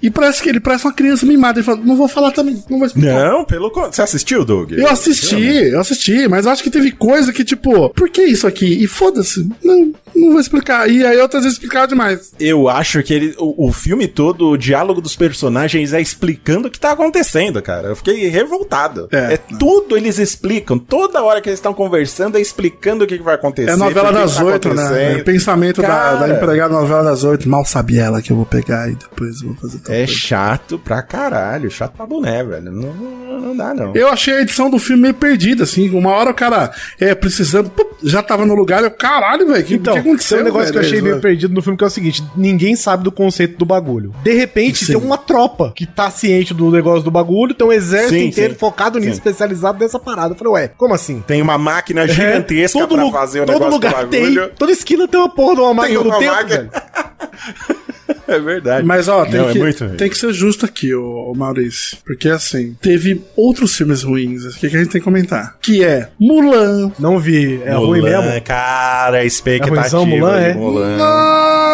e 0.02 0.10
parece 0.10 0.41
que 0.41 0.50
ele 0.50 0.60
parece 0.60 0.86
uma 0.86 0.93
criança 0.93 1.26
mimada. 1.26 1.60
Ele 1.60 1.66
fala: 1.66 1.80
Não 1.84 1.95
vou 1.95 2.08
falar 2.08 2.32
também, 2.32 2.62
não 2.70 2.78
vou 2.78 2.88
explicar. 2.88 3.32
Não, 3.32 3.45
pelo 3.45 3.70
contrário. 3.70 3.95
Você 3.95 4.02
assistiu, 4.02 4.43
Doug? 4.43 4.72
Eu 4.72 4.88
assisti, 4.88 5.70
eu 5.72 5.80
assisti, 5.80 6.28
mas 6.28 6.45
eu 6.45 6.52
acho 6.52 6.64
que 6.64 6.70
teve 6.70 6.91
coisa 6.91 7.32
que, 7.34 7.43
tipo, 7.43 7.89
por 7.89 8.10
que 8.10 8.24
isso 8.24 8.48
aqui? 8.48 8.84
E 8.84 8.88
foda-se, 8.88 9.48
não, 9.64 9.93
não 10.16 10.32
vou 10.32 10.39
explicar. 10.39 10.89
E 10.89 11.06
aí 11.06 11.18
outras 11.20 11.43
vezes 11.43 11.58
explicar 11.58 11.88
demais. 11.88 12.34
Eu 12.39 12.68
acho 12.68 13.02
que 13.04 13.14
ele, 13.14 13.36
o, 13.38 13.68
o 13.68 13.72
filme 13.72 14.08
todo, 14.08 14.50
o 14.50 14.58
diálogo 14.58 15.02
dos 15.02 15.16
personagens 15.16 15.93
é 15.93 16.02
explicando 16.02 16.68
o 16.68 16.72
que 16.72 16.80
tá 16.80 16.91
acontecendo, 16.91 17.62
cara. 17.62 17.89
Eu 17.89 17.95
fiquei 17.95 18.28
revoltado. 18.28 19.08
É. 19.12 19.34
É, 19.34 19.38
tudo 19.58 19.98
eles 19.98 20.18
explicam. 20.18 20.78
Toda 20.78 21.24
hora 21.24 21.41
que 21.41 21.50
eles 21.50 21.60
estão 21.60 21.74
conversando 21.74 22.38
é 22.38 22.41
explicando 22.41 23.04
o 23.04 23.08
que, 23.08 23.18
que 23.18 23.24
vai 23.24 23.36
acontecer. 23.36 23.70
É 23.70 23.74
a 23.74 23.78
novela 23.78 24.12
das 24.12 24.36
tá 24.36 24.43
oito, 24.45 24.74
né? 24.74 24.84
acontecendo. 24.84 25.18
É 25.18 25.22
o 25.22 25.24
pensamento 25.24 25.82
da, 25.82 25.88
Cara. 25.88 26.16
da 26.28 26.30
empregada 26.30 26.74
novela 26.74 27.04
das 27.04 27.24
oito. 27.24 27.48
Mal 27.48 27.66
sabe 27.66 27.98
ela 27.98 28.22
que 28.22 28.32
eu 28.32 28.36
vou 28.36 28.45
pegar 28.45 28.89
e 28.89 28.95
depois 28.95 29.36
vou 29.41 29.55
fazer 29.55 29.79
tal 29.79 29.93
É 29.95 29.97
coisa. 30.05 30.11
chato 30.13 30.79
pra 30.79 31.01
caralho. 31.01 31.69
Chato 31.71 31.93
pra 31.95 32.05
boné, 32.05 32.43
velho. 32.43 32.71
Não, 32.71 32.93
não, 33.39 33.55
dá, 33.55 33.73
não. 33.73 33.95
Eu 33.95 34.07
achei 34.09 34.33
a 34.35 34.41
edição 34.41 34.69
do 34.69 34.79
filme 34.79 35.03
meio 35.03 35.13
perdida, 35.13 35.63
assim. 35.63 35.89
Uma 35.89 36.11
hora 36.11 36.31
o 36.31 36.33
cara 36.33 36.71
é 36.99 37.13
precisando, 37.15 37.71
já 38.03 38.21
tava 38.23 38.45
no 38.45 38.55
lugar. 38.55 38.83
Eu, 38.83 38.91
caralho, 38.91 39.47
velho, 39.47 39.61
o 39.61 39.65
que, 39.65 39.75
Então, 39.75 39.93
que 39.93 39.99
aconteceu? 39.99 40.38
tem 40.38 40.43
um 40.43 40.47
negócio 40.49 40.71
que 40.71 40.77
eu 40.77 40.81
velho? 40.81 40.93
achei 40.93 41.01
meio 41.01 41.19
perdido 41.21 41.53
no 41.53 41.61
filme 41.61 41.77
que 41.77 41.83
é 41.83 41.88
o 41.88 41.89
seguinte: 41.89 42.23
ninguém 42.35 42.75
sabe 42.75 43.03
do 43.03 43.11
conceito 43.11 43.57
do 43.57 43.65
bagulho. 43.65 44.13
De 44.23 44.33
repente, 44.33 44.79
Sim. 44.85 44.93
tem 44.93 45.01
uma 45.01 45.17
tropa 45.17 45.71
que 45.75 45.85
tá 45.85 46.09
ciente 46.09 46.53
do 46.53 46.69
negócio 46.71 47.03
do 47.03 47.11
bagulho, 47.11 47.53
tem 47.53 47.67
um 47.67 47.71
exército 47.71 48.13
Sim, 48.15 48.25
inteiro 48.27 48.53
sim. 48.53 48.59
focado 48.59 48.97
nisso, 48.99 49.11
Sim. 49.13 49.17
especializado 49.17 49.79
nessa 49.79 49.99
parada. 49.99 50.33
Eu 50.33 50.38
falei, 50.38 50.53
ué, 50.53 50.67
como 50.77 50.93
assim? 50.93 51.23
Tem 51.25 51.41
uma 51.41 51.57
máquina 51.57 52.07
gigantesca 52.07 52.79
todo 52.79 52.95
pra 52.95 53.11
fazer 53.11 53.41
o 53.41 53.45
todo 53.45 53.53
negócio 53.53 53.73
lugar 53.73 54.05
do 54.05 54.11
bagulho. 54.11 54.47
tem. 54.47 54.55
Toda 54.57 54.71
esquina 54.71 55.07
tem 55.07 55.19
uma 55.19 55.29
porra 55.29 55.55
de 55.55 55.61
uma 55.61 55.73
máquina 55.73 55.99
do 56.03 56.09
uma 56.09 56.19
tempo, 56.19 56.31
máquina. 56.33 56.57
velho. 56.57 56.71
É 58.28 58.39
verdade. 58.39 58.86
Mas, 58.86 59.08
ó, 59.08 59.24
tem, 59.26 59.39
Não, 59.39 59.49
é 59.49 59.53
que, 59.53 59.60
muito 59.60 59.86
ruim. 59.86 59.95
tem 59.95 60.10
que 60.10 60.18
ser 60.18 60.34
justo 60.34 60.66
aqui, 60.66 60.93
ô, 60.93 61.32
ô 61.32 61.34
Maurício. 61.34 61.97
Porque, 62.05 62.28
assim, 62.28 62.76
teve 62.82 63.22
outros 63.38 63.76
filmes 63.76 64.03
ruins 64.03 64.45
aqui 64.45 64.70
que 64.70 64.76
a 64.76 64.80
gente 64.80 64.89
tem 64.91 64.99
que 64.99 65.05
comentar. 65.05 65.58
Que 65.62 65.84
é 65.84 66.10
Mulan. 66.20 66.91
Não 66.99 67.20
vi. 67.20 67.62
É 67.64 67.74
ruim 67.74 68.01
Mulan, 68.01 68.22
mesmo? 68.24 68.41
Cara, 68.41 69.24
expectativa 69.24 69.76
É 69.78 69.80
ruimzão, 69.80 70.05
Mulan, 70.05 70.38
é? 70.39 70.53
Mulan. 70.53 70.97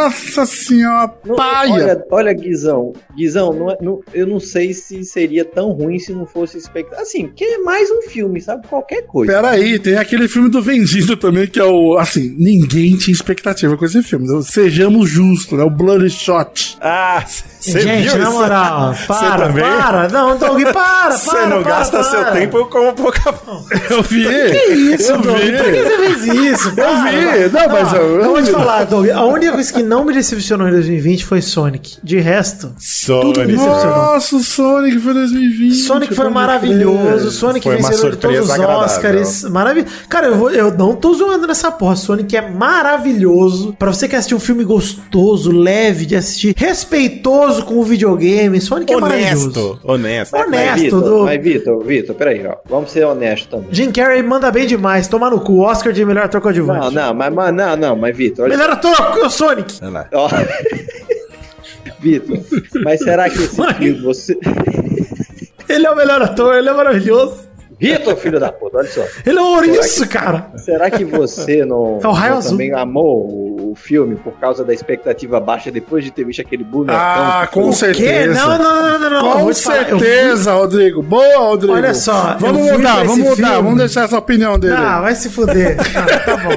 Nossa 0.04 0.45
senhora, 0.45 1.14
Não, 1.26 1.36
paia. 1.36 1.72
olha, 1.74 2.06
olha, 2.12 2.34
Guizão. 2.34 2.93
Guizão, 3.16 3.54
não 3.54 3.72
é- 3.72 3.78
não- 3.82 4.01
eu 4.14 4.28
não 4.28 4.39
sei 4.39 4.74
se 4.74 5.04
seria 5.06 5.45
tão 5.45 5.72
ruim 5.72 5.97
se 5.99 6.12
não 6.14 6.26
fosse 6.26 6.58
expectativa. 6.58 7.01
Assim, 7.01 7.28
que 7.36 7.43
é 7.43 7.58
mais 7.60 7.89
um 7.89 8.01
filme, 8.04 8.41
sabe? 8.41 8.68
Qualquer 8.68 9.04
coisa. 9.04 9.32
Pera 9.34 9.49
aí, 9.51 9.80
tem 9.80 9.95
aquele 9.97 10.28
filme 10.28 10.49
do 10.49 10.62
Vendido 10.62 11.16
também, 11.16 11.47
que 11.47 11.60
é 11.60 11.64
o. 11.64 11.97
Assim, 11.97 12.36
ninguém 12.38 12.95
tinha 12.97 13.14
expectativa 13.14 13.78
com 13.78 13.86
esse 13.86 14.01
filme. 14.04 14.26
Então, 14.26 14.41
Sejamos 14.41 15.10
justos, 15.10 15.58
né? 15.58 15.64
O 15.64 15.70
Bloodshot. 15.70 16.78
Ah, 16.82 17.24
você 17.26 17.80
Gente, 17.80 18.10
viu 18.10 18.18
na 18.18 18.24
isso? 18.24 18.32
moral, 18.34 18.93
Você 18.93 19.08
para, 19.08 19.47
também? 19.47 19.64
para. 19.64 20.10
Não, 20.10 20.38
Doug, 20.38 20.62
para, 20.64 20.74
para. 20.74 21.12
Você 21.12 21.45
não 21.45 21.64
para, 21.64 21.72
gasta 21.78 21.97
para. 21.99 22.04
seu 22.10 22.32
tempo 22.34 22.66
como 22.66 22.93
pouca. 22.93 23.22
Eu 23.89 24.01
vi! 24.04 24.24
Que 24.26 24.74
isso, 24.74 25.12
eu 25.12 25.22
Doug? 25.22 25.38
vi! 25.38 25.51
Por 25.51 25.64
que 25.72 25.82
você 25.84 25.97
fez 25.97 26.24
isso? 26.51 26.70
Eu 26.70 26.76
Para, 26.76 27.12
vi! 27.12 27.49
para. 27.49 27.68
Não, 27.68 27.74
mas 27.74 27.93
eu, 27.93 28.20
eu 28.22 28.32
vou 28.32 28.41
te 28.43 28.51
falar, 28.51 28.84
Doug, 28.86 29.10
a 29.10 29.24
única 29.26 29.51
coisa 29.54 29.74
que 29.74 29.84
não 29.94 30.04
me 30.06 30.14
decepcionou 30.14 30.68
em 30.68 30.72
2020 30.72 31.26
foi 31.26 31.41
Sonic. 31.41 31.98
De 32.04 32.20
resto, 32.20 32.68
Tudo 32.70 32.78
Sonic. 32.80 33.39
me 33.41 33.46
decepcionou. 33.58 33.96
Nossa, 33.98 34.36
o 34.36 34.39
Sonic 34.39 35.00
foi 35.00 35.14
2020. 35.14 35.74
Sonic 35.76 36.16
foi 36.16 36.30
maravilhoso. 36.30 37.30
Sonic 37.32 37.64
Foi 37.64 37.78
vencedor 37.78 38.12
de 38.12 38.18
todos 38.18 38.39
os 38.39 38.50
agradável. 38.50 38.80
Oscars. 38.86 39.44
Maravilhoso. 39.44 39.94
Cara, 40.10 40.28
eu, 40.28 40.36
vou- 40.36 40.50
eu 40.52 40.72
não 40.76 40.96
tô 40.96 41.14
zoando 41.14 41.46
nessa 41.48 41.72
porra. 41.72 41.96
Sonic 41.96 42.36
é 42.36 42.41
maravilhoso. 42.50 43.74
Pra 43.78 43.91
você 43.94 44.08
que 44.08 44.16
assistiu 44.16 44.38
um 44.38 44.39
filme 44.39 44.64
gostoso, 44.64 45.52
leve 45.52 46.06
de 46.06 46.16
assistir, 46.16 46.54
respeitoso 46.58 47.64
com 47.66 47.76
o 47.76 47.84
videogame, 47.84 48.60
Sonic 48.62 48.91
é 48.94 48.98
maravilhoso. 48.98 49.48
Honesto, 49.48 49.80
honesto. 49.84 50.36
Honesto. 50.36 50.72
Mas, 50.74 50.82
Vitor, 50.82 51.02
do- 51.02 51.24
mas, 51.26 51.44
Vitor, 51.44 51.84
Vitor, 51.84 52.16
peraí, 52.16 52.46
ó. 52.48 52.56
Vamos 52.70 52.91
ser 52.91 53.06
honestos 53.06 53.48
também. 53.50 53.68
Jim 53.72 53.91
Carrey 53.91 54.24
manda 54.24 54.50
bem 54.52 54.66
demais. 54.66 55.08
Tomar 55.08 55.30
no 55.32 55.39
cu. 55.39 55.60
Oscar 55.62 55.94
de 55.94 56.04
melhor 56.06 56.26
ator 56.26 56.41
coadjuvante. 56.41 56.80
Não, 56.80 56.91
não, 56.91 57.14
mas, 57.14 57.34
mas 57.34 57.54
não, 57.56 57.76
não, 57.78 57.96
mas 57.96 58.16
Vitor, 58.16 58.50
Melhor 58.50 58.70
ator, 58.70 58.94
o 59.26 59.30
Sonic. 59.30 59.74
Olha 59.84 59.90
lá. 59.92 60.08
Ó. 60.14 60.30
Vitor, 62.00 62.38
mas 62.84 63.00
será 63.00 63.30
que 63.30 63.38
esse 63.38 63.58
Mãe. 63.58 63.74
filme 63.76 64.02
você. 64.02 64.38
Ele 65.70 65.86
é 65.88 65.92
o 65.92 65.96
melhor 65.96 66.22
ator, 66.22 66.56
ele 66.56 66.68
é 66.70 66.74
maravilhoso. 66.74 67.48
Vitor, 67.80 68.16
filho 68.18 68.40
da 68.40 68.52
puta, 68.52 68.78
olha 68.78 68.88
só. 68.88 69.02
Ele 69.26 69.40
é 69.40 69.42
um 69.42 69.56
ouriço, 69.56 70.08
cara. 70.08 70.52
Será 70.58 70.92
que 70.92 71.04
você 71.06 71.64
não, 71.66 72.00
É 72.04 72.08
o 72.08 72.12
raio 72.12 72.32
não 72.34 72.38
azul. 72.40 72.52
também 72.52 72.74
amou 72.74 73.53
o, 73.74 73.76
filme 73.76 74.16
por 74.16 74.34
causa 74.34 74.64
da 74.64 74.74
expectativa 74.74 75.40
baixa 75.40 75.72
depois 75.72 76.04
de 76.04 76.12
ter 76.12 76.24
visto 76.24 76.42
aquele 76.42 76.64
bonecão? 76.64 76.96
Ah, 76.98 77.48
com 77.52 77.72
certeza. 77.72 78.34
Não, 78.34 78.58
não, 78.58 78.82
não, 78.82 79.00
não, 79.00 79.10
não. 79.10 79.34
Com 79.34 79.40
vou 79.40 79.54
te 79.54 79.62
falar, 79.62 79.86
certeza, 79.86 80.54
Rodrigo. 80.54 81.02
Boa, 81.02 81.50
Rodrigo. 81.50 81.74
Olha 81.74 81.94
só, 81.94 82.36
Vamos 82.40 82.72
mudar, 82.72 83.04
vamos 83.04 83.18
mudar. 83.18 83.36
filme. 83.36 83.62
Vamos 83.62 83.78
deixar 83.78 84.06
essa 84.06 84.18
opinião 84.18 84.58
dele. 84.58 84.76
Ah, 84.78 85.02
vai 85.02 85.16
se 85.16 85.30
fuder. 85.30 85.78
Ah, 85.96 86.20
tá 86.20 86.38
bom. 86.38 86.50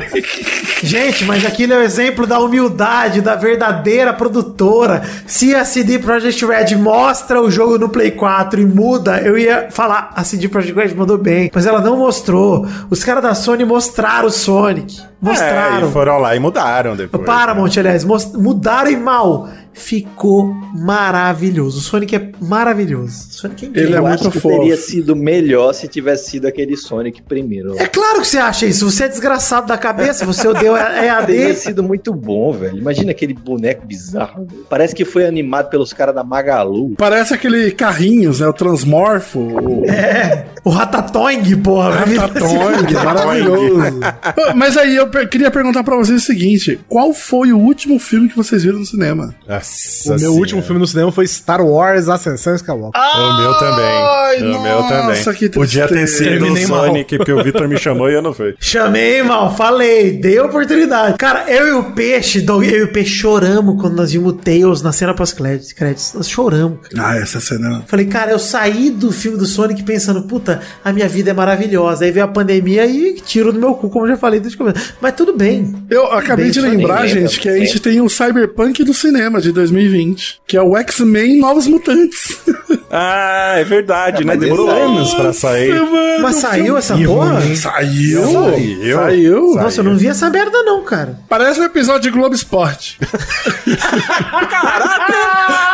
Gente, 0.83 1.25
mas 1.25 1.45
aquilo 1.45 1.73
é 1.75 1.79
o 1.79 1.83
exemplo 1.83 2.27
da 2.27 2.39
humildade 2.39 3.21
da 3.21 3.35
verdadeira 3.35 4.13
produtora. 4.13 5.03
Se 5.27 5.55
a 5.55 5.65
CD 5.65 5.99
Projekt 5.99 6.45
Red 6.45 6.77
mostra 6.77 7.41
o 7.41 7.51
jogo 7.51 7.79
no 7.79 7.89
Play 7.89 8.11
4 8.11 8.61
e 8.61 8.67
muda, 8.67 9.21
eu 9.21 9.39
ia 9.39 9.69
falar, 9.71 10.11
a 10.15 10.25
CD 10.25 10.49
Projekt 10.49 10.79
Red 10.79 10.95
mandou 10.95 11.19
bem, 11.19 11.51
mas 11.55 11.67
ela 11.67 11.81
não 11.81 11.97
mostrou. 11.97 12.67
Os 12.91 13.03
caras 13.03 13.23
da 13.23 13.35
Sony 13.35 13.65
mostraram 13.65 14.29
o 14.29 14.31
Sonic. 14.31 15.01
Mostraram. 15.21 15.87
É, 15.87 15.89
e 15.89 15.93
foram 15.93 16.19
lá 16.19 16.37
e 16.37 16.39
mudaram 16.39 16.95
depois. 17.07 17.23
O 17.23 17.25
Paramount, 17.25 17.79
aliás, 17.79 18.05
mudaram 18.05 18.91
e 18.91 18.97
mal. 18.97 19.49
Ficou 19.77 20.55
maravilhoso. 20.75 21.79
O 21.79 21.81
Sonic 21.83 22.17
é 22.17 22.31
maravilhoso. 22.41 23.29
O 23.29 23.33
Sonic 23.35 23.65
é 23.65 23.69
incrível. 23.69 23.89
Ele 23.89 23.95
é 23.97 23.99
Eu 23.99 24.03
muito 24.07 24.21
acho 24.23 24.31
que 24.31 24.41
fofo. 24.41 24.59
teria 24.59 24.77
sido 24.77 25.15
melhor 25.15 25.73
se 25.75 25.87
tivesse 25.87 26.31
sido 26.31 26.47
aquele 26.47 26.77
Sonic 26.77 27.23
primeiro. 27.23 27.79
É 27.79 27.87
claro 27.87 28.21
que 28.21 28.27
você 28.27 28.39
acha 28.39 28.67
isso. 28.67 28.91
Você 28.91 29.05
é 29.05 29.09
desgraçado 29.09 29.67
da 29.67 29.77
cabeça, 29.77 30.25
você 30.25 30.49
odeia 30.49 30.73
o 30.73 30.77
Teria 31.27 31.45
EAD. 31.49 31.55
sido 31.57 31.83
muito 31.83 32.13
bom, 32.13 32.53
velho. 32.53 32.79
Imagina 32.79 33.11
aquele 33.11 33.35
boneco 33.35 33.87
bizarro. 33.87 34.47
Parece 34.69 34.95
que 34.95 35.05
foi 35.05 35.27
animado 35.27 35.69
pelos 35.71 35.93
caras 35.93 36.15
da 36.15 36.25
Magalu. 36.25 36.95
Parece 36.97 37.35
aquele 37.35 37.71
carrinhos, 37.71 38.41
né? 38.41 38.49
O 38.49 38.53
Transmorfo. 38.53 39.39
O 39.41 39.85
É, 39.91 40.47
o 40.65 40.71
Ratatouille, 40.71 41.55
porra. 41.57 41.91
Ratatouille, 41.91 42.95
maravilhoso. 43.05 44.01
Ah, 44.03 44.55
Mas 44.55 44.77
aí 44.77 44.97
eu 44.97 45.09
queria 45.29 45.51
perguntar 45.51 45.85
pra 45.85 45.97
vocês 45.97 46.23
o 46.23 46.25
seguinte: 46.25 46.81
qual 46.89 47.13
foi 47.13 47.53
o 47.53 47.59
último 47.59 47.99
filme 47.99 48.29
que 48.29 48.37
vocês 48.37 48.65
viram 48.65 48.79
no 48.79 48.87
cinema? 48.87 49.35
Nossa 49.67 50.09
O 50.09 50.11
meu 50.11 50.19
senhora. 50.19 50.39
último 50.41 50.63
filme 50.63 50.81
no 50.81 50.87
cinema 50.87 51.11
foi 51.13 51.27
Star 51.27 51.61
Wars 51.65 52.09
Ascensão 52.09 52.55
Skywalker. 52.55 53.01
O 53.01 53.37
meu 53.39 53.51
Ai, 53.53 53.59
também. 53.59 54.49
O 54.57 54.63
meu 54.63 54.83
nossa, 54.83 54.95
também. 55.25 55.35
que 55.35 55.49
Podia 55.49 55.89
ter 55.89 56.07
sido 56.07 56.27
o 56.27 56.31
Terminei 56.31 56.67
mal. 56.67 56.87
Sonic, 56.87 57.17
porque 57.17 57.33
o 57.33 57.43
Victor 57.43 57.69
me 57.69 57.79
chamou 57.79 58.11
e 58.11 58.15
eu 58.15 58.23
não 58.23 58.33
fui. 58.33 58.55
Chamei, 58.61 59.23
mal, 59.23 59.57
falei, 59.57 60.13
dei 60.13 60.39
oportunidade. 60.39 61.17
Cara, 61.19 61.45
eu 61.49 61.67
e 61.69 61.73
o 61.73 61.93
Peixe, 61.93 62.45
eu 62.47 62.63
e 62.63 62.83
o 62.85 62.93
Peixe 62.93 63.11
choramos 63.11 63.81
quando 63.81 63.97
nós 63.97 64.13
vimos 64.13 64.33
o 64.33 64.37
Tails 64.37 64.83
na 64.83 64.93
cena 64.93 65.15
pós-créditos. 65.15 65.73
créditos. 65.73 66.13
Nós 66.15 66.29
choramos. 66.29 66.79
cara. 66.89 67.09
Ah, 67.11 67.17
essa 67.17 67.41
cena. 67.41 67.83
Falei, 67.87 68.07
cara, 68.07 68.31
eu 68.33 68.39
saí 68.39 68.91
do 68.91 69.11
filme 69.11 69.37
do 69.39 69.47
Sonic 69.47 69.83
pensando, 69.83 70.23
puta, 70.23 70.61
a 70.85 70.93
minha 70.93 71.09
vida 71.09 71.31
é 71.31 71.35
maravilhosa. 71.35 72.05
Aí 72.05 72.11
veio 72.11 72.25
a 72.25 72.29
pandemia 72.29 72.87
e 72.87 73.15
tiro 73.21 73.53
no 73.53 73.59
meu 73.61 73.75
cu, 73.75 73.89
como 73.91 74.05
eu 74.05 74.11
já 74.11 74.17
falei 74.17 74.39
desde 74.41 74.57
o 74.57 74.59
começo. 74.59 74.95
Mas 75.01 75.15
tudo 75.15 75.37
bem. 75.37 75.75
Eu 75.91 76.13
acabei 76.13 76.47
Bem, 76.47 76.53
de 76.53 76.61
lembrar, 76.61 77.07
gente, 77.07 77.41
que 77.41 77.49
a 77.49 77.57
gente 77.59 77.81
tem 77.81 78.01
o 78.01 78.09
Cyberpunk 78.09 78.85
do 78.85 78.93
cinema 78.95 79.41
de 79.41 79.53
2020, 79.57 80.41
que 80.47 80.57
é 80.57 80.63
o 80.63 80.77
X-Men 80.77 81.39
Novos 81.41 81.67
Mutantes. 81.67 82.39
Ah, 82.89 83.55
é 83.57 83.65
verdade, 83.65 84.25
né? 84.25 84.33
mas 84.35 84.39
Demorou 84.41 84.71
anos 84.71 85.13
pra 85.15 85.33
sair. 85.33 85.75
mano, 85.75 86.23
Mas 86.23 86.37
saiu 86.37 86.77
essa 86.77 86.97
porra? 86.97 87.45
hein? 87.45 87.57
Saiu? 87.57 88.23
Saiu. 88.33 88.97
Saiu? 88.97 89.55
Nossa, 89.57 89.81
eu 89.81 89.85
não 89.85 89.97
vi 89.97 90.07
essa 90.07 90.31
merda 90.31 90.63
não, 90.63 90.85
cara. 90.85 91.19
Parece 91.29 91.61
um 91.61 91.65
episódio 91.65 92.03
de 92.03 92.11
Globo 92.11 92.35
Esporte. 92.37 92.97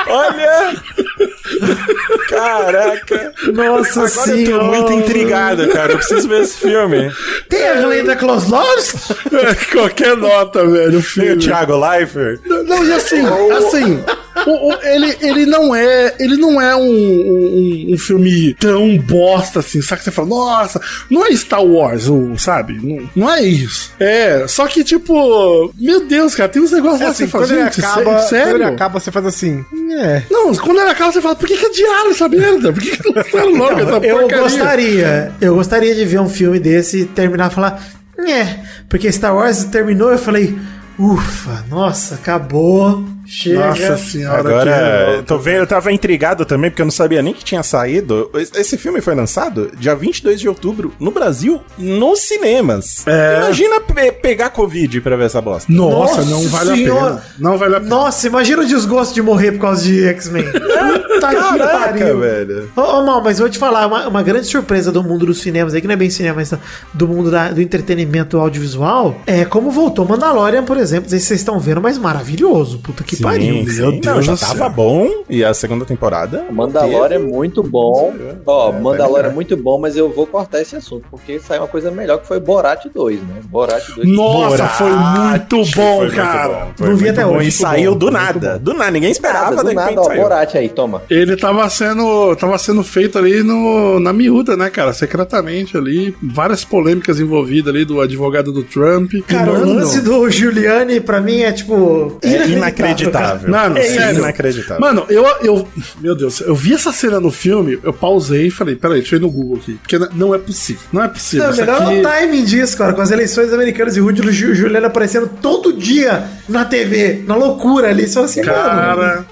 Olha! 0.09 0.75
Caraca! 2.33 3.33
Nossa 3.53 4.01
Agora 4.05 4.37
eu 4.41 4.59
tô 4.59 4.65
muito 4.65 4.93
intrigado, 4.93 5.69
cara. 5.69 5.93
Eu 5.93 5.99
preciso 5.99 6.29
ver 6.29 6.43
esse 6.43 6.57
filme. 6.59 7.13
Tem 7.49 7.69
a 7.69 7.81
Glenda 7.81 8.17
Kloslovski? 8.17 9.15
Qualquer 9.73 10.17
nota, 10.17 10.67
velho. 10.67 10.89
o 10.89 10.91
Tem 10.91 10.99
o 10.99 11.03
filme. 11.03 11.37
Thiago 11.43 11.77
Leifert. 11.79 12.41
Não, 12.47 12.85
e 12.85 12.93
assim, 12.93 13.21
assim, 13.57 14.05
O- 14.47 14.71
o- 14.73 14.79
ele, 14.83 15.17
ele 15.21 15.47
não 15.47 15.75
é. 15.75 16.15
Ele 16.19 16.37
não 16.37 16.61
é 16.61 16.75
um, 16.75 16.81
um, 16.83 17.87
um 17.95 17.99
filme 17.99 18.55
tão 18.55 18.97
bosta 18.99 19.61
assim, 19.61 19.81
sabe? 19.83 19.99
Que 20.01 20.05
você 20.05 20.11
fala, 20.11 20.29
nossa, 20.29 20.81
não 21.11 21.27
é 21.27 21.33
Star 21.37 21.63
Wars, 21.65 22.09
o, 22.09 22.37
sabe? 22.39 22.79
Não, 22.83 23.11
não 23.15 23.33
é 23.35 23.43
isso. 23.43 23.93
É, 24.01 24.47
só 24.49 24.67
que, 24.67 24.83
tipo, 24.83 25.73
meu 25.79 26.07
Deus, 26.07 26.35
cara, 26.35 26.49
tem 26.49 26.63
uns 26.63 26.73
negócios 26.73 27.01
É 27.01 27.05
lá 27.05 27.11
assim, 27.11 27.25
que 27.27 27.31
você 27.31 27.33
fala, 27.33 27.47
quando 27.47 27.59
ele 27.59 27.65
gente, 27.71 27.81
acaba, 27.85 28.19
sério? 28.21 28.47
quando 28.53 28.63
ele 28.63 28.75
acaba, 28.75 29.01
você 29.01 29.11
faz 29.13 29.27
assim. 29.27 29.65
É. 30.01 30.23
Não, 30.31 30.55
quando 30.55 30.81
ele 30.81 30.91
acaba, 30.91 31.13
você 31.13 31.21
fala, 31.21 31.37
por 31.37 31.47
que, 31.47 31.57
que 31.57 31.67
adiaram 31.67 32.15
essa 32.23 32.29
merda? 32.29 32.73
Por 32.73 32.83
que, 32.83 32.97
que 32.97 33.13
lançaram 33.13 33.55
logo 33.55 33.81
essa 33.81 34.07
eu 34.07 34.19
porcaria? 34.19 34.43
gostaria, 34.43 35.33
eu 35.41 35.55
gostaria 35.55 35.95
de 35.95 36.05
ver 36.05 36.21
um 36.21 36.29
filme 36.29 36.59
desse 36.59 37.01
e 37.01 37.05
terminar 37.05 37.51
e 37.51 37.55
falar, 37.55 37.83
é, 38.19 38.61
porque 38.89 39.11
Star 39.11 39.35
Wars 39.35 39.65
terminou, 39.65 40.11
eu 40.11 40.19
falei, 40.19 40.57
ufa, 40.99 41.65
nossa, 41.69 42.15
acabou, 42.15 43.05
chega. 43.33 43.67
Nossa 43.67 43.97
senhora. 43.99 44.39
Agora, 44.41 45.17
que- 45.19 45.23
tô 45.25 45.39
vendo, 45.39 45.59
eu 45.59 45.67
tava 45.67 45.93
intrigado 45.93 46.45
também, 46.45 46.71
porque 46.71 46.83
eu 46.83 46.87
não 46.87 46.91
sabia 46.93 47.23
nem 47.23 47.33
que 47.33 47.45
tinha 47.45 47.63
saído. 47.63 48.31
Esse 48.55 48.77
filme 48.77 49.01
foi 49.01 49.15
lançado 49.15 49.71
dia 49.79 49.95
22 49.95 50.41
de 50.41 50.49
outubro 50.49 50.93
no 51.01 51.11
Brasil, 51.11 51.61
nos 51.79 52.21
cinemas. 52.21 53.07
É. 53.07 53.39
Imagina 53.45 53.81
pe- 53.81 54.13
pegar 54.13 54.51
Covid 54.51 55.01
pra 55.01 55.17
ver 55.17 55.25
essa 55.27 55.41
bosta. 55.41 55.73
Nossa, 55.73 56.17
Nossa 56.23 56.31
não 56.31 56.43
vale 56.49 56.71
a 56.73 56.75
senhora. 56.77 57.11
pena. 57.15 57.23
Não 57.39 57.59
vale 57.59 57.77
a 57.77 57.81
pena. 57.81 57.89
Nossa, 57.91 58.27
imagina 58.27 58.63
o 58.63 58.67
desgosto 58.67 59.15
de 59.15 59.23
morrer 59.23 59.53
por 59.53 59.61
causa 59.61 59.83
de 59.85 60.05
X-Men. 60.09 60.45
Puta 60.53 61.29
que 61.29 61.37
Caraca, 61.37 61.79
pariu. 61.79 62.19
velho. 62.21 62.71
Ô, 62.77 62.81
ô, 62.81 63.07
Mal, 63.07 63.23
mas 63.23 63.39
vou 63.39 63.49
te 63.49 63.59
falar, 63.59 63.87
uma, 63.87 64.09
uma 64.09 64.23
grande 64.23 64.47
surpresa 64.47 64.91
do 64.91 65.03
mundo 65.03 65.25
dos 65.27 65.41
cinemas 65.41 65.73
aí, 65.75 65.81
que 65.81 65.87
não 65.87 65.95
é 65.95 65.97
bem 65.97 66.11
cinema, 66.11 66.37
mas 66.37 66.53
do 66.93 67.07
mundo 67.09 67.31
da- 67.31 67.51
do 67.51 67.61
entretenimento 67.61 68.39
audiovisual, 68.39 69.21
é 69.27 69.45
como 69.45 69.71
voltou 69.71 70.07
Mandalorian, 70.07 70.65
por 70.65 70.77
exemplo. 70.77 71.05
Não 71.05 71.11
sei 71.11 71.19
se 71.21 71.27
vocês 71.27 71.41
estão 71.41 71.59
vendo, 71.61 71.81
mas 71.81 71.97
maravilhoso. 71.99 72.79
Puta 72.79 73.03
que 73.05 73.22
pariu. 73.23 73.55
sim. 73.67 73.77
Meu 73.81 73.93
Não, 73.93 73.99
Deus 74.01 74.25
já 74.27 74.35
do 74.35 74.41
tava 74.41 74.55
céu. 74.59 74.71
bom. 74.71 75.09
E 75.29 75.45
a 75.45 75.55
segunda 75.55 75.85
temporada. 75.85 76.45
Mandalorian 76.51 77.17
é 77.17 77.19
muito 77.19 77.63
bom. 77.63 78.13
Ó, 78.47 78.71
É, 78.71 78.81
Mandalorian 78.81 79.23
tá 79.25 79.29
é 79.31 79.33
muito 79.33 79.57
bom, 79.57 79.79
mas 79.79 79.97
eu 79.97 80.11
vou 80.11 80.27
cortar 80.27 80.61
esse 80.61 80.77
assunto, 80.77 81.05
porque 81.11 81.39
saiu 81.41 81.63
uma 81.63 81.69
coisa 81.69 81.91
melhor 81.91 82.19
que 82.21 82.27
foi 82.27 82.39
Borat 82.41 82.85
2, 82.93 83.21
né? 83.21 83.41
Borat 83.45 83.83
2. 83.97 84.09
Nossa, 84.09 84.49
Borat 84.49 84.71
foi 84.79 84.91
muito 84.91 85.57
bom, 85.57 85.97
foi 85.97 85.99
muito 86.07 86.15
cara. 86.17 86.49
bom, 86.49 86.73
foi 86.77 86.89
Não 86.89 86.97
vi 86.97 87.05
muito 87.05 87.19
até 87.21 87.27
hoje, 87.27 87.35
E 87.37 87.43
muito 87.43 87.53
saiu 87.55 87.93
bom, 87.93 87.99
do 87.99 88.07
muito 88.07 88.19
nada. 88.19 88.59
Do 88.59 88.75
nada, 88.75 88.91
ninguém 88.91 89.11
esperava, 89.11 89.51
Nada, 89.57 89.63
do 89.69 89.73
nada, 89.75 90.01
ó, 90.01 90.05
saiu. 90.05 90.23
Borat 90.23 90.55
aí, 90.57 90.69
toma. 90.69 91.03
Ele 91.09 91.37
tava 91.37 91.69
sendo, 91.71 92.35
tava 92.37 92.59
sendo 92.59 92.83
feito 92.83 93.19
ali 93.19 93.43
no, 93.43 93.99
na 94.01 94.13
miúda, 94.13 94.57
né, 94.57 94.69
cara? 94.71 94.93
Secretamente 94.93 95.77
ali. 95.77 96.15
Várias 96.23 96.65
polêmicas 96.65 97.21
envolvidas 97.21 97.75
ali 97.75 97.85
do 97.85 98.01
advogado 98.01 98.53
do 98.53 98.63
Trump. 98.63 99.13
Cara, 99.27 99.53
o 99.53 99.65
lance 99.65 100.01
do 100.01 100.29
Giuliani, 100.31 101.01
pra 101.01 101.21
mim, 101.21 101.41
é 101.43 101.53
tipo. 101.53 102.19
É 102.23 102.47
inacreditável. 102.49 103.12
Mano, 103.49 103.79
é 103.79 103.83
sério. 103.83 104.19
inacreditável. 104.21 104.81
Mano, 104.81 105.05
eu, 105.09 105.25
eu. 105.43 105.69
Meu 106.01 106.15
Deus, 106.17 106.41
eu 106.41 106.55
vi 106.55 106.75
essa 106.75 106.93
cena 106.93 107.21
no 107.21 107.31
filme, 107.31 107.79
eu 107.83 107.93
pausei 107.93 108.47
e 108.47 108.51
falei, 108.51 108.77
peraí, 108.77 109.01
deixa 109.01 109.15
eu 109.17 109.19
ir 109.19 109.23
no 109.23 109.31
Google 109.31 109.57
aqui. 109.59 109.75
Porque 109.75 109.99
não 110.15 110.35
é 110.35 110.39
possível. 110.39 110.83
Não 110.93 111.03
é 111.03 111.09
possível. 111.09 111.49
Não, 111.51 111.57
melhor 111.57 111.83
aqui- 111.83 111.99
o 111.99 112.03
timing 112.03 112.45
disso, 112.45 112.77
cara, 112.77 112.93
com 112.93 113.01
as 113.03 113.11
eleições 113.11 113.53
americanas 113.53 113.97
e 113.97 114.01
o 114.01 114.05
Rudy 114.05 114.23
Ju- 114.33 114.55
Giuliani 114.55 114.87
aparecendo 114.87 115.29
todo 115.41 115.73
dia 115.73 116.25
na 116.49 116.65
TV, 116.65 117.23
na 117.27 117.35
loucura 117.37 117.89
ali. 117.89 118.09
Só 118.09 118.25
assim, 118.25 118.41
mano. 118.43 118.53
Cara. 118.53 119.25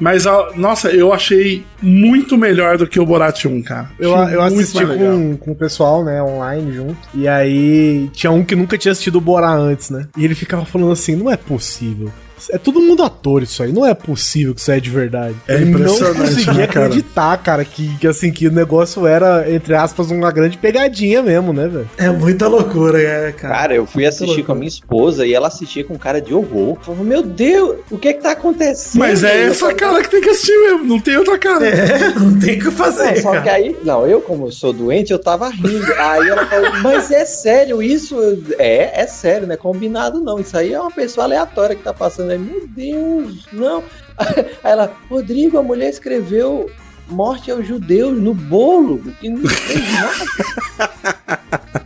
Mas, 0.00 0.26
ó, 0.26 0.50
nossa, 0.56 0.90
eu 0.90 1.12
achei 1.12 1.64
muito 1.80 2.36
melhor 2.36 2.76
do 2.76 2.84
que 2.84 2.98
o 2.98 3.06
Borat 3.06 3.44
1, 3.44 3.62
cara. 3.62 3.88
Eu, 3.96 4.10
eu 4.10 4.42
assisti 4.42 4.84
com, 4.84 5.36
com 5.36 5.52
o 5.52 5.54
pessoal, 5.54 6.04
né, 6.04 6.20
online 6.20 6.72
junto. 6.74 6.96
E 7.14 7.28
aí 7.28 8.10
tinha 8.12 8.32
um 8.32 8.44
que 8.44 8.56
nunca 8.56 8.76
tinha 8.76 8.90
assistido 8.90 9.16
o 9.16 9.20
Borá 9.20 9.52
antes, 9.54 9.90
né? 9.90 10.08
E 10.16 10.24
ele 10.24 10.34
ficava 10.34 10.64
falando 10.64 10.90
assim: 10.90 11.14
não 11.14 11.30
é 11.30 11.36
possível. 11.36 12.10
É 12.50 12.58
todo 12.58 12.80
mundo 12.80 13.02
ator 13.02 13.42
isso 13.42 13.62
aí, 13.62 13.72
não 13.72 13.86
é 13.86 13.94
possível 13.94 14.54
que 14.54 14.60
isso 14.60 14.70
é 14.70 14.80
de 14.80 14.90
verdade. 14.90 15.34
É 15.48 15.54
Ele 15.54 15.70
impressionante, 15.70 16.18
não 16.18 16.26
conseguia 16.26 16.52
né, 16.52 16.66
cara? 16.66 16.86
acreditar, 16.86 17.36
cara, 17.38 17.64
que, 17.64 17.96
que 17.98 18.06
assim, 18.06 18.30
que 18.32 18.46
o 18.48 18.52
negócio 18.52 19.06
era, 19.06 19.50
entre 19.50 19.74
aspas, 19.74 20.10
uma 20.10 20.30
grande 20.30 20.58
pegadinha 20.58 21.22
mesmo, 21.22 21.52
né, 21.52 21.66
velho? 21.68 21.88
É 21.96 22.08
muita 22.10 22.46
loucura, 22.48 23.00
é, 23.00 23.32
cara. 23.32 23.54
Cara, 23.54 23.74
eu 23.74 23.86
fui 23.86 24.06
assistir 24.06 24.42
com 24.44 24.52
a 24.52 24.54
minha 24.54 24.68
esposa 24.68 25.26
e 25.26 25.32
ela 25.34 25.48
assistia 25.48 25.84
com 25.84 25.96
cara 25.98 26.20
de 26.20 26.34
horror. 26.34 26.76
Eu 26.76 26.78
falava, 26.82 27.04
meu 27.04 27.22
Deus, 27.22 27.76
o 27.90 27.98
que 27.98 28.08
é 28.08 28.12
que 28.12 28.22
tá 28.22 28.32
acontecendo? 28.32 29.00
Mas 29.00 29.22
é 29.24 29.44
essa 29.44 29.60
falei, 29.60 29.76
cara 29.76 30.02
que 30.02 30.10
tem 30.10 30.20
que 30.20 30.30
assistir 30.30 30.58
mesmo, 30.58 30.84
não 30.84 31.00
tem 31.00 31.16
outra 31.16 31.38
cara. 31.38 31.66
É, 31.66 32.10
não 32.18 32.38
tem 32.38 32.58
o 32.58 32.64
que 32.64 32.70
fazer, 32.70 33.16
Não, 33.16 33.22
só 33.22 33.30
que 33.32 33.38
cara. 33.38 33.52
aí, 33.52 33.76
não, 33.84 34.06
eu 34.06 34.20
como 34.20 34.50
sou 34.52 34.72
doente, 34.72 35.12
eu 35.12 35.18
tava 35.18 35.48
rindo. 35.48 35.84
Aí 35.98 36.28
ela 36.28 36.46
falou, 36.46 36.72
mas 36.82 37.10
é 37.10 37.24
sério 37.24 37.82
isso? 37.82 38.16
É, 38.58 39.02
é 39.02 39.06
sério, 39.06 39.46
não 39.46 39.54
é 39.54 39.56
combinado 39.56 40.20
não. 40.20 40.38
Isso 40.38 40.56
aí 40.56 40.72
é 40.72 40.80
uma 40.80 40.90
pessoa 40.90 41.24
aleatória 41.24 41.74
que 41.76 41.82
tá 41.82 41.92
passando 41.92 42.30
aí. 42.34 42.38
Meu 42.38 42.66
Deus, 42.66 43.46
não. 43.52 43.82
Aí 44.18 44.44
ela, 44.62 44.94
Rodrigo, 45.08 45.58
a 45.58 45.62
mulher 45.62 45.90
escreveu 45.90 46.70
morte 47.08 47.50
aos 47.50 47.66
judeus 47.66 48.20
no 48.20 48.34
bolo. 48.34 49.02
Que 49.20 49.28
não 49.28 49.48
fez 49.48 49.92
nada. 49.92 50.94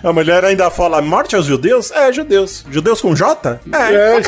A 0.03 0.13
mulher 0.13 0.45
ainda 0.45 0.71
fala 0.71 1.03
morte 1.03 1.35
aos 1.35 1.47
judeus? 1.47 1.91
É, 1.91 2.13
judeus. 2.13 2.65
Judeus 2.71 3.01
com 3.01 3.15
J? 3.15 3.61
É. 3.73 4.21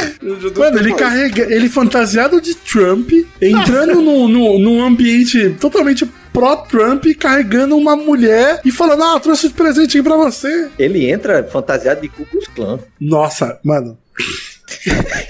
Mano, 0.59 0.79
ele 0.79 0.95
carrega. 0.95 1.43
Ele 1.53 1.69
fantasiado 1.69 2.41
de 2.41 2.55
Trump, 2.55 3.11
entrando 3.41 4.01
num, 4.01 4.29
num, 4.29 4.59
num 4.59 4.85
ambiente 4.85 5.51
totalmente 5.61 6.05
pró-Trump, 6.33 7.05
carregando 7.19 7.77
uma 7.77 7.95
mulher 7.95 8.61
e 8.65 8.71
falando: 8.71 9.05
Ah, 9.05 9.21
trouxe 9.21 9.51
presente 9.51 9.99
aqui 9.99 10.03
pra 10.03 10.17
você. 10.17 10.71
Ele 10.79 11.09
entra 11.11 11.45
fantasiado 11.45 12.01
de 12.01 12.09
Ku 12.09 12.25
Klux 12.27 12.49
Klan. 12.49 12.79
Nossa, 13.01 13.59
mano. 13.63 13.97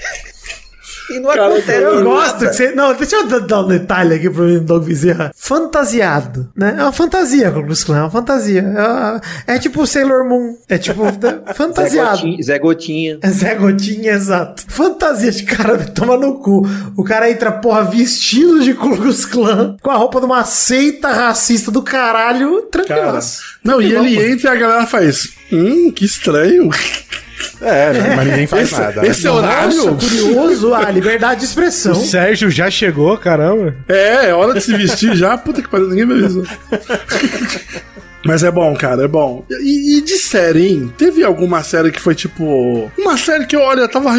E 1.11 1.19
não 1.19 1.29
Cara, 1.29 1.47
acontece 1.47 1.81
Eu 1.83 1.91
nada. 1.95 2.03
gosto 2.03 2.37
que 2.39 2.53
você. 2.53 2.71
Não, 2.71 2.93
deixa 2.93 3.15
eu 3.17 3.41
dar- 3.41 3.61
um 3.61 3.67
detalhe 3.67 4.15
aqui 4.15 4.29
pro 4.29 4.59
Doug 4.61 4.85
Bezerra. 4.85 5.31
Fantasiado, 5.35 6.49
né? 6.55 6.75
É 6.77 6.81
uma 6.83 6.91
fantasia, 6.91 7.51
Conclus 7.51 7.83
Clan, 7.83 7.97
é 7.97 8.01
uma 8.01 8.09
fantasia. 8.11 8.61
É, 8.61 8.87
uma- 8.87 9.21
é 9.47 9.59
tipo 9.59 9.85
Sailor 9.85 10.27
Moon. 10.27 10.55
É 10.69 10.77
tipo? 10.77 11.03
Zé 11.21 11.41
fantasiado. 11.53 12.17
Gotinha, 12.21 12.43
Zé 12.43 12.59
Gotinha. 12.59 13.19
É 13.21 13.29
Zé 13.29 13.55
Gotinha, 13.55 14.11
exato. 14.13 14.63
Fantasia 14.67 15.31
de 15.31 15.43
cara, 15.43 15.77
toma 15.93 16.17
no 16.17 16.35
cu. 16.39 16.61
O 16.97 17.03
cara 17.03 17.29
entra, 17.29 17.51
porra, 17.51 17.83
vestido 17.83 18.61
de 18.63 18.73
Ku 18.73 18.95
Klux 18.97 19.25
Klan, 19.25 19.75
com 19.81 19.91
a 19.91 19.95
roupa 19.95 20.19
de 20.19 20.25
uma 20.25 20.43
seita 20.43 21.09
racista 21.11 21.71
do 21.71 21.81
caralho, 21.81 22.67
Cara. 22.71 22.85
tranquilo. 22.85 23.19
Não, 23.63 23.81
e 23.81 23.93
ele 23.93 24.31
entra 24.31 24.49
e 24.49 24.53
a 24.53 24.59
galera 24.59 24.85
faz. 24.87 25.29
Hum, 25.51 25.91
que 25.91 26.05
estranho. 26.05 26.69
É, 27.61 28.15
mas 28.15 28.27
ninguém 28.27 28.47
faz 28.47 28.71
Esse, 28.71 28.79
nada. 28.81 29.01
né? 29.01 29.07
esse 29.07 29.27
horário. 29.27 29.85
Nossa, 29.85 30.07
curioso. 30.07 30.73
Ah, 30.73 30.89
liberdade 30.91 31.41
de 31.41 31.45
expressão. 31.45 31.93
O 31.93 31.95
Sérgio 32.05 32.49
já 32.49 32.69
chegou, 32.71 33.17
caramba. 33.17 33.75
É, 33.87 34.27
é 34.29 34.33
hora 34.33 34.53
de 34.53 34.61
se 34.61 34.75
vestir 34.75 35.15
já. 35.15 35.37
Puta 35.37 35.61
que 35.61 35.69
pariu, 35.69 35.87
ninguém 35.89 36.05
me 36.05 36.13
avisou. 36.13 36.43
Mas 38.23 38.43
é 38.43 38.51
bom, 38.51 38.73
cara, 38.75 39.03
é 39.03 39.07
bom. 39.07 39.43
E, 39.49 39.97
e 39.97 40.01
de 40.01 40.17
série, 40.17 40.67
hein? 40.67 40.93
Teve 40.97 41.23
alguma 41.23 41.63
série 41.63 41.91
que 41.91 41.99
foi 41.99 42.15
tipo. 42.15 42.91
Uma 42.97 43.17
série 43.17 43.45
que, 43.45 43.55
olha, 43.57 43.81
eu 43.81 43.89
tava 43.89 44.11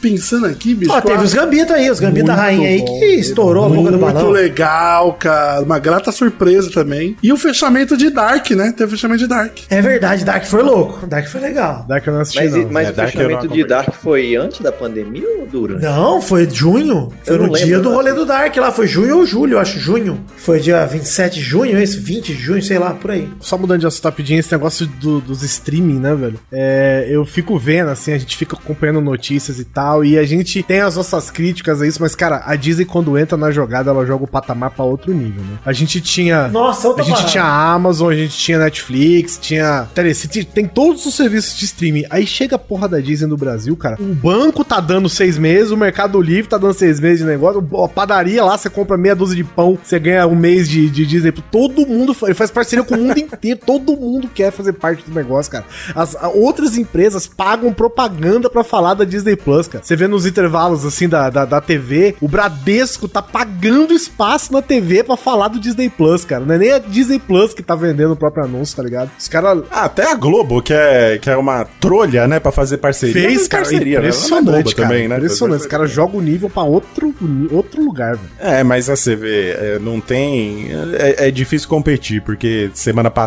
pensando 0.00 0.46
aqui, 0.46 0.74
bicho. 0.74 0.92
Ó, 0.92 1.00
teve 1.00 1.18
eu 1.18 1.22
os 1.24 1.34
Gambito 1.34 1.72
aí, 1.72 1.90
os 1.90 2.00
Gambito 2.00 2.26
da 2.26 2.32
Muito 2.34 2.44
Rainha 2.44 2.68
aí, 2.68 2.84
que 2.84 3.04
estourou 3.16 3.64
a 3.66 3.68
boca 3.68 3.90
do 3.90 3.98
Muito 3.98 4.14
balão. 4.14 4.30
legal, 4.30 5.12
cara. 5.14 5.62
Uma 5.62 5.78
grata 5.78 6.12
surpresa 6.12 6.70
também. 6.70 7.16
E 7.22 7.32
o 7.32 7.36
fechamento 7.36 7.96
de 7.96 8.10
Dark, 8.10 8.50
né? 8.50 8.72
Teve 8.76 8.84
o 8.84 8.90
fechamento 8.90 9.20
de 9.20 9.26
Dark. 9.26 9.58
É 9.68 9.80
verdade, 9.80 10.24
Dark 10.24 10.44
foi 10.44 10.62
louco. 10.62 11.06
Dark 11.06 11.26
foi 11.26 11.40
legal. 11.40 11.86
Que 12.02 12.08
eu 12.08 12.14
não 12.14 12.20
assisti, 12.20 12.40
Mas, 12.42 12.54
não. 12.54 12.68
mas 12.70 12.88
É, 12.88 12.90
o 12.90 12.94
Dark 12.94 13.14
eu 13.14 13.20
fechamento 13.20 13.48
de. 13.48 13.64
Dark 13.64 13.94
foi 13.94 14.36
antes 14.36 14.60
da 14.60 14.72
pandemia 14.72 15.26
ou 15.38 15.46
durante? 15.46 15.82
Não, 15.82 16.22
foi 16.22 16.48
junho. 16.50 17.12
Foi 17.24 17.34
Eu 17.36 17.42
no 17.46 17.52
dia 17.52 17.66
lembro, 17.66 17.82
do 17.82 17.90
rolê 17.94 18.12
do 18.12 18.24
Dark 18.24 18.56
lá. 18.56 18.70
Foi 18.72 18.86
junho 18.86 19.18
ou 19.18 19.26
julho, 19.26 19.54
eu 19.54 19.58
acho. 19.58 19.78
Junho. 19.78 20.20
Foi 20.36 20.60
dia 20.60 20.84
27 20.86 21.34
de 21.34 21.40
junho, 21.40 21.78
esse 21.78 21.98
20 21.98 22.34
de 22.34 22.42
junho, 22.42 22.62
sei 22.62 22.78
lá, 22.78 22.92
por 22.94 23.10
aí. 23.10 23.28
Só 23.40 23.56
mudando 23.58 23.80
de 23.80 23.86
assunto 23.86 24.04
rapidinho, 24.04 24.38
esse 24.40 24.52
negócio 24.52 24.86
do- 24.86 25.20
dos 25.20 25.42
streaming, 25.42 25.98
né, 25.98 26.14
velho? 26.14 26.38
É, 26.52 27.06
eu 27.10 27.24
fico 27.24 27.58
vendo, 27.58 27.88
assim, 27.90 28.12
a 28.12 28.18
gente 28.18 28.36
fica 28.36 28.56
acompanhando 28.56 29.00
notícias 29.00 29.58
e 29.58 29.64
tal, 29.64 30.04
e 30.04 30.18
a 30.18 30.24
gente 30.24 30.62
tem 30.62 30.80
as 30.80 30.96
nossas 30.96 31.30
críticas 31.30 31.80
a 31.82 31.86
isso, 31.86 31.98
mas, 32.00 32.14
cara, 32.14 32.42
a 32.44 32.54
Disney, 32.56 32.84
quando 32.84 33.18
entra 33.18 33.36
na 33.36 33.50
jogada, 33.50 33.90
ela 33.90 34.04
joga 34.06 34.24
o 34.24 34.28
patamar 34.28 34.70
pra 34.70 34.84
outro 34.84 35.12
nível, 35.12 35.42
né? 35.42 35.58
A 35.64 35.72
gente 35.72 36.00
tinha. 36.00 36.48
Nossa, 36.48 36.88
A 36.88 37.02
gente 37.02 37.10
parada. 37.12 37.28
tinha 37.30 37.44
a 37.44 37.72
Amazon, 37.72 38.12
a 38.12 38.16
gente 38.16 38.36
tinha 38.36 38.58
Netflix, 38.58 39.38
tinha 39.40 39.88
Telecity, 39.94 40.44
tem 40.44 40.66
todos 40.66 41.04
os 41.06 41.14
serviços 41.14 41.58
de 41.58 41.64
streaming. 41.64 42.04
Aí 42.10 42.26
chega 42.26 42.56
a 42.56 42.58
porra 42.58 42.88
da 42.88 43.00
Disney 43.00 43.26
no 43.28 43.36
Brasil, 43.36 43.76
cara. 43.76 43.96
O 44.00 44.14
banco 44.14 44.64
tá 44.64 44.80
dando 44.80 45.08
seis 45.08 45.38
meses, 45.38 45.70
o 45.70 45.76
Mercado 45.76 46.20
Livre 46.20 46.48
tá 46.48 46.58
dando 46.58 46.74
seis 46.74 47.00
meses 47.00 47.18
de 47.20 47.24
negócio, 47.24 47.66
a 47.82 47.88
padaria 47.88 48.44
lá, 48.44 48.56
você 48.56 48.68
compra 48.70 48.96
meia 48.96 49.14
dúzia 49.14 49.36
de 49.36 49.44
pão, 49.44 49.78
você 49.82 49.98
ganha 49.98 50.26
um 50.26 50.34
mês 50.36 50.68
de, 50.68 50.88
de 50.90 51.06
Disney. 51.06 51.32
Todo 51.50 51.86
mundo 51.86 52.16
ele 52.22 52.34
faz 52.34 52.50
parceria 52.50 52.84
com 52.84 52.94
o 52.94 52.98
mundo 52.98 53.10
inteiro, 53.18 53.29
todo 53.66 53.96
mundo 53.96 54.28
quer 54.34 54.50
fazer 54.50 54.72
parte 54.72 55.04
do 55.08 55.14
negócio, 55.14 55.50
cara. 55.52 55.64
As 55.94 56.16
outras 56.34 56.76
empresas 56.76 57.26
pagam 57.26 57.72
propaganda 57.72 58.48
pra 58.50 58.62
falar 58.64 58.94
da 58.94 59.04
Disney 59.04 59.36
Plus, 59.36 59.68
cara. 59.68 59.84
Você 59.84 59.96
vê 59.96 60.06
nos 60.06 60.26
intervalos, 60.26 60.84
assim, 60.84 61.08
da, 61.08 61.30
da, 61.30 61.44
da 61.44 61.60
TV, 61.60 62.16
o 62.20 62.28
Bradesco 62.28 63.08
tá 63.08 63.22
pagando 63.22 63.92
espaço 63.92 64.52
na 64.52 64.62
TV 64.62 65.02
pra 65.04 65.16
falar 65.16 65.48
do 65.48 65.58
Disney 65.60 65.88
Plus, 65.88 66.24
cara. 66.24 66.44
Não 66.44 66.54
é 66.54 66.58
nem 66.58 66.72
a 66.72 66.78
Disney 66.78 67.18
Plus 67.18 67.52
que 67.54 67.62
tá 67.62 67.74
vendendo 67.74 68.12
o 68.12 68.16
próprio 68.16 68.44
anúncio, 68.44 68.76
tá 68.76 68.82
ligado? 68.82 69.10
Os 69.18 69.28
caras 69.28 69.62
Ah, 69.70 69.84
até 69.84 70.10
a 70.10 70.14
Globo, 70.14 70.62
que 70.62 70.72
é, 70.72 71.18
que 71.18 71.28
é 71.30 71.36
uma 71.36 71.64
trolha, 71.80 72.26
né, 72.26 72.38
pra 72.40 72.52
fazer 72.52 72.78
parceria. 72.78 73.14
fez, 73.28 73.48
cara, 73.48 73.62
parceria, 73.64 74.00
né? 74.00 74.06
É 74.06 74.08
impressionante, 74.08 74.64
boba 74.64 74.76
cara. 74.76 74.88
também, 74.88 75.08
né? 75.08 75.16
Impressionante. 75.16 75.60
Os 75.60 75.66
caras 75.66 75.90
jogam 75.90 76.18
o 76.18 76.22
nível 76.22 76.48
pra 76.50 76.62
outro, 76.62 77.14
outro 77.50 77.82
lugar, 77.82 78.16
velho. 78.16 78.30
É, 78.38 78.62
mas 78.62 78.88
a 78.88 78.96
você 78.96 79.14
vê, 79.16 79.50
é, 79.50 79.78
não 79.80 80.00
tem. 80.00 80.68
É, 80.98 81.28
é 81.28 81.30
difícil 81.30 81.68
competir, 81.68 82.20
porque 82.22 82.70
semana 82.74 83.10
passada 83.10 83.19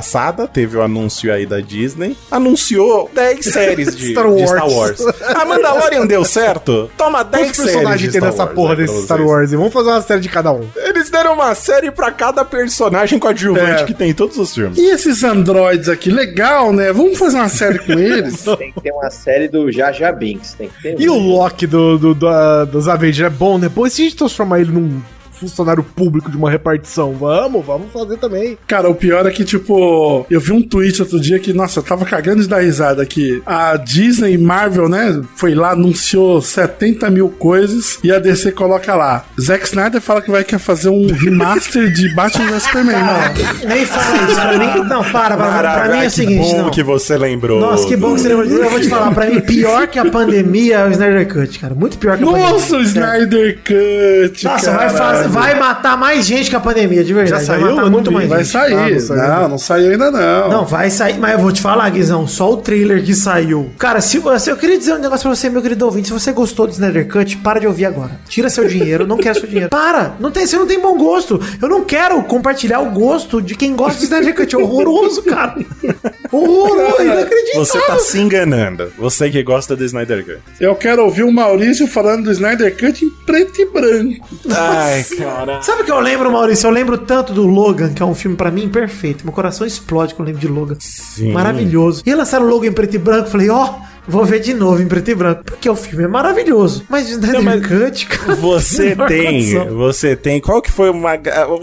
teve 0.53 0.77
o 0.77 0.81
anúncio 0.81 1.31
aí 1.33 1.45
da 1.45 1.59
Disney, 1.59 2.15
anunciou 2.31 3.09
10 3.13 3.45
séries 3.45 3.95
de 3.95 4.11
Star 4.11 4.31
de 4.33 4.47
Star 4.47 4.69
Wars. 4.69 4.99
A 5.35 5.45
Mandalorian 5.45 6.05
deu 6.05 6.23
certo? 6.25 6.89
Toma 6.97 7.23
10 7.23 7.43
Quantos 7.43 7.55
séries. 7.57 7.71
personagens 7.73 8.11
tem 8.11 8.21
nessa 8.21 8.43
Wars, 8.43 8.55
porra 8.55 8.75
né, 8.75 8.81
desse 8.85 9.03
Star. 9.03 9.21
Wars? 9.21 9.51
E 9.51 9.55
vamos 9.55 9.73
fazer 9.73 9.89
uma 9.89 10.01
série 10.01 10.21
de 10.21 10.29
cada 10.29 10.51
um. 10.51 10.67
Eles 10.75 11.09
deram 11.09 11.33
uma 11.33 11.53
série 11.55 11.91
pra 11.91 12.11
cada 12.11 12.43
personagem 12.45 13.19
coadjuvante 13.19 13.83
É. 13.83 13.85
que 13.85 13.93
tem 13.93 14.09
em 14.09 14.13
todos 14.13 14.37
os 14.37 14.53
filmes. 14.53 14.77
E 14.77 14.85
esses 14.91 15.23
androides 15.23 15.89
aqui, 15.89 16.09
legal, 16.11 16.71
né? 16.73 16.91
Vamos 16.93 17.17
fazer 17.17 17.37
uma 17.37 17.49
série 17.49 17.79
com 17.79 17.93
eles? 17.93 18.43
Tem 18.57 18.71
que 18.71 18.81
ter 18.81 18.91
uma 18.91 19.09
série 19.09 19.47
do 19.47 19.71
Jaja 19.71 20.11
Binks. 20.11 20.53
Tem 20.53 20.69
que 20.69 20.81
ter 20.81 20.99
E 21.01 21.09
o 21.09 21.13
um. 21.15 21.27
Loki 21.27 21.65
do, 21.67 21.97
do, 21.97 22.15
da- 22.15 22.65
dos 22.65 22.87
Avengers 22.87 23.27
é 23.27 23.29
bom, 23.29 23.57
né? 23.57 23.69
Pô, 23.73 23.85
e 23.85 23.89
se 23.89 24.01
a 24.01 24.05
gente 24.05 24.15
transformar 24.17 24.59
ele 24.61 24.71
num 24.71 25.01
funcionário 25.39 25.83
público 25.83 26.29
de 26.31 26.37
uma 26.37 26.49
repartição? 26.49 27.13
Vamos, 27.13 27.65
vamos 27.65 27.91
fazer 27.91 28.17
também. 28.17 28.57
Cara, 28.67 28.89
o 28.89 28.95
pior 28.95 29.25
é 29.25 29.31
que, 29.31 29.43
tipo, 29.43 30.25
eu 30.29 30.39
vi 30.39 30.51
um 30.51 30.61
tweet 30.61 31.01
outro 31.01 31.19
dia 31.19 31.39
que, 31.39 31.53
nossa, 31.53 31.79
eu 31.79 31.83
tava 31.83 32.05
cagando 32.05 32.41
de 32.41 32.47
dar 32.47 32.59
risada 32.61 33.05
que 33.05 33.41
a 33.45 33.75
Disney 33.77 34.37
Marvel, 34.37 34.87
né, 34.89 35.21
foi 35.35 35.53
lá, 35.55 35.71
anunciou 35.71 36.41
70 36.41 37.09
mil 37.09 37.29
coisas 37.29 37.97
e 38.03 38.11
a 38.11 38.19
DC 38.19 38.51
coloca 38.51 38.95
lá. 38.95 39.25
Zack 39.39 39.65
Snyder 39.65 40.01
fala 40.01 40.21
que 40.21 40.31
vai 40.31 40.43
quer 40.43 40.59
fazer 40.59 40.89
um 40.89 41.07
remaster 41.11 41.91
de 41.91 42.13
Batman 42.15 42.47
vs 42.51 42.63
Superman. 42.63 42.95
Não. 42.95 43.13
Nem 43.69 43.85
fala 43.85 44.15
isso 44.31 44.35
pra 44.41 44.57
mim. 44.57 44.87
Não, 44.87 45.03
para, 45.03 45.37
para. 45.37 45.37
Pra 45.37 45.49
Maravilha, 45.49 45.93
mim 45.93 45.97
é 45.97 45.99
o 45.99 46.03
que 46.03 46.09
seguinte, 46.15 46.51
bom 46.51 46.57
não. 46.63 46.69
que 46.71 46.83
você 46.83 47.17
lembrou. 47.17 47.59
Nossa, 47.59 47.87
que 47.87 47.95
bom 47.95 48.15
que 48.15 48.21
você 48.21 48.29
lembrou. 48.29 48.63
Eu 48.63 48.69
vou 48.69 48.79
te 48.79 48.89
falar, 48.89 49.11
pra 49.13 49.25
mim, 49.29 49.39
pior 49.41 49.87
que 49.87 49.99
a 49.99 50.05
pandemia 50.09 50.77
é 50.79 50.85
o 50.87 50.91
Snyder 50.91 51.27
Cut, 51.27 51.59
cara. 51.59 51.73
Muito 51.73 51.97
pior 51.97 52.17
que 52.17 52.23
a 52.23 52.25
pandemia. 52.27 52.49
Nossa, 52.51 52.77
o 52.77 52.81
Snyder 52.81 53.57
Cut, 53.59 54.43
Nossa, 54.45 54.71
vai, 54.71 54.87
caralho. 54.91 54.97
fazer- 55.17 55.29
vai 55.33 55.59
matar 55.59 55.97
mais 55.97 56.25
gente 56.25 56.49
que 56.49 56.55
a 56.55 56.59
pandemia, 56.59 57.03
de 57.03 57.13
verdade. 57.13 57.45
Já 57.45 57.53
vai 57.53 57.61
saiu? 57.61 57.75
não 57.75 57.89
muito 57.89 58.09
vi. 58.09 58.15
mais 58.15 58.29
Vai 58.29 58.43
gente. 58.43 58.51
sair. 58.51 58.73
Ah, 58.73 58.77
não 58.77 58.89
não, 58.89 58.99
saiu. 58.99 59.49
não, 59.49 59.57
saiu 59.57 59.91
ainda 59.91 60.11
não. 60.11 60.49
Não, 60.49 60.65
vai 60.65 60.89
sair, 60.89 61.17
mas 61.19 61.33
eu 61.33 61.39
vou 61.39 61.51
te 61.51 61.61
falar, 61.61 61.89
Guizão, 61.89 62.27
só 62.27 62.51
o 62.51 62.57
trailer 62.57 63.03
que 63.03 63.13
saiu. 63.13 63.71
Cara, 63.77 64.01
se 64.01 64.19
você, 64.19 64.51
eu 64.51 64.57
queria 64.57 64.77
dizer 64.77 64.93
um 64.93 64.99
negócio 64.99 65.27
pra 65.27 65.35
você, 65.35 65.49
meu 65.49 65.61
querido 65.61 65.85
ouvinte, 65.85 66.07
se 66.07 66.13
você 66.13 66.31
gostou 66.31 66.67
do 66.67 66.73
Snyder 66.73 67.07
Cut, 67.07 67.37
para 67.37 67.59
de 67.59 67.67
ouvir 67.67 67.85
agora. 67.85 68.19
Tira 68.27 68.49
seu 68.49 68.67
dinheiro, 68.67 69.05
não 69.07 69.17
quero 69.17 69.39
seu 69.39 69.47
dinheiro. 69.47 69.69
Para, 69.73 70.15
não 70.19 70.31
tem, 70.31 70.45
você 70.45 70.55
não 70.57 70.67
tem 70.67 70.79
bom 70.79 70.97
gosto. 70.97 71.39
Eu 71.61 71.67
não 71.67 71.83
quero 71.83 72.21
compartilhar 72.23 72.79
o 72.79 72.91
gosto 72.91 73.41
de 73.41 73.55
quem 73.55 73.75
gosta 73.75 73.99
do 73.99 74.03
Snyder 74.03 74.35
Cut, 74.35 74.55
é 74.55 74.57
horroroso, 74.57 75.21
cara. 75.23 75.55
Horroroso, 76.31 77.01
inacreditável. 77.03 77.65
Você 77.65 77.79
tá 77.81 77.99
se 77.99 78.19
enganando. 78.19 78.91
Você 78.97 79.29
que 79.29 79.43
gosta 79.43 79.75
do 79.75 79.83
Snyder 79.85 80.25
Cut. 80.25 80.39
Eu 80.59 80.75
quero 80.75 81.03
ouvir 81.03 81.23
o 81.23 81.31
Maurício 81.31 81.87
falando 81.87 82.23
do 82.25 82.31
Snyder 82.31 82.75
Cut 82.75 83.05
em 83.05 83.09
preto 83.25 83.61
e 83.61 83.65
branco. 83.65 84.27
Ai, 84.49 85.03
cara. 85.15 85.61
Sabe 85.61 85.81
o 85.81 85.85
que 85.85 85.91
eu 85.91 85.99
lembro, 85.99 86.31
Maurício? 86.31 86.67
Eu 86.67 86.71
lembro 86.71 86.97
tanto 86.97 87.33
do 87.33 87.45
Logan, 87.45 87.93
que 87.93 88.01
é 88.01 88.05
um 88.05 88.15
filme 88.15 88.35
pra 88.35 88.51
mim 88.51 88.69
perfeito. 88.69 89.23
Meu 89.23 89.33
coração 89.33 89.65
explode 89.65 90.13
quando 90.13 90.29
eu 90.29 90.33
lembro 90.33 90.47
de 90.47 90.53
Logan. 90.53 90.75
Sim. 90.79 91.31
Maravilhoso. 91.31 92.03
E 92.05 92.13
lançaram 92.13 92.45
o 92.45 92.49
Logan 92.49 92.67
em 92.67 92.71
preto 92.71 92.95
e 92.95 92.99
branco. 92.99 93.29
Falei, 93.29 93.49
ó, 93.49 93.75
vou 94.07 94.25
ver 94.25 94.39
de 94.39 94.53
novo 94.53 94.81
em 94.81 94.87
preto 94.87 95.11
e 95.11 95.15
branco. 95.15 95.43
Porque 95.45 95.69
o 95.69 95.75
filme 95.75 96.03
é 96.03 96.07
maravilhoso. 96.07 96.83
Mas 96.89 97.07
o 97.07 97.11
Snyder 97.11 97.41
mas 97.43 97.61
Cut, 97.65 98.05
cara. 98.07 98.35
Você 98.35 98.89
menor 98.89 99.07
tem, 99.07 99.25
condição. 99.25 99.77
você 99.77 100.15
tem. 100.15 100.39
Qual 100.41 100.61
que 100.61 100.71
foi 100.71 100.89
uma, 100.89 101.11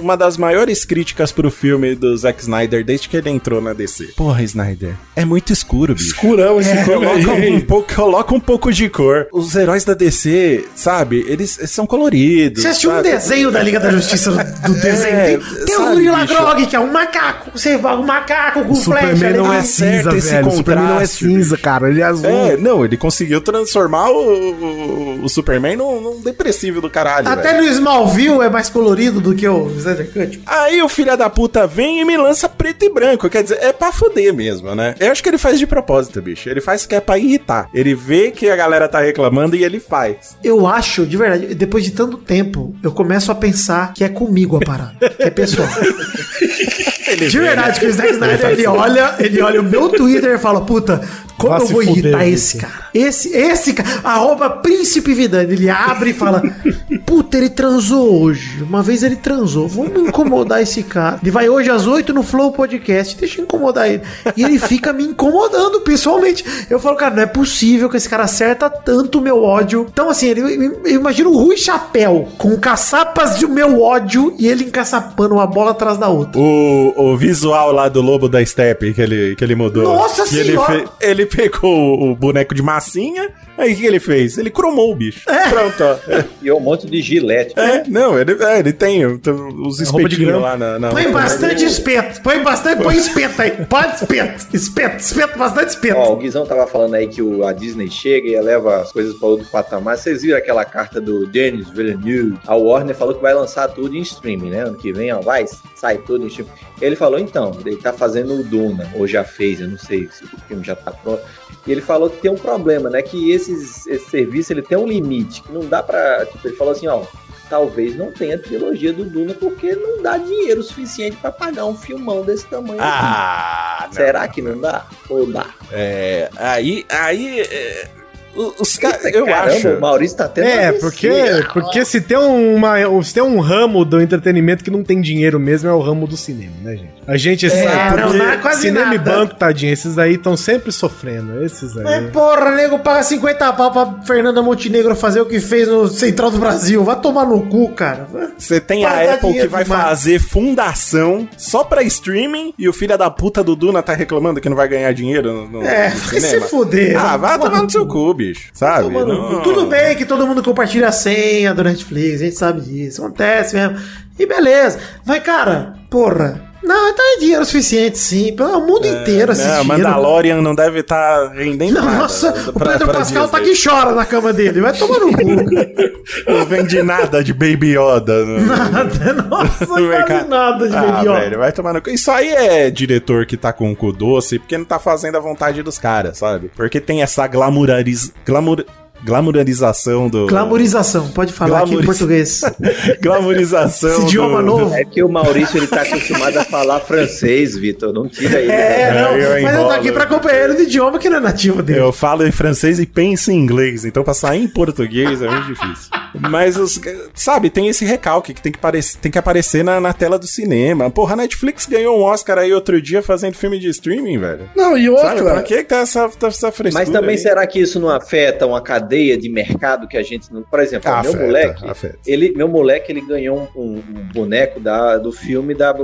uma 0.01 0.17
das 0.17 0.37
maiores 0.37 0.85
críticas 0.85 1.33
pro 1.33 1.51
filme 1.51 1.95
do 1.95 2.17
Zack 2.17 2.41
Snyder 2.41 2.85
desde 2.85 3.09
que 3.09 3.17
ele 3.17 3.31
entrou 3.31 3.61
na 3.61 3.73
DC? 3.73 4.13
Porra, 4.17 4.43
Snyder, 4.43 4.95
é 5.15 5.25
muito 5.25 5.53
escuro, 5.53 5.95
bicho. 5.95 6.09
Escurão 6.09 6.61
esse 6.61 6.75
filme 6.85 7.07
Coloca 7.07 7.33
aí. 7.33 7.53
um, 7.57 7.61
pouco, 7.67 7.95
coloca 7.95 8.35
um 8.35 8.41
pouco 8.41 8.73
de 8.73 8.89
cor. 8.89 9.27
Os 9.33 9.55
heróis 9.55 9.85
da 9.85 9.95
DC, 9.95 10.65
sabe? 10.75 11.25
Eles, 11.29 11.59
eles 11.59 11.71
são 11.71 11.87
coloridos. 11.87 12.63
Você 12.63 12.69
assistiu 12.69 12.91
um 12.91 12.95
sabe? 12.97 13.11
desenho 13.11 13.51
da 13.51 13.63
Liga 13.63 13.81
da 13.81 13.91
Justiça 13.91 14.31
do, 14.33 14.73
do 14.73 14.81
desenho? 14.81 15.41
Tem, 15.41 15.65
tem 15.67 15.77
o 15.77 15.79
sabe, 15.79 15.95
Gorila 15.95 16.19
bicho? 16.23 16.35
Grog, 16.35 16.67
que 16.67 16.77
é 16.77 16.81
um 16.81 16.93
macaco. 16.93 17.51
Você 17.59 17.77
vai 17.77 17.97
um 17.97 18.03
macaco 18.05 18.65
com 18.65 18.73
O 18.73 18.77
Superman 18.77 19.17
flecha. 19.17 19.37
não 19.37 19.47
ele- 19.53 19.57
é 19.61 19.63
cinza, 19.63 19.91
acerta 20.11 20.17
esse 20.17 20.31
velho. 20.31 20.49
O 20.49 20.51
Superman 20.53 20.87
não 20.89 21.01
é 21.01 21.07
cinza, 21.07 21.57
cara. 21.59 21.89
Ele 21.91 22.01
é 22.01 22.05
azul. 22.05 22.30
É, 22.31 22.57
não, 22.57 22.85
ele 22.85 22.97
conseguiu 22.97 23.41
transformar 23.41 24.11
o, 24.11 24.53
o, 24.53 25.25
o 25.25 25.29
Superman 25.29 25.77
num, 25.77 26.01
num 26.01 26.21
depressivo 26.21 26.81
do 26.81 26.91
caralho. 26.91 27.29
Até 27.29 27.53
velho. 27.53 27.65
no 27.65 27.73
Smallville 27.73 28.41
é 28.41 28.49
mais 28.49 28.69
colorido 28.69 29.21
do 29.21 29.35
que 29.35 29.47
o 29.49 29.69
Snyder 29.77 30.13
Cut. 30.13 30.43
Aí 30.47 30.83
o 30.83 30.89
filho 30.89 31.17
da 31.17 31.29
puta 31.29 31.67
vem 31.67 32.01
e 32.01 32.05
me 32.05 32.17
lança 32.17 32.49
preto 32.49 32.85
e 32.85 32.91
branco. 32.91 33.29
Quer 33.29 33.43
dizer, 33.43 33.59
é 33.61 33.73
pra 33.73 33.93
foder 33.93 34.33
mesmo, 34.35 34.75
né? 34.75 34.95
Eu 34.99 35.11
acho 35.11 35.23
que 35.23 35.29
ele 35.29 35.39
faz 35.39 35.59
de 35.59 35.67
propósito, 35.67 36.21
bicho. 36.23 36.49
Ele 36.49 36.61
faz 36.61 36.87
que 36.87 36.95
é 36.95 37.01
pra 37.01 37.19
irritar. 37.19 37.69
Ele 37.75 37.95
vê 37.95 38.31
que 38.31 38.49
a 38.49 38.57
galera 38.57 38.89
tá 38.89 39.01
reclamando 39.01 39.57
e 39.57 39.65
ele 39.65 39.81
faz. 39.81 40.37
Eu 40.43 40.67
acho, 40.67 41.07
de 41.07 41.17
verdade, 41.17 41.55
depois 41.55 41.85
de 41.85 41.91
tanto 41.91 42.17
tempo, 42.17 42.75
eu 42.83 42.93
começo 42.93 43.31
a 43.31 43.35
pensar 43.35 43.93
que 43.95 44.05
é 44.05 44.09
comigo 44.09 44.57
a 44.57 44.61
parada. 44.61 44.95
Que 45.17 45.25
é 45.25 45.31
pessoal. 45.31 45.69
De 47.17 47.39
verdade, 47.39 47.69
né? 47.69 47.79
que 47.81 47.87
o 47.87 47.93
Zack 47.93 48.13
Snyder, 48.13 48.51
ele 48.51 48.67
olha, 48.67 49.15
ele 49.19 49.43
olha 49.43 49.61
o 49.61 49.65
meu 49.65 49.89
Twitter 49.89 50.37
e 50.37 50.39
fala, 50.39 50.61
puta, 50.61 51.01
como 51.41 51.57
Vá 51.57 51.61
eu 51.65 51.67
vou 51.69 51.83
irritar 51.83 52.27
esse 52.29 52.59
cara? 52.59 52.91
Esse, 52.93 53.35
esse 53.37 53.73
cara, 53.73 53.89
arroba 54.05 54.51
Príncipe 54.51 55.15
Vidani, 55.15 55.53
ele 55.53 55.71
abre 55.71 56.11
e 56.11 56.13
fala, 56.13 56.43
puta, 57.07 57.37
ele 57.39 57.49
transou 57.49 58.21
hoje. 58.23 58.63
Uma 58.63 58.83
vez 58.83 59.03
ele 59.03 59.17
transou, 59.17 59.67
vamos 59.69 60.09
incomodar 60.09 60.61
esse 60.61 60.83
cara. 60.83 61.19
Ele 61.23 61.31
vai 61.31 61.49
hoje 61.49 61.71
às 61.71 61.87
8 61.87 62.13
no 62.13 62.23
Flow 62.23 62.53
Podcast, 62.53 63.17
deixa 63.17 63.41
eu 63.41 63.45
incomodar 63.45 63.89
ele. 63.89 64.03
E 64.37 64.43
ele 64.43 64.59
fica 64.59 64.93
me 64.93 65.05
incomodando 65.05 65.81
pessoalmente. 65.81 66.45
Eu 66.69 66.79
falo, 66.81 66.97
cara, 66.97 67.15
não 67.15 67.23
é 67.23 67.27
possível 67.27 67.89
que 67.89 67.97
esse 67.97 68.09
cara 68.09 68.25
acerta 68.25 68.69
tanto 68.69 69.19
o 69.19 69.23
meu 69.23 69.43
ódio. 69.43 69.87
Então, 69.91 70.11
assim, 70.11 70.27
ele, 70.29 70.41
eu 70.85 71.01
imagino 71.01 71.31
o 71.31 71.37
Rui 71.39 71.57
Chapéu 71.57 72.29
com 72.39 72.57
caçapas 72.59 73.39
de 73.39 73.47
meu 73.47 73.81
ódio 73.81 74.35
e 74.39 74.49
ele 74.49 74.65
encaçapando 74.65 75.35
uma 75.35 75.47
bola 75.47 75.71
atrás 75.71 75.97
da 75.97 76.09
outra. 76.09 76.41
O, 76.41 76.93
o 76.97 77.17
visual 77.17 77.73
lá 77.73 77.89
do 77.89 78.01
Lobo 78.03 78.29
da 78.29 78.45
Steppe 78.45 78.93
que 78.93 79.01
ele, 79.01 79.37
que 79.37 79.45
ele 79.45 79.55
mudou. 79.55 79.85
Nossa 79.85 80.25
que 80.25 80.37
ele, 80.37 80.51
Senhora! 80.53 80.73
fe- 80.73 80.89
ele 81.01 81.27
pegou 81.31 82.03
o 82.11 82.15
boneco 82.17 82.55
de 82.55 82.63
massinha, 82.63 83.31
aí 83.57 83.73
o 83.73 83.77
que 83.77 83.87
ele 83.87 84.01
fez? 84.01 84.37
Ele 84.39 84.51
cromou 84.51 84.93
o 84.93 84.97
bicho. 84.97 85.23
Pronto, 85.49 85.83
ó. 85.85 85.97
E 86.43 86.51
um 86.53 86.61
monte 86.61 86.87
de 86.87 87.01
gilete. 87.01 87.55
É, 87.59 87.85
não, 87.89 88.19
ele, 88.19 88.37
é, 88.43 88.59
ele 88.59 88.73
tem 88.73 89.05
os 89.07 89.77
de 89.77 89.83
espetinhos 89.85 90.41
lá 90.41 90.57
na... 90.57 90.79
na 90.79 90.91
Põe 90.91 91.11
bastante 91.11 91.65
espeto, 91.65 92.21
põe 92.23 92.43
bastante, 92.43 92.83
põe 92.83 92.97
espeto 92.97 93.43
aí. 93.43 93.51
Pode 93.67 93.95
espeto, 93.97 94.47
espeto, 94.55 94.97
espeto, 94.99 95.39
bastante 95.39 95.69
espeto. 95.71 95.97
Ó, 95.99 96.13
o 96.13 96.17
Guizão 96.17 96.45
tava 96.47 96.67
falando 96.67 96.95
aí 96.95 97.07
que 97.07 97.23
o- 97.23 97.45
a 97.47 97.53
Disney 97.53 97.91
chega 97.91 98.29
e 98.29 98.35
eleva 98.35 98.81
as 98.83 98.93
coisas 98.93 99.15
para 99.17 99.29
outro 99.29 99.47
patamar. 99.51 99.97
Vocês 99.97 100.23
viram 100.23 100.39
aquela 100.39 100.65
carta 100.65 101.01
do 101.01 101.27
Denis 101.27 101.69
Villeneuve? 101.71 102.39
A 102.47 102.55
Warner 102.57 102.95
falou 102.95 103.15
que 103.15 103.23
vai 103.23 103.35
lançar 103.35 103.69
tudo 103.69 103.95
em 103.97 104.01
streaming, 104.01 104.51
né? 104.51 104.61
Ano 104.67 104.77
que 104.77 104.93
vem, 104.93 105.13
ó, 105.13 105.21
vai, 105.21 105.45
sai 105.75 105.99
tudo 105.99 106.25
em 106.25 106.29
streaming. 106.29 106.51
Ele 106.81 106.97
falou, 106.97 107.19
então, 107.19 107.53
ele 107.65 107.77
tá 107.77 107.93
fazendo 107.93 108.35
o 108.41 108.43
Duna, 108.43 108.91
ou 108.95 109.07
já 109.07 109.23
fez, 109.23 109.61
eu 109.61 109.69
não 109.69 109.79
sei 109.79 110.09
se 110.11 110.25
o 110.25 110.29
filme 110.49 110.65
já 110.65 110.75
tá 110.75 110.91
pronto. 110.91 111.23
E 111.67 111.73
ele 111.73 111.83
falou 111.83 112.09
que 112.09 112.19
tem 112.19 112.31
um 112.31 112.37
problema, 112.37 112.89
né? 112.89 113.03
Que 113.03 113.31
esses, 113.31 113.87
esse 113.87 114.09
serviço, 114.09 114.53
ele 114.53 114.63
tem 114.63 114.79
um 114.79 114.87
limite, 114.87 115.43
que 115.43 115.53
não 115.53 115.61
dá 115.61 115.83
pra... 115.83 116.25
Tipo, 116.25 116.49
ele 116.49 116.57
falou 116.57 116.73
assim, 116.73 116.87
ó, 116.87 117.05
talvez 117.51 117.97
não 117.97 118.13
tenha 118.13 118.39
trilogia 118.39 118.93
do 118.93 119.05
Duna, 119.05 119.35
porque 119.35 119.75
não 119.75 120.03
dá 120.03 120.17
dinheiro 120.17 120.63
suficiente 120.63 121.17
pra 121.17 121.31
pagar 121.31 121.67
um 121.67 121.77
filmão 121.77 122.23
desse 122.23 122.47
tamanho. 122.47 122.81
aqui. 122.81 122.91
Ah, 122.91 123.83
não. 123.87 123.93
Será 123.93 124.29
que 124.29 124.41
não 124.41 124.59
dá? 124.59 124.87
Ou 125.09 125.27
dá? 125.31 125.47
É, 125.73 126.31
aí, 126.37 126.87
aí, 126.89 127.41
é, 127.41 127.89
os 128.35 128.77
caras, 128.77 129.05
eu 129.13 129.25
Caramba, 129.27 129.53
acho... 129.53 129.69
o 129.69 129.81
Maurício 129.81 130.17
tá 130.17 130.29
tendo 130.29 130.47
É, 130.47 130.73
porque, 130.73 131.11
porque 131.53 131.85
se, 131.85 132.01
tem 132.01 132.17
uma, 132.17 132.77
se 133.03 133.15
tem 133.15 133.23
um 133.23 133.41
ramo 133.41 133.85
do 133.85 134.01
entretenimento 134.01 134.63
que 134.63 134.71
não 134.71 134.83
tem 134.85 135.01
dinheiro 135.01 135.39
mesmo, 135.41 135.69
é 135.69 135.73
o 135.73 135.81
ramo 135.81 136.07
do 136.07 136.17
cinema, 136.17 136.53
né, 136.63 136.77
gente? 136.77 136.91
A 137.07 137.17
gente 137.17 137.51
sabe, 137.51 138.01
não, 138.01 138.13
não 138.13 138.31
é 138.31 138.37
quase 138.37 138.63
cinema 138.63 138.95
e 138.95 138.99
nada. 138.99 139.11
banco, 139.11 139.35
tadinho, 139.35 139.73
esses 139.73 139.99
aí 139.99 140.15
estão 140.15 140.37
sempre 140.37 140.71
sofrendo, 140.71 141.45
esses 141.45 141.77
aí. 141.77 141.83
Mas 141.83 142.11
porra, 142.13 142.53
nego 142.55 142.79
paga 142.79 143.03
50 143.03 143.53
pau 143.55 143.73
pra 143.73 144.03
Fernanda 144.05 144.41
Montenegro 144.43 144.95
fazer 144.95 145.21
o 145.21 145.27
que 145.27 145.41
fez 145.41 145.67
no 145.67 145.89
Central 145.89 146.31
do 146.31 146.39
Brasil. 146.39 146.85
Vai 146.85 147.01
tomar 147.01 147.25
no 147.27 147.43
cu, 147.47 147.69
cara. 147.71 148.07
Você 148.39 148.61
tem 148.61 148.85
a 148.85 149.15
Apple 149.15 149.33
que 149.33 149.49
vai 149.49 149.65
demais. 149.65 149.83
fazer 149.83 150.19
fundação 150.21 151.29
só 151.37 151.65
pra 151.65 151.83
streaming 151.83 152.55
e 152.59 152.69
o 152.69 152.73
filho 152.73 152.97
da 152.97 153.11
puta 153.11 153.43
do 153.43 153.57
Duna 153.57 153.83
tá 153.83 153.93
reclamando 153.95 154.41
que 154.41 154.49
não 154.49 154.57
vai 154.57 154.69
ganhar 154.69 154.93
dinheiro 154.93 155.33
no, 155.33 155.49
no- 155.49 155.63
É, 155.67 155.91
no 155.95 155.97
vai 156.11 156.21
se 156.21 156.41
fuder. 156.43 156.97
Ah, 156.97 157.17
vai 157.17 157.39
Tomar 157.39 157.51
tomar 157.51 157.63
no 157.63 157.71
seu 157.71 157.87
cu. 157.87 157.93
Bicho. 158.21 158.51
Sabe? 158.53 158.85
Tomar 158.85 159.05
no 159.05 159.33
Não-. 159.33 159.43
Tudo 159.43 159.67
bem 159.67 159.97
que 159.97 160.05
todo 160.05 160.27
mundo 160.27 160.43
compartilha 160.43 160.89
a 160.89 160.93
senha 160.93 161.55
do 161.55 161.65
Netflix, 161.65 162.21
a 162.21 162.25
gente 162.25 162.37
sabe 162.37 162.61
disso. 162.61 163.05
Acontece 163.05 163.57
mesmo. 163.57 163.79
E 164.19 164.27
beleza. 164.27 164.79
Mas, 165.07 165.23
cara, 165.23 165.75
porra. 165.91 166.50
Não, 166.63 166.89
então 166.91 167.05
é 167.17 167.19
dinheiro 167.19 167.45
suficiente, 167.45 167.97
sim. 167.99 168.37
O 168.39 168.61
mundo 168.61 168.87
inteiro 168.87 169.33
assistindo. 169.33 169.57
Não, 169.57 169.65
Mandalorian 169.65 170.41
não 170.43 170.55
deve 170.55 170.81
estar 170.81 171.29
rendendo 171.33 171.75
nada. 171.81 171.99
Nossa, 171.99 172.51
o 172.51 172.53
pra- 172.53 172.73
Pedro 172.73 172.89
pra 172.89 172.99
Pascal 172.99 173.29
tá 173.29 173.41
que 173.41 173.53
chora 173.61 173.93
na 173.93 174.05
cama 174.05 174.33
dele. 174.33 174.61
Vai 174.61 174.73
tomar 174.77 174.99
no 175.01 175.13
cu. 175.13 175.21
Não 176.27 176.45
vende 176.47 176.83
nada 176.83 177.23
de 177.23 177.33
Baby 177.33 177.77
Yoda. 177.77 178.25
no- 178.25 178.41
nada. 178.47 179.13
Nossa, 179.29 179.67
quase 179.67 180.29
nada 180.29 180.69
de 180.69 180.77
ah, 180.77 180.83
Baby 180.83 181.07
Yoda. 181.09 181.21
velho, 181.21 181.39
vai 181.39 181.53
tomar 181.53 181.73
no 181.73 181.81
cu. 181.83 181.91
Isso 181.91 182.11
aí 182.11 182.29
é 182.29 182.71
diretor 182.71 183.27
que 183.27 183.37
tá 183.37 183.53
com 183.53 183.71
o 183.71 183.77
cu 183.77 183.93
doce 183.93 184.39
porque 184.39 184.59
não 184.59 184.65
tá 184.65 184.79
fazendo 184.79 185.17
a 185.17 185.21
vontade 185.21 185.63
dos 185.63 185.79
caras, 185.79 186.19
sabe? 186.19 186.51
Porque 186.57 186.81
tem 186.81 187.03
essa 187.03 187.27
glamurariz... 187.27 188.13
Glamour... 188.27 188.65
Glamurarização 189.05 190.09
do... 190.09 190.27
Glamorização, 190.27 191.09
pode 191.09 191.33
falar 191.33 191.61
aqui 191.61 191.75
em 191.75 191.83
português. 191.85 192.43
Glamorização 193.01 193.91
Esse 193.91 194.03
idioma 194.03 194.39
do- 194.41 194.47
novo. 194.47 194.75
É 194.75 194.85
que 194.85 195.03
o 195.03 195.09
Maurício 195.09 195.57
ele 195.59 195.67
tá 195.67 195.83
acostumado 195.83 196.37
a 196.39 196.45
falar 196.45 196.81
francês, 196.81 197.57
Vitor. 197.57 197.93
Não 197.93 198.09
tira 198.09 198.39
ele. 198.41 198.51
É, 198.53 198.93
não, 199.03 199.17
eu 199.17 199.31
mas 199.31 199.43
eu 199.43 199.49
tô 199.51 199.59
enrolo. 199.59 199.71
aqui 199.73 199.93
pra 199.93 200.05
acompanhar 200.05 200.45
ele 200.45 200.55
do 200.55 200.63
idioma 200.63 200.99
que 200.99 201.09
não 201.09 201.17
é 201.17 201.21
nativo 201.21 201.63
dele. 201.63 201.81
Eu 201.81 201.93
falo 201.93 202.27
em 202.27 202.31
francês 202.33 202.79
e 202.79 202.87
penso 202.87 203.31
em 203.31 203.37
inglês, 203.37 203.85
então 203.85 204.03
pra 204.05 204.15
sair 204.15 204.43
em 204.43 204.49
português 204.49 205.21
é 205.23 205.29
muito 205.29 205.47
difícil. 205.47 205.91
Mas 206.15 206.57
os. 206.57 206.81
Sabe, 207.15 207.51
tem 207.51 207.69
esse 207.69 207.85
recalque 207.85 208.35
que 208.35 208.43
tem 208.43 208.51
que, 208.53 208.59
aparecer, 208.59 208.99
tem 208.99 209.11
que 209.13 209.19
aparecer 209.19 209.63
na, 209.65 209.81
na 209.81 209.93
tela 209.93 210.19
do 210.19 210.27
cinema. 210.27 210.91
Porra, 210.91 211.13
a 211.13 211.17
Netflix 211.17 211.67
ganhou 211.67 211.99
um 211.99 212.03
Oscar 212.03 212.39
aí 212.39 212.53
outro 212.53 212.81
dia 212.81 213.03
fazendo 213.03 213.35
filme 213.35 213.59
de 213.59 213.69
streaming, 213.69 214.19
velho. 214.19 214.51
Não, 214.57 214.77
e 214.77 214.87
Sabe, 214.99 215.21
pra 215.23 215.25
outra. 215.35 215.43
que 215.43 215.63
tá 215.65 215.77
essa, 215.81 216.09
tá 216.09 216.27
essa 216.29 216.51
frescura? 216.53 216.85
Mas 216.85 216.93
também 216.93 217.11
aí? 217.17 217.19
será 217.19 217.47
que 217.47 217.61
isso 217.61 217.79
não 217.79 217.89
afeta 217.91 218.47
uma 218.47 218.61
cadeia 218.63 219.17
de 219.17 219.29
mercado 219.31 219.87
que 219.87 219.97
a 219.97 220.03
gente 220.03 220.33
não. 220.33 220.43
Por 220.43 220.61
exemplo, 220.61 220.91
Ah, 220.91 221.01
meu 221.03 221.11
afeta, 221.11 221.27
moleque, 221.27 221.69
afeta. 221.69 221.99
ele, 222.07 222.33
meu 222.37 222.49
moleque, 222.49 222.91
ele 222.93 223.01
ganhou 223.03 223.49
um, 223.55 223.61
um- 223.61 223.75
um 223.77 224.13
boneco 224.13 224.59
da, 224.61 224.97
do 224.99 225.13
filme 225.13 225.55
da, 225.55 225.75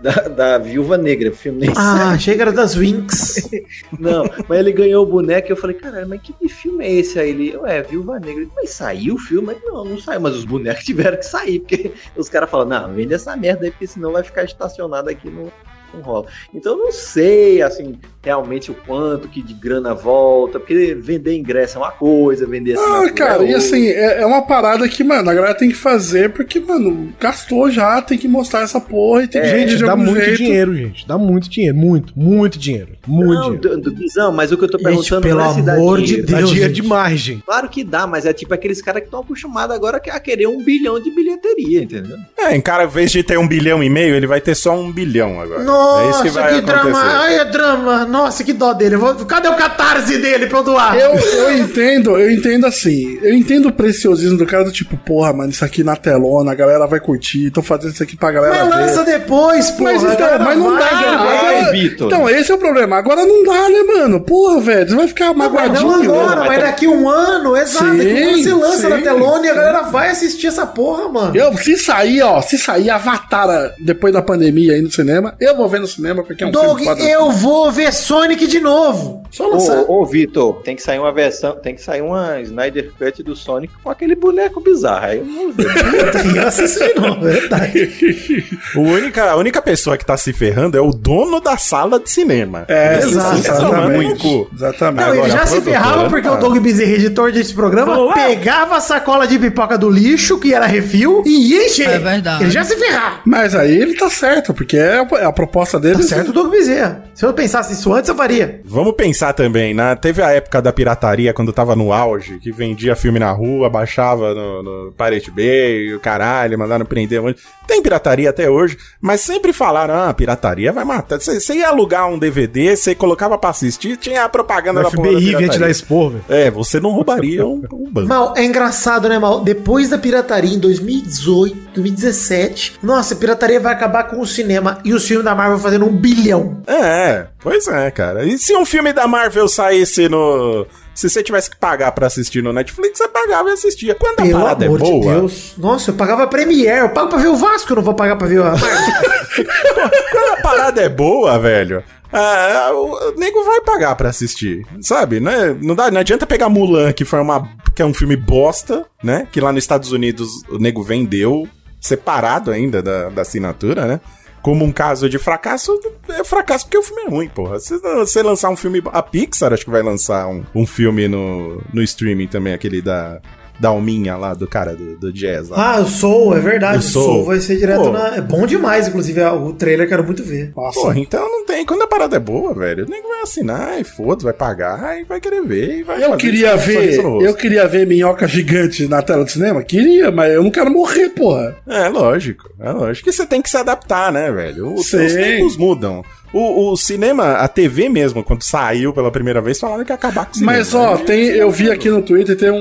da, 0.00 0.12
da 0.28 0.58
Viúva 0.58 0.96
Negra. 0.96 1.30
O 1.30 1.34
filme 1.34 1.60
nem 1.60 1.72
Ah, 1.76 2.16
chega 2.18 2.42
era 2.42 2.52
das 2.52 2.74
Winx. 2.74 3.50
Não, 3.98 4.24
mas 4.48 4.58
ele 4.58 4.72
ganhou 4.72 5.04
o 5.04 5.06
boneco 5.06 5.48
e 5.48 5.52
eu 5.52 5.56
falei, 5.56 5.76
caralho, 5.76 6.08
mas 6.08 6.20
que 6.22 6.48
filme 6.48 6.84
é 6.84 6.92
esse 6.92 7.18
aí? 7.18 7.30
Ele, 7.30 7.56
ué, 7.56 7.82
Viúva 7.82 8.18
Negra. 8.18 8.46
Mas 8.56 8.70
saiu 8.70 9.14
o 9.14 9.18
filme? 9.18 9.54
Não, 9.64 9.84
não 9.84 9.98
saiu, 9.98 10.20
mas 10.20 10.34
os 10.34 10.44
bonecos 10.44 10.84
tiveram 10.84 11.18
que 11.18 11.26
sair, 11.26 11.60
porque 11.60 11.92
os 12.16 12.28
caras 12.28 12.50
falam, 12.50 12.66
não, 12.66 12.92
vende 12.92 13.14
essa 13.14 13.36
merda 13.36 13.64
aí, 13.64 13.70
porque 13.70 13.86
senão 13.86 14.12
vai 14.12 14.22
ficar 14.22 14.44
estacionado 14.44 15.08
aqui 15.08 15.28
no. 15.28 15.52
Não 15.94 16.00
rola. 16.02 16.26
Então 16.54 16.72
eu 16.72 16.78
não 16.84 16.92
sei, 16.92 17.62
assim, 17.62 17.98
realmente 18.22 18.70
o 18.70 18.74
quanto 18.74 19.28
que 19.28 19.42
de 19.42 19.54
grana 19.54 19.94
volta, 19.94 20.58
porque 20.60 20.94
vender 20.94 21.36
ingresso 21.36 21.78
é 21.78 21.80
uma 21.80 21.90
coisa, 21.90 22.46
vender 22.46 22.76
Ah, 22.76 22.80
assinatura 22.80 23.12
cara, 23.12 23.44
é 23.44 23.50
e 23.50 23.54
assim, 23.54 23.86
é, 23.88 24.20
é 24.22 24.26
uma 24.26 24.42
parada 24.42 24.88
que, 24.88 25.02
mano, 25.02 25.28
a 25.30 25.34
galera 25.34 25.54
tem 25.54 25.68
que 25.68 25.74
fazer 25.76 26.30
porque, 26.30 26.60
mano, 26.60 27.12
gastou 27.18 27.70
já, 27.70 28.00
tem 28.02 28.16
que 28.18 28.28
mostrar 28.28 28.60
essa 28.62 28.80
porra 28.80 29.24
e 29.24 29.28
tem 29.28 29.40
que 29.42 29.48
É, 29.48 29.58
Gente, 29.60 29.76
de 29.76 29.84
dá 29.84 29.92
algum 29.92 30.04
muito 30.04 30.22
jeito. 30.24 30.36
dinheiro, 30.36 30.74
gente. 30.76 31.06
Dá 31.08 31.18
muito 31.18 31.48
dinheiro. 31.50 31.76
Muito, 31.76 32.12
muito 32.16 32.58
dinheiro. 32.58 32.88
Muito 33.06 33.34
Não, 33.34 33.42
dinheiro. 33.56 33.80
do, 33.80 33.90
do 33.90 33.92
Guizão, 33.92 34.32
mas 34.32 34.52
o 34.52 34.58
que 34.58 34.64
eu 34.64 34.70
tô 34.70 34.78
Gente, 34.78 34.84
perguntando 34.86 35.22
pelo 35.22 35.38
não 35.40 35.50
é 35.50 35.54
se 35.54 35.62
dá 35.62 35.74
amor 35.74 35.98
de 35.98 36.04
dinheiro. 36.06 36.26
Dá 36.30 36.36
Deus, 36.38 36.50
dinheiro 36.50 36.74
gente. 36.74 36.82
demais, 36.82 37.20
gente. 37.20 37.42
Claro 37.42 37.68
que 37.68 37.82
dá, 37.84 38.06
mas 38.06 38.26
é 38.26 38.32
tipo 38.32 38.54
aqueles 38.54 38.80
caras 38.82 39.00
que 39.00 39.06
estão 39.06 39.20
acostumados 39.20 39.74
agora 39.74 39.96
a 39.96 40.20
querer 40.20 40.46
um 40.46 40.62
bilhão 40.62 41.00
de 41.00 41.10
bilheteria, 41.10 41.82
entendeu? 41.82 42.16
É, 42.38 42.54
em 42.54 42.60
cara, 42.60 42.84
em 42.84 42.88
vez 42.88 43.10
de 43.10 43.22
ter 43.22 43.38
um 43.38 43.48
bilhão 43.48 43.82
e 43.82 43.88
meio, 43.90 44.14
ele 44.14 44.26
vai 44.26 44.40
ter 44.40 44.54
só 44.54 44.72
um 44.78 44.92
bilhão 44.92 45.40
agora. 45.40 45.62
é 45.62 45.64
Nossa, 45.80 46.10
isso 46.10 46.22
que, 46.22 46.28
que 46.28 46.34
vai 46.34 46.60
drama. 46.60 46.80
acontecer. 46.90 47.16
Ai, 47.16 47.34
é 47.38 47.44
drama. 47.44 48.04
Nossa, 48.06 48.44
que 48.44 48.52
dó 48.52 48.72
dele. 48.72 48.96
Vou- 48.96 49.14
Cadê 49.26 49.48
o 49.48 49.54
catarse 49.54 50.18
dele 50.18 50.46
pra 50.46 50.58
eu 50.58 50.64
doar? 50.64 50.96
Eu, 50.96 51.14
eu 51.18 51.56
entendo, 51.58 52.16
eu 52.18 52.30
entendo 52.30 52.66
assim. 52.66 53.18
Eu 53.22 53.34
entendo 53.34 53.68
o 53.68 53.72
preciosismo 53.72 54.38
do 54.38 54.46
cara 54.46 54.64
do 54.64 54.72
tipo, 54.72 54.96
porra, 54.96 55.32
mano, 55.32 55.50
isso 55.50 55.64
aqui 55.64 55.82
na 55.84 55.96
telona, 55.96 56.52
a 56.52 56.54
galera 56.54 56.86
vai 56.86 57.00
curtir, 57.00 57.50
tô 57.50 57.62
fazendo 57.62 57.92
isso 57.94 58.02
aqui 58.02 58.16
pra 58.16 58.30
galera 58.32 58.64
Mas 58.64 58.68
lança 58.74 59.04
ver. 59.04 59.18
depois, 59.20 59.70
porra. 59.70 59.92
Mas 59.92 60.02
então, 60.02 60.38
mas 60.40 60.58
não 60.58 60.70
vai, 60.78 60.78
dá, 60.90 60.96
vai. 60.96 61.14
agora- 61.14 61.62
vai, 61.62 61.72
Vitor. 61.72 62.06
Então, 62.06 62.28
esse 62.28 62.50
é 62.50 62.54
o 62.54 62.58
problema. 62.58 62.96
Agora 62.96 63.24
não 63.24 63.42
dá, 63.44 63.68
né, 63.68 63.82
mano? 63.82 64.20
Porra, 64.20 64.60
velho, 64.60 64.88
você 64.90 64.96
vai 64.96 65.08
ficar 65.08 65.34
magoadinho. 65.34 65.80
não 65.88 66.02
agora, 66.02 66.40
mas 66.40 66.48
mas 66.50 66.62
daqui 66.62 66.86
um 66.88 67.08
ano, 67.08 67.56
exato. 67.56 67.84
Sim, 67.86 67.96
Daqui 67.98 68.12
um 68.12 68.28
ano 68.28 68.42
você 68.42 68.52
lança 68.54 68.76
sim, 68.82 68.88
na 68.88 68.98
telona 68.98 69.46
e 69.46 69.48
a 69.48 69.52
sim. 69.52 69.56
galera 69.58 69.82
vai 69.82 70.10
assistir 70.10 70.46
essa 70.48 70.66
porra, 70.66 71.08
mano. 71.08 71.36
Eu, 71.36 71.56
se 71.56 71.76
sair, 71.78 72.20
ó, 72.22 72.40
se 72.42 72.58
sair 72.58 72.90
Avatar 72.90 73.48
ah, 73.48 73.70
depois 73.78 74.12
da 74.12 74.20
pandemia 74.20 74.74
aí 74.74 74.82
no 74.82 74.90
cinema, 74.90 75.34
eu 75.40 75.56
vou 75.56 75.68
ver 75.70 75.80
no 75.80 75.86
cinema 75.86 76.22
porque 76.22 76.44
é 76.44 76.46
um 76.46 76.50
Doug, 76.50 76.82
foda. 76.82 77.02
eu 77.02 77.30
vou 77.30 77.70
ver 77.70 77.92
Sonic 77.92 78.46
de 78.46 78.60
novo. 78.60 79.22
Só 79.30 79.46
lançar. 79.46 79.84
Ô, 79.86 80.02
ô 80.02 80.06
Vitor, 80.06 80.60
tem 80.62 80.74
que 80.74 80.82
sair 80.82 80.98
uma 80.98 81.12
versão, 81.12 81.56
tem 81.56 81.74
que 81.74 81.82
sair 81.82 82.02
uma 82.02 82.40
Snyder 82.40 82.92
Cut 82.98 83.22
do 83.22 83.36
Sonic 83.36 83.72
com 83.82 83.90
aquele 83.90 84.14
boneco 84.14 84.60
bizarro. 84.60 85.06
Aí 85.06 85.18
eu 85.18 85.24
não 85.26 85.52
vi. 85.52 86.36
Eu 86.36 86.48
assisto 86.48 86.80
de 86.84 86.94
novo, 87.00 87.28
é 87.28 87.32
verdade. 87.32 88.50
O 88.74 88.80
única, 88.80 89.30
a 89.30 89.36
única 89.36 89.60
pessoa 89.62 89.96
que 89.96 90.04
tá 90.04 90.16
se 90.16 90.32
ferrando 90.32 90.76
é 90.76 90.80
o 90.80 90.90
dono 90.90 91.40
da 91.40 91.56
sala 91.56 91.98
de 91.98 92.10
cinema. 92.10 92.64
É, 92.68 92.98
tá 92.98 93.06
exatamente. 93.06 94.48
Exatamente. 94.54 95.06
Não, 95.06 95.14
ele 95.14 95.22
Agora, 95.24 95.32
já 95.32 95.46
se 95.46 95.60
ferrava 95.60 96.08
porque 96.08 96.28
tá. 96.28 96.34
o 96.34 96.38
Doug 96.38 96.58
Bezerra, 96.58 96.92
editor 96.92 97.32
desse 97.32 97.54
programa, 97.54 97.94
Boa. 97.94 98.14
pegava 98.14 98.76
a 98.76 98.80
sacola 98.80 99.26
de 99.26 99.38
pipoca 99.38 99.76
do 99.78 99.88
lixo, 99.88 100.38
que 100.38 100.54
era 100.54 100.66
refil, 100.66 101.22
e 101.26 101.52
ia 101.52 101.66
encher. 101.66 101.88
É 101.90 101.98
verdade. 101.98 102.44
Ele 102.44 102.50
já 102.50 102.64
se 102.64 102.76
ferrava. 102.76 103.20
Mas 103.24 103.54
aí 103.54 103.76
ele 103.76 103.94
tá 103.94 104.08
certo, 104.10 104.52
porque 104.54 104.76
é 104.76 104.98
a, 104.98 105.08
é 105.20 105.24
a 105.62 105.66
proposta 105.66 105.78
dele. 105.80 105.96
Tá 105.96 106.02
certo 106.02 106.28
o 106.28 106.32
Doug 106.32 106.50
Bezerra. 106.50 107.04
Se 107.14 107.24
eu 107.24 107.32
pensasse 107.32 107.72
isso 107.74 107.92
antes, 107.92 108.08
eu 108.08 108.14
faria. 108.14 108.60
Vamos 108.64 108.94
pensar 108.94 109.32
também, 109.32 109.74
né? 109.74 109.94
Teve 109.96 110.22
a 110.22 110.30
época 110.30 110.60
da 110.62 110.72
pirataria, 110.72 111.32
quando 111.32 111.52
tava 111.52 111.76
no 111.76 111.92
auge, 111.92 112.38
que 112.38 112.50
vendia 112.50 112.96
filme 112.96 113.18
na 113.18 113.30
rua, 113.30 113.68
baixava 113.68 114.34
no, 114.34 114.62
no 114.62 114.92
Pirate 114.92 115.30
Bay, 115.30 115.94
o 115.94 116.00
caralho, 116.00 116.58
mandaram 116.58 116.84
prender 116.84 117.20
um 117.20 117.24
monte. 117.24 117.42
Tem 117.66 117.82
pirataria 117.82 118.30
até 118.30 118.50
hoje, 118.50 118.76
mas 119.00 119.20
sempre 119.20 119.52
falaram, 119.52 119.94
ah, 119.94 120.12
pirataria 120.12 120.72
vai 120.72 120.84
matar. 120.84 121.20
Você 121.20 121.54
ia 121.54 121.68
alugar 121.68 122.08
um 122.08 122.18
DVD, 122.18 122.76
você 122.76 122.94
colocava 122.94 123.38
pra 123.38 123.50
assistir, 123.50 123.96
tinha 123.96 124.24
a 124.24 124.28
propaganda 124.28 124.80
O 124.80 124.82
da 124.84 124.90
porra 124.90 125.12
da 125.12 125.16
FBI 125.18 125.20
vinha 125.20 125.30
te 125.32 125.36
pirataria. 125.38 125.60
dar 125.66 125.70
expor, 125.70 126.10
velho. 126.10 126.24
É, 126.28 126.50
você 126.50 126.80
não 126.80 126.90
roubaria 126.90 127.46
um, 127.46 127.62
um 127.72 127.90
banco. 127.90 128.08
Mal, 128.08 128.34
é 128.36 128.44
engraçado, 128.44 129.08
né, 129.08 129.18
Mal? 129.18 129.42
Depois 129.42 129.88
da 129.88 129.98
pirataria 129.98 130.54
em 130.54 130.58
2018, 130.58 131.56
2017, 131.74 132.78
nossa, 132.82 133.14
a 133.14 133.16
pirataria 133.16 133.60
vai 133.60 133.72
acabar 133.72 134.04
com 134.04 134.20
o 134.20 134.26
cinema 134.26 134.78
e 134.84 134.92
os 134.92 135.06
filmes 135.06 135.24
da 135.24 135.34
Marvel 135.34 135.49
fazendo 135.58 135.86
um 135.86 135.96
bilhão. 135.96 136.62
É, 136.66 137.26
pois 137.40 137.66
é, 137.68 137.90
cara. 137.90 138.24
E 138.24 138.38
se 138.38 138.54
um 138.56 138.64
filme 138.64 138.92
da 138.92 139.06
Marvel 139.06 139.48
saísse 139.48 140.08
no. 140.08 140.66
Se 140.94 141.08
você 141.08 141.22
tivesse 141.22 141.48
que 141.50 141.56
pagar 141.56 141.92
pra 141.92 142.06
assistir 142.08 142.42
no 142.42 142.52
Netflix, 142.52 142.98
você 142.98 143.08
pagava 143.08 143.48
e 143.48 143.52
assistia. 143.52 143.94
Quando 143.94 144.20
a 144.20 144.22
Pelo 144.22 144.40
parada 144.40 144.64
é 144.64 144.68
amor 144.68 144.82
de 144.82 144.90
boa. 144.90 145.14
Deus. 145.14 145.54
Nossa, 145.56 145.90
eu 145.90 145.94
pagava 145.94 146.26
Premiere. 146.26 146.80
Eu 146.80 146.88
pago 146.90 147.08
pra 147.08 147.18
ver 147.18 147.28
o 147.28 147.36
Vasco, 147.36 147.72
eu 147.72 147.76
não 147.76 147.82
vou 147.82 147.94
pagar 147.94 148.16
pra 148.16 148.26
ver 148.26 148.42
a 148.42 148.52
Quando 150.12 150.32
a 150.38 150.42
parada 150.42 150.82
é 150.82 150.88
boa, 150.88 151.38
velho. 151.38 151.82
ah, 152.12 152.70
o 152.74 153.14
nego 153.18 153.44
vai 153.44 153.60
pagar 153.60 153.94
pra 153.94 154.08
assistir, 154.10 154.66
sabe? 154.80 155.20
Não, 155.20 155.30
é- 155.30 155.54
não, 155.54 155.74
dá, 155.74 155.90
não 155.90 156.00
adianta 156.00 156.26
pegar 156.26 156.48
Mulan, 156.48 156.92
que 156.92 157.04
foi 157.04 157.20
uma. 157.20 157.48
que 157.74 157.80
é 157.82 157.86
um 157.86 157.94
filme 157.94 158.16
bosta, 158.16 158.84
né? 159.02 159.26
Que 159.32 159.40
lá 159.40 159.52
nos 159.52 159.62
Estados 159.64 159.92
Unidos 159.92 160.28
o 160.50 160.58
nego 160.58 160.82
vendeu, 160.82 161.48
separado 161.80 162.50
ainda 162.50 162.82
da, 162.82 163.08
da 163.08 163.22
assinatura, 163.22 163.86
né? 163.86 164.00
Como 164.42 164.64
um 164.64 164.72
caso 164.72 165.08
de 165.08 165.18
fracasso, 165.18 165.78
é 166.08 166.24
fracasso 166.24 166.64
porque 166.64 166.78
o 166.78 166.82
filme 166.82 167.02
é 167.02 167.08
ruim, 167.08 167.28
porra. 167.28 167.58
Se 167.58 167.78
você 167.78 168.22
lançar 168.22 168.50
um 168.50 168.56
filme. 168.56 168.82
A 168.86 169.02
Pixar 169.02 169.52
acho 169.52 169.64
que 169.64 169.70
vai 169.70 169.82
lançar 169.82 170.26
um, 170.28 170.44
um 170.54 170.66
filme 170.66 171.06
no, 171.08 171.62
no 171.72 171.82
streaming 171.82 172.26
também, 172.26 172.54
aquele 172.54 172.80
da. 172.80 173.20
Da 173.60 173.68
Alminha 173.68 174.16
lá, 174.16 174.32
do 174.32 174.46
cara 174.46 174.74
do, 174.74 174.96
do 174.96 175.12
jazz 175.12 175.50
lá. 175.50 175.74
Ah, 175.76 175.80
o 175.80 175.86
Soul, 175.86 176.34
é 176.36 176.40
verdade. 176.40 176.78
O 176.78 176.82
Soul, 176.82 177.04
Soul. 177.04 177.24
vai 177.24 177.40
ser 177.40 177.56
direto 177.58 177.82
Pô. 177.82 177.90
na. 177.90 178.16
É 178.16 178.20
bom 178.20 178.46
demais, 178.46 178.88
inclusive, 178.88 179.22
o 179.22 179.52
trailer 179.52 179.86
quero 179.88 180.02
muito 180.02 180.22
ver. 180.22 180.52
Nossa, 180.56 180.80
Porra, 180.80 180.98
então 180.98 181.20
não 181.30 181.44
tem. 181.44 181.66
Quando 181.66 181.82
a 181.82 181.86
parada 181.86 182.16
é 182.16 182.20
boa, 182.20 182.54
velho, 182.54 182.86
o 182.86 182.88
nego 182.88 183.06
vai 183.08 183.20
assinar 183.20 183.78
e 183.78 183.84
foda-se, 183.84 184.24
vai 184.24 184.32
pagar 184.32 184.98
e 184.98 185.04
vai 185.04 185.20
querer 185.20 185.42
ver. 185.42 185.78
E 185.78 185.82
vai 185.82 186.02
eu 186.02 186.16
queria 186.16 186.56
ver, 186.56 186.98
eu 186.98 187.34
queria 187.34 187.68
ver 187.68 187.86
minhoca 187.86 188.26
gigante 188.26 188.88
na 188.88 189.02
tela 189.02 189.24
do 189.24 189.30
cinema? 189.30 189.62
Queria, 189.62 190.10
mas 190.10 190.32
eu 190.32 190.42
não 190.42 190.50
quero 190.50 190.70
morrer, 190.70 191.10
porra. 191.10 191.56
É, 191.68 191.88
lógico. 191.88 192.48
É 192.58 192.70
lógico 192.72 193.04
que 193.04 193.12
você 193.12 193.26
tem 193.26 193.42
que 193.42 193.50
se 193.50 193.56
adaptar, 193.58 194.10
né, 194.10 194.32
velho? 194.32 194.74
Os 194.74 194.90
tempos 194.90 195.56
mudam. 195.58 196.02
O, 196.32 196.70
o 196.72 196.76
cinema, 196.76 197.32
a 197.32 197.48
TV 197.48 197.88
mesmo, 197.88 198.22
quando 198.22 198.42
saiu 198.42 198.92
pela 198.92 199.10
primeira 199.10 199.40
vez, 199.40 199.58
falaram 199.58 199.84
que 199.84 199.90
ia 199.90 199.96
acabar 199.96 200.26
com 200.26 200.32
o 200.32 200.34
cinema. 200.34 200.52
Mas 200.52 200.72
ó, 200.74 200.94
né? 200.94 201.02
tem, 201.04 201.24
eu 201.26 201.50
vi 201.50 201.70
aqui 201.70 201.90
no 201.90 202.02
Twitter, 202.02 202.36
tem 202.36 202.50
um, 202.50 202.56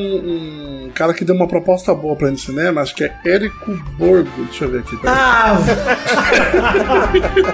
um 0.88 0.90
cara 0.94 1.14
que 1.14 1.24
deu 1.24 1.36
uma 1.36 1.48
proposta 1.48 1.94
boa 1.94 2.16
pra 2.16 2.30
ir 2.30 2.32
no 2.32 2.38
cinema, 2.38 2.82
acho 2.82 2.96
que 2.96 3.04
é 3.04 3.14
Érico 3.24 3.72
Borgo. 3.98 4.30
Deixa 4.46 4.66
eu 4.66 4.72
ver 4.72 4.80
aqui. 4.80 4.98
Ah, 5.06 5.58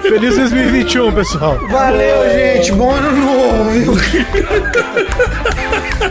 Feliz 0.02 0.36
2021, 0.36 1.12
pessoal. 1.12 1.58
valeu, 1.68 2.30
gente. 2.30 2.72
Bom 2.72 2.90
ano 2.90 3.12
novo, 3.12 3.70
viu? 3.70 3.92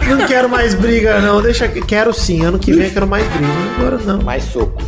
Não 0.08 0.28
quero 0.28 0.48
mais 0.48 0.76
briga, 0.76 1.20
não. 1.20 1.42
Deixa. 1.42 1.68
Quero 1.68 2.14
sim. 2.14 2.46
Ano 2.46 2.60
que 2.60 2.72
vem 2.72 2.86
eu 2.88 2.94
quero 2.94 3.08
mais 3.08 3.26
briga. 3.28 3.54
Agora 3.78 3.98
não. 4.04 4.22
Mais 4.22 4.44
soco. 4.44 4.84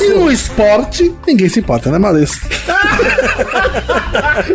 E 0.00 0.08
no 0.10 0.30
esporte, 0.30 1.14
ninguém 1.26 1.48
se 1.48 1.60
importa, 1.60 1.90
né, 1.90 1.98
Maurício? 1.98 2.40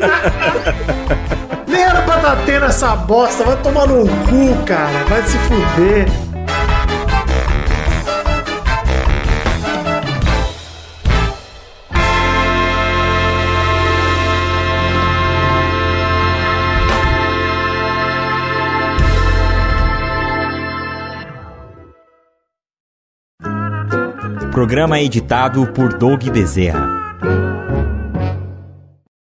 Nem 1.67 1.81
era 1.81 2.01
pra 2.01 2.17
tá 2.17 2.37
tendo 2.45 2.65
essa 2.65 2.95
bosta, 2.95 3.43
vai 3.43 3.57
tomar 3.57 3.87
no 3.87 4.07
cu, 4.07 4.63
cara. 4.65 5.03
Vai 5.09 5.23
se 5.23 5.37
fuder. 5.39 6.07
Programa 24.53 24.99
editado 25.01 25.65
por 25.73 25.97
Doug 25.97 26.29
Bezerra. 26.29 26.92